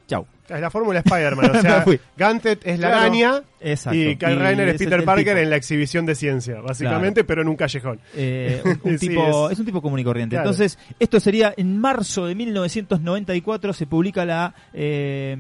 chau. 0.08 0.26
Es 0.50 0.60
la 0.60 0.70
fórmula 0.70 1.00
Spider-Man. 1.00 1.56
O 1.56 1.62
sea, 1.62 1.82
fui. 1.84 2.00
Gauntlet 2.18 2.60
es 2.68 2.78
la 2.80 2.90
Claro. 2.90 3.02
araña 3.04 3.42
Exacto. 3.62 3.98
y 3.98 4.18
Kyle 4.18 4.38
Reiner 4.38 4.68
es 4.68 4.78
Peter 4.78 5.04
Parker 5.06 5.26
tipo. 5.26 5.38
en 5.40 5.50
la 5.50 5.56
exhibición 5.56 6.06
de 6.06 6.16
ciencia, 6.16 6.60
básicamente, 6.60 7.24
pero 7.24 7.42
en 7.42 7.48
un 7.48 7.56
callejón. 7.56 8.00
Eh, 8.14 8.62
un, 8.84 8.92
un 8.92 9.00
Sí, 9.00 9.08
tipo, 9.08 9.48
es- 9.48 9.54
es, 9.54 9.60
un 9.60 9.66
tipo 9.66 9.82
común 9.82 10.00
y 10.00 10.04
corriente. 10.04 10.36
Claro. 10.36 10.50
Entonces, 10.50 10.78
esto 11.00 11.20
sería 11.22 11.54
en 11.56 11.78
marzo 11.80 12.26
de 12.26 12.36
1994, 12.36 13.72
se 13.74 13.88
publica 13.88 14.26
la 14.26 14.54
eh, 14.74 15.38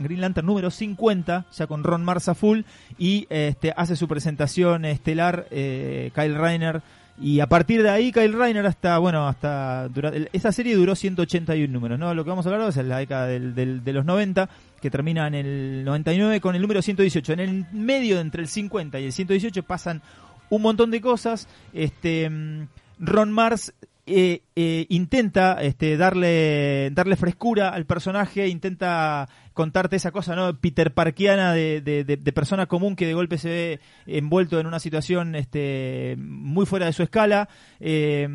Green 0.00 0.20
Lantern 0.20 0.46
número 0.46 0.70
50, 0.70 1.46
ya 1.52 1.66
con 1.68 1.84
Ron 1.84 2.04
Mars 2.04 2.28
a 2.28 2.34
full, 2.34 2.62
y 2.98 3.26
este, 3.30 3.72
hace 3.76 3.94
su 3.94 4.08
presentación 4.08 4.84
estelar 4.84 5.46
eh, 5.52 6.10
Kyle 6.14 6.34
Reiner. 6.36 6.82
Y 7.20 7.40
a 7.40 7.46
partir 7.46 7.82
de 7.82 7.90
ahí, 7.90 8.10
Kyle 8.10 8.32
Reiner 8.32 8.66
hasta, 8.66 8.98
bueno, 8.98 9.28
hasta, 9.28 9.88
dura- 9.88 10.08
el- 10.10 10.28
esa 10.32 10.50
serie 10.50 10.74
duró 10.74 10.94
181 10.96 11.72
números, 11.72 11.98
¿no? 11.98 12.12
Lo 12.14 12.24
que 12.24 12.30
vamos 12.30 12.46
a 12.46 12.50
hablar 12.50 12.68
es 12.68 12.76
la 12.78 12.98
década 12.98 13.26
del- 13.26 13.54
del- 13.54 13.84
de 13.84 13.92
los 13.92 14.04
90, 14.04 14.48
que 14.80 14.90
termina 14.90 15.26
en 15.28 15.34
el 15.34 15.84
99 15.84 16.40
con 16.40 16.54
el 16.56 16.62
número 16.62 16.82
118. 16.82 17.32
En 17.34 17.40
el 17.40 17.66
medio, 17.72 18.18
entre 18.18 18.42
el 18.42 18.48
50 18.48 18.98
y 18.98 19.04
el 19.04 19.12
118, 19.12 19.62
pasan 19.62 20.02
un 20.50 20.62
montón 20.62 20.90
de 20.90 21.00
cosas. 21.00 21.48
Este, 21.72 22.28
mm, 22.28 22.66
Ron 22.98 23.30
Mars 23.30 23.72
eh, 24.04 24.42
eh, 24.56 24.86
intenta 24.88 25.62
este, 25.62 25.96
darle, 25.96 26.90
darle 26.92 27.14
frescura 27.16 27.68
al 27.68 27.86
personaje, 27.86 28.48
intenta 28.48 29.28
contarte 29.52 29.96
esa 29.96 30.10
cosa, 30.10 30.34
¿no? 30.34 30.58
Peter 30.60 30.92
Parkiana 30.92 31.52
de, 31.52 31.80
de, 31.80 32.32
persona 32.32 32.66
común 32.66 32.96
que 32.96 33.06
de 33.06 33.14
golpe 33.14 33.38
se 33.38 33.48
ve 33.48 33.80
envuelto 34.06 34.58
en 34.58 34.66
una 34.66 34.80
situación 34.80 35.36
este, 35.36 36.16
muy 36.18 36.66
fuera 36.66 36.86
de 36.86 36.92
su 36.92 37.02
escala. 37.02 37.48
Eh, 37.78 38.26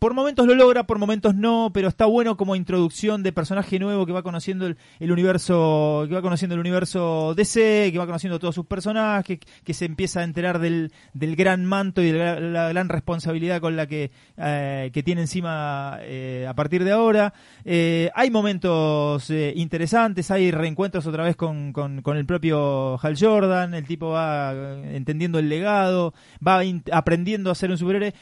por 0.00 0.14
momentos 0.14 0.46
lo 0.46 0.54
logra, 0.54 0.84
por 0.84 0.98
momentos 0.98 1.34
no, 1.34 1.70
pero 1.74 1.88
está 1.88 2.06
bueno 2.06 2.38
como 2.38 2.56
introducción 2.56 3.22
de 3.22 3.32
personaje 3.32 3.78
nuevo 3.78 4.06
que 4.06 4.12
va 4.12 4.22
conociendo 4.22 4.66
el, 4.66 4.78
el 4.98 5.12
universo, 5.12 6.06
que 6.08 6.14
va 6.14 6.22
conociendo 6.22 6.54
el 6.54 6.60
universo 6.60 7.34
DC, 7.36 7.90
que 7.92 7.98
va 7.98 8.06
conociendo 8.06 8.38
todos 8.38 8.54
sus 8.54 8.64
personajes, 8.64 9.38
que 9.62 9.74
se 9.74 9.84
empieza 9.84 10.20
a 10.20 10.24
enterar 10.24 10.58
del, 10.58 10.90
del 11.12 11.36
gran 11.36 11.66
manto 11.66 12.00
y 12.02 12.12
de 12.12 12.40
la, 12.40 12.70
gran 12.70 12.88
responsabilidad 12.88 13.60
con 13.60 13.76
la 13.76 13.86
que, 13.86 14.10
eh, 14.38 14.90
que 14.90 15.02
tiene 15.02 15.20
encima 15.20 15.98
eh, 16.00 16.46
a 16.48 16.54
partir 16.54 16.82
de 16.82 16.92
ahora. 16.92 17.34
Eh, 17.66 18.10
hay 18.14 18.30
momentos 18.30 19.28
eh, 19.28 19.52
interesantes, 19.54 20.30
hay 20.30 20.50
reencuentros 20.50 21.06
otra 21.06 21.24
vez 21.24 21.36
con, 21.36 21.74
con, 21.74 22.00
con 22.00 22.16
el 22.16 22.24
propio 22.24 22.98
Hal 23.02 23.18
Jordan, 23.20 23.74
el 23.74 23.86
tipo 23.86 24.08
va 24.08 24.54
entendiendo 24.94 25.38
el 25.38 25.50
legado, 25.50 26.14
va 26.46 26.62
aprendiendo 26.90 27.50
a 27.50 27.54
ser 27.54 27.70
un 27.70 27.76
superhéroe. 27.76 28.14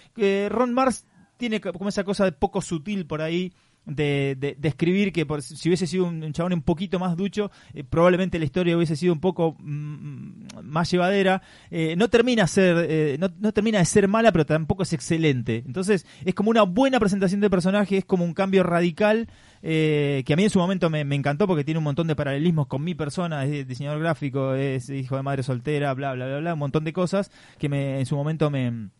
Ron 0.48 0.74
Mars 0.74 1.04
tiene 1.38 1.60
co- 1.62 1.72
como 1.72 1.88
esa 1.88 2.04
cosa 2.04 2.24
de 2.26 2.32
poco 2.32 2.60
sutil 2.60 3.06
por 3.06 3.22
ahí. 3.22 3.52
de, 3.86 4.36
de- 4.38 4.68
escribir 4.68 5.12
que 5.14 5.24
por, 5.24 5.40
si 5.40 5.66
hubiese 5.70 5.86
sido 5.86 6.04
un, 6.04 6.30
chabón 6.34 6.52
un 6.52 6.60
poquito 6.60 6.98
más 6.98 7.16
ducho, 7.16 7.50
eh, 7.72 7.84
probablemente 7.84 8.38
la 8.38 8.44
historia 8.44 8.76
hubiese 8.76 8.96
sido 8.96 9.14
un 9.14 9.20
poco 9.20 9.56
mm, 9.60 10.60
más 10.62 10.90
llevadera. 10.90 11.40
Eh, 11.70 11.94
no 11.96 12.08
termina 12.08 12.46
ser, 12.46 12.76
eh, 12.86 13.16
no, 13.18 13.28
no 13.40 13.52
termina 13.52 13.78
de 13.78 13.86
ser 13.86 14.06
mala, 14.06 14.30
pero 14.30 14.44
tampoco 14.44 14.82
es 14.82 14.92
excelente. 14.92 15.62
Entonces 15.66 16.04
es 16.26 16.34
como 16.34 16.50
una 16.50 16.64
buena 16.64 17.00
presentación 17.00 17.40
de 17.40 17.48
personaje, 17.48 17.96
es 17.96 18.04
como 18.04 18.24
un 18.26 18.34
cambio 18.34 18.62
radical 18.62 19.26
eh, 19.62 20.22
que 20.26 20.34
a 20.34 20.36
mí 20.36 20.44
en 20.44 20.50
su 20.50 20.58
momento 20.58 20.90
me, 20.90 21.04
me 21.06 21.14
encantó 21.16 21.46
porque 21.46 21.64
tiene 21.64 21.78
un 21.78 21.84
montón 21.84 22.08
de 22.08 22.14
paralelismos 22.16 22.66
con 22.66 22.84
mi 22.84 22.94
persona, 22.94 23.46
es 23.46 23.66
diseñador 23.66 24.00
gráfico, 24.00 24.52
es 24.54 24.90
hijo 24.90 25.16
de 25.16 25.22
madre 25.22 25.42
soltera, 25.42 25.94
bla, 25.94 26.12
bla, 26.12 26.26
bla, 26.26 26.38
bla, 26.40 26.52
un 26.52 26.58
montón 26.60 26.84
de 26.84 26.92
cosas 26.92 27.30
que 27.58 27.70
me, 27.70 28.00
en 28.00 28.04
su 28.06 28.16
momento 28.16 28.50
me, 28.50 28.90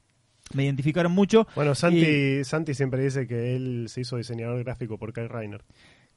me 0.55 0.65
identificaron 0.65 1.13
mucho. 1.13 1.47
Bueno, 1.55 1.75
Santi, 1.75 1.99
Y- 2.07 2.45
Santi 2.45 2.75
siempre 2.75 3.03
dice 3.03 3.27
que 3.27 3.55
él 3.57 3.87
se 3.89 4.01
hizo 4.03 4.17
diseñador 4.17 4.63
gráfico 4.65 4.99
por 4.99 5.13
Kyle 5.13 5.29
Reiner. 5.29 5.63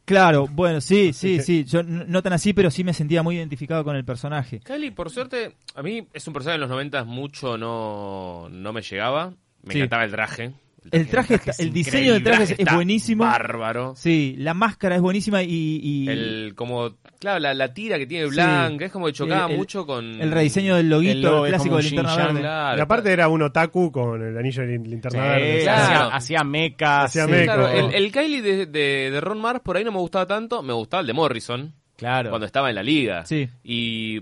Claro, 0.05 0.47
bueno, 0.51 0.81
sí, 0.81 1.13
sí, 1.13 1.39
sí, 1.41 1.63
yo 1.63 1.83
no 1.83 2.23
tan 2.23 2.33
así, 2.33 2.53
pero 2.53 2.71
sí 2.71 2.83
me 2.83 2.91
sentía 2.93 3.21
muy 3.21 3.37
identificado 3.37 3.83
con 3.83 3.95
el 3.95 4.03
personaje. 4.03 4.59
Kylie, 4.61 4.91
por 4.91 5.09
suerte, 5.11 5.53
a 5.75 5.83
mí 5.83 6.07
es 6.13 6.27
un 6.27 6.33
personaje 6.33 6.55
en 6.55 6.61
los 6.61 6.69
90 6.69 7.03
mucho 7.03 7.55
no, 7.57 8.49
no 8.49 8.73
me 8.73 8.81
llegaba. 8.81 9.33
Me 9.63 9.73
Sí. 9.73 9.77
encantaba 9.79 10.03
el 10.03 10.11
traje. 10.11 10.51
El 10.89 11.07
traje, 11.07 11.39
el 11.59 11.71
diseño 11.71 12.13
del 12.13 12.23
traje 12.23 12.55
es, 12.57 12.73
buenísimo. 12.73 13.23
Bárbaro. 13.23 13.93
Sí, 13.95 14.33
la 14.39 14.55
máscara 14.55 14.95
es 14.95 15.01
buenísima 15.01 15.43
y... 15.43 15.79
y- 15.83 16.09
El, 16.09 16.53
como, 16.55 16.95
claro, 17.19 17.37
la, 17.39 17.53
la 17.53 17.71
tira 17.71 17.99
que 17.99 18.07
tiene 18.07 18.25
Sí. 18.29 18.31
blanca, 18.33 18.85
es 18.85 18.91
como 18.91 19.05
que 19.05 19.13
chocaba 19.13 19.51
El- 19.51 19.57
mucho 19.57 19.85
con... 19.85 20.19
el 20.19 20.31
rediseño 20.31 20.75
del 20.77 20.85
El 20.85 20.89
loguito, 20.89 21.45
el 21.45 21.51
clásico 21.51 21.77
de 21.77 21.83
linterna 21.83 22.15
verde. 22.15 22.39
Claro, 22.39 22.77
y 22.77 22.81
aparte 22.81 23.11
era 23.11 23.27
un 23.27 23.43
otaku 23.43 23.91
con 23.91 24.23
el 24.23 24.35
anillo 24.35 24.63
de 24.63 24.67
lin- 24.79 24.87
linterna 24.87 25.23
verde. 25.23 25.57
Sí, 25.59 25.63
Claro. 25.65 25.81
hacía, 25.83 26.07
hacía 26.15 26.43
mecas. 26.43 27.05
Hacía 27.05 27.25
sí. 27.25 27.43
Claro, 27.43 27.67
el, 27.67 27.93
el 27.93 28.11
Kylie 28.11 28.41
de, 28.41 28.65
de, 28.65 29.11
de 29.11 29.21
Ron 29.21 29.39
Mars 29.39 29.59
por 29.63 29.77
ahí 29.77 29.83
no 29.83 29.91
me 29.91 29.99
gustaba 29.99 30.25
tanto, 30.25 30.63
me 30.63 30.73
gustaba 30.73 31.01
el 31.01 31.07
de 31.07 31.13
Morrison, 31.13 31.73
Claro. 31.95 32.29
cuando 32.31 32.47
estaba 32.47 32.69
en 32.69 32.75
la 32.75 32.81
liga. 32.83 33.23
Sí. 33.27 33.47
Y 33.63 34.17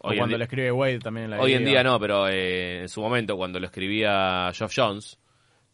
O 0.00 0.14
cuando 0.16 0.38
lo 0.38 0.44
escribe 0.44 0.72
Wade 0.72 1.00
también 1.00 1.24
en 1.24 1.30
la 1.32 1.40
hoy 1.40 1.52
en 1.52 1.66
día 1.66 1.82
no, 1.82 2.00
pero 2.00 2.28
eh, 2.28 2.80
en 2.80 2.88
su 2.88 3.02
momento 3.02 3.36
cuando 3.36 3.60
lo 3.60 3.66
escribía 3.66 4.50
Geoff 4.54 4.72
Jones, 4.74 5.18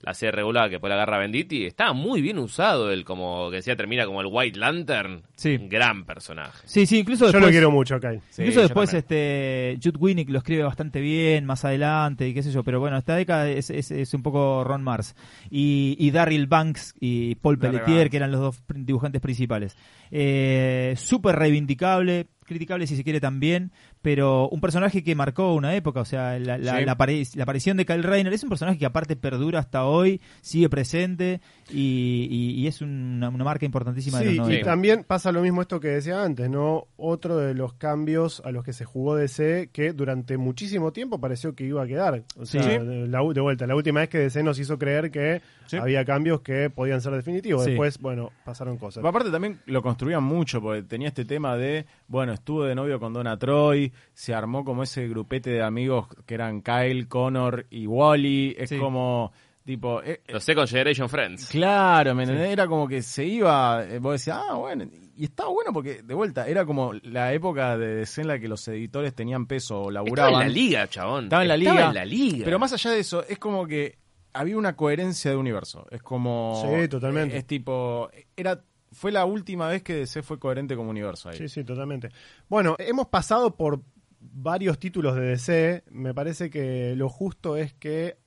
la 0.05 0.15
serie 0.15 0.33
regular 0.33 0.69
que 0.69 0.73
después 0.77 0.89
la 0.91 0.95
agarra 0.97 1.19
Venditti, 1.19 1.65
estaba 1.67 1.93
muy 1.93 2.21
bien 2.23 2.39
usado 2.39 2.91
el 2.93 3.05
como 3.05 3.51
que 3.51 3.57
decía 3.57 3.77
termina 3.77 4.07
como 4.07 4.21
el 4.21 4.29
White 4.31 4.59
Lantern, 4.59 5.23
Sí. 5.37 5.57
un 5.61 5.69
gran 5.69 6.05
personaje. 6.05 6.59
Sí, 6.67 6.87
sí, 6.87 6.99
incluso 6.99 7.25
Yo 7.27 7.33
después... 7.33 7.45
lo 7.45 7.51
quiero 7.51 7.71
mucho, 7.71 7.99
Kyle. 8.01 8.21
Sí, 8.31 8.43
Incluso 8.43 8.61
yo 8.61 8.63
después 8.63 8.95
este 8.95 9.79
Jude 9.83 9.99
Winnick 9.99 10.31
lo 10.31 10.39
escribe 10.39 10.63
bastante 10.63 11.01
bien 11.01 11.45
más 11.47 11.65
adelante 11.65 12.29
y 12.29 12.35
qué 12.35 12.43
sé 12.43 12.51
yo, 12.53 12.63
pero 12.65 12.81
bueno, 12.81 12.97
esta 12.99 13.17
década 13.17 13.49
es, 13.49 13.71
es, 13.71 13.91
es 13.91 14.15
un 14.15 14.23
poco 14.23 14.63
Ron 14.65 14.83
Mars 14.83 15.15
y, 15.51 15.97
y 15.99 16.11
Darryl 16.11 16.47
Banks 16.47 16.95
y 17.01 17.35
Paul 17.37 17.59
Pelletier 17.59 18.11
que 18.11 18.17
eran 18.19 18.31
los 18.33 18.41
dos 18.41 18.63
dibujantes 18.75 19.21
principales. 19.21 19.77
Eh, 20.11 20.95
Súper 20.97 21.37
reivindicable, 21.37 22.29
criticable 22.45 22.87
si 22.87 22.97
se 22.97 23.05
quiere 23.05 23.21
también, 23.21 23.73
pero 24.05 24.51
un 24.51 24.61
personaje 24.61 25.03
que 25.03 25.15
marcó 25.15 25.55
una 25.55 25.75
época, 25.75 26.01
o 26.01 26.05
sea, 26.05 26.39
la, 26.39 26.59
la, 26.59 26.77
Sí. 27.25 27.41
aparición 27.41 27.79
de 27.79 27.87
Kyle 27.87 28.03
Rayner 28.03 28.35
es 28.35 28.43
un 28.43 28.51
personaje 28.51 28.77
que 28.77 28.85
aparte 28.85 29.17
perdura 29.17 29.61
hasta 29.61 29.87
hoy, 29.87 30.21
sigue 30.43 30.69
presente 30.69 31.41
y, 31.71 32.29
y- 32.31 32.51
y 32.63 32.67
es 32.67 32.81
una, 32.83 33.29
una 33.29 33.45
marca 33.45 33.65
importantísima 33.65 34.19
de 34.21 34.31
Sí, 34.31 34.35
los 34.37 34.47
y 34.49 34.51
90. 34.53 34.65
también 34.71 35.05
pasa 35.05 35.33
lo 35.33 35.41
mismo 35.43 35.63
esto 35.63 35.81
que 35.81 35.89
decía 35.89 36.23
antes, 36.23 36.49
¿no? 36.51 36.87
Otro 36.97 37.37
de 37.39 37.55
los 37.55 37.75
cambios 37.75 38.43
a 38.45 38.51
los 38.51 38.65
que 38.65 38.73
se 38.73 38.85
jugó 38.85 39.17
DC 39.17 39.71
que 39.73 39.93
durante 39.93 40.37
muchísimo 40.37 40.93
tiempo 40.93 41.21
pareció 41.21 41.55
que 41.55 41.65
iba 41.65 41.83
a 41.83 41.87
quedar. 41.87 42.23
O 42.39 42.47
sea, 42.47 42.63
Sí. 42.63 42.69
de, 42.69 43.09
la 43.09 43.21
de 43.33 43.41
vuelta, 43.41 43.67
la 43.67 43.77
última 43.77 44.01
vez 44.01 44.09
que 44.09 44.19
DC 44.19 44.43
nos 44.43 44.59
hizo 44.59 44.79
creer 44.79 45.11
que 45.11 45.41
Sí. 45.67 45.77
había 45.79 46.05
cambios 46.05 46.43
que 46.43 46.69
podían 46.69 47.01
ser 47.01 47.13
definitivos. 47.15 47.65
Sí. 47.65 47.71
Después, 47.71 47.99
bueno, 47.99 48.31
pasaron 48.45 48.77
cosas. 48.77 48.97
Pero 49.01 49.09
aparte 49.09 49.31
también 49.31 49.61
lo 49.67 49.81
construían 49.83 50.23
mucho, 50.23 50.61
porque 50.61 50.83
tenía 50.83 51.09
este 51.09 51.25
tema 51.25 51.57
de, 51.57 51.87
bueno, 52.07 52.33
estuvo 52.35 52.65
de 52.65 52.75
novio 52.75 53.01
con 53.01 53.13
Donna 53.15 53.39
Troy, 53.39 53.91
se 54.13 54.35
armó 54.35 54.65
como 54.65 54.83
ese 54.83 55.09
grupete 55.09 55.51
de 55.51 55.63
amigos 55.63 56.09
que 56.27 56.35
eran 56.35 56.61
Kyle, 56.61 57.09
Connor 57.09 57.67
y 57.71 57.87
Wally, 57.87 58.55
es 58.59 58.69
Sí. 58.69 58.79
como, 58.79 59.33
tipo, 59.65 60.03
eh, 60.03 60.21
eh, 60.27 60.33
Los 60.33 60.45
Second 60.45 60.69
Generation 60.69 61.09
Friends. 61.09 61.47
claro, 61.49 62.15
¿me 62.15 62.25
entendés? 62.25 62.51
Era 62.51 62.67
como 62.67 62.87
que 62.87 63.03
se 63.03 63.25
iba, 63.25 63.85
eh, 63.85 63.99
vos 63.99 64.13
decías, 64.13 64.39
ah, 64.49 64.55
bueno, 64.55 64.85
y 65.17 65.25
estaba 65.25 65.51
bueno 65.51 65.73
porque, 65.73 66.03
de 66.03 66.15
vuelta, 66.15 66.47
era 66.47 66.65
como 66.67 66.93
la 67.03 67.33
época 67.33 67.77
de 67.79 67.97
DC 67.97 68.23
en 68.23 68.29
la 68.29 68.39
que 68.39 68.49
los 68.49 68.67
editores 68.69 69.15
tenían 69.15 69.47
peso 69.47 69.77
o 69.81 69.89
Estaba 69.91 69.93
laburaban. 70.05 70.35
en 70.35 70.41
la 70.41 70.49
liga, 70.49 70.89
chabón. 70.89 71.25
Estaba 71.25 71.43
en 71.43 71.49
la 71.49 71.57
liga. 71.57 71.73
Estaba 71.73 71.89
en 71.91 71.95
la 71.95 72.05
liga. 72.05 72.45
Pero 72.45 72.59
más 72.59 72.73
allá 72.73 72.91
de 72.91 73.01
eso, 73.01 73.25
es 73.29 73.39
como 73.39 73.67
que 73.67 73.99
había 74.33 74.57
una 74.59 74.75
coherencia 74.77 75.31
de 75.31 75.37
universo. 75.37 75.87
Es 75.91 76.03
como. 76.03 76.63
Sí, 76.81 76.89
totalmente. 76.89 77.37
Es 77.37 77.47
tipo. 77.47 78.11
Era. 78.37 78.63
Fue 78.91 79.11
la 79.11 79.25
última 79.25 79.67
vez 79.69 79.83
que 79.83 79.95
DC 79.95 80.23
fue 80.23 80.39
coherente 80.39 80.77
como 80.77 80.91
universo 80.91 81.29
ahí. 81.29 81.37
Sí, 81.39 81.49
sí, 81.49 81.65
totalmente. 81.65 82.11
Bueno, 82.49 82.77
hemos 82.79 83.09
pasado 83.09 83.57
por 83.57 83.83
varios 84.21 84.79
títulos 84.79 85.17
de 85.17 85.23
DC. 85.23 85.85
Me 85.91 86.15
parece 86.15 86.49
que 86.49 86.95
lo 86.97 87.09
justo 87.09 87.57
es 87.57 87.73
que 87.75 88.19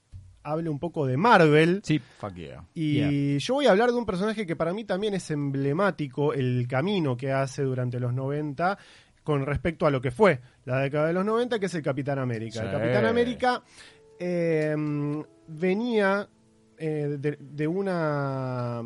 hable 0.51 0.69
un 0.69 0.79
poco 0.79 1.05
de 1.05 1.17
Marvel. 1.17 1.81
Sí, 1.83 1.99
Fuck 1.99 2.35
yeah. 2.35 2.63
Y 2.73 3.37
yo 3.37 3.55
voy 3.55 3.67
a 3.67 3.71
hablar 3.71 3.91
de 3.91 3.97
un 3.97 4.05
personaje 4.05 4.45
que 4.45 4.55
para 4.55 4.73
mí 4.73 4.85
también 4.85 5.13
es 5.13 5.29
emblemático, 5.31 6.33
el 6.33 6.67
camino 6.67 7.17
que 7.17 7.31
hace 7.31 7.63
durante 7.63 7.99
los 7.99 8.13
90 8.13 8.77
con 9.23 9.45
respecto 9.45 9.85
a 9.85 9.91
lo 9.91 9.99
que 9.99 10.11
fue 10.11 10.39
la 10.63 10.79
década 10.79 11.07
de 11.07 11.13
los 11.13 11.25
90, 11.25 11.59
que 11.59 11.65
es 11.65 11.75
el 11.75 11.81
Capitán 11.81 12.17
América. 12.17 12.61
El. 12.61 12.71
Capitán 12.71 13.05
América 13.05 13.61
eh, 14.19 14.73
venía 15.47 16.27
eh, 16.77 17.17
de, 17.19 17.37
de 17.39 17.67
una 17.67 18.81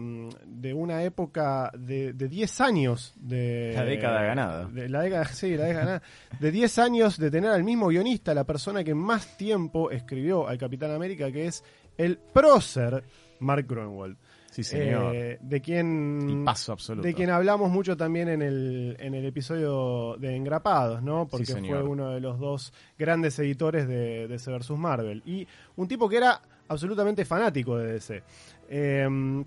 de 0.46 0.74
una 0.74 1.04
época 1.04 1.72
de, 1.78 2.14
de 2.14 2.28
10 2.28 2.62
años 2.62 3.14
de 3.18 3.74
La 3.76 3.84
década 3.86 4.22
ganada. 4.24 4.66
de 4.68 4.88
la 4.90 5.02
década 5.02 5.26
sí 5.26 5.56
la 5.58 5.66
década 5.66 5.86
ganada 5.86 6.02
de 6.40 6.52
10 6.52 6.80
años 6.80 7.18
de 7.18 7.30
tener 7.32 7.50
al 7.52 7.64
mismo 7.64 7.88
guionista 7.88 8.34
la 8.34 8.44
persona 8.46 8.84
que 8.84 8.96
más 8.96 9.38
tiempo 9.38 9.92
escribió 9.92 10.48
al 10.48 10.58
Capitán 10.58 10.92
América 10.92 11.32
que 11.32 11.48
es 11.48 11.64
el 11.98 12.18
prócer 12.18 13.04
Mark 13.40 13.66
Grunwald 13.68 14.18
Sí, 14.52 14.66
señor. 14.66 15.16
eh, 15.16 15.38
de 15.42 15.62
quien 15.62 16.44
absoluto. 16.46 17.08
de 17.08 17.14
quien 17.14 17.30
hablamos 17.30 17.72
mucho 17.72 17.96
también 17.96 18.28
en 18.28 18.42
el, 18.42 18.98
en 19.00 19.14
el 19.16 19.26
episodio 19.26 20.18
de 20.18 20.36
Engrapados, 20.36 21.02
¿no? 21.02 21.26
Porque 21.26 21.46
Sí, 21.46 21.54
fue 21.54 21.82
uno 21.82 22.10
de 22.10 22.20
los 22.20 22.38
dos 22.38 22.74
grandes 23.00 23.40
editores 23.40 23.88
de 23.88 24.28
DC 24.28 24.52
vs. 24.52 24.72
Marvel. 24.72 25.24
Y 25.26 25.48
un 25.78 25.88
tipo 25.88 26.10
que 26.10 26.18
era 26.18 26.42
absolutamente 26.72 27.26
fanático 27.26 27.78
de 27.78 27.94
DC. 27.94 28.24
Eh, 28.70 29.44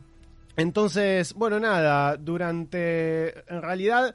entonces, 0.56 1.34
bueno, 1.34 1.59
nada, 1.59 2.16
durante. 2.16 3.44
En 3.52 3.62
realidad. 3.62 4.14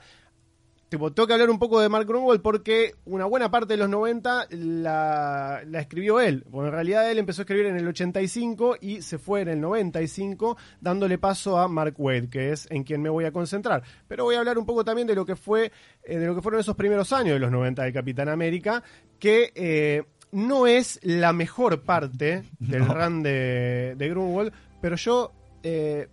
Tipo, 0.87 1.13
tengo 1.13 1.27
que 1.27 1.33
hablar 1.33 1.51
un 1.51 1.59
poco 1.59 1.79
de 1.79 1.87
Mark 1.87 2.07
Grunwald 2.07 2.41
porque 2.41 2.95
una 3.05 3.25
buena 3.25 3.51
parte 3.51 3.73
de 3.73 3.77
los 3.77 3.89
90 3.89 4.47
la, 4.49 5.61
la 5.63 5.79
escribió 5.81 6.19
él. 6.19 6.43
Bueno, 6.49 6.69
en 6.69 6.73
realidad 6.73 7.11
él 7.11 7.19
empezó 7.19 7.41
a 7.41 7.43
escribir 7.43 7.67
en 7.67 7.77
el 7.77 7.87
85 7.87 8.77
y 8.81 9.03
se 9.03 9.19
fue 9.19 9.41
en 9.41 9.49
el 9.49 9.61
95 9.61 10.57
dándole 10.81 11.19
paso 11.19 11.59
a 11.59 11.67
Mark 11.67 11.93
Wade, 11.99 12.31
que 12.31 12.53
es 12.53 12.65
en 12.71 12.83
quien 12.83 13.03
me 13.03 13.09
voy 13.09 13.25
a 13.25 13.31
concentrar. 13.31 13.83
Pero 14.07 14.23
voy 14.23 14.33
a 14.33 14.39
hablar 14.39 14.57
un 14.57 14.65
poco 14.65 14.83
también 14.83 15.07
de 15.07 15.13
lo 15.13 15.27
que 15.27 15.35
fue 15.35 15.71
eh, 16.03 16.17
de 16.17 16.25
lo 16.25 16.33
que 16.33 16.41
fueron 16.41 16.59
esos 16.59 16.75
primeros 16.75 17.13
años 17.13 17.35
de 17.35 17.39
los 17.39 17.51
90 17.51 17.83
de 17.83 17.93
Capitán 17.93 18.27
América, 18.27 18.81
que 19.19 19.51
eh, 19.53 20.05
no 20.31 20.67
es 20.67 20.99
la 21.03 21.33
mejor 21.33 21.81
parte 21.83 22.43
del 22.59 22.85
run 22.87 23.23
de, 23.23 23.95
de 23.97 24.09
Grunwald, 24.09 24.51
pero 24.81 24.95
yo 24.95 25.31
eh, 25.63 26.07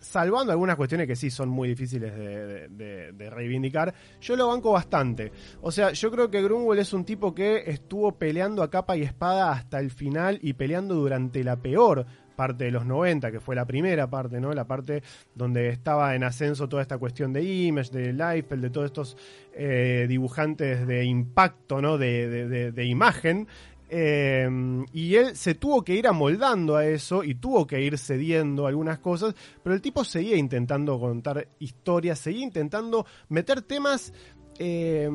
salvando 0.00 0.50
algunas 0.52 0.74
cuestiones 0.76 1.06
que 1.06 1.14
sí 1.14 1.30
son 1.30 1.48
muy 1.48 1.68
difíciles 1.68 2.12
de, 2.14 2.46
de- 2.46 2.68
de- 2.68 3.12
de 3.12 3.30
reivindicar, 3.30 3.94
yo 4.20 4.34
lo 4.36 4.48
banco 4.48 4.72
bastante. 4.72 5.30
O 5.60 5.70
sea, 5.70 5.92
yo 5.92 6.10
creo 6.10 6.28
que 6.30 6.42
Grunwald 6.42 6.80
es 6.80 6.92
un 6.92 7.04
tipo 7.04 7.34
que 7.34 7.62
estuvo 7.66 8.12
peleando 8.18 8.62
a 8.64 8.70
capa 8.70 8.96
y 8.96 9.02
espada 9.02 9.52
hasta 9.52 9.78
el 9.78 9.90
final 9.92 10.40
y 10.42 10.54
peleando 10.54 10.94
durante 10.96 11.44
la 11.44 11.56
peor 11.56 12.04
parte 12.42 12.64
de 12.64 12.70
los 12.70 12.84
90, 12.86 13.30
que 13.30 13.40
fue 13.40 13.54
la 13.54 13.64
primera 13.64 14.08
parte, 14.08 14.40
¿no? 14.40 14.52
La 14.52 14.66
parte 14.66 15.02
donde 15.34 15.68
estaba 15.68 16.14
en 16.14 16.24
ascenso 16.24 16.68
toda 16.68 16.82
esta 16.82 16.98
cuestión 16.98 17.32
de 17.32 17.42
Image, 17.42 17.90
de 17.92 18.12
Liefeld, 18.12 18.62
de 18.62 18.70
todos 18.70 18.86
estos 18.86 19.16
eh, 19.54 20.06
dibujantes 20.08 20.86
de 20.86 21.04
impacto, 21.04 21.80
¿no? 21.80 21.98
De- 21.98 22.72
de 22.72 22.84
imagen. 22.86 23.46
Eh, 23.94 24.48
y 24.94 25.16
él 25.16 25.36
se 25.36 25.54
tuvo 25.54 25.84
que 25.84 25.94
ir 25.94 26.06
amoldando 26.06 26.76
a 26.76 26.86
eso 26.86 27.22
y 27.22 27.34
tuvo 27.34 27.66
que 27.66 27.78
ir 27.82 27.98
cediendo 27.98 28.66
algunas 28.66 28.98
cosas, 29.00 29.34
pero 29.62 29.74
el 29.74 29.82
tipo 29.82 30.02
seguía 30.02 30.36
intentando 30.36 30.98
contar 30.98 31.46
historias, 31.58 32.18
seguía 32.18 32.44
intentando 32.44 33.04
meter 33.28 33.60
temas 33.60 34.14
eh, 34.58 35.10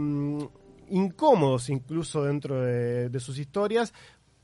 incómodos 0.90 1.70
incluso 1.70 2.24
dentro 2.24 2.62
de, 2.62 3.10
de 3.10 3.20
sus 3.20 3.40
historias, 3.40 3.94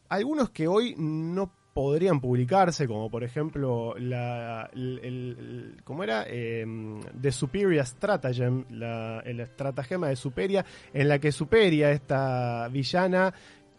algunos 0.10 0.50
que 0.50 0.68
hoy 0.68 0.96
no 0.98 1.52
podrían 1.74 2.22
publicarse, 2.22 2.88
como 2.88 3.10
por 3.10 3.24
ejemplo 3.24 3.96
la, 3.98 4.70
el, 4.74 5.78
¿cómo 5.84 6.04
era? 6.04 6.26
Eh, 6.28 6.66
The 7.20 7.32
Superior 7.32 7.86
Stratagem, 7.86 8.66
la, 8.70 9.22
el 9.22 9.40
estratagema 9.40 10.08
de 10.10 10.16
Superia, 10.16 10.66
en 10.94 11.10
la 11.10 11.20
que 11.20 11.32
Superia, 11.32 11.92
esta 11.92 12.68
villana, 12.70 13.34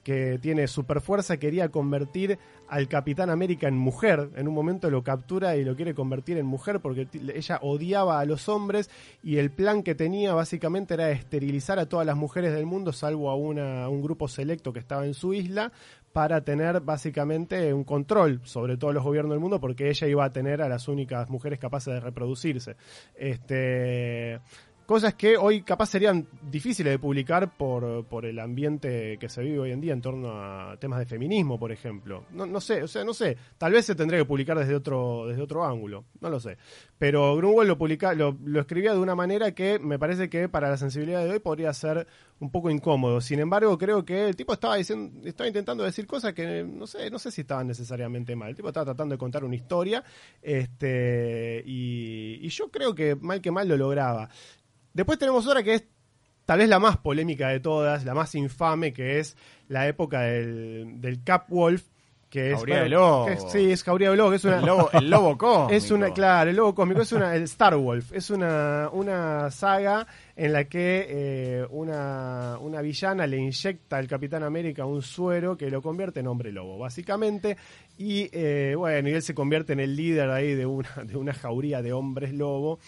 que 0.05 0.39
tiene 0.39 0.69
super 0.69 1.01
fuerza, 1.01 1.39
quería 1.39 1.71
convertir 1.71 2.39
al 2.69 2.89
Capitán 2.89 3.31
América 3.31 3.67
en 3.67 3.77
mujer. 3.77 4.31
En 4.37 4.47
un 4.47 4.55
momento 4.55 4.91
lo 4.91 5.03
captura 5.03 5.57
y 5.57 5.65
lo 5.65 5.75
quiere 5.75 5.95
convertir 5.95 6.37
en 6.37 6.47
mujer 6.47 6.81
porque 6.81 7.09
ella 7.35 7.59
odiaba 7.63 8.21
a 8.21 8.25
los 8.27 8.49
hombres 8.49 8.91
y 9.23 9.39
el 9.39 9.51
plan 9.51 9.83
que 9.83 9.95
tenía 9.95 10.35
básicamente 10.35 10.95
era 10.95 11.11
esterilizar 11.11 11.79
a 11.79 11.89
todas 11.89 12.07
las 12.07 12.17
mujeres 12.17 12.53
del 12.53 12.67
mundo, 12.67 12.93
salvo 12.93 13.31
a 13.31 13.35
una, 13.35 13.89
un 13.89 14.03
grupo 14.03 14.29
selecto 14.29 14.73
que 14.73 14.79
estaba 14.79 15.07
en 15.07 15.15
su 15.15 15.33
isla, 15.33 15.73
para 16.15 16.45
tener 16.45 16.81
básicamente 16.81 17.75
un 17.75 17.83
control 17.83 18.41
sobre 18.45 18.77
todos 18.77 18.95
los 18.95 19.03
gobiernos 19.03 19.33
del 19.33 19.41
mundo 19.41 19.61
porque 19.61 19.91
ella 19.91 20.07
iba 20.07 20.25
a 20.25 20.33
tener 20.33 20.63
a 20.63 20.69
las 20.69 20.87
únicas 20.87 21.29
mujeres 21.29 21.59
capaces 21.59 21.93
de 21.93 21.99
reproducirse. 21.99 22.77
Este, 23.17 24.39
cosas 24.87 25.15
que 25.15 25.37
hoy 25.37 25.63
capaz 25.63 25.87
serían 25.87 26.27
difíciles 26.51 26.93
de 26.93 26.99
publicar 26.99 27.57
por, 27.57 28.05
por 28.07 28.27
el 28.27 28.39
ambiente 28.39 29.19
que 29.19 29.29
se 29.29 29.43
vive 29.43 29.59
hoy 29.59 29.71
en 29.73 29.81
día 29.81 29.93
en 29.93 30.01
torno 30.01 30.31
a 30.33 30.77
temas 30.79 30.99
de 30.99 31.07
feminismo, 31.07 31.59
por 31.59 31.73
ejemplo. 31.73 32.25
No, 32.31 32.47
no 32.47 32.61
sé, 32.61 32.83
o 32.83 32.89
sea, 32.89 33.05
no 33.05 33.15
sé, 33.15 33.37
tal 33.59 33.73
vez 33.73 33.87
se 33.87 33.95
tendría 33.95 34.21
que 34.21 34.25
publicar 34.25 34.59
desde 34.59 34.75
otro, 34.75 35.27
desde 35.27 35.43
otro 35.43 35.65
ángulo, 35.65 36.05
no 36.21 36.29
lo 36.29 36.41
sé. 36.41 36.57
Pero 36.99 37.37
Grunwald 37.37 37.69
lo, 37.69 37.79
publica, 37.79 38.15
lo, 38.15 38.37
lo 38.45 38.61
escribía 38.61 38.93
de 38.93 38.99
una 38.99 39.15
manera 39.15 39.53
que 39.53 39.79
me 39.79 39.99
parece 39.99 40.29
que 40.29 40.49
para 40.49 40.69
la 40.69 40.77
sensibilidad 40.77 41.25
de 41.25 41.31
hoy 41.31 41.39
podría 41.39 41.73
ser 41.73 42.07
un 42.41 42.51
poco 42.51 42.71
incómodo. 42.71 43.21
Sin 43.21 43.41
embargo, 43.41 43.77
creo 43.79 44.05
que 44.05 44.29
el 44.29 44.37
tipo 44.37 44.53
estaba 44.53 44.77
diciendo, 44.77 45.27
estaba 45.27 45.49
intentando 45.49 45.85
decir 45.85 46.07
cosas 46.07 46.35
que 46.35 46.65
no 46.65 46.87
sé, 46.87 47.11
no 47.11 47.19
sé 47.19 47.31
si 47.31 47.43
estaban 47.43 47.67
necesariamente 47.67 48.37
mal. 48.37 48.51
El 48.51 48.57
tipo 48.57 48.69
estaba 48.69 48.85
tratando 48.85 49.15
de 49.15 49.19
contar 49.19 49.45
una 49.45 49.55
historia, 49.55 50.05
este, 50.43 51.63
y, 51.67 52.39
y 52.43 52.49
yo 52.49 52.71
creo 52.71 52.95
que 52.95 53.17
mal 53.17 53.41
que 53.41 53.51
mal 53.51 53.69
lo 53.69 53.77
lograba. 53.77 54.29
Después 54.95 55.19
tenemos 55.19 55.47
otra 55.47 55.63
que 55.63 55.75
es 55.75 55.85
tal 56.47 56.59
vez 56.61 56.69
la 56.69 56.79
más 56.79 56.97
polémica 56.99 57.49
de 57.49 57.61
todas, 57.61 58.05
la 58.05 58.15
más 58.15 58.35
infame, 58.35 58.93
que 58.93 59.19
es 59.21 59.37
la 59.69 59.87
época 59.89 60.23
del, 60.23 61.01
del 61.01 61.23
Cap 61.23 61.47
Wolf, 61.49 61.83
que 62.31 62.51
es... 62.51 62.57
Jauría 62.57 62.83
de 62.83 62.89
Lobo. 62.89 63.27
que 63.27 63.33
es- 63.35 63.45
sí, 63.53 63.71
es 63.73 63.83
Jauría 63.85 64.11
de 64.11 64.17
Lobo, 64.17 64.31
que 64.31 64.37
es 64.37 64.45
una... 64.45 64.59
El 64.59 64.67
lobo, 64.67 64.91
el 64.93 65.09
lobo 65.11 65.39
cósmico. 65.39 65.71
Es 65.75 65.91
una, 65.91 66.11
claro, 66.13 66.51
el 66.51 66.57
lobo 66.57 66.75
cósmico 66.75 67.03
es 67.03 67.13
una, 67.13 67.35
el 67.35 67.43
Star 67.45 67.77
Wolf, 67.77 68.13
es 68.13 68.29
una, 68.31 68.89
una 68.93 69.51
saga 69.53 70.07
en 70.37 70.53
la 70.53 70.65
que 70.65 71.07
eh, 71.09 71.67
una, 71.71 72.59
una 72.61 72.81
villana 72.83 73.27
le 73.27 73.37
inyecta 73.39 73.97
al 73.99 74.09
Capitán 74.09 74.43
América 74.43 74.85
un 74.85 75.01
suero 75.01 75.57
que 75.57 75.71
lo 75.71 75.81
convierte 75.81 76.21
en 76.21 76.27
hombre 76.27 76.51
lobo, 76.53 76.77
básicamente, 76.77 77.57
y 77.99 78.29
eh, 78.33 78.75
bueno, 78.77 79.09
y 79.09 79.13
él 79.13 79.23
se 79.23 79.33
convierte 79.35 79.73
en 79.73 79.81
el 79.81 79.95
líder 79.95 80.29
ahí 80.31 80.55
de 80.55 80.67
una, 80.67 80.91
de 81.05 81.17
una 81.17 81.33
jauría 81.35 81.83
de 81.83 81.93
hombres 81.93 82.33
lobo. 82.35 82.81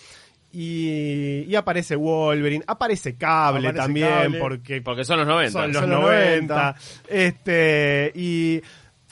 Y, 0.59 1.45
y 1.47 1.55
aparece 1.55 1.97
Wolverine, 1.97 2.65
aparece 2.67 3.15
Cable 3.17 3.69
Aparece 3.69 3.79
también, 3.87 4.09
Cable. 4.09 4.39
porque 4.39 4.81
Porque 4.81 5.05
son 5.05 5.19
los 5.19 5.27
90. 5.29 5.53
son 5.53 5.73
los 5.73 5.81
Son 5.83 5.91
los 5.91 6.01
90. 6.01 6.55
90. 6.55 6.77
Este, 7.09 8.13
y 8.15 8.63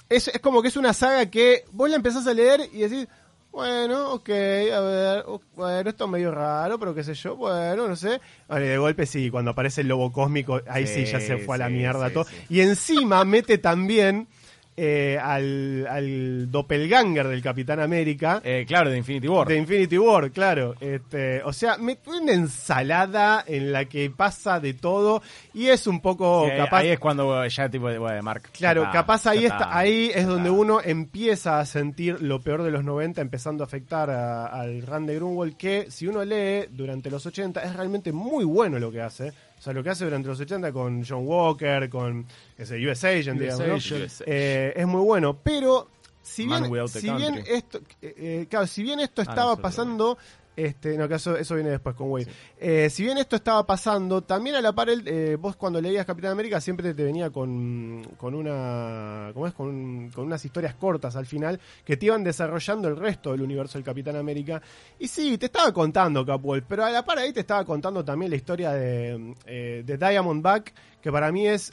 es, 0.09 0.29
es 0.29 0.41
como 0.41 0.63
que 0.63 0.69
es 0.69 0.77
una 0.79 0.95
saga 0.95 1.27
que 1.27 1.65
vos 1.73 1.91
la 1.91 1.97
empezás 1.97 2.27
a 2.27 2.33
leer 2.33 2.61
y 2.73 2.79
decís, 2.79 3.07
bueno, 3.53 4.13
ok, 4.15 4.29
a 4.31 4.81
ver, 4.81 5.25
bueno, 5.55 5.91
esto 5.91 6.05
es 6.07 6.11
medio 6.11 6.31
raro, 6.33 6.79
pero 6.79 6.95
qué 6.95 7.05
sé 7.05 7.13
yo, 7.15 7.37
bueno, 7.37 7.89
no 7.89 7.95
sé. 7.97 8.21
Vale, 8.49 8.67
de 8.67 8.79
golpe 8.79 9.05
sí, 9.05 9.31
cuando 9.31 9.51
aparece 9.51 9.83
el 9.83 9.89
lobo 9.89 10.11
cósmico, 10.13 10.61
ahí 10.67 10.87
sí, 10.87 11.05
Sí, 11.05 11.13
ya 11.13 11.21
se 11.21 11.37
fue 11.39 11.57
a 11.57 11.59
la 11.59 11.67
sí, 11.69 11.75
mierda 11.75 12.09
sí, 12.09 12.15
todo. 12.15 12.25
sí. 12.25 12.37
Y 12.49 12.61
encima 12.63 13.23
mete 13.25 13.59
también 13.59 14.29
eh, 14.77 15.19
al, 15.23 15.87
al 15.89 16.51
doppelganger 16.51 17.29
del 17.29 17.43
Capitán 17.43 17.81
América. 17.81 18.41
Eh, 18.45 18.65
claro, 18.67 18.91
de 18.91 18.99
Infinity 18.99 19.29
War. 19.29 19.47
De 19.47 19.57
Infinity 19.57 19.99
War, 19.99 20.31
claro. 20.33 20.75
Este, 20.81 21.43
o 21.45 21.53
sea, 21.53 21.77
me 21.77 21.99
una 22.07 22.33
ensalada 22.33 23.45
en 23.47 23.73
la 23.73 23.85
que 23.85 24.11
pasa 24.11 24.61
de 24.61 24.75
todo 24.75 25.23
y 25.53 25.69
es 25.69 25.87
un 25.87 26.01
poco 26.01 26.47
Sí, 26.49 26.57
capaz. 26.57 26.79
Ahí 26.79 26.89
es 26.89 26.99
cuando 26.99 27.47
ya 27.47 27.69
tipo 27.69 27.89
de, 27.89 27.99
bueno, 27.99 28.23
Mark. 28.23 28.51
Claro, 28.53 28.83
está, 28.83 28.93
capaz 28.93 29.27
ahí 29.27 29.45
está, 29.45 29.77
ahí 29.77 30.11
es 30.15 30.27
donde 30.27 30.51
uno 30.51 30.81
empieza 30.83 31.61
a 31.61 31.67
sentir 31.67 32.21
lo 32.21 32.41
peor 32.41 32.63
de 32.63 32.71
los 32.71 32.85
90, 32.85 33.21
empezando 33.21 33.63
a 33.63 33.67
afectar 33.67 34.11
al 34.11 34.83
Rand 34.83 35.09
de 35.09 35.15
Grunwald, 35.17 35.57
que 35.57 35.91
si 35.91 36.07
uno 36.07 36.25
lee 36.25 36.67
durante 36.71 37.11
los 37.11 37.25
80 37.25 37.63
es 37.63 37.77
realmente 37.77 38.13
muy 38.13 38.45
bueno 38.45 38.79
lo 38.79 38.91
que 38.91 39.01
hace. 39.01 39.33
O 39.65 39.69
sea, 39.69 39.73
lo 39.73 39.83
que 39.83 39.89
hace 39.89 40.05
durante 40.05 40.29
los 40.29 40.39
80 40.39 40.73
con 40.75 41.03
John 41.03 41.27
Walker, 41.27 41.89
con 41.89 42.27
ese 42.59 42.77
US 42.87 43.03
Agent, 43.03 43.41
US 43.41 43.41
digamos, 43.41 43.67
¿no? 43.67 43.75
Agent. 43.77 44.13
Eh, 44.27 44.75
es 44.77 44.87
muy 44.87 45.01
bueno, 45.01 45.39
pero 45.43 45.89
si 46.21 46.47
bien, 46.47 46.71
si 46.87 47.11
bien 47.11 47.43
esto, 47.47 47.81
eh, 48.03 48.15
eh, 48.19 48.47
claro, 48.51 48.67
si 48.67 48.83
bien 48.83 49.01
esto 49.01 49.23
Ah, 49.23 49.25
no, 49.25 49.31
estaba 49.31 49.53
eso 49.53 49.61
es 49.61 49.63
pasando, 49.63 50.19
este, 50.57 50.97
no, 50.97 51.09
que 51.09 51.15
eso, 51.15 51.37
eso 51.37 51.55
viene 51.55 51.71
después 51.71 51.95
con 51.97 52.11
Wade. 52.11 52.29
Eh, 52.59 52.89
si 52.91 53.03
bien 53.03 53.19
esto 53.19 53.37
estaba 53.37 53.67
pasando, 53.67 54.23
también 54.23 54.57
a 54.57 54.61
la 54.61 54.73
par, 54.73 54.89
el- 54.89 55.07
eh, 55.07 55.37
vos 55.37 55.57
cuando 55.57 55.81
leías 55.81 56.07
Capitán 56.07 56.33
América 56.33 56.61
siempre 56.61 56.95
te 56.95 57.03
venía 57.05 57.31
con, 57.31 58.03
con 58.17 58.35
una, 58.35 59.31
¿cómo 59.35 59.47
es? 59.47 59.53
Con, 59.55 60.11
con 60.11 60.27
unas 60.27 60.45
historias 60.45 60.75
cortas 60.75 61.17
al 61.17 61.27
final 61.27 61.61
que 61.85 61.97
te 61.97 62.07
iban 62.07 62.23
desarrollando 62.25 62.89
el 62.89 62.97
resto 62.97 63.33
del 63.33 63.43
universo 63.43 63.79
del 63.79 63.85
Capitán 63.85 64.17
América. 64.17 64.63
Y 64.99 65.09
sí, 65.09 65.39
te 65.39 65.47
estaba 65.47 65.73
contando 65.73 66.25
Capwolf, 66.25 66.65
pero 66.69 66.85
a 66.85 66.91
la 66.91 67.05
par 67.05 67.19
ahí 67.19 67.33
te 67.33 67.41
estaba 67.41 67.65
contando 67.65 68.05
también 68.05 68.31
la 68.31 68.37
historia 68.37 68.73
de, 68.73 69.35
eh, 69.47 69.83
de 69.85 69.97
Diamondback, 69.99 70.73
que 71.01 71.13
para 71.13 71.31
mí 71.33 71.47
es... 71.47 71.73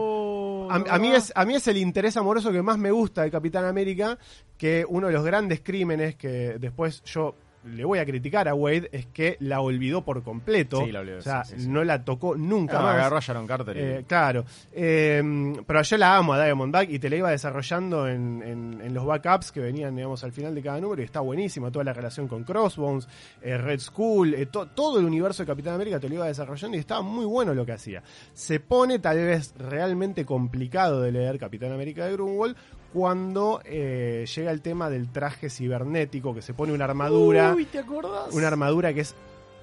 Oh, 0.00 0.68
a, 0.70 0.76
a 0.94 0.98
mí 0.98 1.12
es, 1.12 1.32
a 1.36 1.44
mí 1.44 1.54
es 1.54 1.68
el 1.68 1.76
interés 1.76 2.16
amoroso 2.16 2.50
que 2.50 2.62
más 2.62 2.78
me 2.78 2.90
gusta 2.90 3.22
de 3.22 3.30
Capitán 3.30 3.64
América, 3.64 4.18
que 4.58 4.84
uno 4.88 5.06
de 5.06 5.12
los 5.12 5.24
grandes 5.24 5.60
crímenes 5.60 6.16
que 6.16 6.56
después 6.58 7.02
yo 7.04 7.34
le 7.66 7.84
voy 7.84 7.98
a 7.98 8.04
criticar 8.06 8.48
a 8.48 8.54
Wade 8.54 8.88
es 8.92 9.06
que 9.06 9.36
la 9.40 9.60
olvidó 9.60 10.02
por 10.04 10.22
completo. 10.22 10.84
Sí, 10.84 10.92
la 10.92 11.00
olvidó, 11.00 11.18
o 11.18 11.22
sea, 11.22 11.44
sí, 11.44 11.54
sí, 11.56 11.62
sí. 11.64 11.68
no 11.68 11.84
la 11.84 12.04
tocó 12.04 12.36
nunca 12.36 12.78
Ah, 12.78 12.82
más. 12.82 12.94
agarró 12.94 13.16
a 13.16 13.20
Sharon 13.20 13.46
Carter. 13.46 13.76
y- 13.76 13.80
Eh, 13.80 14.04
claro, 14.06 14.44
Eh, 14.72 15.22
pero 15.66 15.82
yo 15.82 15.96
la 15.96 16.16
amo 16.16 16.32
a 16.34 16.44
Diamondback 16.44 16.90
y 16.90 16.98
te 16.98 17.10
la 17.10 17.16
iba 17.16 17.30
desarrollando 17.30 18.06
en, 18.08 18.42
en- 18.42 18.80
en 18.82 18.94
los 18.94 19.04
backups 19.04 19.52
que 19.52 19.60
venían, 19.60 19.94
digamos, 19.96 20.22
al 20.24 20.32
final 20.32 20.54
de 20.54 20.62
cada 20.62 20.80
número 20.80 21.02
y 21.02 21.04
está 21.04 21.20
buenísima 21.20 21.70
toda 21.70 21.84
la 21.84 21.92
relación 21.92 22.28
con 22.28 22.44
Crossbones, 22.44 23.08
eh, 23.42 23.56
Red 23.58 23.80
Skull, 23.80 24.34
eh, 24.34 24.46
to- 24.46 24.66
todo 24.66 24.98
el 25.00 25.04
universo 25.06 25.42
de 25.42 25.46
Capitán 25.46 25.74
América 25.74 25.98
te 25.98 26.08
lo 26.08 26.14
iba 26.16 26.26
desarrollando 26.26 26.76
y 26.76 26.80
estaba 26.80 27.02
muy 27.02 27.24
bueno 27.24 27.54
lo 27.54 27.64
que 27.66 27.72
hacía. 27.72 28.02
Se 28.32 28.60
pone 28.60 28.98
tal 28.98 29.16
vez 29.18 29.54
realmente 29.58 30.24
complicado 30.24 31.00
de 31.00 31.12
leer 31.12 31.38
Capitán 31.38 31.72
América 31.72 32.06
de 32.06 32.12
Grunwald 32.12 32.56
cuando 32.96 33.60
eh, 33.62 34.24
llega 34.34 34.50
el 34.50 34.62
tema 34.62 34.88
del 34.88 35.12
traje 35.12 35.50
cibernético, 35.50 36.34
que 36.34 36.40
se 36.40 36.54
pone 36.54 36.72
una 36.72 36.86
armadura, 36.86 37.52
Uy, 37.54 37.66
¿te 37.66 37.80
acordás? 37.80 38.32
una 38.32 38.48
armadura 38.48 38.94
que 38.94 39.02
es 39.02 39.14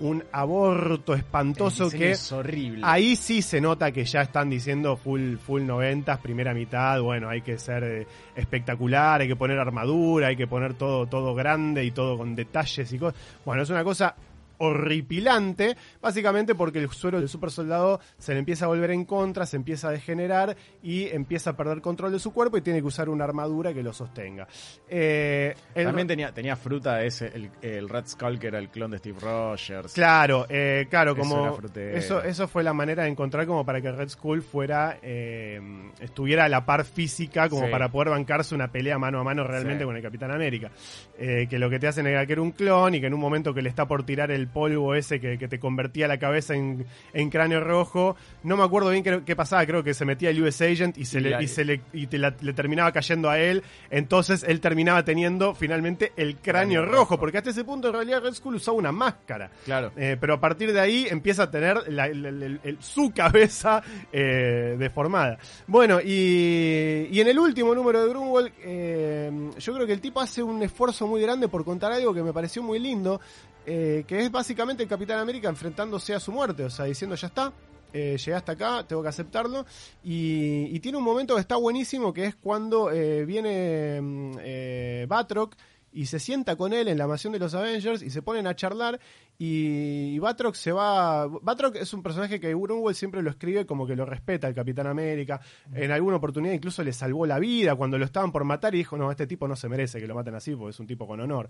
un 0.01 0.23
aborto 0.31 1.15
espantoso 1.15 1.89
que 1.89 2.11
es 2.11 2.31
horrible. 2.31 2.81
Ahí 2.83 3.15
sí 3.15 3.41
se 3.41 3.59
nota 3.59 3.91
que 3.91 4.05
ya 4.05 4.21
están 4.21 4.51
diciendo 4.51 4.97
full 4.97 5.37
full 5.37 5.65
90, 5.65 6.15
primera 6.17 6.53
mitad, 6.53 7.01
bueno, 7.01 7.27
hay 7.27 7.41
que 7.41 7.57
ser 7.57 7.83
eh, 7.83 8.07
espectacular, 8.35 9.21
hay 9.21 9.27
que 9.27 9.35
poner 9.35 9.57
armadura, 9.57 10.27
hay 10.27 10.35
que 10.35 10.45
poner 10.45 10.75
todo 10.75 11.07
todo 11.07 11.33
grande 11.33 11.83
y 11.85 11.89
todo 11.89 12.19
con 12.19 12.35
detalles 12.35 12.93
y 12.93 12.99
cosas. 12.99 13.19
Bueno, 13.43 13.63
es 13.63 13.69
una 13.71 13.83
cosa 13.83 14.15
horripilante, 14.57 15.75
básicamente 16.01 16.55
porque 16.55 16.79
el 16.79 16.89
suero 16.89 17.19
del 17.19 17.29
super 17.29 17.51
soldado 17.51 17.99
se 18.17 18.33
le 18.33 18.39
empieza 18.39 18.65
a 18.65 18.67
volver 18.67 18.91
en 18.91 19.05
contra, 19.05 19.45
se 19.45 19.55
empieza 19.57 19.87
a 19.89 19.91
degenerar 19.91 20.55
y 20.81 21.07
empieza 21.07 21.51
a 21.51 21.57
perder 21.57 21.81
control 21.81 22.11
de 22.11 22.19
su 22.19 22.31
cuerpo 22.33 22.57
y 22.57 22.61
tiene 22.61 22.79
que 22.79 22.85
usar 22.87 23.09
una 23.09 23.23
armadura 23.23 23.73
que 23.73 23.83
lo 23.83 23.93
sostenga. 23.93 24.47
Eh, 24.87 25.55
También 25.73 26.07
tenía, 26.07 26.31
tenía 26.33 26.55
fruta 26.55 27.03
ese, 27.03 27.27
el, 27.27 27.49
el 27.61 27.89
Red 27.89 28.07
Skull 28.07 28.39
que 28.39 28.47
era 28.47 28.59
el 28.59 28.69
clon 28.69 28.91
de 28.91 28.97
Steve 28.99 29.17
Rogers. 29.19 29.93
Claro, 29.93 30.45
eh, 30.49 30.87
claro, 30.89 31.15
como 31.15 31.57
eso, 31.75 32.23
eso 32.23 32.47
fue 32.47 32.63
la 32.63 32.73
manera 32.73 33.03
de 33.03 33.09
encontrar 33.09 33.45
como 33.45 33.65
para 33.65 33.81
que 33.81 33.91
Red 33.91 34.09
Skull 34.09 34.41
fuera 34.41 34.97
eh, 35.01 35.59
estuviera 35.99 36.45
a 36.45 36.49
la 36.49 36.65
par 36.65 36.85
física 36.85 37.49
como 37.49 37.63
Sí. 37.65 37.71
para 37.71 37.89
poder 37.89 38.09
bancarse 38.09 38.53
una 38.53 38.71
pelea 38.71 38.97
mano 38.97 39.19
a 39.19 39.23
mano 39.23 39.43
realmente 39.45 39.83
Sí. 39.83 39.85
con 39.85 39.95
el 39.95 40.01
Capitán 40.03 40.31
América. 40.31 40.71
Que 41.17 41.57
lo 41.59 41.69
que 41.69 41.79
te 41.79 41.87
hacen 41.87 42.05
era 42.07 42.25
que 42.25 42.33
era 42.33 42.41
un 42.41 42.51
clon 42.51 42.95
y 42.95 42.99
que 43.01 43.07
en 43.07 43.13
un 43.13 43.19
momento 43.19 43.53
que 43.53 43.61
le 43.61 43.69
está 43.69 43.87
por 43.87 44.03
tirar 44.05 44.31
el 44.31 44.42
polvo 44.47 44.95
ese 44.95 45.19
que, 45.19 45.37
que 45.37 45.47
te 45.47 45.59
convertía 45.59 46.07
la 46.07 46.17
cabeza 46.19 46.53
en, 46.55 46.85
en 47.13 47.29
cráneo 47.29 47.59
rojo, 47.61 48.15
no 48.43 48.57
me 48.57 48.63
acuerdo 48.63 48.89
bien 48.89 49.03
qué, 49.03 49.21
qué 49.25 49.35
pasaba, 49.35 49.65
creo 49.65 49.83
que 49.83 49.93
se 49.93 50.05
metía 50.05 50.29
el 50.29 50.41
US 50.43 50.61
Agent 50.61 50.97
y 50.97 51.05
se, 51.05 51.19
Y 51.19 51.21
le, 51.21 51.29
la- 51.31 51.41
y 51.41 51.47
se 51.47 51.65
le, 51.65 51.81
y 51.93 52.07
te 52.07 52.17
la- 52.17 52.35
le 52.41 52.53
terminaba 52.53 52.91
cayendo 52.91 53.29
a 53.29 53.39
él, 53.39 53.63
entonces 53.89 54.43
él 54.47 54.59
terminaba 54.61 55.03
teniendo 55.05 55.53
finalmente 55.55 56.11
el 56.17 56.37
cráneo, 56.37 56.53
Cráneo 56.81 56.85
rojo, 56.85 56.95
rojo. 56.97 57.19
porque 57.19 57.37
hasta 57.39 57.49
ese 57.49 57.63
punto 57.63 57.87
en 57.87 57.93
realidad 57.95 58.21
Red 58.23 58.33
Skull 58.33 58.55
usaba 58.55 58.77
una 58.77 58.91
máscara. 58.91 59.49
Claro. 59.65 59.91
Eh, 59.97 60.17
pero 60.19 60.35
a 60.35 60.39
partir 60.39 60.71
de 60.71 60.79
ahí 60.79 61.07
empieza 61.09 61.43
a 61.43 61.51
tener 61.51 61.91
la- 61.91 62.07
el- 62.07 62.77
su 62.79 63.11
cabeza 63.13 63.81
eh, 64.11 64.75
deformada. 64.77 65.37
Bueno, 65.67 65.99
y, 66.01 67.07
y 67.11 67.19
en 67.21 67.27
el 67.27 67.39
último 67.39 67.73
número 67.75 68.03
de 68.03 68.09
Grunwald, 68.09 68.51
eh, 68.63 69.31
yo 69.57 69.73
creo 69.73 69.87
que 69.87 69.93
el 69.93 70.01
tipo 70.01 70.19
hace 70.21 70.43
un 70.43 70.61
esfuerzo 70.63 71.07
muy 71.07 71.21
grande 71.21 71.47
por 71.47 71.63
contar 71.65 71.91
algo 71.91 72.13
que 72.13 72.21
me 72.23 72.33
pareció 72.33 72.61
muy 72.63 72.79
lindo, 72.79 73.19
eh, 73.65 74.03
que 74.07 74.21
es 74.21 74.31
básicamente 74.31 74.83
el 74.83 74.89
Capitán 74.89 75.19
América 75.19 75.49
enfrentándose 75.49 76.13
a 76.13 76.19
su 76.19 76.31
muerte, 76.31 76.63
o 76.63 76.69
sea, 76.69 76.85
diciendo 76.85 77.15
ya 77.15 77.27
está. 77.27 77.53
eh, 77.93 78.17
llegué 78.17 78.33
hasta 78.33 78.53
acá, 78.53 78.85
tengo 78.87 79.03
que 79.03 79.09
aceptarlo. 79.09 79.65
Y, 80.03 80.79
tiene 80.79 80.97
un 80.97 81.03
momento 81.03 81.35
que 81.35 81.41
está 81.41 81.55
buenísimo, 81.55 82.11
que 82.13 82.25
es 82.25 82.35
cuando 82.35 82.91
eh, 82.91 83.23
viene 83.25 84.01
mm, 84.01 84.37
eh, 84.41 85.05
Batroc 85.07 85.55
y 85.93 86.07
se 86.07 86.19
sienta 86.19 86.55
con 86.55 86.73
él 86.73 86.87
en 86.87 86.97
la 86.97 87.07
mansión 87.07 87.33
de 87.33 87.39
los 87.39 87.53
Avengers 87.53 88.01
y 88.01 88.09
se 88.09 88.21
ponen 88.21 88.47
a 88.47 88.55
charlar 88.55 88.99
y, 89.37 90.15
y 90.15 90.19
Batroc 90.19 90.55
se 90.55 90.71
va... 90.71 91.27
Batroc 91.27 91.75
es 91.75 91.93
un 91.93 92.03
personaje 92.03 92.39
que 92.39 92.53
Grunwald 92.53 92.95
siempre 92.95 93.21
lo 93.21 93.29
escribe 93.29 93.65
como 93.65 93.85
que 93.85 93.95
lo 93.95 94.05
respeta 94.05 94.47
al 94.47 94.53
Capitán 94.53 94.87
América. 94.87 95.41
En 95.73 95.91
alguna 95.91 96.17
oportunidad 96.17 96.53
incluso 96.53 96.83
le 96.83 96.93
salvó 96.93 97.25
la 97.25 97.39
vida 97.39 97.75
cuando 97.75 97.97
lo 97.97 98.05
estaban 98.05 98.31
por 98.31 98.43
matar 98.43 98.73
y 98.75 98.79
dijo, 98.79 98.97
no, 98.97 99.09
este 99.11 99.27
tipo 99.27 99.47
no 99.47 99.55
se 99.55 99.69
merece 99.69 99.99
que 99.99 100.07
lo 100.07 100.15
maten 100.15 100.35
así 100.35 100.55
porque 100.55 100.71
es 100.71 100.79
un 100.79 100.87
tipo 100.87 101.07
con 101.07 101.19
honor. 101.19 101.47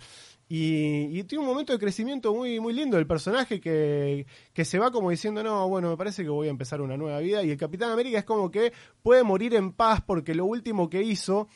Y, 0.48 1.20
y 1.20 1.24
tiene 1.24 1.44
un 1.44 1.50
momento 1.50 1.74
de 1.74 1.80
crecimiento 1.80 2.34
muy, 2.34 2.60
muy 2.60 2.74
lindo 2.74 2.98
el 2.98 3.08
personaje 3.08 3.60
que, 3.60 4.26
que 4.54 4.66
se 4.66 4.80
va 4.80 4.92
como 4.92 5.10
diciendo, 5.10 5.44
no, 5.44 5.68
bueno, 5.70 5.90
me 5.90 5.98
parece 5.98 6.24
que 6.24 6.30
voy 6.30 6.48
a 6.48 6.52
empezar 6.52 6.82
una 6.82 6.98
nueva 6.98 7.20
vida. 7.20 7.44
Y 7.44 7.52
el 7.52 7.58
Capitán 7.58 7.92
América 7.92 8.20
es 8.20 8.26
como 8.26 8.52
que 8.52 8.74
puede 9.02 9.24
morir 9.24 9.56
en 9.56 9.72
paz 9.72 10.02
porque 10.06 10.36
lo 10.36 10.46
último 10.46 10.90
que 10.90 11.02
hizo 11.02 11.48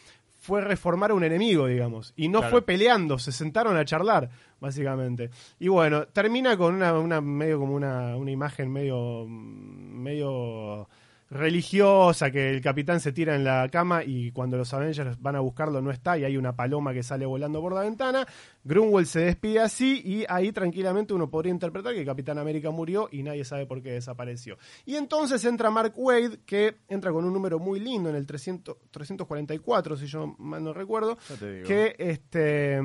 fue 0.47 0.61
reformar 0.61 1.11
a 1.11 1.13
un 1.13 1.25
enemigo, 1.25 1.67
digamos. 1.67 2.13
Y 2.15 2.29
no 2.29 2.39
Claro. 2.39 2.51
fue 2.51 2.61
peleando, 2.61 3.19
se 3.19 3.33
sentaron 3.33 3.75
a 3.75 3.83
charlar, 3.83 4.29
básicamente. 4.61 5.29
Y 5.59 5.67
bueno, 5.67 6.07
termina 6.07 6.55
con 6.55 6.73
una, 6.75 6.93
una 6.97 7.19
medio 7.19 7.59
como 7.59 7.75
una, 7.75 8.15
una 8.15 8.31
imagen 8.31 8.71
medio, 8.71 9.25
medio 9.27 10.87
religiosa, 11.29 12.31
que 12.31 12.49
el 12.49 12.61
capitán 12.61 12.99
se 12.99 13.11
tira 13.11 13.35
en 13.35 13.43
la 13.43 13.67
cama 13.69 14.03
y 14.03 14.31
cuando 14.31 14.57
los 14.57 14.73
Avengers 14.73 15.21
van 15.21 15.35
a 15.35 15.39
buscarlo 15.39 15.81
no 15.81 15.91
está 15.91 16.17
y 16.17 16.23
hay 16.23 16.37
una 16.37 16.55
paloma 16.55 16.93
que 16.93 17.03
sale 17.03 17.25
volando 17.25 17.61
por 17.61 17.73
la 17.73 17.81
ventana. 17.81 18.25
Grunwald 18.63 19.07
se 19.07 19.21
despide 19.21 19.59
así 19.59 20.01
y 20.03 20.25
ahí 20.29 20.51
tranquilamente 20.51 21.13
uno 21.13 21.29
podría 21.29 21.51
interpretar 21.51 21.93
que 21.93 21.99
el 21.99 22.05
Capitán 22.05 22.37
América 22.37 22.71
murió 22.71 23.09
y 23.11 23.23
nadie 23.23 23.43
sabe 23.43 23.65
por 23.65 23.81
qué 23.81 23.91
desapareció. 23.91 24.57
Y 24.85 24.95
entonces 24.95 25.43
entra 25.45 25.69
Mark 25.69 25.93
Wade, 25.95 26.39
que 26.45 26.77
entra 26.87 27.11
con 27.11 27.25
un 27.25 27.33
número 27.33 27.59
muy 27.59 27.79
lindo 27.79 28.09
en 28.09 28.15
el 28.15 28.25
300, 28.25 28.77
344, 28.91 29.97
si 29.97 30.07
yo 30.07 30.35
mal 30.37 30.63
no 30.63 30.73
recuerdo, 30.73 31.17
que 31.39 31.95
este 31.97 32.79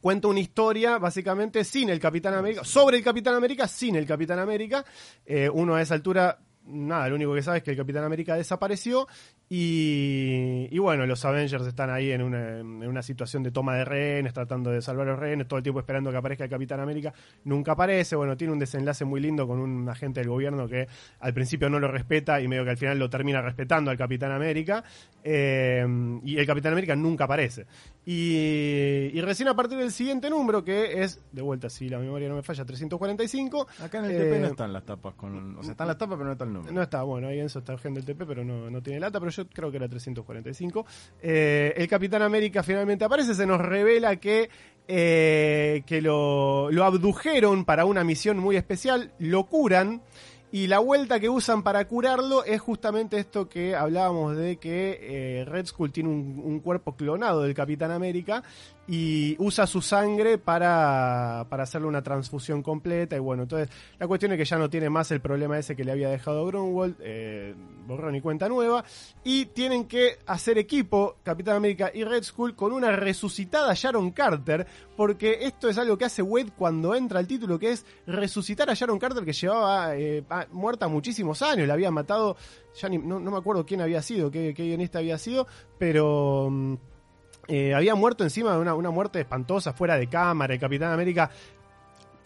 cuenta 0.00 0.28
una 0.28 0.38
historia 0.40 0.98
básicamente 0.98 1.64
sin 1.64 1.88
el 1.90 1.98
Capitán 1.98 2.34
América, 2.34 2.62
sobre 2.64 2.98
el 2.98 3.02
Capitán 3.02 3.34
América, 3.34 3.66
sin 3.66 3.96
el 3.96 4.06
Capitán 4.06 4.38
América. 4.38 4.84
Eh, 5.24 5.50
uno 5.52 5.74
a 5.74 5.82
esa 5.82 5.94
altura, 5.94 6.38
nada, 6.66 7.08
lo 7.08 7.14
único 7.16 7.34
que 7.34 7.42
sabe 7.42 7.58
es 7.58 7.64
que 7.64 7.70
el 7.70 7.76
Capitán 7.76 8.04
América 8.04 8.36
desapareció 8.36 9.06
y, 9.48 10.68
y 10.70 10.78
bueno, 10.78 11.06
los 11.06 11.24
Avengers 11.24 11.66
están 11.66 11.90
ahí 11.90 12.10
en 12.10 12.22
una, 12.22 12.58
en 12.58 12.86
una 12.88 13.02
situación 13.02 13.42
de 13.42 13.50
toma 13.52 13.76
de 13.76 13.84
rehenes, 13.84 14.32
tratando 14.34 14.70
de 14.70 14.82
salvar 14.82 15.06
a 15.06 15.12
los 15.12 15.20
rehenes, 15.20 15.46
todo 15.46 15.58
el 15.58 15.62
tiempo 15.62 15.78
esperando 15.80 16.10
que 16.10 16.16
aparezca 16.16 16.44
el 16.44 16.50
Capitán 16.50 16.80
América. 16.80 17.12
Nunca 17.44 17.72
aparece, 17.72 18.16
bueno, 18.16 18.36
tiene 18.36 18.52
un 18.52 18.58
desenlace 18.58 19.04
muy 19.04 19.20
lindo 19.20 19.46
con 19.46 19.60
un 19.60 19.88
agente 19.88 20.20
del 20.20 20.28
gobierno 20.30 20.66
que 20.68 20.88
al 21.20 21.32
principio 21.32 21.70
no 21.70 21.78
lo 21.78 21.88
respeta 21.88 22.40
y 22.40 22.48
medio 22.48 22.64
que 22.64 22.70
al 22.70 22.76
final 22.76 22.98
lo 22.98 23.08
termina 23.08 23.40
respetando 23.40 23.90
al 23.90 23.96
Capitán 23.96 24.32
América. 24.32 24.82
eh, 25.22 25.86
y 26.24 26.38
el 26.38 26.46
Capitán 26.46 26.72
América 26.72 26.96
nunca 26.96 27.24
aparece. 27.24 27.66
Y, 28.04 29.10
y 29.12 29.20
recién 29.20 29.48
a 29.48 29.54
partir 29.56 29.78
del 29.78 29.90
siguiente 29.90 30.30
número, 30.30 30.62
que 30.64 31.02
es, 31.02 31.20
de 31.32 31.42
vuelta, 31.42 31.68
si 31.68 31.88
la 31.88 31.98
memoria 31.98 32.28
no 32.28 32.36
me 32.36 32.42
falla, 32.42 32.64
345. 32.64 33.66
Acá 33.82 33.98
en 33.98 34.04
el 34.06 34.10
eh, 34.12 34.24
TP 34.24 34.40
no 34.40 34.46
están 34.46 34.72
las 34.72 34.84
tapas. 34.84 35.14
Con, 35.14 35.56
o 35.56 35.62
sea, 35.62 35.72
están 35.72 35.88
las 35.88 35.98
tapas, 35.98 36.16
pero 36.16 36.26
no 36.26 36.32
está 36.32 36.44
el 36.44 36.52
número. 36.52 36.72
no 36.72 36.82
está, 36.82 37.02
bueno, 37.02 37.28
ahí 37.28 37.40
Enzo 37.40 37.58
está 37.60 37.72
urgente 37.74 38.00
el 38.00 38.06
TP, 38.06 38.24
pero 38.26 38.44
no, 38.44 38.70
no 38.70 38.82
tiene 38.82 39.00
lata, 39.00 39.18
pero 39.18 39.32
yo 39.36 39.48
creo 39.48 39.70
que 39.70 39.76
era 39.76 39.88
345. 39.88 40.86
Eh, 41.22 41.74
el 41.76 41.88
Capitán 41.88 42.22
América 42.22 42.62
finalmente 42.62 43.04
aparece, 43.04 43.34
se 43.34 43.46
nos 43.46 43.60
revela 43.60 44.16
que, 44.16 44.48
eh, 44.88 45.82
que 45.86 46.00
lo, 46.00 46.70
lo 46.70 46.84
abdujeron 46.84 47.64
para 47.64 47.84
una 47.84 48.04
misión 48.04 48.38
muy 48.38 48.56
especial, 48.56 49.12
lo 49.18 49.44
curan. 49.44 50.02
Y 50.52 50.68
la 50.68 50.78
vuelta 50.78 51.18
que 51.20 51.28
usan 51.28 51.62
para 51.62 51.86
curarlo 51.86 52.44
es 52.44 52.60
justamente 52.60 53.18
esto 53.18 53.48
que 53.48 53.74
hablábamos 53.74 54.36
de 54.36 54.56
que 54.56 54.98
eh, 55.02 55.44
Red 55.44 55.66
Skull 55.66 55.92
tiene 55.92 56.08
un, 56.08 56.40
un 56.42 56.60
cuerpo 56.60 56.96
clonado 56.96 57.42
del 57.42 57.52
Capitán 57.52 57.90
América 57.90 58.42
y 58.88 59.36
usa 59.38 59.66
su 59.66 59.82
sangre 59.82 60.38
para, 60.38 61.46
para 61.48 61.64
hacerle 61.64 61.88
una 61.88 62.02
transfusión 62.02 62.62
completa. 62.62 63.16
Y 63.16 63.18
bueno, 63.18 63.44
entonces 63.44 63.68
la 63.98 64.06
cuestión 64.06 64.32
es 64.32 64.38
que 64.38 64.44
ya 64.44 64.58
no 64.58 64.70
tiene 64.70 64.88
más 64.90 65.10
el 65.10 65.20
problema 65.20 65.58
ese 65.58 65.74
que 65.74 65.84
le 65.84 65.92
había 65.92 66.08
dejado 66.08 66.46
Grunwald, 66.46 66.96
eh, 67.00 67.54
borrón 67.86 68.14
y 68.14 68.20
cuenta 68.20 68.48
nueva. 68.48 68.84
Y 69.24 69.46
tienen 69.46 69.86
que 69.86 70.18
hacer 70.26 70.58
equipo, 70.58 71.16
Capitán 71.22 71.56
América 71.56 71.90
y 71.92 72.04
Red 72.04 72.22
Skull, 72.22 72.54
con 72.54 72.72
una 72.72 72.92
resucitada 72.92 73.74
Sharon 73.74 74.12
Carter, 74.12 74.66
porque 74.96 75.38
esto 75.42 75.68
es 75.68 75.78
algo 75.78 75.98
que 75.98 76.04
hace 76.04 76.22
Wade 76.22 76.52
cuando 76.56 76.94
entra 76.94 77.18
al 77.18 77.26
título, 77.26 77.58
que 77.58 77.72
es 77.72 77.84
resucitar 78.06 78.70
a 78.70 78.74
Sharon 78.74 78.98
Carter, 78.98 79.24
que 79.24 79.32
llevaba 79.32 79.96
eh, 79.96 80.24
muerta 80.52 80.86
muchísimos 80.86 81.42
años, 81.42 81.66
la 81.66 81.74
había 81.74 81.90
matado, 81.90 82.36
ya 82.80 82.88
no, 82.88 83.18
me 83.18 83.36
acuerdo 83.36 83.66
quién 83.66 83.80
había 83.80 84.00
sido, 84.00 84.30
qué, 84.30 84.54
qué 84.54 84.64
guionista 84.64 84.98
había 84.98 85.18
sido, 85.18 85.46
pero... 85.78 86.78
eh, 87.48 87.74
había 87.74 87.94
muerto 87.94 88.24
encima 88.24 88.52
de 88.52 88.58
una, 88.58 88.74
una 88.74 88.90
muerte 88.90 89.20
espantosa 89.20 89.72
fuera 89.72 89.96
de 89.96 90.08
cámara. 90.08 90.54
El 90.54 90.60
Capitán 90.60 90.92
América 90.92 91.30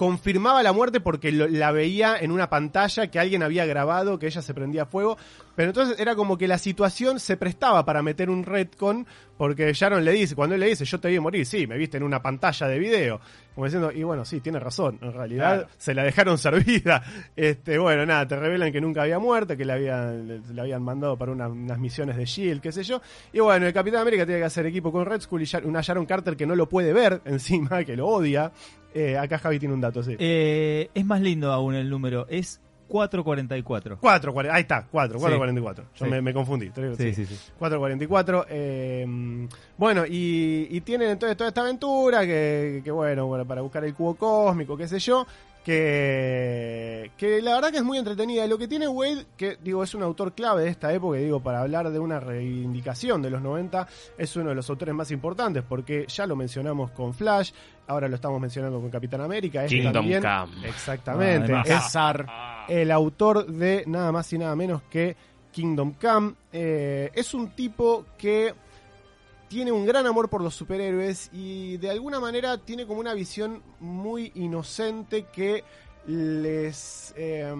confirmaba 0.00 0.62
la 0.62 0.72
muerte 0.72 0.98
porque 0.98 1.30
lo- 1.30 1.46
la 1.46 1.72
veía 1.72 2.16
en 2.18 2.30
una 2.30 2.48
pantalla 2.48 3.08
que 3.10 3.18
alguien 3.18 3.42
había 3.42 3.66
grabado, 3.66 4.18
que 4.18 4.28
ella 4.28 4.40
se 4.40 4.54
prendía 4.54 4.86
fuego. 4.86 5.18
Pero 5.56 5.68
entonces 5.68 6.00
era 6.00 6.16
como 6.16 6.38
que 6.38 6.48
la 6.48 6.56
situación 6.56 7.20
se 7.20 7.36
prestaba 7.36 7.84
para 7.84 8.00
meter 8.02 8.30
un 8.30 8.44
retcon, 8.44 9.06
porque 9.36 9.70
Sharon 9.74 10.02
le 10.02 10.12
dice, 10.12 10.34
cuando 10.34 10.54
él 10.54 10.60
le 10.62 10.68
dice, 10.68 10.86
yo 10.86 11.00
te 11.00 11.08
vi 11.08 11.20
morir, 11.20 11.44
sí, 11.44 11.66
me 11.66 11.76
viste 11.76 11.98
en 11.98 12.02
una 12.02 12.22
pantalla 12.22 12.66
de 12.66 12.78
video. 12.78 13.20
Como 13.54 13.66
diciendo, 13.66 13.92
y 13.92 14.02
bueno, 14.04 14.24
sí, 14.24 14.40
tiene 14.40 14.58
razón, 14.58 14.98
en 15.02 15.12
realidad 15.12 15.54
Claro. 15.64 15.68
se 15.76 15.92
la 15.92 16.02
dejaron 16.02 16.38
servida. 16.38 17.02
Este, 17.36 17.76
bueno, 17.78 18.06
nada, 18.06 18.26
te 18.26 18.36
revelan 18.36 18.72
que 18.72 18.80
nunca 18.80 19.02
había 19.02 19.18
muerto, 19.18 19.54
que 19.54 19.66
le 19.66 19.72
habían, 19.74 20.42
habían 20.58 20.82
mandado 20.82 21.18
para 21.18 21.32
una- 21.32 21.48
unas 21.48 21.78
misiones 21.78 22.16
de 22.16 22.24
Shield, 22.24 22.62
qué 22.62 22.72
sé 22.72 22.82
yo. 22.84 23.02
Y 23.34 23.40
bueno, 23.40 23.66
el 23.66 23.74
Capitán 23.74 24.00
América 24.00 24.24
tiene 24.24 24.40
que 24.40 24.46
hacer 24.46 24.64
equipo 24.64 24.90
con 24.90 25.04
Red 25.04 25.20
Skull 25.20 25.42
y 25.42 25.48
una 25.64 25.82
Sharon 25.82 26.06
Carter 26.06 26.38
que 26.38 26.46
no 26.46 26.54
lo 26.56 26.70
puede 26.70 26.94
ver 26.94 27.20
encima, 27.26 27.84
que 27.84 27.96
lo 27.96 28.06
odia. 28.08 28.50
Eh, 28.94 29.16
acá 29.18 29.38
Javi 29.38 29.58
tiene 29.58 29.74
un 29.74 29.80
dato, 29.80 30.02
sí. 30.02 30.16
Eh, 30.18 30.90
es 30.94 31.04
más 31.04 31.20
lindo 31.20 31.52
aún 31.52 31.74
el 31.74 31.88
número, 31.88 32.26
es 32.28 32.60
444. 32.88 33.98
4, 34.00 34.34
ahí 34.52 34.62
está, 34.62 34.86
4, 34.90 35.18
444. 35.20 35.84
Yo 35.94 36.04
Sí. 36.06 36.10
me, 36.10 36.20
me 36.20 36.34
confundí. 36.34 36.70
te 36.70 36.82
digo, 36.82 36.96
Sí, 36.96 37.14
sí, 37.14 37.24
sí. 37.26 37.36
444. 37.58 38.46
eh, 38.50 39.46
bueno, 39.76 40.04
y, 40.06 40.66
y 40.70 40.80
tienen 40.80 41.10
entonces 41.10 41.36
toda 41.36 41.48
esta 41.48 41.60
aventura 41.60 42.26
que, 42.26 42.80
que 42.82 42.90
bueno, 42.90 43.26
bueno, 43.26 43.46
para 43.46 43.60
buscar 43.62 43.84
el 43.84 43.94
cubo 43.94 44.16
cósmico, 44.16 44.76
qué 44.76 44.88
sé 44.88 44.98
yo. 44.98 45.24
Que, 45.62 47.10
que 47.16 47.42
la 47.42 47.54
verdad 47.54 47.70
que 47.70 47.76
es 47.78 47.84
muy 47.84 47.98
entretenida. 47.98 48.44
Y 48.44 48.48
Lo 48.48 48.58
que 48.58 48.66
tiene 48.66 48.88
Wade, 48.88 49.26
que 49.36 49.58
digo, 49.62 49.82
es 49.84 49.94
un 49.94 50.02
autor 50.02 50.32
clave 50.32 50.62
de 50.64 50.70
esta 50.70 50.92
época, 50.92 51.18
y 51.18 51.24
digo, 51.24 51.40
para 51.40 51.60
hablar 51.60 51.90
de 51.90 51.98
una 51.98 52.18
reivindicación 52.18 53.20
de 53.22 53.30
los 53.30 53.42
90, 53.42 53.86
es 54.18 54.34
uno 54.36 54.48
de 54.50 54.54
los 54.54 54.68
autores 54.70 54.94
más 54.94 55.10
importantes, 55.10 55.62
porque 55.68 56.06
ya 56.08 56.26
lo 56.26 56.34
mencionamos 56.34 56.90
con 56.92 57.12
Flash, 57.14 57.52
ahora 57.90 58.08
lo 58.08 58.14
estamos 58.14 58.40
mencionando 58.40 58.80
con 58.80 58.88
Capitán 58.88 59.20
América. 59.20 59.64
Es 59.64 59.70
Kingdom 59.70 59.92
también, 59.92 60.22
Come. 60.22 60.68
Exactamente. 60.68 61.52
Ah, 61.52 62.64
el 62.68 62.90
autor 62.92 63.46
de 63.46 63.82
nada 63.86 64.12
más 64.12 64.32
y 64.32 64.38
nada 64.38 64.54
menos 64.54 64.82
que 64.88 65.16
Kingdom 65.50 65.94
Come. 66.00 66.34
Eh, 66.52 67.10
es 67.12 67.34
un 67.34 67.50
tipo 67.50 68.06
que 68.16 68.54
tiene 69.48 69.72
un 69.72 69.84
gran 69.84 70.06
amor 70.06 70.28
por 70.28 70.40
los 70.40 70.54
superhéroes 70.54 71.30
y 71.32 71.78
de 71.78 71.90
alguna 71.90 72.20
manera 72.20 72.58
tiene 72.58 72.86
como 72.86 73.00
una 73.00 73.12
visión 73.12 73.60
muy 73.80 74.30
inocente 74.36 75.26
que 75.32 75.64
les 76.06 77.12
eh, 77.16 77.52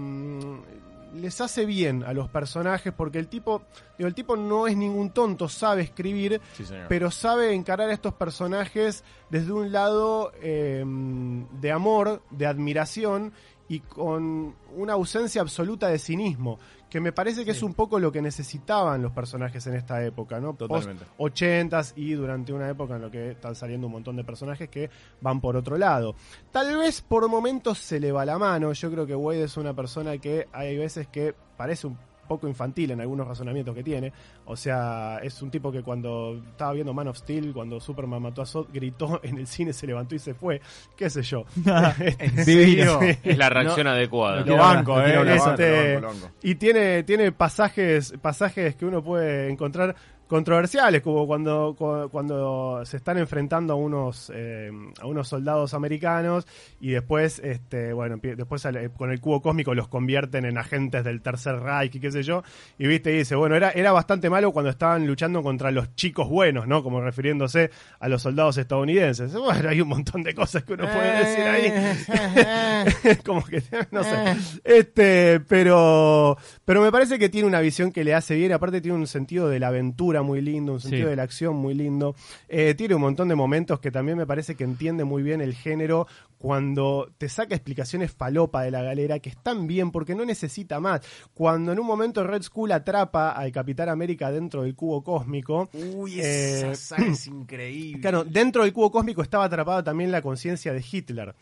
les 1.15 1.41
hace 1.41 1.67
bien 1.67 2.05
a 2.05 2.13
los 2.13 2.29
personajes 2.29 2.93
porque 2.93 3.19
el 3.19 3.29
tipo 3.29 3.63
digo, 3.99 4.09
el 4.09 4.15
tipo 4.15 4.37
no 4.37 4.67
es 4.67 4.77
ningún 4.77 5.11
tonto 5.11 5.49
sabe 5.49 5.83
escribir 5.83 6.41
Sí, 6.55 6.65
pero 6.89 7.11
sabe 7.11 7.55
encarar 7.55 7.91
a 7.91 7.93
estos 7.93 8.15
personajes 8.15 9.05
desde 9.29 9.53
un 9.53 9.73
lado 9.73 10.33
eh, 10.41 10.85
de 10.85 11.73
amor, 11.73 12.23
de 12.31 12.47
admiración 12.47 13.33
y 13.71 13.79
con 13.79 14.53
una 14.75 14.95
ausencia 14.95 15.41
absoluta 15.41 15.87
de 15.87 16.01
cinismo, 16.01 16.59
que 16.91 17.01
me 17.01 17.13
parece 17.13 17.45
que 17.45 17.53
es 17.53 17.63
un 17.63 17.73
poco 17.73 18.01
lo 18.01 18.11
que 18.11 18.21
necesitaban 18.21 19.01
los 19.01 19.13
personajes 19.13 19.65
en 19.69 19.75
esta 19.75 20.05
época, 20.05 20.41
¿no? 20.41 20.55
Totalmente. 20.55 21.05
Post 21.17 21.39
80s 21.39 21.93
y 21.95 22.15
durante 22.15 22.53
una 22.53 22.69
época 22.69 22.97
en 22.97 23.03
la 23.03 23.11
que 23.13 23.31
están 23.31 23.55
saliendo 23.55 23.87
un 23.87 23.93
montón 23.93 24.17
de 24.17 24.25
personajes 24.25 24.69
que 24.69 24.91
van 25.21 25.41
por 25.41 25.57
otro 25.57 25.79
lado. 25.79 26.17
Tal 26.51 26.77
vez 26.79 27.01
por 27.01 27.29
momentos 27.29 27.79
se 27.79 28.01
le 28.01 28.11
va 28.11 28.25
la 28.25 28.39
mano, 28.39 28.73
yo 28.73 28.91
creo 28.91 29.07
que 29.07 29.15
Wade 29.15 29.45
es 29.45 29.57
una 29.57 29.73
persona 29.73 30.19
que 30.19 30.49
hay 30.53 30.77
veces 30.77 31.07
que 31.07 31.33
parece 31.57 31.87
un 31.87 31.97
poco 32.31 32.47
infantil 32.47 32.93
en 32.93 33.01
algunos 33.01 33.27
razonamientos 33.27 33.75
que 33.75 33.83
tiene. 33.83 34.13
O 34.45 34.55
sea, 34.55 35.19
es 35.21 35.43
un 35.43 35.51
tipo 35.51 35.73
que 35.73 35.83
cuando 35.83 36.41
estaba 36.53 36.73
viendo 36.75 36.95
Man 36.95 37.09
of 37.09 37.17
Steel, 37.17 37.53
cuando 37.53 37.81
Superman 37.81 38.23
mató 38.23 38.41
a 38.41 38.47
Zod, 38.47 38.69
gritó 38.73 39.19
en 39.25 39.39
el 39.39 39.49
cine, 39.49 39.73
se 39.73 39.85
levantó 39.89 40.15
y 40.15 40.21
se 40.21 40.33
fue. 40.33 40.61
¿Qué 40.97 41.11
sé 41.11 41.23
yo? 41.23 41.45
¿En 41.99 42.45
Divino. 42.45 43.01
serio? 43.01 43.19
Es 43.25 43.37
la 43.37 43.51
reacción 43.51 43.89
adecuada. 43.89 44.43
Lo 44.43 44.57
banco, 44.57 45.01
eh. 45.01 45.13
Lo 45.13 45.25
lo 45.25 45.31
banco, 45.31 45.51
este, 45.51 45.95
lo 45.95 45.95
banco, 45.95 46.01
lo 46.01 46.13
banco. 46.13 46.37
Y 46.41 46.55
tiene, 46.55 47.03
tiene 47.03 47.33
pasajes, 47.33 48.15
pasajes 48.23 48.77
que 48.77 48.87
uno 48.87 49.03
puede 49.03 49.51
encontrar 49.51 49.97
controversiales, 50.31 51.03
como 51.03 51.27
cuando, 51.27 51.75
cu- 51.77 52.09
cuando 52.11 52.81
se 52.85 52.97
están 52.99 53.19
enfrentando 53.19 53.73
a 53.73 53.77
unos, 53.77 54.31
eh, 54.33 54.71
a 55.01 55.07
unos 55.07 55.27
soldados 55.29 55.75
americanos 55.75 56.47
y 56.81 56.91
después, 56.93 57.41
este, 57.41 57.93
bueno, 57.93 58.17
después 58.23 58.65
al- 58.65 58.93
con 58.93 59.11
el 59.11 59.21
cubo 59.21 59.43
cósmico 59.43 59.75
los 59.75 59.89
convierten 59.89 60.45
en 60.45 60.57
agentes 60.57 61.03
del 61.05 61.21
Tercer 61.21 61.57
Reich 61.61 61.97
y 61.97 62.01
qué 62.01 62.13
sé 62.13 62.23
yo. 62.23 62.43
Y 62.79 62.87
viste, 62.87 63.13
y 63.13 63.19
dice, 63.19 63.35
bueno, 63.35 63.57
era, 63.57 63.71
era 63.73 63.91
bastante 63.91 64.31
malo 64.31 64.53
cuando 64.53 64.71
estaban 64.71 65.05
luchando 65.07 65.43
contra 65.43 65.73
los 65.73 65.95
chicos 65.97 66.29
buenos, 66.29 66.69
¿no? 66.69 66.83
Como 66.85 67.01
refiriéndose 67.01 67.71
a 67.99 68.09
los 68.09 68.23
soldados 68.23 68.57
estadounidenses. 68.57 69.35
Bueno, 69.35 69.69
hay 69.69 69.81
un 69.81 69.89
montón 69.89 70.23
de 70.23 70.33
cosas 70.35 70.63
que 70.63 70.75
uno 70.75 70.85
puede 70.85 71.25
decir 71.25 71.45
ahí. 71.45 73.17
como 73.27 73.45
que 73.45 73.63
no 73.91 74.05
sé 74.05 74.37
este 74.65 75.41
pero 75.41 76.37
pero 76.65 76.81
me 76.83 76.93
parece 76.93 77.19
que 77.19 77.29
tiene 77.29 77.49
una 77.49 77.61
visión 77.61 77.91
que 77.93 78.05
le 78.05 78.15
hace 78.15 78.37
bien 78.37 78.53
aparte 78.53 78.81
tiene 78.81 78.97
un 78.97 79.07
sentido 79.07 79.49
de 79.49 79.59
la 79.59 79.69
aventura 79.69 80.20
muy 80.23 80.41
lindo 80.41 80.73
un 80.75 80.81
sentido 80.81 81.05
Sí. 81.07 81.11
de 81.11 81.17
la 81.17 81.23
acción 81.23 81.57
muy 81.57 81.75
lindo 81.75 82.15
Eh, 82.49 82.75
tiene 82.75 82.95
un 82.95 83.01
montón 83.03 83.29
de 83.29 83.35
momentos 83.35 83.81
que 83.81 83.91
también 83.91 84.19
me 84.19 84.27
parece 84.27 84.55
que 84.55 84.65
entiende 84.65 85.05
muy 85.05 85.23
bien 85.23 85.41
el 85.41 85.55
género 85.55 86.07
cuando 86.39 87.11
te 87.19 87.29
saca 87.29 87.55
explicaciones 87.55 88.13
falopa 88.13 88.63
de 88.63 88.71
la 88.71 88.83
galera 88.83 89.19
que 89.19 89.29
están 89.29 89.67
bien 89.67 89.91
porque 89.91 90.15
no 90.15 90.25
necesita 90.25 90.81
más 90.81 91.03
cuando 91.35 91.73
en 91.73 91.79
un 91.79 91.87
momento 91.87 92.25
Red 92.25 92.43
Skull 92.43 92.73
atrapa 92.73 93.33
al 93.33 93.53
Capitán 93.53 93.89
América 93.91 94.31
dentro 94.33 94.63
del 94.63 94.75
cubo 94.75 95.05
cósmico 95.05 95.69
Uy, 95.97 96.21
esa 96.21 96.75
saga 96.75 97.07
es 97.07 97.27
increíble. 97.27 98.01
Claro, 98.11 98.25
dentro 98.25 98.63
del 98.63 98.73
cubo 98.73 98.91
cósmico 98.91 99.21
estaba 99.23 99.45
atrapada 99.45 99.85
también 99.85 100.11
la 100.11 100.23
conciencia 100.23 100.73
de 100.73 100.83
Hitler, 100.91 101.35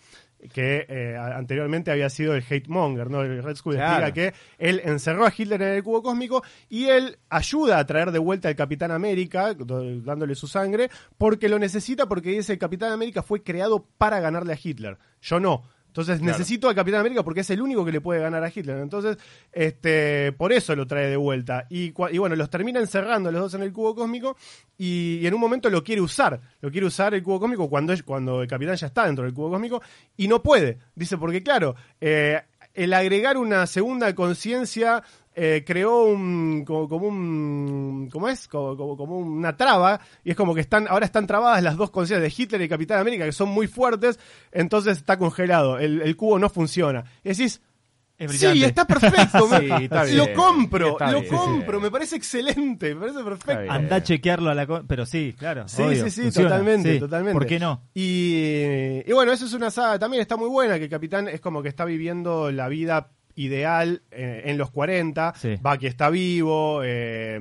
que 0.52 0.86
eh, 0.88 1.16
anteriormente 1.16 1.90
había 1.90 2.08
sido 2.10 2.34
el 2.34 2.44
hate 2.48 2.68
monger, 2.68 3.10
¿no? 3.10 3.22
El 3.22 3.42
Red 3.42 3.56
Skull 3.56 3.74
Claro. 3.74 4.06
explica 4.06 4.12
que 4.32 4.36
él 4.58 4.80
encerró 4.84 5.26
a 5.26 5.32
Hitler 5.36 5.60
en 5.62 5.68
el 5.70 5.82
cubo 5.82 6.02
cósmico 6.02 6.42
y 6.68 6.86
él 6.86 7.18
ayuda 7.28 7.78
a 7.78 7.86
traer 7.86 8.12
de 8.12 8.18
vuelta 8.20 8.48
al 8.48 8.54
Capitán 8.56 8.90
América, 8.92 9.54
do- 9.54 10.00
dándole 10.00 10.34
su 10.34 10.46
sangre, 10.46 10.90
porque 11.16 11.48
lo 11.48 11.58
necesita, 11.58 12.06
porque 12.06 12.30
dice 12.30 12.52
el 12.52 12.58
Capitán 12.58 12.92
América 12.92 13.22
fue 13.22 13.42
creado 13.42 13.86
para 13.98 14.20
ganarle 14.20 14.52
a 14.52 14.58
Hitler. 14.62 14.96
Yo 15.20 15.40
no. 15.40 15.64
Entonces 15.98 16.20
Claro. 16.20 16.38
necesito 16.38 16.68
al 16.68 16.76
Capitán 16.76 17.00
América 17.00 17.24
porque 17.24 17.40
es 17.40 17.50
el 17.50 17.60
único 17.60 17.84
que 17.84 17.90
le 17.90 18.00
puede 18.00 18.20
ganar 18.20 18.44
a 18.44 18.48
Hitler. 18.54 18.78
Entonces, 18.78 19.18
este, 19.52 20.30
por 20.32 20.52
eso 20.52 20.76
lo 20.76 20.86
trae 20.86 21.08
de 21.08 21.16
vuelta. 21.16 21.66
Y, 21.68 21.92
y 22.12 22.18
bueno, 22.18 22.36
los 22.36 22.48
termina 22.50 22.78
encerrando 22.78 23.32
los 23.32 23.40
dos 23.40 23.54
en 23.54 23.62
el 23.62 23.72
cubo 23.72 23.96
cósmico 23.96 24.36
y, 24.76 25.18
y 25.20 25.26
en 25.26 25.34
un 25.34 25.40
momento 25.40 25.68
lo 25.70 25.82
quiere 25.82 26.00
usar. 26.00 26.40
Lo 26.60 26.70
quiere 26.70 26.86
usar 26.86 27.14
el 27.14 27.22
cubo 27.24 27.40
cósmico 27.40 27.68
cuando, 27.68 27.92
cuando 28.04 28.42
el 28.42 28.48
capitán 28.48 28.76
ya 28.76 28.86
está 28.86 29.06
dentro 29.06 29.24
del 29.24 29.34
cubo 29.34 29.50
cósmico 29.50 29.82
y 30.16 30.28
no 30.28 30.40
puede. 30.40 30.78
Dice, 30.94 31.18
porque 31.18 31.42
claro, 31.42 31.74
eh, 32.00 32.40
el 32.74 32.92
agregar 32.94 33.36
una 33.36 33.66
segunda 33.66 34.14
conciencia 34.14 35.02
eh, 35.40 35.62
creó 35.64 36.04
un 36.04 36.64
como, 36.66 36.88
como 36.88 37.06
un 37.08 38.08
¿cómo 38.10 38.28
es? 38.28 38.48
Como, 38.48 38.76
como, 38.76 38.96
como 38.96 39.18
una 39.18 39.56
traba 39.56 40.00
y 40.24 40.30
es 40.32 40.36
como 40.36 40.54
que 40.54 40.60
están 40.60 40.88
ahora 40.88 41.06
están 41.06 41.26
trabadas 41.28 41.62
las 41.62 41.76
dos 41.76 41.90
conciencias 41.90 42.36
de 42.36 42.42
Hitler 42.42 42.60
y 42.62 42.68
Capitán 42.68 42.98
América 42.98 43.24
que 43.24 43.32
son 43.32 43.48
muy 43.50 43.66
fuertes, 43.68 44.18
entonces 44.50 44.98
está 44.98 45.16
congelado, 45.18 45.78
el, 45.78 46.02
el 46.02 46.16
cubo 46.16 46.38
no 46.38 46.48
funciona. 46.48 47.04
Y 47.22 47.28
decís, 47.30 47.60
Es 48.18 48.32
Sí, 48.32 48.64
está 48.64 48.84
perfecto. 48.84 49.46
me- 49.48 49.60
Sí, 49.60 49.84
está 49.84 50.04
lo 50.06 50.32
compro, 50.34 50.88
Está 50.88 51.12
lo 51.12 51.22
compro, 51.24 51.80
me 51.80 51.88
parece 51.88 52.16
excelente, 52.16 52.92
me 52.96 53.02
parece 53.02 53.22
perfecto. 53.22 53.72
Anda 53.72 53.96
a 53.96 54.02
chequearlo 54.02 54.50
a 54.50 54.54
la... 54.56 54.66
Pero 54.88 55.06
sí, 55.06 55.36
claro. 55.38 55.68
Sí, 55.68 55.82
obvio, 55.82 56.02
sí, 56.04 56.10
sí, 56.10 56.22
funciona. 56.22 56.48
totalmente, 56.48 56.94
Sí, 56.94 56.98
totalmente. 56.98 57.32
¿Por 57.38 57.46
qué 57.46 57.60
no? 57.60 57.82
Y, 57.94 59.02
y 59.06 59.12
bueno, 59.12 59.30
eso 59.32 59.44
es 59.46 59.52
una 59.52 59.70
saga, 59.70 59.98
también 60.00 60.20
está 60.20 60.36
muy 60.36 60.48
buena, 60.48 60.78
que 60.78 60.84
el 60.84 60.90
capitán 60.90 61.28
es 61.28 61.40
como 61.40 61.62
que 61.62 61.68
está 61.68 61.84
viviendo 61.84 62.50
la 62.50 62.66
vida 62.68 63.12
ideal 63.38 64.02
eh, 64.10 64.42
en 64.46 64.58
los 64.58 64.70
40, 64.70 65.34
Sí. 65.36 65.56
Bucky 65.60 65.86
está 65.86 66.10
vivo, 66.10 66.82
eh, 66.84 67.38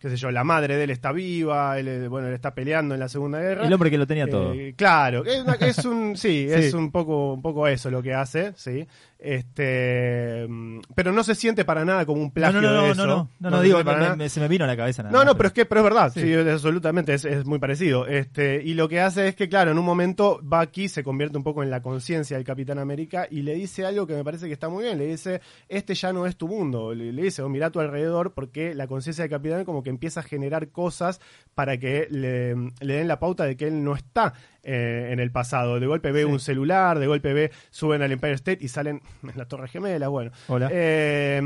qué 0.00 0.08
sé 0.10 0.16
yo, 0.16 0.30
la 0.30 0.42
madre 0.44 0.76
de 0.76 0.84
él 0.84 0.90
está 0.90 1.12
viva, 1.12 1.78
él, 1.78 1.86
eh, 1.88 2.08
bueno, 2.08 2.28
él 2.28 2.34
está 2.34 2.54
peleando 2.54 2.94
en 2.94 3.00
la 3.00 3.08
Segunda 3.08 3.38
Guerra. 3.40 3.66
El 3.66 3.72
hombre 3.72 3.90
que 3.90 3.98
lo 3.98 4.06
tenía 4.06 4.26
todo. 4.28 4.52
Eh, 4.54 4.74
claro, 4.76 5.24
es, 5.24 5.42
una- 5.42 5.54
es 5.54 5.84
un 5.84 6.16
sí, 6.16 6.46
Sí. 6.48 6.52
es 6.52 6.74
un 6.74 6.90
poco 6.90 7.34
un 7.34 7.42
poco 7.42 7.68
eso 7.68 7.90
lo 7.90 8.02
que 8.02 8.14
hace, 8.14 8.52
sí. 8.56 8.86
Este, 9.22 10.46
mm, 10.48 10.80
pero 10.94 11.12
no 11.12 11.22
se 11.22 11.34
siente 11.34 11.64
para 11.64 11.84
nada 11.84 12.06
como 12.06 12.20
un 12.20 12.28
No, 12.28 12.32
plagio 12.32 12.60
no, 12.60 12.68
no, 12.70 12.74
de 12.82 12.86
no, 12.88 12.92
eso. 12.92 13.06
no, 13.06 13.30
no, 13.40 13.50
no, 13.50 13.58
se 13.58 13.64
digo, 13.64 13.76
siente 13.78 13.92
para 13.92 14.10
me- 14.10 14.16
me- 14.16 14.28
se 14.28 14.40
me 14.40 14.48
vino 14.48 14.64
a 14.64 14.66
la 14.68 14.76
cabeza 14.76 15.02
nada 15.02 15.12
No, 15.18 15.24
no, 15.24 15.36
pero 15.36 15.48
es 15.48 15.52
que 15.52 15.66
pero 15.66 15.80
es 15.80 15.84
verdad, 15.84 16.12
Sí. 16.12 16.20
sí, 16.22 16.32
es- 16.32 16.46
absolutamente, 16.46 17.14
es, 17.14 17.24
es 17.24 17.44
muy 17.44 17.58
parecido. 17.58 18.06
Este, 18.06 18.62
y 18.64 18.74
lo 18.74 18.88
que 18.88 19.00
hace 19.00 19.28
es 19.28 19.36
que, 19.36 19.48
claro, 19.48 19.70
en 19.72 19.78
un 19.78 19.84
momento 19.84 20.40
Bucky 20.42 20.88
se 20.88 21.02
convierte 21.04 21.36
un 21.36 21.44
poco 21.44 21.62
en 21.62 21.70
la 21.70 21.82
conciencia 21.82 22.36
del 22.36 22.44
Capitán 22.46 22.78
América 22.78 23.26
y 23.30 23.42
le 23.42 23.54
dice 23.54 23.84
algo 23.84 24.06
que 24.06 24.14
me 24.14 24.24
parece 24.24 24.46
que 24.46 24.52
está 24.54 24.68
muy 24.68 24.84
bien. 24.84 24.96
Le 24.98 25.06
dice, 25.06 25.40
este 25.68 25.94
ya 25.94 26.12
no 26.14 26.26
es 26.26 26.36
tu 26.36 26.48
mundo. 26.48 26.94
Le, 26.94 27.12
le 27.12 27.22
dice, 27.22 27.42
oh, 27.42 27.48
mira 27.48 27.66
a 27.66 27.70
tu 27.70 27.80
alrededor 27.80 28.32
porque 28.32 28.74
la 28.74 28.86
conciencia 28.86 29.22
del 29.24 29.30
Capitán 29.30 29.64
como 29.64 29.82
que 29.82 29.89
empieza 29.90 30.20
a 30.20 30.22
generar 30.22 30.68
cosas 30.68 31.20
para 31.54 31.78
que 31.78 32.06
le, 32.10 32.54
le 32.80 32.94
den 32.94 33.08
la 33.08 33.18
pauta 33.18 33.44
de 33.44 33.56
que 33.56 33.66
él 33.68 33.84
no 33.84 33.94
está 33.94 34.32
eh, 34.62 35.08
en 35.12 35.20
el 35.20 35.30
pasado. 35.30 35.80
De 35.80 35.86
golpe 35.86 36.12
ve 36.12 36.24
un 36.24 36.40
celular, 36.40 36.98
de 36.98 37.06
golpe 37.06 37.32
ve, 37.32 37.50
suben 37.70 38.02
al 38.02 38.12
Empire 38.12 38.34
State 38.34 38.64
y 38.64 38.68
salen 38.68 39.00
en 39.22 39.36
la 39.36 39.46
Torre 39.46 39.68
Gemela, 39.68 40.08
bueno. 40.08 40.30
Hola. 40.48 40.68
Eh, 40.72 41.40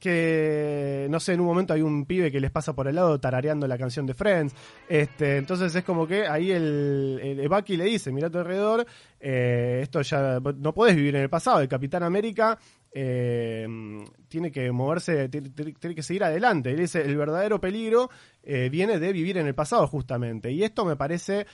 que 0.00 1.06
no 1.10 1.20
sé, 1.20 1.34
en 1.34 1.40
un 1.40 1.46
momento 1.46 1.74
hay 1.74 1.82
un 1.82 2.06
pibe 2.06 2.32
que 2.32 2.40
les 2.40 2.50
pasa 2.50 2.72
por 2.72 2.88
el 2.88 2.94
lado 2.94 3.20
tarareando 3.20 3.68
la 3.68 3.78
canción 3.78 4.06
de 4.06 4.14
Friends. 4.14 4.54
Este, 4.88 5.36
entonces 5.36 5.74
es 5.74 5.84
como 5.84 6.06
que 6.06 6.26
ahí 6.26 6.50
el, 6.50 7.20
el 7.22 7.48
Bucky 7.48 7.76
le 7.76 7.84
dice, 7.84 8.10
mira 8.10 8.28
a 8.28 8.30
tu 8.30 8.38
alrededor, 8.38 8.86
eh, 9.20 9.80
esto 9.82 10.00
ya 10.00 10.40
no 10.40 10.72
podés 10.72 10.96
vivir 10.96 11.14
en 11.14 11.22
el 11.22 11.30
pasado. 11.30 11.60
El 11.60 11.68
Capitán 11.68 12.02
América 12.02 12.58
eh, 12.92 13.66
tiene 14.28 14.50
que 14.50 14.70
moverse, 14.72 15.28
tiene, 15.28 15.50
tiene- 15.50 15.94
que 15.94 16.02
seguir 16.02 16.24
adelante. 16.24 16.70
Él 16.70 16.78
dice, 16.78 17.02
el 17.02 17.16
verdadero 17.16 17.60
peligro 17.60 18.10
eh, 18.42 18.68
viene 18.70 18.98
de 18.98 19.12
vivir 19.12 19.38
en 19.38 19.46
el 19.46 19.54
pasado 19.54 19.86
justamente. 19.86 20.50
Y 20.50 20.62
esto 20.62 20.84
me 20.84 20.96
parece 20.96 21.46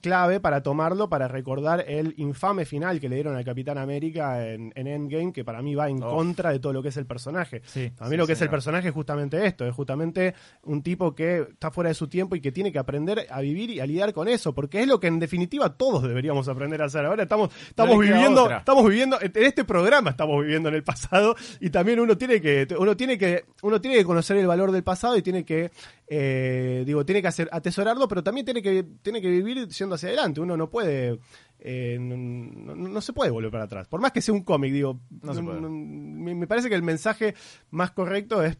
clave 0.00 0.40
para 0.40 0.62
tomarlo, 0.62 1.08
para 1.08 1.28
recordar 1.28 1.84
el 1.86 2.14
infame 2.16 2.64
final 2.64 3.00
que 3.00 3.08
le 3.08 3.16
dieron 3.16 3.36
al 3.36 3.44
Capitán 3.44 3.78
América 3.78 4.46
en, 4.46 4.72
en 4.74 4.86
Endgame, 4.86 5.32
que 5.32 5.44
para 5.44 5.62
mí 5.62 5.74
va 5.74 5.88
en 5.88 6.00
contra 6.00 6.50
de 6.50 6.58
todo 6.58 6.72
lo 6.72 6.82
que 6.82 6.88
es 6.88 6.96
el 6.96 7.06
personaje. 7.06 7.62
Sí, 7.64 7.92
a 7.98 8.04
mí 8.04 8.10
sí, 8.10 8.16
lo 8.16 8.26
que 8.26 8.32
es 8.34 8.42
el 8.42 8.50
personaje 8.50 8.88
es 8.88 8.94
justamente 8.94 9.44
esto, 9.46 9.66
es 9.66 9.74
justamente 9.74 10.34
un 10.64 10.82
tipo 10.82 11.14
que 11.14 11.46
está 11.50 11.70
fuera 11.70 11.88
de 11.88 11.94
su 11.94 12.08
tiempo 12.08 12.36
y 12.36 12.40
que 12.40 12.52
tiene 12.52 12.72
que 12.72 12.78
aprender 12.78 13.26
a 13.30 13.40
vivir 13.40 13.70
y 13.70 13.80
a 13.80 13.86
lidiar 13.86 14.12
con 14.12 14.28
eso, 14.28 14.54
porque 14.54 14.80
es 14.80 14.86
lo 14.86 15.00
que 15.00 15.06
en 15.06 15.18
definitiva 15.18 15.76
todos 15.76 16.02
deberíamos 16.02 16.48
aprender 16.48 16.82
a 16.82 16.86
hacer. 16.86 17.04
Ahora 17.04 17.22
estamos, 17.22 17.50
estamos 17.68 17.98
viviendo, 17.98 18.44
otra. 18.44 18.58
estamos 18.58 18.88
viviendo, 18.88 19.18
en 19.20 19.32
este 19.34 19.64
programa 19.64 20.10
estamos 20.10 20.42
viviendo 20.42 20.68
en 20.68 20.74
el 20.76 20.82
pasado 20.82 21.36
y 21.60 21.70
también 21.70 22.00
uno 22.00 22.16
tiene 22.16 22.40
que, 22.40 22.66
uno 22.78 22.96
tiene 22.96 23.18
que, 23.18 23.44
uno 23.62 23.80
tiene 23.80 23.96
que 23.96 24.04
conocer 24.04 24.36
el 24.36 24.46
valor 24.46 24.72
del 24.72 24.82
pasado 24.82 25.16
y 25.16 25.22
tiene 25.22 25.44
que, 25.44 25.70
eh, 26.08 26.82
digo, 26.86 27.04
tiene 27.04 27.22
que 27.22 27.28
hacer, 27.28 27.48
atesorarlo, 27.52 28.08
pero 28.08 28.22
también 28.22 28.44
tiene 28.44 28.62
que, 28.62 28.84
tiene 29.02 29.20
que 29.20 29.30
vivir 29.30 29.72
hacia 29.94 30.08
adelante. 30.08 30.40
Uno 30.40 30.56
no 30.56 30.70
puede, 30.70 31.18
eh, 31.58 31.98
no, 32.00 32.16
no- 32.16 32.88
no 32.88 33.00
se 33.00 33.12
puede 33.12 33.30
volver 33.30 33.50
para 33.50 33.64
atrás. 33.64 33.88
Por 33.88 34.00
más 34.00 34.12
que 34.12 34.22
sea 34.22 34.34
un 34.34 34.42
cómic, 34.42 34.72
digo, 34.72 35.00
No 35.22 35.34
se 35.34 35.42
puede. 35.42 35.60
me, 35.60 36.46
parece 36.46 36.68
que 36.68 36.74
el 36.74 36.82
mensaje 36.82 37.34
más 37.70 37.90
correcto 37.92 38.42
es 38.42 38.58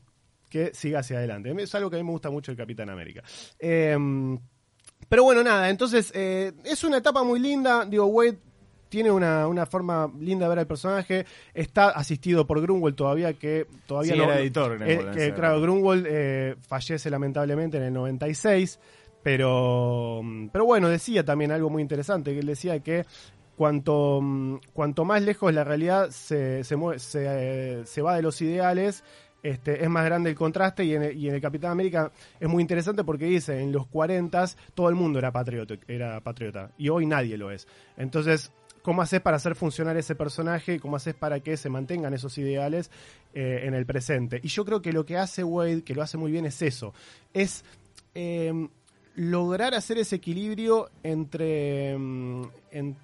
que 0.48 0.72
siga 0.74 1.00
hacia 1.00 1.18
adelante. 1.18 1.54
Es 1.62 1.74
algo 1.74 1.90
que 1.90 1.96
a 1.96 1.98
mí 2.00 2.04
me 2.04 2.10
gusta 2.12 2.30
mucho 2.30 2.50
el 2.50 2.56
Capitán 2.56 2.90
América. 2.90 3.22
Eh, 3.58 3.96
pero 5.08 5.24
bueno, 5.24 5.42
nada, 5.42 5.70
entonces 5.70 6.12
eh, 6.14 6.52
es 6.64 6.84
una 6.84 6.98
etapa 6.98 7.22
muy 7.24 7.40
linda. 7.40 7.84
Digo, 7.84 8.06
Wade 8.06 8.38
tiene 8.88 9.10
una, 9.10 9.46
una 9.46 9.66
forma 9.66 10.12
linda 10.18 10.46
de 10.46 10.48
ver 10.50 10.58
al 10.60 10.66
personaje. 10.66 11.24
Está 11.54 11.90
asistido 11.90 12.46
por 12.46 12.60
Grunwald 12.60 12.96
todavía, 12.96 13.32
que 13.34 13.66
todavía 13.86 14.12
Sí, 14.12 14.18
no. 14.18 14.24
era 14.24 14.40
editor, 14.40 14.82
eh, 14.82 14.98
que, 15.14 15.24
ese 15.26 15.34
claro. 15.34 15.60
Grunwald 15.60 16.06
eh, 16.08 16.56
fallece 16.60 17.08
lamentablemente 17.10 17.76
en 17.78 17.84
el 17.84 17.92
96. 17.92 18.78
Pero, 19.22 20.22
pero 20.52 20.64
bueno, 20.64 20.88
decía 20.88 21.24
también 21.24 21.52
algo 21.52 21.68
muy 21.70 21.82
interesante, 21.82 22.32
que 22.32 22.38
él 22.40 22.46
decía 22.46 22.80
que 22.80 23.04
cuanto, 23.56 24.20
cuanto 24.72 25.04
más 25.04 25.22
lejos 25.22 25.52
la 25.52 25.64
realidad 25.64 26.10
se, 26.10 26.64
se, 26.64 26.76
mue- 26.76 26.98
se, 26.98 27.24
eh, 27.28 27.82
se 27.84 28.00
va 28.02 28.16
de 28.16 28.22
los 28.22 28.40
ideales, 28.40 29.04
este, 29.42 29.82
es 29.82 29.90
más 29.90 30.04
grande 30.06 30.30
el 30.30 30.36
contraste 30.36 30.84
y 30.84 30.94
en, 30.94 31.02
el, 31.02 31.16
y 31.18 31.28
en 31.28 31.34
el 31.34 31.40
Capitán 31.40 31.70
América 31.72 32.10
es 32.38 32.48
muy 32.48 32.62
interesante 32.62 33.04
porque 33.04 33.26
dice, 33.26 33.60
en 33.60 33.72
los 33.72 33.86
40 33.86 34.44
todo 34.74 34.88
el 34.88 34.94
mundo 34.94 35.18
era 35.18 35.30
patriota, 35.32 35.74
era 35.86 36.20
patriota 36.20 36.70
y 36.78 36.88
hoy 36.88 37.04
nadie 37.06 37.36
lo 37.36 37.50
es. 37.50 37.66
Entonces, 37.98 38.52
¿cómo 38.82 39.02
haces 39.02 39.20
para 39.20 39.36
hacer 39.36 39.54
funcionar 39.54 39.96
ese 39.98 40.14
personaje? 40.14 40.80
¿Cómo 40.80 40.96
haces 40.96 41.14
para 41.14 41.40
que 41.40 41.58
se 41.58 41.68
mantengan 41.68 42.14
esos 42.14 42.38
ideales 42.38 42.90
eh, 43.34 43.60
en 43.64 43.74
el 43.74 43.84
presente? 43.84 44.40
Y 44.42 44.48
yo 44.48 44.64
creo 44.64 44.80
que 44.80 44.92
lo 44.94 45.04
que 45.04 45.18
hace 45.18 45.44
Wade, 45.44 45.84
que 45.84 45.94
lo 45.94 46.02
hace 46.02 46.16
muy 46.16 46.32
bien, 46.32 46.46
es 46.46 46.62
eso. 46.62 46.94
Es... 47.34 47.64
eh, 48.14 48.68
lograr 49.20 49.74
hacer 49.74 49.98
ese 49.98 50.16
equilibrio 50.16 50.88
entre, 51.02 51.94
mm, 51.98 52.42
en- 52.72 52.96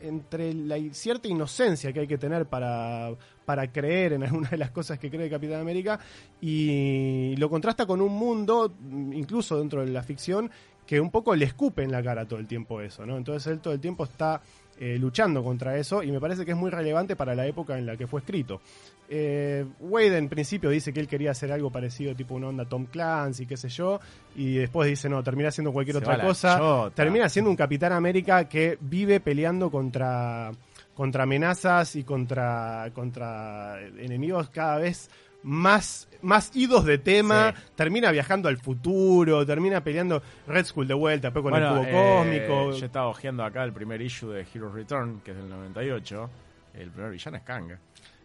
entre 0.00 0.52
la 0.54 0.76
cierta 0.92 1.28
inocencia 1.28 1.92
que 1.92 2.00
hay 2.00 2.06
que 2.08 2.18
tener 2.18 2.46
para, 2.46 3.10
para 3.44 3.70
creer 3.72 4.12
en 4.14 4.22
alguna 4.24 4.48
de 4.50 4.56
las 4.56 4.70
cosas 4.72 4.98
que 4.98 5.08
cree 5.08 5.30
Capitán 5.30 5.60
América 5.60 6.00
y 6.40 7.34
lo 7.36 7.48
contrasta 7.48 7.86
con 7.86 8.00
un 8.00 8.12
mundo, 8.12 8.72
mm, 8.80 9.12
incluso 9.12 9.58
dentro 9.58 9.84
de 9.84 9.92
la 9.92 10.02
ficción, 10.02 10.50
que 10.92 11.00
un 11.00 11.10
poco 11.10 11.34
le 11.34 11.46
escupe 11.46 11.82
en 11.82 11.90
la 11.90 12.02
cara 12.02 12.26
todo 12.26 12.38
el 12.38 12.46
tiempo 12.46 12.82
eso, 12.82 13.06
¿no? 13.06 13.16
Entonces 13.16 13.50
él 13.50 13.60
todo 13.60 13.72
el 13.72 13.80
tiempo 13.80 14.04
está 14.04 14.42
eh, 14.78 14.98
luchando 14.98 15.42
contra 15.42 15.78
eso 15.78 16.02
y 16.02 16.12
me 16.12 16.20
parece 16.20 16.44
que 16.44 16.50
es 16.50 16.56
muy 16.58 16.70
relevante 16.70 17.16
para 17.16 17.34
la 17.34 17.46
época 17.46 17.78
en 17.78 17.86
la 17.86 17.96
que 17.96 18.06
fue 18.06 18.20
escrito. 18.20 18.60
Eh, 19.08 19.64
Wade 19.80 20.18
en 20.18 20.28
principio 20.28 20.68
dice 20.68 20.92
que 20.92 21.00
él 21.00 21.08
quería 21.08 21.30
hacer 21.30 21.50
algo 21.50 21.72
parecido, 21.72 22.14
tipo 22.14 22.34
una 22.34 22.48
onda 22.48 22.66
Tom 22.66 22.84
Clancy, 22.84 23.46
qué 23.46 23.56
sé 23.56 23.70
yo, 23.70 24.00
y 24.36 24.56
después 24.56 24.86
dice 24.86 25.08
no, 25.08 25.22
termina 25.22 25.48
haciendo 25.48 25.72
cualquier 25.72 25.96
Se 25.96 26.02
otra 26.02 26.20
cosa. 26.20 26.90
Termina 26.94 27.26
siendo 27.30 27.50
un 27.50 27.56
Capitán 27.56 27.92
América 27.92 28.46
que 28.46 28.76
vive 28.78 29.18
peleando 29.18 29.70
contra, 29.70 30.50
contra 30.92 31.22
amenazas 31.22 31.96
y 31.96 32.04
contra, 32.04 32.90
contra 32.92 33.80
enemigos 33.96 34.50
cada 34.50 34.76
vez 34.76 35.08
más, 35.42 36.08
más 36.22 36.50
idos 36.54 36.84
de 36.84 36.98
tema. 36.98 37.52
Sí. 37.56 37.62
Termina 37.76 38.10
viajando 38.10 38.48
al 38.48 38.58
futuro, 38.58 39.44
termina 39.46 39.82
peleando 39.82 40.22
Red 40.46 40.66
Skull 40.66 40.86
de 40.88 40.94
vuelta, 40.94 41.28
después 41.28 41.42
con 41.42 41.50
Bueno, 41.52 41.80
el 41.82 41.88
cubo 41.88 42.00
eh, 42.24 42.46
cósmico. 42.46 42.72
Yo 42.78 42.86
estaba 42.86 43.08
hojeando 43.08 43.44
acá 43.44 43.64
el 43.64 43.72
primer 43.72 44.00
issue 44.02 44.30
de 44.32 44.46
Heroes 44.54 44.74
Return, 44.74 45.20
que 45.24 45.32
es 45.32 45.36
del 45.36 45.48
98. 45.48 46.30
El 46.74 46.90
primer 46.90 47.10
villano 47.10 47.36
es 47.36 47.42
Kang. 47.42 47.72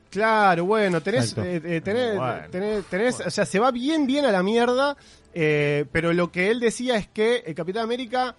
Claro, 0.09 0.65
bueno, 0.65 1.01
tenés, 1.01 1.37
eh, 1.37 1.61
eh, 1.63 1.81
tenés, 1.81 2.15
Bueno. 2.15 2.43
tenés, 2.49 2.85
tenés- 2.89 3.25
o 3.27 3.29
sea, 3.29 3.45
se 3.45 3.59
va 3.59 3.71
bien, 3.71 4.07
bien 4.07 4.23
a 4.25 4.31
la 4.31 4.41
mierda, 4.41 4.95
eh, 5.33 5.85
pero 5.91 6.13
lo 6.13 6.31
que 6.31 6.49
él 6.49 6.61
decía 6.61 6.95
es 6.95 7.07
que 7.09 7.43
el 7.45 7.53
Capitán 7.53 7.83
América 7.83 8.33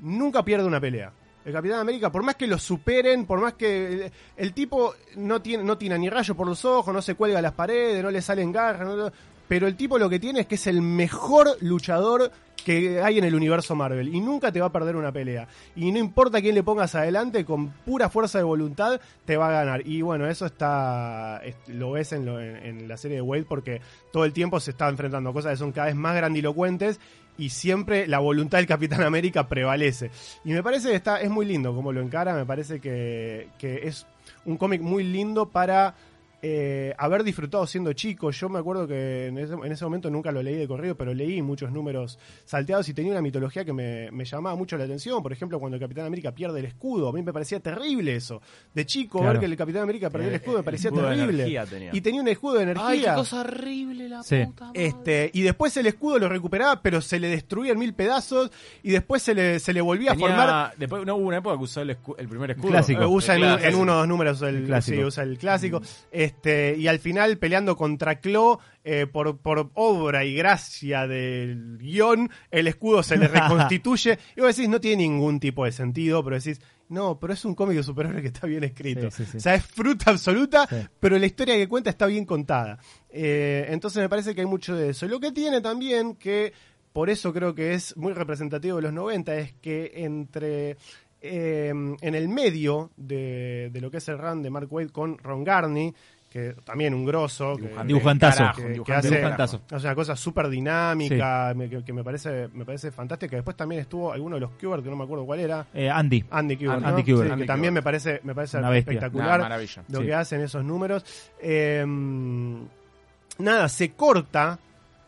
nunca 0.00 0.44
pierde 0.44 0.66
una 0.66 0.80
pelea. 0.80 1.12
El 1.44 1.52
Capitán 1.52 1.80
América, 1.80 2.10
por 2.12 2.22
más 2.22 2.36
que 2.36 2.46
lo 2.46 2.58
superen, 2.58 3.26
por 3.26 3.40
más 3.40 3.54
que 3.54 4.10
el, 4.36 4.52
tipo 4.52 4.94
no 5.16 5.42
tiene, 5.42 5.64
no 5.64 5.76
tiene 5.76 5.98
ni 5.98 6.08
rayo 6.08 6.34
por 6.34 6.46
los 6.46 6.64
ojos, 6.64 6.94
no 6.94 7.02
se 7.02 7.14
cuelga 7.14 7.38
a 7.38 7.42
las 7.42 7.52
paredes, 7.52 8.02
no 8.02 8.10
le 8.10 8.22
salen 8.22 8.52
garras, 8.52 8.86
no- 8.88 9.10
pero 9.48 9.66
el 9.66 9.76
tipo 9.76 9.98
lo 9.98 10.08
que 10.08 10.18
tiene 10.20 10.40
es 10.40 10.46
que 10.46 10.54
es 10.54 10.66
el 10.66 10.80
mejor 10.80 11.56
luchador 11.60 12.30
que 12.64 13.02
hay 13.02 13.18
en 13.18 13.24
el 13.24 13.34
universo 13.34 13.74
Marvel 13.74 14.14
y 14.14 14.20
nunca 14.20 14.52
te 14.52 14.60
va 14.60 14.66
a 14.66 14.72
perder 14.72 14.94
una 14.94 15.10
pelea. 15.12 15.48
Y 15.74 15.90
no 15.90 15.98
importa 15.98 16.40
quién 16.40 16.54
le 16.54 16.62
pongas 16.62 16.94
adelante, 16.94 17.44
con 17.44 17.70
pura 17.70 18.08
fuerza 18.08 18.38
de 18.38 18.44
voluntad 18.44 19.00
te 19.26 19.36
va 19.36 19.48
a 19.48 19.52
ganar. 19.64 19.86
Y 19.86 20.00
bueno, 20.00 20.28
eso 20.28 20.46
está 20.46 21.40
es- 21.44 21.56
lo 21.66 21.90
ves 21.90 22.12
en, 22.12 22.24
lo- 22.24 22.40
en 22.40 22.86
la 22.88 22.96
serie 22.96 23.16
de 23.16 23.22
Wade 23.22 23.44
porque 23.44 23.80
todo 24.12 24.24
el 24.24 24.32
tiempo 24.32 24.60
se 24.60 24.70
está 24.70 24.88
enfrentando 24.88 25.30
a 25.30 25.32
cosas 25.32 25.50
que 25.52 25.56
son 25.58 25.72
cada 25.72 25.88
vez 25.88 25.96
más 25.96 26.14
grandilocuentes 26.14 27.00
y 27.38 27.50
siempre 27.50 28.06
la 28.06 28.18
voluntad 28.18 28.58
del 28.58 28.66
Capitán 28.66 29.02
América 29.02 29.48
prevalece. 29.48 30.10
Y 30.44 30.52
me 30.52 30.62
parece 30.62 30.90
que 30.90 30.96
está, 30.96 31.20
es 31.20 31.30
muy 31.30 31.46
lindo 31.46 31.74
como 31.74 31.92
lo 31.92 32.00
encara, 32.00 32.34
me 32.34 32.46
parece 32.46 32.80
que, 32.80 33.48
que 33.58 33.86
es 33.86 34.06
un 34.44 34.56
cómic 34.56 34.80
muy 34.82 35.04
lindo 35.04 35.48
para 35.48 35.94
eh, 36.44 36.92
haber 36.98 37.22
disfrutado 37.22 37.66
siendo 37.68 37.92
chico. 37.92 38.30
Yo 38.32 38.48
me 38.48 38.58
acuerdo 38.58 38.88
que 38.88 39.28
en 39.28 39.38
ese, 39.38 39.54
en 39.54 39.70
ese 39.70 39.84
momento 39.84 40.10
nunca 40.10 40.32
lo 40.32 40.42
leí 40.42 40.56
de 40.56 40.66
corrido, 40.66 40.96
pero 40.96 41.14
leí 41.14 41.40
muchos 41.40 41.70
números 41.70 42.18
salteados 42.44 42.88
y 42.88 42.94
tenía 42.94 43.12
una 43.12 43.22
mitología 43.22 43.64
que 43.64 43.72
me, 43.72 44.10
me 44.10 44.24
llamaba 44.24 44.56
mucho 44.56 44.76
la 44.76 44.84
atención. 44.84 45.22
Por 45.22 45.32
ejemplo, 45.32 45.60
cuando 45.60 45.76
el 45.76 45.80
Capitán 45.80 46.04
América 46.06 46.32
pierde 46.32 46.58
el 46.58 46.66
escudo, 46.66 47.08
a 47.08 47.12
mí 47.12 47.22
me 47.22 47.32
parecía 47.32 47.60
terrible 47.60 48.16
eso. 48.16 48.42
De 48.74 48.84
chico, 48.84 49.18
Claro. 49.20 49.34
ver 49.34 49.40
que 49.40 49.46
el 49.46 49.56
Capitán 49.56 49.82
América 49.82 50.10
perdió 50.10 50.28
el 50.28 50.34
Eh, 50.34 50.36
escudo 50.38 50.56
me 50.58 50.62
parecía 50.64 50.90
escudo 50.90 51.08
de 51.08 51.16
terrible. 51.16 51.44
tenía. 51.70 51.90
Y 51.92 52.00
tenía 52.00 52.20
un 52.20 52.28
escudo 52.28 52.54
de 52.54 52.62
energía. 52.64 52.86
Ay, 52.88 53.00
qué 53.02 53.14
cosa 53.14 53.40
horrible 53.40 54.08
la 54.08 54.22
Sí. 54.24 54.44
puta 54.44 54.64
madre. 54.66 54.84
Este, 54.86 55.30
y 55.34 55.42
después 55.42 55.76
el 55.76 55.86
escudo 55.86 56.18
lo 56.18 56.28
recuperaba, 56.28 56.82
pero 56.82 57.00
se 57.00 57.20
le 57.20 57.28
destruía 57.28 57.72
en 57.72 57.78
mil 57.78 57.94
pedazos 57.94 58.50
y 58.82 58.90
después 58.90 59.22
se 59.22 59.34
le, 59.34 59.60
se 59.60 59.72
le 59.72 59.80
volvía 59.80 60.12
a 60.12 60.14
formar. 60.16 60.74
Después 60.76 61.06
no 61.06 61.14
hubo 61.14 61.28
una 61.28 61.36
época 61.38 61.56
que 61.56 61.62
usó 61.62 61.82
el, 61.82 61.90
escu- 61.90 62.16
el 62.18 62.26
primer 62.28 62.50
escudo. 62.50 62.70
Clásico. 62.72 63.02
Eh, 63.02 63.06
usa 63.06 63.36
en, 63.36 63.42
El 63.42 63.44
un- 63.48 63.56
clásico. 63.58 63.76
en 63.76 63.80
uno 63.82 63.92
o 63.92 63.96
dos 63.98 64.08
números 64.08 64.42
el, 64.42 64.56
El 64.56 64.64
clásico. 64.66 64.96
sí, 64.98 65.04
usa 65.04 65.22
el 65.22 65.38
clásico. 65.38 65.82
Este, 66.10 66.31
y 66.44 66.86
al 66.86 66.98
final 66.98 67.38
peleando 67.38 67.76
contra 67.76 68.20
Clo, 68.20 68.60
eh, 68.84 69.06
por, 69.06 69.38
por 69.38 69.70
obra 69.74 70.24
y 70.24 70.34
gracia 70.34 71.06
del 71.06 71.78
guion, 71.78 72.30
el 72.50 72.66
escudo 72.66 73.02
se 73.02 73.16
le 73.16 73.28
reconstituye. 73.28 74.18
y 74.36 74.40
vos 74.40 74.56
decís, 74.56 74.68
no 74.68 74.80
tiene 74.80 75.04
ningún 75.04 75.38
tipo 75.38 75.64
de 75.64 75.72
sentido, 75.72 76.24
pero 76.24 76.36
decís, 76.36 76.60
no, 76.88 77.18
pero 77.18 77.32
es 77.32 77.44
un 77.44 77.54
cómic 77.54 77.76
de 77.76 77.82
superhéroes 77.82 78.22
que 78.22 78.28
está 78.28 78.46
bien 78.46 78.64
escrito. 78.64 79.10
Sí, 79.10 79.24
sí, 79.24 79.30
sí. 79.32 79.36
O 79.38 79.40
sea, 79.40 79.54
es 79.54 79.64
fruta 79.64 80.10
absoluta, 80.10 80.68
pero 81.00 81.18
la 81.18 81.26
historia 81.26 81.54
que 81.54 81.68
cuenta 81.68 81.90
está 81.90 82.06
bien 82.06 82.26
contada. 82.26 82.78
Eh, 83.08 83.66
entonces 83.68 84.02
me 84.02 84.08
parece 84.08 84.34
que 84.34 84.40
hay 84.42 84.46
mucho 84.46 84.74
de 84.74 84.90
eso. 84.90 85.06
Lo 85.06 85.20
que 85.20 85.32
tiene 85.32 85.60
también, 85.60 86.16
que 86.16 86.52
por 86.92 87.08
eso 87.08 87.32
creo 87.32 87.54
que 87.54 87.74
es 87.74 87.96
muy 87.96 88.12
representativo 88.12 88.76
de 88.76 88.82
los 88.82 88.92
90, 88.92 89.36
es 89.36 89.52
que 89.54 89.92
entre 89.94 90.76
eh, 91.20 91.68
en 91.68 92.14
el 92.14 92.28
medio 92.28 92.90
de, 92.96 93.70
de 93.72 93.80
lo 93.80 93.90
que 93.90 93.98
es 93.98 94.08
el 94.08 94.18
run 94.18 94.42
de 94.42 94.50
Mark 94.50 94.70
Waid 94.70 94.90
con 94.90 95.18
Ron 95.18 95.44
Garney, 95.44 95.94
que 96.32 96.54
también 96.64 96.94
un 96.94 97.04
grosso, 97.04 97.56
que, 97.56 97.68
Dibujantazo. 97.84 98.38
carajo, 98.38 98.62
que- 98.62 98.78
un 98.80 98.84
que 98.84 98.92
hace-. 98.94 99.10
Dibujantazo. 99.10 99.60
hace 99.70 99.86
una 99.86 99.94
cosa 99.94 100.16
súper 100.16 100.48
dinámica, 100.48 101.54
que, 101.54 101.84
que 101.84 101.92
me 101.92 102.02
parece 102.02 102.48
me 102.54 102.64
parece 102.64 102.90
fantástica. 102.90 103.36
Después 103.36 103.56
también 103.56 103.82
estuvo 103.82 104.12
alguno 104.12 104.36
de 104.36 104.40
los 104.40 104.50
Kubert, 104.52 104.82
que 104.82 104.90
no 104.90 104.96
me 104.96 105.04
acuerdo 105.04 105.26
cuál 105.26 105.40
era. 105.40 105.66
Eh, 105.74 105.90
Andy. 105.90 106.24
Andy 106.30 106.56
Kubert, 106.56 106.84
Andy 106.84 107.12
¿no? 107.12 107.18
Sí, 107.22 107.36
que 107.38 107.44
también 107.44 107.74
me 107.74 107.82
parece 107.82 108.20
me 108.24 108.34
parece 108.34 108.58
Una 108.58 108.76
espectacular 108.76 109.38
Nah, 109.40 109.44
maravilla. 109.48 109.84
lo 109.88 110.00
Sí. 110.00 110.06
que 110.06 110.14
hacen 110.14 110.40
esos 110.40 110.64
números. 110.64 111.04
Eh, 111.40 111.84
nada, 113.38 113.68
se 113.68 113.90
corta 113.92 114.58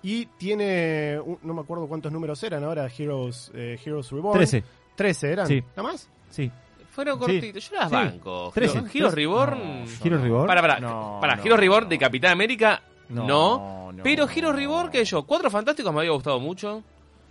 y 0.02 0.26
tiene, 0.38 1.18
un- 1.24 1.38
no 1.42 1.55
me 1.55 1.62
acuerdo 1.62 1.86
cuántos 1.86 2.12
números 2.12 2.42
eran 2.42 2.62
ahora, 2.64 2.86
Heroes, 2.96 3.51
eh, 3.55 3.78
Heroes 3.84 4.10
Reborn. 4.10 4.36
13. 4.38 4.62
13 4.94 5.32
eran, 5.32 5.46
Sí. 5.46 5.62
¿nada 5.76 5.82
más? 5.90 6.09
Sí. 6.30 6.51
Fueron 6.94 7.18
Sí. 7.18 7.20
cortitos. 7.20 7.70
Yo 7.70 7.76
las 7.76 7.88
Sí. 7.88 7.94
banco. 7.94 8.52
Trece. 8.54 8.78
Heroes 8.94 9.14
Reborn. 9.14 9.84
No, 9.84 10.16
Reborn. 10.18 10.46
Para, 10.46 10.60
para, 10.60 10.80
No, 10.80 11.18
para, 11.20 11.36
no. 11.36 11.42
Heroes 11.42 11.60
Reborn 11.60 11.88
de 11.88 11.98
Capitán 11.98 12.32
América, 12.32 12.82
no. 13.08 13.26
No, 13.26 13.92
no, 13.92 14.02
pero 14.02 14.26
no. 14.26 14.32
Heroes 14.32 14.54
Reborn, 14.56 14.90
que 14.90 15.04
yo, 15.04 15.24
Cuatro 15.24 15.50
Fantásticos 15.50 15.92
me 15.92 16.00
había 16.00 16.12
gustado 16.12 16.38
mucho. 16.40 16.82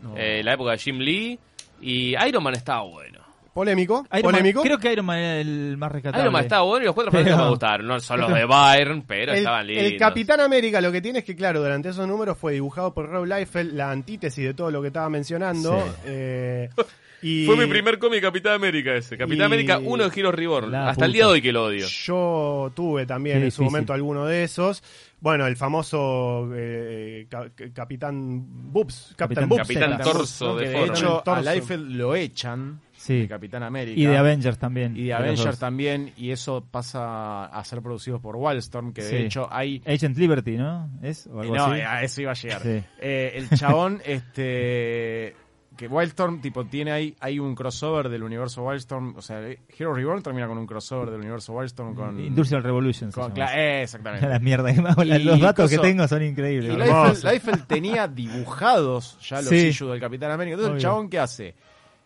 No. 0.02 0.16
Eh, 0.18 0.42
la 0.44 0.54
época 0.54 0.72
de 0.72 0.78
Jim 0.78 0.98
Lee. 1.00 1.40
Y 1.82 2.16
Iron 2.28 2.44
Man 2.44 2.54
estaba 2.56 2.82
bueno. 2.84 3.20
Polémico, 3.54 4.00
Iron 4.12 4.12
Man- 4.14 4.22
polémico. 4.24 4.64
creo 4.64 4.80
que 4.80 4.92
Iron 4.92 5.06
Man 5.06 5.20
era 5.20 5.40
el 5.40 5.78
más 5.78 5.92
rescatable. 5.92 6.22
Iron 6.24 6.34
Man 6.34 6.42
estaba 6.44 6.64
bueno 6.64 6.84
y 6.84 6.86
los 6.88 6.96
Cuatro 6.96 7.12
Pero- 7.12 7.24
Fantásticos 7.24 7.46
me 7.46 7.50
gustaron. 7.52 7.88
No 7.88 8.00
son 8.00 8.20
los 8.22 8.34
de 8.34 8.46
Byron, 8.46 9.04
pero 9.04 9.32
el, 9.32 9.38
estaban 9.38 9.68
lindos. 9.68 9.86
el 9.86 9.98
Capitán 9.98 10.40
América 10.42 10.82
lo 10.82 10.92
que 10.92 11.02
tiene 11.02 11.20
es 11.20 11.26
que, 11.26 11.36
claro, 11.36 11.62
durante 11.62 11.90
esos 11.90 12.08
números 12.08 12.36
fue 12.38 12.54
dibujado 12.54 12.94
por 12.94 13.08
Rob 13.10 13.26
Liefeld, 13.26 13.74
la 13.74 13.92
antítesis 13.92 14.44
de 14.44 14.54
todo 14.56 14.72
lo 14.72 14.82
que 14.82 14.88
estaba 14.88 15.08
mencionando. 15.10 15.80
Sí. 15.84 15.92
eh, 16.06 16.70
y 17.24 17.46
Fue 17.46 17.56
mi 17.58 17.66
primer 17.66 17.98
cómic 17.98 18.22
Capitán 18.22 18.54
América 18.54 18.94
ese. 18.94 19.18
Capitán 19.18 19.40
Y- 19.40 19.46
América 19.46 19.80
1 19.80 20.10
de 20.10 20.20
Heroes 20.20 20.36
Reborn. 20.36 20.76
Hasta 20.76 21.06
el 21.06 21.14
día 21.14 21.26
de 21.26 21.32
hoy 21.32 21.42
que 21.42 21.52
lo 21.54 21.66
odio. 21.66 21.88
Yo 21.88 22.72
tuve 22.76 23.06
también 23.06 23.40
Qué 23.40 23.46
en 23.46 23.52
su 23.52 23.64
momento 23.64 23.94
alguno 23.94 24.26
de 24.26 24.44
esos. 24.44 24.84
Bueno, 25.20 25.48
el 25.48 25.56
famoso 25.56 26.50
eh, 26.54 27.28
ca- 27.30 27.50
ca- 27.56 27.72
Capitán 27.74 28.44
Boobs. 28.46 29.14
Capitán- 29.16 29.48
Capitán 29.48 29.50
Boobs. 29.50 29.62
Capitán 29.62 29.92
Capitán 29.92 30.14
Torso 30.14 30.48
Boobs, 30.48 30.60
de 30.62 30.68
de 30.70 30.84
hecho, 30.84 31.20
a 31.20 31.24
Torso. 31.24 31.50
Liefeld 31.54 31.90
lo 31.92 32.16
echan 32.16 32.82
Sí. 32.98 33.20
de 33.22 33.28
Capitán 33.30 33.64
América. 33.64 33.98
Y 34.00 34.06
de 34.06 34.18
Avengers 34.18 34.58
también. 34.60 34.98
Y 34.98 35.06
de 35.06 35.14
Avengers 35.14 35.60
también, 35.60 36.12
y 36.18 36.32
eso 36.32 36.66
pasa 36.70 37.46
a 37.46 37.64
ser 37.64 37.82
producidos 37.82 38.20
por 38.22 38.36
Wildstorm, 38.36 38.92
que 38.94 39.02
Sí. 39.02 39.16
de 39.16 39.26
hecho 39.26 39.48
hay... 39.50 39.82
Agent 39.86 40.18
Liberty, 40.18 40.52
¿no? 40.58 40.90
¿Es? 41.02 41.28
O 41.28 41.40
algo 41.40 41.56
no, 41.56 41.66
así. 41.66 41.82
a 41.82 42.04
eso 42.04 42.22
iba 42.22 42.32
a 42.32 42.36
llegar. 42.36 42.62
Sí. 42.62 42.82
Eh, 43.00 43.32
el 43.36 43.50
chabón, 43.58 44.02
este... 44.06 45.36
Que 45.76 45.88
Wildstorm, 45.88 46.40
tipo, 46.40 46.66
tiene 46.66 46.92
ahí, 46.92 47.16
hay 47.20 47.40
un 47.40 47.56
crossover 47.56 48.08
del 48.10 48.22
universo 48.24 48.64
Wildstorm, 48.64 49.16
o 49.18 49.22
sea, 49.22 49.40
Hero 49.78 49.94
Reborn 49.94 50.22
termina 50.22 50.48
con 50.48 50.58
un 50.60 50.68
crossover 50.68 51.10
del 51.10 51.20
universo 51.22 51.54
Wildstorm 51.54 51.96
con... 51.96 52.20
Industrial 52.20 52.62
Revolution. 52.62 53.12
se 53.12 53.20
con 53.20 53.34
eh, 53.40 53.82
exactamente. 53.82 54.28
Las 54.30 54.42
mierdas 54.42 54.76
que 54.76 54.82
me 54.82 54.90
hago, 54.90 55.04
Y 55.04 55.20
Los 55.20 55.40
datos 55.40 55.70
que 55.70 55.80
tengo 55.80 56.08
son 56.08 56.22
Y 56.22 56.28
increíbles. 56.28 56.78
Liefeld, 56.78 57.24
Liefeld 57.26 57.66
tenía 57.68 58.08
dibujados 58.08 59.18
ya 59.28 59.38
los 59.38 59.48
Sí. 59.48 59.56
issues 59.68 59.92
del 59.92 60.00
Capitán 60.00 60.32
América. 60.32 60.56
Entonces, 60.56 60.76
el 60.76 60.82
chabón, 60.82 61.10
¿qué 61.10 61.20
hace? 61.20 61.56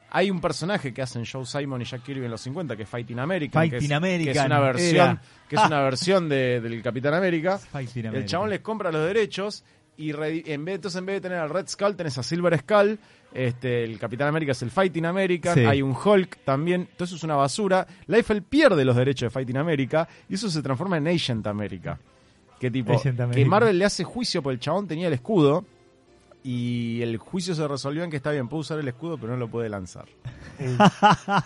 Hay 0.10 0.32
un 0.32 0.40
personaje 0.40 0.94
que 0.94 1.02
hacen 1.02 1.26
Joe 1.30 1.46
Simon 1.46 1.82
y 1.82 1.86
Jack 1.86 2.02
Kirby 2.04 2.24
en 2.26 2.32
los 2.32 2.40
50, 2.40 2.78
que 2.78 2.84
es 2.84 2.90
Fighting 2.90 3.20
American. 3.20 3.64
que 3.64 3.70
Fighting 3.72 3.92
es, 3.92 3.98
American, 3.98 4.34
Que 4.34 4.40
es 4.40 4.46
una 4.46 4.60
versión, 4.62 4.96
era. 4.96 5.22
que 5.50 5.56
es 5.58 5.62
una 5.66 5.82
versión 5.82 6.30
de- 6.30 6.62
del 6.62 6.82
Capitán 6.82 7.14
América. 7.14 7.58
Fighting 7.58 8.04
El 8.04 8.08
American. 8.08 8.28
chabón 8.30 8.50
les 8.52 8.62
compra 8.62 8.90
los 8.94 9.06
derechos 9.06 9.66
y 9.98 10.12
en 10.12 10.64
vez, 10.64 10.76
entonces 10.76 11.00
en 11.00 11.06
vez 11.06 11.16
de 11.16 11.22
tener 11.22 11.40
al 11.40 11.50
Red 11.50 11.68
Skull 11.68 11.96
tenés 11.96 12.18
a 12.18 12.24
Silver 12.24 12.58
Skull. 12.60 13.00
Este, 13.34 13.84
el 13.84 14.00
Capitán 14.00 14.28
América 14.30 14.54
es 14.54 14.62
el 14.62 14.72
Fighting 14.72 15.06
American. 15.06 15.54
Sí. 15.56 15.66
Hay 15.66 15.82
un 15.82 15.96
Hulk 15.96 16.38
también. 16.46 16.88
Todo 16.96 17.06
eso 17.06 17.16
es 17.16 17.24
una 17.24 17.36
basura. 17.36 17.86
Liefeld 18.08 18.44
pierde 18.44 18.86
los 18.86 18.96
derechos 18.96 19.28
de 19.28 19.30
Fighting 19.32 19.58
America 19.58 20.08
y 20.30 20.36
eso 20.36 20.50
se 20.50 20.62
transforma 20.62 20.98
en 20.98 21.08
Agent 21.08 21.46
America. 21.48 22.00
Que 22.60 22.72
tipo, 22.72 22.94
Agent 22.94 23.18
que 23.18 23.24
America. 23.24 23.50
Marvel 23.50 23.78
le 23.78 23.86
hace 23.86 24.04
juicio 24.04 24.42
porque 24.42 24.56
el 24.56 24.60
chabón 24.60 24.88
tenía 24.88 25.08
el 25.08 25.14
escudo. 25.14 25.66
Y 26.50 27.02
el 27.02 27.18
juicio 27.18 27.54
se 27.56 27.68
resolvió 27.68 28.06
en 28.06 28.10
que 28.10 28.16
está 28.16 28.32
bien, 28.32 28.48
puede 28.48 28.62
usar 28.62 28.80
el 28.80 28.88
escudo, 28.88 29.18
pero 29.18 29.34
no 29.34 29.38
lo 29.38 29.50
puede 29.50 29.68
lanzar. 29.68 30.06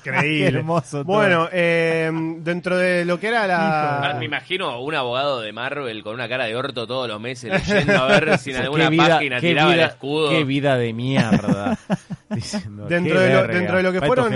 Increíble. 0.05 0.59
Hermoso 0.59 1.03
todo. 1.03 1.05
Bueno, 1.15 1.49
eh, 1.51 2.11
dentro 2.39 2.77
de 2.77 3.03
lo 3.05 3.19
que 3.19 3.27
era 3.29 3.47
la. 3.47 4.15
me 4.19 4.25
imagino 4.25 4.79
un 4.81 4.93
abogado 4.93 5.41
de 5.41 5.51
Marvel 5.53 6.03
con 6.03 6.13
una 6.13 6.29
cara 6.29 6.45
de 6.45 6.55
orto 6.55 6.85
todos 6.85 7.07
los 7.07 7.19
meses 7.19 7.51
leyendo 7.67 7.95
a 7.95 8.05
ver 8.07 8.37
si 8.37 8.51
en 8.51 8.57
alguna 8.61 8.89
vida- 8.89 9.15
página 9.15 9.39
qué 9.39 9.47
tiraba 9.49 9.73
vida- 9.73 9.83
el 9.85 9.89
escudo. 9.89 10.29
Qué 10.29 10.43
vida 10.43 10.77
de 10.77 10.93
mierda. 10.93 11.77
Diciendo, 12.29 12.85
Dentro 12.85 13.15
"Qué 13.15 13.19
de, 13.25 13.29
lo, 13.33 13.41
verga". 13.41 13.53
dentro 13.57 13.77
de 13.77 13.83
lo 13.83 13.91
que 13.91 14.01
fueron 14.01 14.33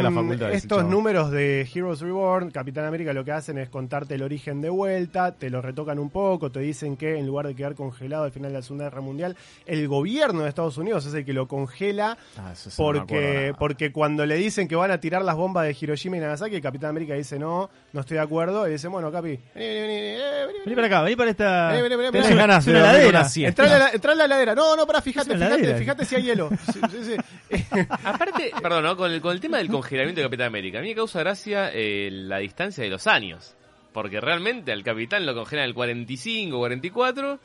estos 0.51 0.83
números 0.83 1.31
de 1.31 1.61
Heroes 1.73 2.01
Reborn, 2.01 2.51
Capitán 2.51 2.83
América 2.83 3.13
lo 3.13 3.23
que 3.23 3.31
hacen 3.31 3.57
es 3.57 3.69
contarte 3.69 4.15
el 4.15 4.23
origen 4.23 4.59
de 4.61 4.69
vuelta, 4.69 5.31
te 5.33 5.49
lo 5.49 5.61
retocan 5.61 5.97
un 5.97 6.09
poco, 6.09 6.51
te 6.51 6.59
dicen 6.59 6.97
que 6.97 7.17
en 7.17 7.25
lugar 7.25 7.47
de 7.47 7.55
quedar 7.55 7.73
congelado 7.73 8.25
al 8.25 8.31
final 8.33 8.51
de 8.51 8.57
la 8.57 8.61
Segunda 8.63 8.85
Guerra 8.85 8.99
Mundial, 8.99 9.37
el 9.65 9.87
gobierno 9.87 10.41
de 10.41 10.49
Estados 10.55 10.77
Unidos 10.77 11.05
es 11.05 11.13
el 11.13 11.25
que 11.25 11.33
lo 11.33 11.47
congela 11.47 12.17
Ah, 12.37 12.51
eso 12.53 12.69
sí 12.69 12.75
porque, 12.77 13.53
porque 13.59 13.91
cuando 13.91 14.25
le 14.25 14.35
dicen 14.35 14.67
que 14.67 14.75
van 14.75 14.91
a 14.91 14.99
tirar 14.99 15.21
las 15.23 15.35
bombas 15.35 15.65
de 15.65 15.75
Hiroshima 15.79 16.17
y 16.17 16.19
Nagasaki, 16.21 16.55
el 16.55 16.61
Capitán 16.61 16.89
América 16.91 17.13
dice 17.13 17.37
no, 17.37 17.69
no 17.93 17.99
estoy 18.01 18.15
de 18.17 18.23
acuerdo, 18.23 18.67
y 18.67 18.71
dice, 18.71 18.87
bueno, 18.87 19.11
Capi, 19.11 19.27
vení, 19.29 19.39
vení, 19.53 19.77
vení, 19.79 19.87
vení, 19.87 20.17
vení, 20.47 20.59
Vení 20.65 20.75
para 20.75 20.87
acá, 20.87 21.01
vení 21.01 21.15
para 21.15 21.31
esta. 21.31 21.67
Vení, 21.69 21.81
vení, 21.83 21.95
vení, 21.97 22.11
Tenés 22.11 22.27
vení. 22.27 22.39
ganas 22.39 22.65
de 22.65 22.71
de 22.73 22.77
una 22.79 22.87
dormir 22.87 23.01
heladera. 23.03 23.19
una 23.19 23.29
siesta. 23.29 23.63
Entrá 23.63 23.75
a 23.75 23.79
la, 23.79 23.89
entrá 23.91 24.11
a 24.11 24.15
la 24.15 24.25
heladera. 24.25 24.55
No, 24.55 24.75
no, 24.75 24.87
para, 24.87 25.01
fíjate, 25.01 25.35
fíjate, 25.35 25.75
fíjate 25.75 26.05
si 26.05 26.15
hay 26.15 26.23
hielo. 26.23 26.49
Sí, 26.73 26.79
sí, 26.91 27.15
sí. 27.49 27.77
Aparte, 28.03 28.51
perdón, 28.61 28.83
¿no? 28.83 28.97
con, 28.97 29.11
el, 29.11 29.21
con 29.21 29.31
el 29.33 29.39
tema 29.39 29.57
del 29.57 29.67
congelamiento 29.69 30.21
de 30.21 30.27
Capitán 30.27 30.47
América, 30.47 30.79
a 30.79 30.81
mí 30.81 30.89
me 30.89 30.95
causa 30.95 31.19
gracia 31.19 31.69
eh, 31.73 32.09
la 32.11 32.37
distancia 32.39 32.83
de 32.83 32.89
los 32.89 33.07
años. 33.07 33.55
Porque 33.93 34.19
realmente 34.19 34.71
al 34.73 34.83
Capitán 34.83 35.25
lo 35.25 35.33
congelan 35.33 35.63
en 35.63 35.69
el 35.69 35.73
45, 35.75 36.57
44. 36.57 37.39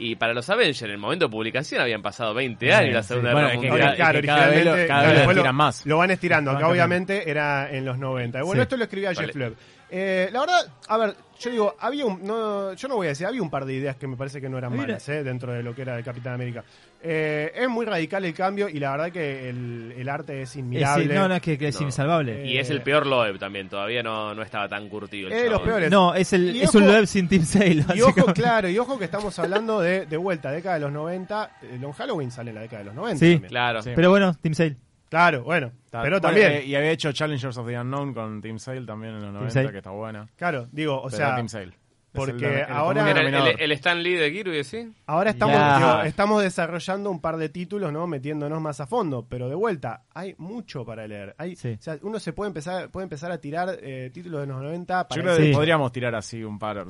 Y 0.00 0.14
para 0.16 0.32
los 0.32 0.48
Avengers, 0.48 0.80
en 0.82 0.90
el 0.90 0.98
momento 0.98 1.26
de 1.26 1.30
publicación, 1.30 1.80
habían 1.80 2.02
pasado 2.02 2.32
20 2.32 2.72
años 2.72 2.94
la 2.94 3.02
sí. 3.02 3.08
Segunda 3.08 3.32
Bueno, 3.32 3.48
Guerra 3.48 3.56
Mundial. 3.60 3.78
cada- 3.80 3.96
claro, 3.96 4.20
que 4.20 4.26
cada 4.26 4.38
vez 4.46 4.64
lo- 4.64 4.70
originalmente 4.72 4.86
cada 4.86 5.00
claro, 5.00 5.06
vez 5.08 5.12
lo 5.14 5.18
después 5.18 5.36
tiran 5.38 5.54
más. 5.56 5.86
Lo 5.86 5.98
van 5.98 6.10
estirando. 6.12 6.50
Acá 6.52 6.68
obviamente 6.68 7.30
era 7.30 7.70
en 7.70 7.84
los 7.84 7.98
90. 7.98 8.38
Y 8.38 8.42
Bueno, 8.42 8.60
Sí. 8.60 8.62
esto 8.62 8.76
lo 8.76 8.84
escribía 8.84 9.08
Vale. 9.12 9.26
Jeff 9.26 9.36
Loeb. 9.36 9.54
Eh, 9.90 10.28
la 10.32 10.40
verdad, 10.40 10.72
a 10.86 10.98
ver, 10.98 11.14
yo 11.40 11.50
digo, 11.50 11.76
había 11.80 12.04
un, 12.04 12.22
no, 12.22 12.74
yo 12.74 12.88
no 12.88 12.96
voy 12.96 13.06
a 13.06 13.10
decir, 13.10 13.26
había 13.26 13.40
un 13.42 13.48
par 13.50 13.64
de 13.64 13.72
ideas 13.74 13.96
que 13.96 14.06
me 14.06 14.16
parece 14.16 14.38
que 14.40 14.48
no 14.48 14.58
eran 14.58 14.76
malas 14.76 15.08
eh, 15.08 15.24
dentro 15.24 15.50
de 15.52 15.62
lo 15.62 15.74
que 15.74 15.80
era 15.82 15.96
el 15.96 16.04
Capitán 16.04 16.34
América. 16.34 16.62
Eh, 17.00 17.52
es 17.54 17.68
muy 17.68 17.86
radical 17.86 18.24
el 18.24 18.34
cambio 18.34 18.68
y 18.68 18.80
la 18.80 18.90
verdad 18.90 19.12
que 19.12 19.48
el, 19.48 19.94
el 19.96 20.08
arte 20.08 20.42
es 20.42 20.50
Es, 20.50 20.56
inmirable. 20.56 21.14
no, 21.14 21.28
no, 21.28 21.34
es 21.36 21.42
que, 21.42 21.56
que 21.56 21.68
es 21.68 21.80
No. 21.80 21.86
insalvable. 21.86 22.44
Y 22.44 22.58
es 22.58 22.70
el 22.70 22.82
peor 22.82 23.06
Loeb 23.06 23.38
también, 23.38 23.68
todavía 23.68 24.02
no, 24.02 24.34
no 24.34 24.42
estaba 24.42 24.68
tan 24.68 24.88
curtido 24.88 25.28
el 25.28 25.32
Eh, 25.34 25.48
los 25.50 25.60
peores. 25.60 25.90
no, 25.90 26.14
es, 26.14 26.32
el, 26.32 26.56
Y 26.56 26.62
es 26.62 26.74
un 26.74 26.86
Loeb 26.86 27.06
sin 27.06 27.28
Team 27.28 27.44
Sale. 27.44 27.84
Y 27.94 28.00
ojo, 28.00 28.32
claro, 28.34 28.68
y 28.68 28.76
ojo 28.78 28.98
que 28.98 29.04
estamos 29.04 29.38
hablando 29.38 29.80
de, 29.80 30.06
de 30.06 30.16
vuelta, 30.16 30.50
década 30.50 30.74
de 30.74 30.80
los 30.80 30.92
90. 30.92 31.50
eh, 31.62 31.78
Long 31.80 31.92
Halloween 31.92 32.30
sale 32.32 32.50
en 32.50 32.56
la 32.56 32.62
década 32.62 32.78
de 32.80 32.84
los 32.86 32.94
90. 32.94 33.18
Sí. 33.24 33.32
también. 33.34 33.48
Claro. 33.48 33.82
Sí. 33.82 33.90
Pero 33.94 34.10
bueno, 34.10 34.34
Team 34.34 34.54
Sale. 34.54 34.76
Claro, 35.08 35.42
bueno, 35.44 35.70
Está- 35.86 36.02
pero 36.02 36.20
también. 36.20 36.52
eh, 36.52 36.64
y 36.66 36.74
había 36.74 36.90
hecho 36.90 37.12
Challengers 37.12 37.56
of 37.56 37.66
the 37.66 37.78
Unknown 37.78 38.12
con 38.12 38.42
Team 38.42 38.58
Sale 38.58 38.82
también 38.84 39.14
en 39.14 39.22
los 39.22 39.32
90, 39.32 39.50
Sale. 39.54 39.70
que 39.70 39.78
está 39.78 39.90
buena. 39.90 40.28
Claro, 40.36 40.66
digo, 40.72 40.96
o 41.00 41.04
Pero 41.08 41.16
sea, 41.16 41.34
Team 41.36 41.48
Sale. 41.48 41.72
Porque 42.18 42.46
el- 42.46 42.52
el 42.60 42.64
ahora- 42.70 43.10
el, 43.10 43.60
el- 43.60 43.72
Stan 43.72 44.02
Lee 44.02 44.14
de 44.14 44.32
Kirby, 44.32 44.64
¿sí? 44.64 44.92
ahora 45.06 45.30
estamos, 45.30 45.56
digo, 45.78 46.02
estamos 46.02 46.42
desarrollando 46.42 47.10
un 47.10 47.20
par 47.20 47.36
de 47.36 47.48
títulos, 47.48 47.92
¿no? 47.92 48.06
Metiéndonos 48.06 48.60
más 48.60 48.80
a 48.80 48.86
fondo, 48.86 49.26
pero 49.28 49.48
de 49.48 49.54
vuelta, 49.54 50.02
hay 50.14 50.34
mucho 50.38 50.84
para 50.84 51.06
leer. 51.06 51.34
Hay, 51.38 51.56
Sí. 51.56 51.76
o 51.78 51.82
sea, 51.82 51.98
uno 52.02 52.18
se 52.18 52.32
puede 52.32 52.48
empezar, 52.48 52.90
puede 52.90 53.04
empezar 53.04 53.30
a 53.32 53.38
tirar 53.38 53.78
eh, 53.82 54.10
títulos 54.12 54.40
de 54.42 54.46
los 54.46 54.62
90 54.62 55.08
para 55.08 55.16
Yo 55.20 55.22
creo 55.22 55.36
Sí. 55.36 55.42
que 55.44 55.52
podríamos 55.52 55.92
tirar 55.92 56.14
así 56.14 56.42
un 56.42 56.58
par, 56.58 56.84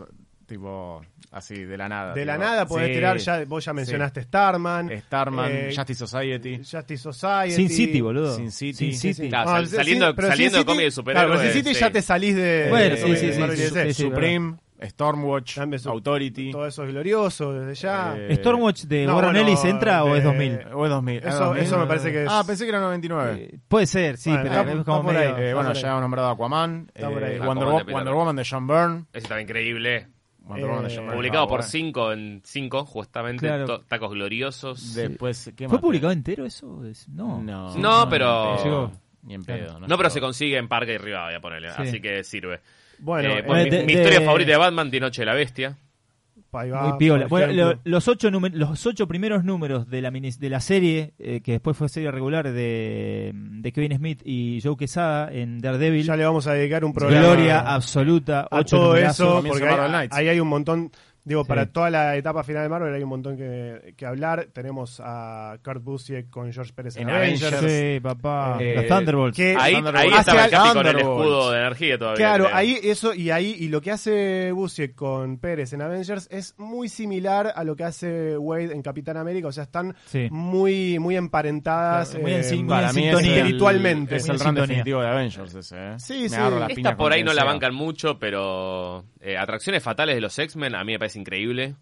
tipo, 0.46 1.02
así, 1.30 1.62
de 1.64 1.76
la 1.76 1.88
nada. 1.90 2.14
de 2.14 2.24
la 2.24 2.34
tipo, 2.34 2.44
nada 2.44 2.66
podés 2.66 2.88
sí, 2.88 2.94
tirar, 2.94 3.16
ya, 3.18 3.44
vos 3.44 3.62
ya 3.64 3.72
mencionaste 3.74 4.22
Starman, 4.22 4.90
Starman, 5.06 5.50
eh, 5.52 5.72
Justice 5.76 6.06
Society, 6.06 6.56
Justice 6.58 6.96
Society. 6.96 7.52
Sin 7.54 7.68
City, 7.68 8.00
boludo. 8.00 8.34
Sin 8.34 8.50
City. 8.50 8.72
Sin 8.72 8.94
Sí, 8.94 9.12
City. 9.14 9.28
Claro, 9.28 9.50
Ah, 9.50 9.52
sal- 9.56 9.66
sí, 9.68 9.76
saliendo 9.76 10.10
sí, 10.10 10.22
saliendo 10.22 10.56
Sin 10.58 10.66
de 10.66 10.72
cómic 10.72 10.84
de 10.86 10.90
superhéroes. 10.90 11.26
Claro, 11.28 11.40
pero 11.42 11.52
Sin 11.52 11.62
City 11.62 11.74
sí. 11.74 11.80
ya 11.80 11.90
te 11.90 12.00
salís 12.02 12.34
de, 12.34 12.66
Bueno, 12.70 12.94
de 12.94 12.96
sí, 12.96 13.02
sí, 13.16 13.26
de 13.26 13.32
sí, 13.32 13.56
sí, 13.56 13.68
sí, 13.68 13.92
sí. 13.94 14.02
Supreme, 14.04 14.56
Stormwatch, 14.80 15.56
También 15.56 15.80
su- 15.80 15.90
Authority. 15.90 16.52
Todo 16.52 16.66
eso 16.66 16.84
es 16.84 16.90
glorioso 16.90 17.52
desde 17.52 17.74
ya. 17.74 18.14
Eh, 18.16 18.36
¿Stormwatch 18.36 18.84
de 18.84 19.06
no, 19.06 19.16
Warren 19.16 19.32
bueno, 19.32 19.48
Ellis 19.48 19.64
entra 19.64 20.04
o 20.04 20.12
de- 20.12 20.18
es 20.18 20.24
2000? 20.24 20.58
O 20.72 20.84
es 20.84 20.90
2000. 20.90 21.16
Eso- 21.18 21.28
ah, 21.28 21.46
2000. 21.46 21.62
eso 21.64 21.78
me 21.78 21.86
parece 21.86 22.12
que 22.12 22.22
es- 22.24 22.28
Ah, 22.30 22.44
pensé 22.46 22.64
que 22.64 22.70
era 22.70 22.80
99. 22.80 23.48
Eh, 23.54 23.58
puede 23.68 23.86
ser, 23.86 24.16
sí, 24.16 24.30
Bueno, 24.30 24.44
pero 24.44 24.54
está- 24.60 24.70
es 24.72 24.78
está 24.78 24.92
como 24.92 25.02
por 25.04 25.16
ahí. 25.16 25.34
Eh, 25.36 25.54
bueno, 25.54 25.72
ya 25.72 25.88
hemos 25.88 26.00
nombrado 26.02 26.28
Aquaman, 26.30 26.90
Está 26.94 27.10
por 27.10 27.24
ahí. 27.24 27.32
eh, 27.32 27.36
Aquaman 27.36 27.48
Wonder, 27.56 27.66
de 27.68 27.72
Wo- 27.72 27.78
Peter 27.78 27.94
Wonder 27.94 28.12
Pan. 28.12 28.18
Woman 28.18 28.36
de 28.36 28.46
John 28.48 28.66
Byrne. 28.66 29.04
Ese 29.12 29.18
estaba 29.18 29.40
increíble. 29.40 30.08
Wonder 30.42 30.66
Woman 30.66 30.84
de 30.84 30.88
Eh, 30.88 30.96
John 30.96 31.04
Byrne 31.06 31.16
Publicado 31.16 31.44
estaba 31.44 31.48
por 31.48 31.58
bueno. 31.60 31.70
5 31.70 32.12
en 32.12 32.40
5, 32.44 32.84
justamente. 32.86 33.46
Claro. 33.46 33.66
to- 33.66 33.80
tacos 33.80 34.10
gloriosos. 34.12 34.94
Después, 34.94 35.52
¿qué 35.56 35.66
¿Fue 35.68 35.76
más? 35.76 35.82
publicado 35.82 36.12
entero 36.12 36.46
eso? 36.46 36.84
Es- 36.86 37.08
No. 37.08 37.42
No, 37.42 37.76
No, 37.76 38.08
pero- 38.08 38.44
ni 38.44 38.54
en 38.54 38.56
pedo. 38.56 38.64
Llegó. 38.64 38.92
Ni 39.24 39.34
en 39.34 39.44
pedo. 39.44 39.72
No, 39.80 39.86
pero 39.88 39.96
llegó. 39.98 40.10
se 40.10 40.20
consigue 40.20 40.56
en 40.56 40.68
Parque 40.68 40.94
y 40.94 40.98
Rivadavia, 40.98 41.40
ponele. 41.40 41.68
Sí. 41.72 41.82
Así 41.82 42.00
que 42.00 42.24
sirve. 42.24 42.60
Bueno, 43.00 43.28
Eh, 43.30 43.38
eh, 43.38 43.64
mi, 43.64 43.70
de- 43.70 43.84
mi 43.84 43.92
de- 43.94 44.00
historia 44.00 44.20
favorita 44.22 44.52
de 44.52 44.56
Batman, 44.58 44.90
Tinoche 44.90 45.22
de 45.22 45.26
la 45.26 45.34
Bestia. 45.34 45.76
va, 46.72 46.88
Muy 46.88 46.98
piola. 46.98 47.26
Bueno, 47.26 47.52
lo- 47.52 47.78
los, 47.84 48.08
ocho 48.08 48.30
los 48.30 48.86
ocho 48.86 49.06
primeros 49.06 49.44
números 49.44 49.90
de 49.90 50.00
la, 50.00 50.10
mini- 50.10 50.30
de 50.38 50.48
la 50.48 50.60
serie, 50.60 51.12
eh, 51.18 51.42
que 51.42 51.52
después 51.52 51.76
fue 51.76 51.90
serie 51.90 52.10
regular 52.10 52.50
de, 52.50 53.32
de 53.34 53.72
Kevin 53.72 53.94
Smith 53.98 54.22
y 54.24 54.58
Joe 54.62 54.74
Quesada 54.76 55.30
en 55.30 55.58
Daredevil, 55.60 56.04
ya 56.04 56.16
le 56.16 56.24
vamos 56.24 56.46
a 56.46 56.54
dedicar 56.54 56.84
un 56.86 56.94
programa 56.94 57.20
gloria 57.20 57.60
absoluta, 57.60 58.48
a 58.50 58.60
ocho 58.60 58.76
todo 58.78 58.96
eso, 58.96 59.42
porque 59.46 59.66
Knights. 59.66 60.16
ahí 60.16 60.28
hay 60.28 60.40
un 60.40 60.48
montón, 60.48 60.90
digo, 61.28 61.44
Sí. 61.44 61.48
para 61.48 61.66
toda 61.66 61.90
la 61.90 62.16
etapa 62.16 62.42
final 62.42 62.62
de 62.64 62.68
Marvel 62.68 62.94
hay 62.94 63.02
un 63.02 63.08
montón 63.10 63.36
que, 63.36 63.94
que 63.96 64.06
hablar. 64.06 64.48
Tenemos 64.52 65.00
a 65.04 65.56
Kurt 65.62 65.82
Busiek 65.84 66.30
con 66.30 66.52
George 66.52 66.72
Pérez 66.72 66.96
en, 66.96 67.08
En 67.08 67.14
Avengers. 67.14 67.52
Avengers. 67.52 67.72
Sí, 67.94 68.00
papá. 68.00 68.56
Eh, 68.60 68.74
los 68.76 68.86
Thunderbolts. 68.86 69.36
que- 69.36 69.56
Ahí, 69.58 69.74
Thunderbolts. 69.74 70.12
ahí 70.12 70.18
estaba 70.18 70.44
el 70.46 70.72
con 70.74 70.86
el 70.86 70.98
escudo 70.98 71.50
de 71.52 71.58
energía 71.60 71.98
todavía. 71.98 72.16
Claro, 72.16 72.44
creo. 72.46 72.56
ahí 72.56 72.78
eso 72.82 73.14
y 73.14 73.30
ahí 73.30 73.54
y 73.58 73.68
lo 73.68 73.80
que 73.80 73.90
hace 73.90 74.50
Busiek 74.52 74.94
con 74.94 75.38
Pérez 75.38 75.72
en 75.72 75.82
Avengers 75.82 76.26
es 76.30 76.54
muy 76.58 76.88
similar 76.88 77.52
a 77.54 77.62
lo 77.64 77.76
que 77.76 77.84
hace 77.84 78.36
Wade 78.38 78.72
en 78.72 78.82
Capitán 78.82 79.16
América, 79.16 79.48
o 79.48 79.52
sea, 79.52 79.64
están 79.64 79.94
Sí. 80.06 80.28
muy 80.30 80.98
muy 80.98 81.16
emparentadas, 81.16 82.10
Claro, 82.10 82.22
muy 82.22 82.32
en 82.32 82.40
eh, 82.40 82.44
sin- 82.44 82.56
muy 82.66 82.74
en 82.74 82.80
Para 82.80 82.92
mí 82.92 83.00
es 83.02 83.06
sintonía. 83.08 83.32
el- 83.32 83.38
Espiritualmente. 83.38 84.16
Es 84.16 84.28
el 84.28 84.38
sintonía. 84.38 84.62
definitivo 84.62 85.00
de 85.02 85.08
Avengers 85.08 85.54
ese, 85.54 85.76
¿eh? 85.76 85.94
Sí, 85.98 86.22
Me 86.22 86.28
sí. 86.28 86.34
Esta 86.78 86.96
por 86.96 87.12
ahí 87.12 87.22
no 87.22 87.32
la 87.32 87.44
bancan 87.44 87.74
mucho, 87.74 88.18
pero 88.18 89.04
eh, 89.32 89.38
Atracciones 89.38 89.82
Fatales 89.82 90.14
de 90.14 90.20
los 90.20 90.38
X-Men 90.38 90.74
a 90.74 90.84
mí 90.84 90.92
me 90.92 90.98
parece 90.98 91.18
increíble. 91.18 91.74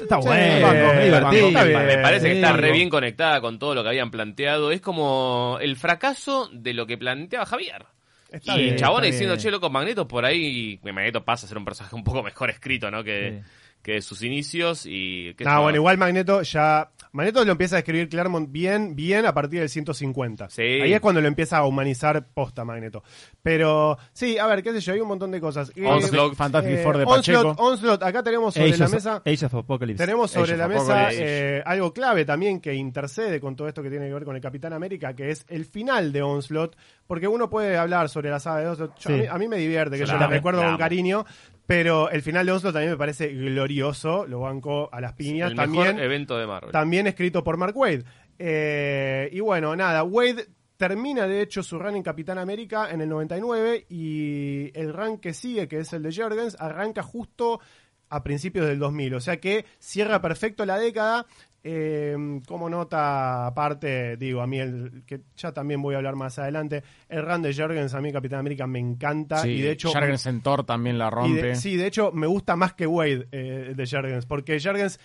Está 0.00 0.20
Sí, 0.20 0.26
bueno, 0.28 0.66
banco, 0.66 0.76
es 0.76 1.10
banco, 1.12 1.30
divertido. 1.30 1.48
está 1.48 1.64
bien. 1.64 1.86
Me 1.86 1.98
parece 1.98 2.26
que 2.28 2.32
está 2.36 2.52
re 2.52 2.72
bien 2.72 2.88
conectada 2.88 3.40
con 3.40 3.58
todo 3.58 3.74
lo 3.74 3.82
que 3.82 3.88
habían 3.90 4.10
planteado. 4.10 4.70
Es 4.70 4.80
como 4.80 5.58
el 5.60 5.76
fracaso 5.76 6.48
de 6.52 6.72
lo 6.74 6.86
que 6.86 6.96
planteaba 6.96 7.44
Javier. 7.44 7.84
Está 8.30 8.56
y 8.58 8.62
bien, 8.64 8.76
Chabón 8.76 9.04
está 9.04 9.12
diciendo, 9.12 9.34
bien. 9.34 9.42
che, 9.42 9.50
loco, 9.50 9.70
Magneto 9.70 10.06
por 10.08 10.24
ahí. 10.24 10.78
Magneto 10.82 11.24
pasa 11.24 11.46
a 11.46 11.48
ser 11.48 11.58
un 11.58 11.64
personaje 11.64 11.94
un 11.96 12.04
poco 12.04 12.22
mejor 12.22 12.50
escrito, 12.50 12.90
¿no? 12.90 13.02
Que, 13.04 13.42
Sí. 13.44 13.50
Que 13.82 14.02
sus 14.02 14.22
inicios 14.22 14.84
y. 14.86 15.34
qué 15.34 15.44
Ah, 15.46 15.60
bueno, 15.60 15.76
igual 15.76 15.98
Magneto 15.98 16.42
ya. 16.42 16.90
Magneto 17.10 17.42
lo 17.42 17.52
empieza 17.52 17.76
a 17.76 17.78
escribir 17.78 18.06
Claremont 18.10 18.52
bien, 18.52 18.94
bien 18.94 19.24
a 19.24 19.32
partir 19.32 19.60
del 19.60 19.70
150. 19.70 20.50
Sí. 20.50 20.60
Ahí 20.62 20.92
es 20.92 21.00
cuando 21.00 21.22
lo 21.22 21.26
empieza 21.28 21.56
a 21.56 21.64
humanizar 21.64 22.26
posta 22.34 22.66
Magneto. 22.66 23.02
Pero, 23.42 23.96
sí, 24.12 24.36
a 24.36 24.46
ver, 24.46 24.62
qué 24.62 24.72
sé 24.74 24.80
yo, 24.80 24.92
hay 24.92 25.00
un 25.00 25.08
montón 25.08 25.30
de 25.30 25.40
cosas. 25.40 25.72
Eh, 25.74 25.86
Onslaught, 25.86 26.34
Fantastic 26.34 26.72
eh, 26.74 26.82
Four 26.82 26.98
de 26.98 27.04
Onslaught, 27.04 27.46
Pacheco. 27.56 27.62
Onslaught, 27.66 28.02
acá 28.02 28.22
tenemos 28.22 28.52
sobre 28.52 28.68
Age 28.68 28.78
la 28.78 28.84
of- 28.86 28.92
mesa. 28.92 29.22
Age 29.24 29.46
of 29.46 29.54
Apocalypse. 29.54 30.04
Tenemos 30.04 30.30
sobre 30.30 30.52
Age 30.52 30.56
la 30.58 30.68
mesa 30.68 31.08
eh, 31.12 31.62
algo 31.64 31.94
clave 31.94 32.26
también 32.26 32.60
que 32.60 32.74
intercede 32.74 33.40
con 33.40 33.56
todo 33.56 33.68
esto 33.68 33.82
que 33.82 33.88
tiene 33.90 34.06
que 34.08 34.12
ver 34.14 34.24
con 34.24 34.36
el 34.36 34.42
Capitán 34.42 34.74
América, 34.74 35.14
que 35.14 35.30
es 35.30 35.46
el 35.48 35.64
final 35.64 36.12
de 36.12 36.20
Onslaught, 36.22 36.76
porque 37.06 37.26
uno 37.26 37.48
puede 37.48 37.78
hablar 37.78 38.10
sobre 38.10 38.28
la 38.28 38.38
saga 38.38 38.60
de 38.60 38.68
Onslaught. 38.68 38.98
Yo- 38.98 39.08
Sí. 39.08 39.14
a, 39.14 39.16
mí, 39.16 39.26
a 39.30 39.38
mí 39.38 39.48
me 39.48 39.56
divierte, 39.56 39.96
que 39.96 40.04
Yo 40.04 40.12
yo 40.12 40.18
la 40.18 40.26
recuerdo 40.26 40.60
la 40.60 40.66
con 40.66 40.74
amo. 40.74 40.78
cariño, 40.78 41.24
pero 41.68 42.08
el 42.08 42.22
final 42.22 42.46
de 42.46 42.52
Onslaught 42.52 42.72
también 42.72 42.92
me 42.92 42.96
parece 42.96 43.28
glorioso, 43.28 44.26
lo 44.26 44.40
banco 44.40 44.88
a 44.90 45.02
las 45.02 45.12
piñas. 45.12 45.50
el 45.50 45.56
también, 45.56 45.88
mejor 45.88 46.02
evento 46.02 46.38
de 46.38 46.46
Marvel. 46.46 46.72
también 46.72 47.06
escrito 47.06 47.44
por 47.44 47.58
Mark 47.58 47.76
Wade. 47.76 48.04
Eh, 48.38 49.28
y 49.30 49.40
bueno, 49.40 49.76
nada, 49.76 50.02
Wade 50.02 50.46
termina 50.78 51.26
de 51.26 51.42
hecho 51.42 51.62
su 51.62 51.78
run 51.78 51.96
en 51.96 52.02
Capitán 52.02 52.38
América 52.38 52.90
en 52.90 53.02
el 53.02 53.10
99 53.10 53.84
y 53.90 54.70
el 54.72 54.94
run 54.94 55.18
que 55.18 55.34
sigue, 55.34 55.68
que 55.68 55.80
es 55.80 55.92
el 55.92 56.02
de 56.04 56.10
Jurgens, 56.10 56.56
arranca 56.58 57.02
justo 57.02 57.60
a 58.08 58.22
principios 58.22 58.66
del 58.66 58.78
2000. 58.78 59.16
O 59.16 59.20
sea 59.20 59.38
que 59.38 59.66
cierra 59.78 60.22
perfecto 60.22 60.64
la 60.64 60.78
década. 60.78 61.26
Eh, 61.64 62.40
como 62.46 62.70
nota 62.70 63.46
aparte, 63.46 64.16
digo, 64.16 64.40
a 64.40 64.46
mí, 64.46 64.58
el, 64.58 65.02
que 65.06 65.20
ya 65.36 65.52
también 65.52 65.82
voy 65.82 65.94
a 65.94 65.98
hablar 65.98 66.14
más 66.16 66.38
adelante, 66.38 66.84
el 67.08 67.24
run 67.26 67.42
de 67.42 67.52
Jurgens 67.54 67.92
a 67.94 68.00
mí 68.00 68.12
Capitán 68.12 68.38
América 68.40 68.66
me 68.66 68.78
encanta 68.78 69.42
Sí, 69.42 69.50
y 69.50 69.62
de 69.62 69.72
hecho... 69.72 69.90
Jargensen 69.92 70.40
Thor 70.40 70.64
también 70.64 70.98
la 70.98 71.10
rompe. 71.10 71.42
de- 71.42 71.56
sí, 71.56 71.76
de 71.76 71.86
hecho, 71.86 72.12
me 72.12 72.26
gusta 72.26 72.54
más 72.56 72.74
que 72.74 72.86
Wade 72.86 73.26
eh, 73.32 73.72
de 73.76 73.86
Jurgens, 73.86 74.24
porque 74.24 74.60
Jurgens 74.60 75.00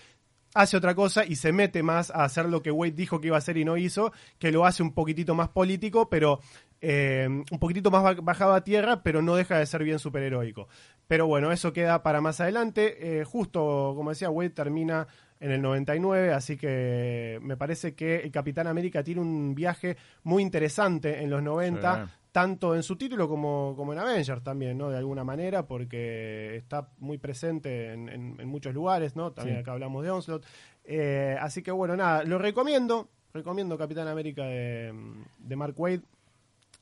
hace 0.54 0.78
otra 0.78 0.94
cosa 0.94 1.26
y 1.26 1.36
se 1.36 1.52
mete 1.52 1.82
más 1.82 2.12
a 2.12 2.24
hacer 2.24 2.48
lo 2.48 2.62
que 2.62 2.70
Wade 2.72 2.92
dijo 2.92 3.20
que 3.20 3.28
iba 3.28 3.36
a 3.36 3.40
hacer 3.40 3.58
y 3.58 3.66
no 3.66 3.76
hizo, 3.76 4.14
que 4.38 4.52
lo 4.52 4.66
hace 4.68 4.84
un 4.84 4.94
poquitito 4.94 5.34
más 5.34 5.50
político, 5.50 6.08
pero 6.10 6.40
eh, 6.80 7.28
un 7.28 7.60
poquitito 7.60 7.90
más 7.90 8.04
ba- 8.04 8.14
bajado 8.22 8.54
a 8.54 8.64
tierra, 8.64 9.02
pero 9.02 9.24
no 9.24 9.36
deja 9.36 9.58
de 9.58 9.66
ser 9.66 9.84
bien 9.84 9.98
superheroico. 9.98 10.68
Pero 11.08 11.26
bueno, 11.26 11.52
eso 11.52 11.74
queda 11.74 12.04
para 12.04 12.22
más 12.22 12.40
adelante. 12.40 13.20
Eh, 13.22 13.26
justo, 13.26 13.94
como 13.96 14.12
decía, 14.12 14.30
Wade 14.30 14.52
termina 14.52 15.08
en 15.44 15.52
el 15.52 15.62
99, 15.62 16.32
así 16.34 16.56
que 16.58 17.38
me 17.42 17.58
parece 17.58 17.94
que 17.94 18.18
el 18.22 18.32
Capitán 18.32 18.66
América 18.68 19.04
tiene 19.04 19.20
un 19.22 19.54
viaje 19.54 19.98
muy 20.24 20.42
interesante 20.42 21.22
en 21.22 21.30
los 21.30 21.44
90, 21.44 22.06
Sí. 22.06 22.12
tanto 22.32 22.74
en 22.76 22.82
su 22.82 22.96
título 22.96 23.28
como, 23.28 23.74
como 23.76 23.92
en 23.94 24.00
Avengers 24.00 24.42
también, 24.42 24.78
¿no? 24.78 24.90
De 24.90 24.98
alguna 24.98 25.24
manera, 25.24 25.68
porque 25.68 26.56
está 26.56 26.88
muy 27.00 27.18
presente 27.18 27.92
en, 27.94 28.10
en- 28.10 28.38
en 28.40 28.48
muchos 28.48 28.74
lugares, 28.74 29.16
¿no? 29.16 29.32
También 29.34 29.58
Sí. 29.58 29.62
acá 29.62 29.74
hablamos 29.74 30.04
de 30.04 30.10
Onslaught. 30.12 30.46
Eh, 30.86 31.38
así 31.40 31.62
que 31.62 31.72
bueno, 31.72 31.96
nada, 31.96 32.24
lo 32.24 32.38
recomiendo. 32.38 33.10
recomiendo 33.34 33.78
Capitán 33.78 34.08
América 34.08 34.44
de, 34.46 34.94
de 35.40 35.56
Mark 35.56 35.74
Wade. 35.78 36.02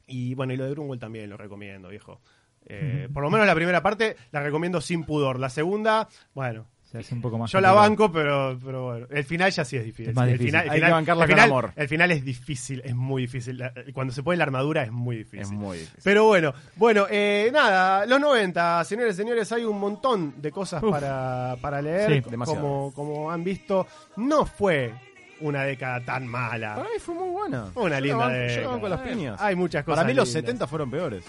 Y 0.08 0.36
bueno, 0.36 0.54
y 0.54 0.58
lo 0.58 0.66
de 0.66 0.72
Grunwald 0.72 1.00
también 1.02 1.30
lo 1.30 1.38
recomiendo, 1.38 1.90
viejo. 1.90 2.20
Eh, 2.66 3.08
por 3.12 3.24
lo 3.24 3.30
menos 3.32 3.48
la 3.48 3.56
primera 3.56 3.82
parte 3.82 4.16
la 4.32 4.42
recomiendo 4.44 4.82
sin 4.82 5.04
pudor. 5.04 5.40
La 5.40 5.50
segunda, 5.50 6.08
bueno, 6.36 6.68
Se 6.92 6.98
hace 6.98 7.16
un 7.16 7.22
poco 7.22 7.38
más. 7.38 7.50
yo 7.50 7.62
la 7.62 7.72
banco, 7.72 8.12
pero, 8.12 8.60
pero 8.64 8.84
bueno. 8.86 9.08
El 9.10 9.24
final 9.24 9.50
ya 9.50 9.64
sí 9.64 9.78
es 9.78 9.86
difícil. 9.86 10.10
Es 10.10 10.16
más 10.16 10.28
el 10.28 10.38
final, 10.38 10.66
el 10.66 10.72
Hay 10.72 10.82
que 10.82 10.92
bancarla 10.92 11.24
el 11.24 11.30
con 11.32 11.40
amor. 11.40 11.72
El 11.78 11.88
final 11.88 12.12
es 12.12 12.26
difícil, 12.26 12.82
es 12.84 12.94
muy 12.94 13.22
difícil. 13.24 13.64
Cuando 13.94 14.12
se 14.14 14.22
pone 14.24 14.36
la 14.38 14.44
armadura 14.44 14.84
es 14.84 14.92
muy 14.92 15.16
difícil. 15.18 15.40
Es 15.40 15.52
muy 15.52 15.78
difícil. 15.78 16.02
Pero 16.04 16.26
bueno, 16.26 16.54
bueno, 16.76 17.06
eh, 17.10 17.50
nada, 17.54 18.06
los 18.06 18.20
90, 18.20 18.84
señores 18.84 19.14
y 19.16 19.18
señores, 19.18 19.50
hay 19.54 19.64
un 19.64 19.80
montón 19.80 20.34
de 20.42 20.52
cosas 20.52 20.84
Uf. 20.84 20.92
para, 20.92 21.56
para 21.62 21.82
leer. 21.82 22.24
Sí, 22.24 22.30
demasiado. 22.30 22.62
como, 22.62 22.94
como 22.94 23.32
han 23.32 23.44
visto, 23.46 23.88
no 24.18 24.46
fue 24.46 24.94
una 25.40 25.64
década 25.64 26.04
tan 26.04 26.28
mala. 26.28 26.76
Para 26.76 26.90
mí 26.90 26.96
fue 27.00 27.16
muy 27.16 27.30
buena. 27.30 27.66
Fue 27.74 27.84
una 27.84 28.00
Yo 28.00 28.06
linda 28.06 28.18
banco- 28.18 28.34
Yo 28.34 28.42
década. 28.44 28.62
la 28.64 28.68
banco 28.68 28.90
las 28.90 29.00
piñas. 29.02 29.42
Hay 29.42 29.56
muchas 29.56 29.84
cosas. 29.86 29.96
Para 29.98 30.08
mí 30.08 30.14
los 30.14 30.28
lindas. 30.28 30.42
70 30.44 30.68
fueron 30.68 30.92
peores. 30.92 31.24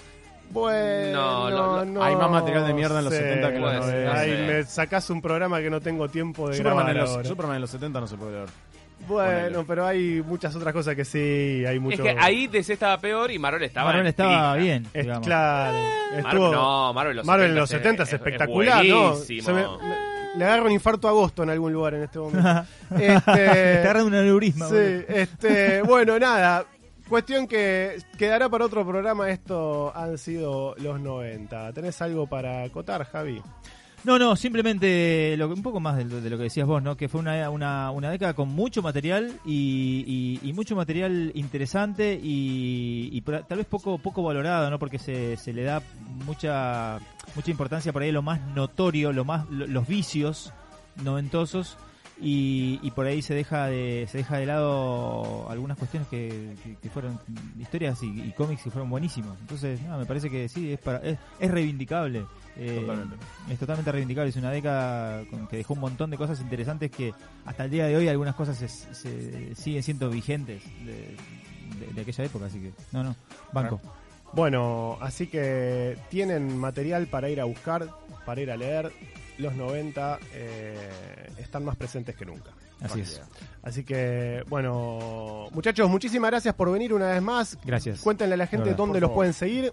Bueno, 0.52 1.84
No, 1.84 2.02
hay 2.02 2.14
más 2.16 2.30
material 2.30 2.66
de 2.66 2.74
mierda 2.74 2.98
en 2.98 3.04
los 3.06 3.14
70 3.14 3.50
que 3.50 3.56
en 3.56 3.62
los 3.62 3.70
Puede 3.78 3.82
ser, 3.90 4.04
90. 4.06 4.20
Ahí 4.20 4.30
sé. 4.30 4.42
me 4.46 4.64
sacás 4.64 5.10
un 5.10 5.22
programa 5.22 5.60
que 5.60 5.70
no 5.70 5.80
tengo 5.80 6.08
tiempo 6.08 6.48
de 6.48 6.56
Superman 6.56 6.84
grabar 6.86 6.96
en, 6.96 7.00
los, 7.02 7.10
ahora. 7.10 7.28
Superman 7.28 7.54
en 7.56 7.60
los 7.62 7.70
70 7.70 8.00
no 8.00 8.06
se 8.06 8.16
puede 8.16 8.32
ver. 8.40 8.48
Bueno, 9.08 9.64
pero 9.66 9.84
hay 9.84 10.22
muchas 10.24 10.54
otras 10.54 10.72
cosas 10.72 10.94
que 10.94 11.04
sí, 11.04 11.64
hay 11.66 11.78
mucho... 11.80 12.04
Es 12.04 12.14
que 12.14 12.20
ahí 12.20 12.46
DC 12.46 12.74
estaba 12.74 12.98
peor 12.98 13.32
y 13.32 13.38
Marvel 13.38 13.64
estaba 13.64 13.86
Marvel 13.86 14.02
en 14.02 14.06
estaba 14.08 14.54
bien, 14.56 14.86
Es 14.94 15.06
claro. 15.22 15.76
Estuvo- 16.16 16.22
Marvel, 16.22 16.52
no, 16.52 16.92
Marvel 16.94 17.10
en 17.10 17.16
los 17.16 17.26
Marvel 17.26 17.50
en 17.50 17.54
70 17.56 17.60
los 17.60 17.68
70 17.70 18.02
es, 18.04 18.08
es- 18.08 18.12
es 18.12 18.20
espectacular, 18.20 18.84
¿no? 18.84 19.16
Se 19.16 19.52
me- 19.52 19.62
me- 19.62 20.12
le 20.36 20.44
agarro 20.44 20.66
un 20.66 20.72
infarto 20.72 21.08
a 21.08 21.10
agosto 21.10 21.42
en 21.42 21.50
algún 21.50 21.72
lugar 21.72 21.94
en 21.94 22.04
este 22.04 22.18
momento. 22.20 22.64
Te 22.96 23.14
este, 23.14 23.78
agarran 23.80 24.04
un 24.06 24.14
aneurisma. 24.14 24.68
sí, 24.68 24.76
este, 25.08 25.82
bueno, 25.82 26.18
nada. 26.18 26.64
Cuestión 27.12 27.46
que 27.46 27.98
quedará 28.16 28.48
para 28.48 28.64
otro 28.64 28.86
programa. 28.86 29.28
Esto 29.28 29.92
han 29.94 30.16
sido 30.16 30.74
los 30.78 30.98
90. 30.98 31.74
¿Tenés 31.74 32.00
algo 32.00 32.26
para 32.26 32.62
acotar, 32.62 33.04
Javi? 33.04 33.38
No, 34.04 34.18
no, 34.18 34.34
simplemente 34.34 35.34
lo, 35.36 35.48
un 35.48 35.62
poco 35.62 35.78
más 35.78 35.98
de, 35.98 36.04
lo- 36.06 36.38
que 36.38 36.44
decías 36.44 36.66
vos, 36.66 36.82
¿no? 36.82 36.96
Que 36.96 37.10
fue 37.10 37.20
una, 37.20 37.50
una, 37.50 37.90
una 37.90 38.10
década 38.10 38.32
con 38.32 38.48
mucho 38.48 38.80
material 38.80 39.30
y, 39.44 40.40
y- 40.42 40.52
mucho 40.54 40.74
material 40.74 41.32
interesante 41.34 42.14
y, 42.14 43.10
y 43.12 43.20
tal 43.20 43.58
vez 43.58 43.66
poco 43.66 43.98
poco 43.98 44.22
valorado, 44.22 44.70
¿no? 44.70 44.78
Porque 44.78 44.98
se, 44.98 45.36
se 45.36 45.52
le 45.52 45.64
da 45.64 45.82
mucha 46.24 46.98
mucha 47.34 47.50
importancia 47.50 47.92
por 47.92 48.00
ahí 48.00 48.10
lo 48.10 48.22
más 48.22 48.40
notorio, 48.54 49.12
lo 49.12 49.26
más 49.26 49.46
lo- 49.50 49.66
los 49.66 49.86
vicios 49.86 50.50
noventosos 51.04 51.76
y, 52.20 52.78
y 52.82 52.90
por 52.92 53.06
ahí 53.06 53.20
se 53.22 53.34
deja 53.34 53.66
de 53.66 54.06
se 54.10 54.18
deja 54.18 54.36
de 54.38 54.46
lado 54.46 55.48
algunas 55.50 55.76
cuestiones 55.76 56.08
que, 56.08 56.54
que- 56.62 56.76
que 56.76 56.90
fueron 56.90 57.18
historias 57.58 58.02
y, 58.02 58.20
y 58.22 58.32
cómics 58.32 58.62
que 58.62 58.70
fueron 58.70 58.90
buenísimos. 58.90 59.36
Entonces, 59.40 59.80
no, 59.82 59.98
me 59.98 60.06
parece 60.06 60.30
que 60.30 60.48
sí 60.48 60.72
es 60.72 60.78
para 60.80 60.98
es, 60.98 61.18
es 61.40 61.50
reivindicable. 61.50 62.24
Eh, 62.56 62.76
Totalmente. 62.80 63.16
es 63.50 63.58
totalmente 63.58 63.90
reivindicable. 63.92 64.28
Es 64.30 64.36
una 64.36 64.50
década 64.50 65.24
con- 65.30 65.48
que 65.48 65.56
dejó 65.56 65.74
un 65.74 65.80
montón 65.80 66.10
de 66.10 66.18
cosas 66.18 66.40
interesantes 66.40 66.90
que 66.90 67.12
hasta 67.46 67.64
el 67.64 67.70
día 67.70 67.86
de 67.86 67.96
hoy 67.96 68.08
algunas 68.08 68.34
cosas 68.34 68.56
se, 68.58 68.68
se- 68.68 69.54
siguen 69.54 69.82
siendo 69.82 70.10
vigentes 70.10 70.62
de, 70.84 71.16
de- 71.86 71.92
de 71.94 72.00
aquella 72.02 72.24
época. 72.24 72.46
Así 72.46 72.60
que, 72.60 72.72
no, 72.92 73.02
no, 73.02 73.16
banco. 73.52 73.80
Bueno, 74.34 74.96
así 75.00 75.26
que 75.26 75.98
tienen 76.08 76.56
material 76.58 77.06
para 77.06 77.28
ir 77.30 77.40
a 77.40 77.44
buscar, 77.44 77.88
para 78.24 78.40
ir 78.40 78.50
a 78.50 78.56
leer. 78.56 78.92
Los 79.38 79.54
90 79.54 80.18
eh, 80.34 81.28
están 81.38 81.64
más 81.64 81.76
presentes 81.76 82.14
que 82.16 82.24
nunca. 82.24 82.50
Así 82.80 83.00
es. 83.00 83.22
Así 83.62 83.84
que, 83.84 84.42
bueno, 84.48 85.48
muchachos, 85.52 85.88
muchísimas 85.88 86.30
gracias 86.30 86.54
por 86.54 86.70
venir 86.72 86.92
una 86.92 87.08
vez 87.10 87.22
más. 87.22 87.56
Gracias. 87.64 88.00
Cuéntenle 88.00 88.34
a 88.34 88.38
la 88.38 88.46
gente 88.46 88.64
verdad, 88.64 88.76
dónde 88.78 89.00
los 89.00 89.08
favor. 89.08 89.16
pueden 89.16 89.32
seguir. 89.34 89.72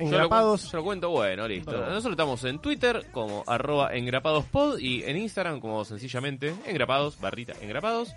Yo 0.00 0.06
lo, 0.10 0.16
Engrapados. 0.16 0.72
yo 0.72 0.78
lo 0.78 0.84
cuento, 0.84 1.10
bueno, 1.10 1.46
listo. 1.46 1.66
Cuéntalo. 1.70 1.90
Nosotros 1.94 2.12
estamos 2.14 2.44
en 2.44 2.58
Twitter 2.58 3.06
como 3.12 3.44
arroba 3.46 3.94
engrapadospod 3.94 4.78
y 4.80 5.04
en 5.04 5.16
Instagram 5.16 5.60
como 5.60 5.84
sencillamente 5.84 6.52
engrapados, 6.66 7.20
barrita 7.20 7.52
engrapados. 7.62 8.12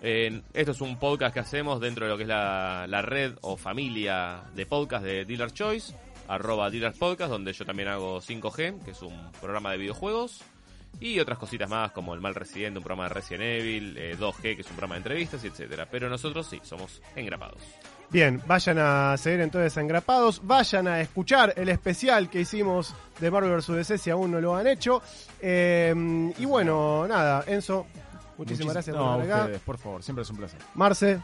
En- 0.00 0.42
esto 0.54 0.72
es 0.72 0.80
un 0.80 0.98
podcast 0.98 1.34
que 1.34 1.40
hacemos 1.40 1.80
dentro 1.80 2.06
de 2.06 2.10
lo 2.10 2.16
que 2.16 2.22
es 2.24 2.28
la, 2.28 2.86
la 2.88 3.02
red 3.02 3.34
o 3.42 3.58
familia 3.58 4.44
de 4.54 4.64
podcast 4.64 5.04
de 5.04 5.26
Dealer 5.26 5.52
Choice, 5.52 5.94
arroba 6.32 6.70
Dealers 6.70 6.96
Podcast, 6.96 7.30
donde 7.30 7.52
yo 7.52 7.64
también 7.66 7.88
hago 7.88 8.20
5G, 8.20 8.82
que 8.84 8.92
es 8.92 9.02
un 9.02 9.30
programa 9.40 9.70
de 9.72 9.78
videojuegos, 9.78 10.40
y 10.98 11.18
otras 11.20 11.38
cositas 11.38 11.68
más 11.68 11.92
como 11.92 12.14
El 12.14 12.20
Mal 12.20 12.34
Residente, 12.34 12.78
un 12.78 12.84
programa 12.84 13.08
de 13.08 13.14
Resident 13.14 13.42
Evil, 13.42 13.96
eh, 13.98 14.16
2G, 14.18 14.40
que 14.56 14.60
es 14.60 14.66
un 14.66 14.76
programa 14.76 14.94
de 14.94 14.98
entrevistas, 14.98 15.44
etcétera. 15.44 15.86
Pero 15.90 16.08
nosotros 16.08 16.46
sí, 16.46 16.60
somos 16.62 17.02
engrapados. 17.16 17.60
Bien, 18.08 18.42
vayan 18.46 18.78
a 18.78 19.16
seguir 19.16 19.40
entonces 19.40 19.76
a 19.76 19.80
Engrapados, 19.80 20.40
vayan 20.44 20.86
a 20.86 21.00
escuchar 21.00 21.54
el 21.56 21.68
especial 21.70 22.28
que 22.28 22.40
hicimos 22.40 22.94
de 23.20 23.30
Marvel 23.30 23.56
vs. 23.56 23.68
DC 23.68 23.98
si 23.98 24.10
aún 24.10 24.30
no 24.30 24.40
lo 24.40 24.54
han 24.54 24.66
hecho. 24.66 25.02
Eh, 25.40 25.94
y 26.38 26.44
bueno, 26.44 27.06
nada, 27.08 27.44
Enzo, 27.46 27.86
muchísimas 28.36 28.74
gracias 28.74 28.94
no, 28.94 29.14
por 29.14 29.22
estar 29.22 29.34
acá. 29.34 29.44
ustedes, 29.44 29.62
por 29.62 29.78
favor, 29.78 30.02
siempre 30.02 30.22
es 30.22 30.30
un 30.30 30.36
placer. 30.36 30.60
Marce, 30.74 31.20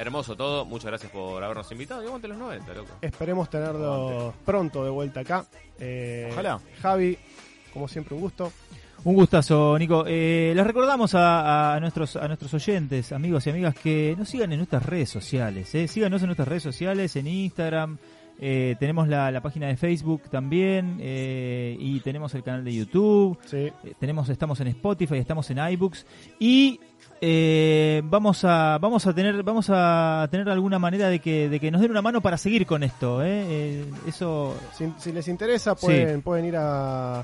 Hermoso 0.00 0.34
todo, 0.34 0.64
muchas 0.64 0.86
gracias 0.86 1.12
por 1.12 1.44
habernos 1.44 1.70
invitado 1.72 2.02
y 2.02 2.06
aguante 2.06 2.26
los 2.26 2.38
90, 2.38 2.72
loco. 2.74 2.90
esperemos 3.02 3.50
tenerlo 3.50 4.32
pronto 4.46 4.82
de 4.82 4.90
vuelta 4.90 5.20
acá. 5.20 5.44
Eh, 5.78 6.30
Ojalá. 6.32 6.58
Javi, 6.80 7.18
como 7.72 7.86
siempre, 7.86 8.14
un 8.14 8.22
gusto. 8.22 8.50
Un 9.04 9.14
gustazo, 9.14 9.78
Nico. 9.78 10.04
Eh, 10.06 10.52
les 10.56 10.66
recordamos 10.66 11.14
a, 11.14 11.74
a 11.74 11.80
nuestros 11.80 12.16
a 12.16 12.26
nuestros 12.28 12.52
oyentes, 12.54 13.12
amigos 13.12 13.46
y 13.46 13.50
amigas, 13.50 13.74
que 13.74 14.14
nos 14.18 14.28
sigan 14.30 14.52
en 14.52 14.58
nuestras 14.58 14.84
redes 14.86 15.10
sociales. 15.10 15.74
Eh. 15.74 15.86
Síganos 15.86 16.22
en 16.22 16.26
nuestras 16.28 16.48
redes 16.48 16.62
sociales, 16.62 17.14
en 17.16 17.26
Instagram. 17.26 17.98
eh, 18.38 18.76
tenemos 18.80 19.06
la, 19.08 19.30
la 19.30 19.42
página 19.42 19.66
de 19.68 19.76
Facebook 19.76 20.22
también 20.30 20.96
eh, 21.00 21.76
y 21.78 22.00
tenemos 22.00 22.34
el 22.34 22.42
canal 22.42 22.64
de 22.64 22.74
YouTube. 22.74 23.38
Sí. 23.44 23.56
Eh, 23.56 23.72
tenemos 23.98 24.28
estamos 24.30 24.60
en 24.60 24.68
Spotify, 24.68 25.18
estamos 25.18 25.50
en 25.50 25.58
iBooks 25.58 26.06
y 26.38 26.80
eh, 27.20 28.00
vamos 28.04 28.44
a 28.44 28.78
vamos 28.80 29.06
a 29.06 29.12
tener 29.12 29.42
vamos 29.42 29.66
a 29.68 30.26
tener 30.30 30.48
alguna 30.48 30.78
manera 30.78 31.08
de 31.08 31.18
que 31.18 31.48
de 31.48 31.60
que 31.60 31.70
nos 31.70 31.80
den 31.80 31.90
una 31.90 32.02
mano 32.02 32.20
para 32.20 32.36
seguir 32.38 32.66
con 32.66 32.82
esto. 32.82 33.22
eh. 33.22 33.44
Eh, 33.48 33.84
eso 34.06 34.56
Si, 34.76 34.92
si 34.98 35.12
les 35.12 35.28
interesa, 35.28 35.74
pueden, 35.74 36.22
pueden 36.22 36.46
ir 36.46 36.56
a, 36.56 37.20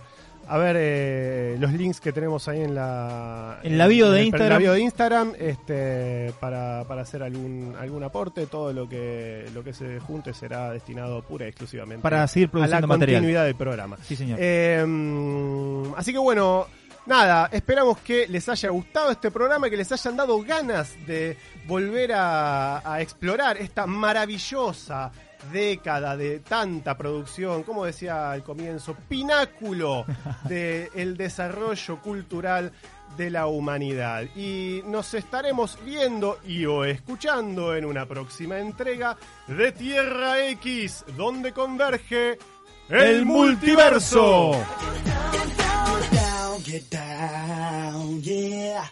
a 0.48 0.58
ver 0.58 0.76
eh, 0.78 1.56
los 1.58 1.72
links 1.72 2.00
que 2.00 2.12
tenemos 2.12 2.46
ahí 2.48 2.60
en 2.62 2.74
la, 2.74 3.58
En 3.62 3.78
la 3.78 3.86
bio 3.86 4.10
de 4.10 4.18
el- 4.18 4.20
en 4.20 4.26
Instagram. 4.28 4.50
la 4.52 4.58
bio 4.58 4.72
de 4.74 4.80
Instagram 4.80 5.32
este, 5.38 6.32
para, 6.40 6.84
para 6.86 7.02
hacer 7.02 7.22
algún, 7.22 7.74
algún 7.80 8.02
aporte. 8.04 8.46
Todo 8.46 8.72
lo 8.72 8.88
que, 8.88 9.46
lo 9.54 9.64
que 9.64 9.72
se 9.72 9.98
junte 10.00 10.32
será 10.34 10.70
destinado 10.72 11.22
pura 11.22 11.46
y 11.46 11.48
exclusivamente 11.48 12.02
para 12.02 12.26
seguir 12.28 12.50
a 12.54 12.66
la 12.66 12.80
material. 12.86 13.20
continuidad 13.20 13.44
del 13.44 13.54
programa. 13.56 13.96
Sí, 14.04 14.14
señor. 14.14 14.38
Eh, 14.40 14.84
mm, 14.86 15.94
así 15.96 16.12
que 16.12 16.18
bueno, 16.18 16.66
nada, 17.06 17.48
esperamos 17.52 17.98
que 17.98 18.26
les 18.28 18.48
haya 18.48 18.70
gustado 18.70 19.10
este 19.10 19.30
programa, 19.30 19.70
que 19.70 19.76
les 19.76 19.90
hayan 19.90 20.16
dado 20.16 20.42
ganas 20.42 20.94
de 21.06 21.36
volver 21.66 22.12
a, 22.12 22.92
a 22.92 23.00
explorar 23.00 23.56
esta 23.56 23.86
maravillosa 23.86 25.10
década 25.52 26.16
de 26.16 26.40
tanta 26.40 26.96
producción, 26.96 27.62
como 27.62 27.84
decía 27.84 28.30
al 28.30 28.42
comienzo, 28.42 28.96
pináculo 29.08 30.04
del 30.48 31.16
desarrollo 31.16 32.00
cultural 32.00 32.72
de 33.16 33.30
la 33.30 33.46
humanidad. 33.46 34.24
Y 34.34 34.82
nos 34.86 35.14
estaremos 35.14 35.78
viendo 35.84 36.38
y 36.44 36.66
o 36.66 36.84
escuchando 36.84 37.74
en 37.74 37.84
una 37.84 38.06
próxima 38.06 38.58
entrega 38.58 39.16
de 39.46 39.72
Tierra 39.72 40.46
X, 40.48 41.04
donde 41.16 41.52
converge 41.52 42.38
el 42.88 43.24
multiverso. 43.24 44.52
Get 46.64 46.90
down, 46.90 48.20
yeah. 48.22 48.86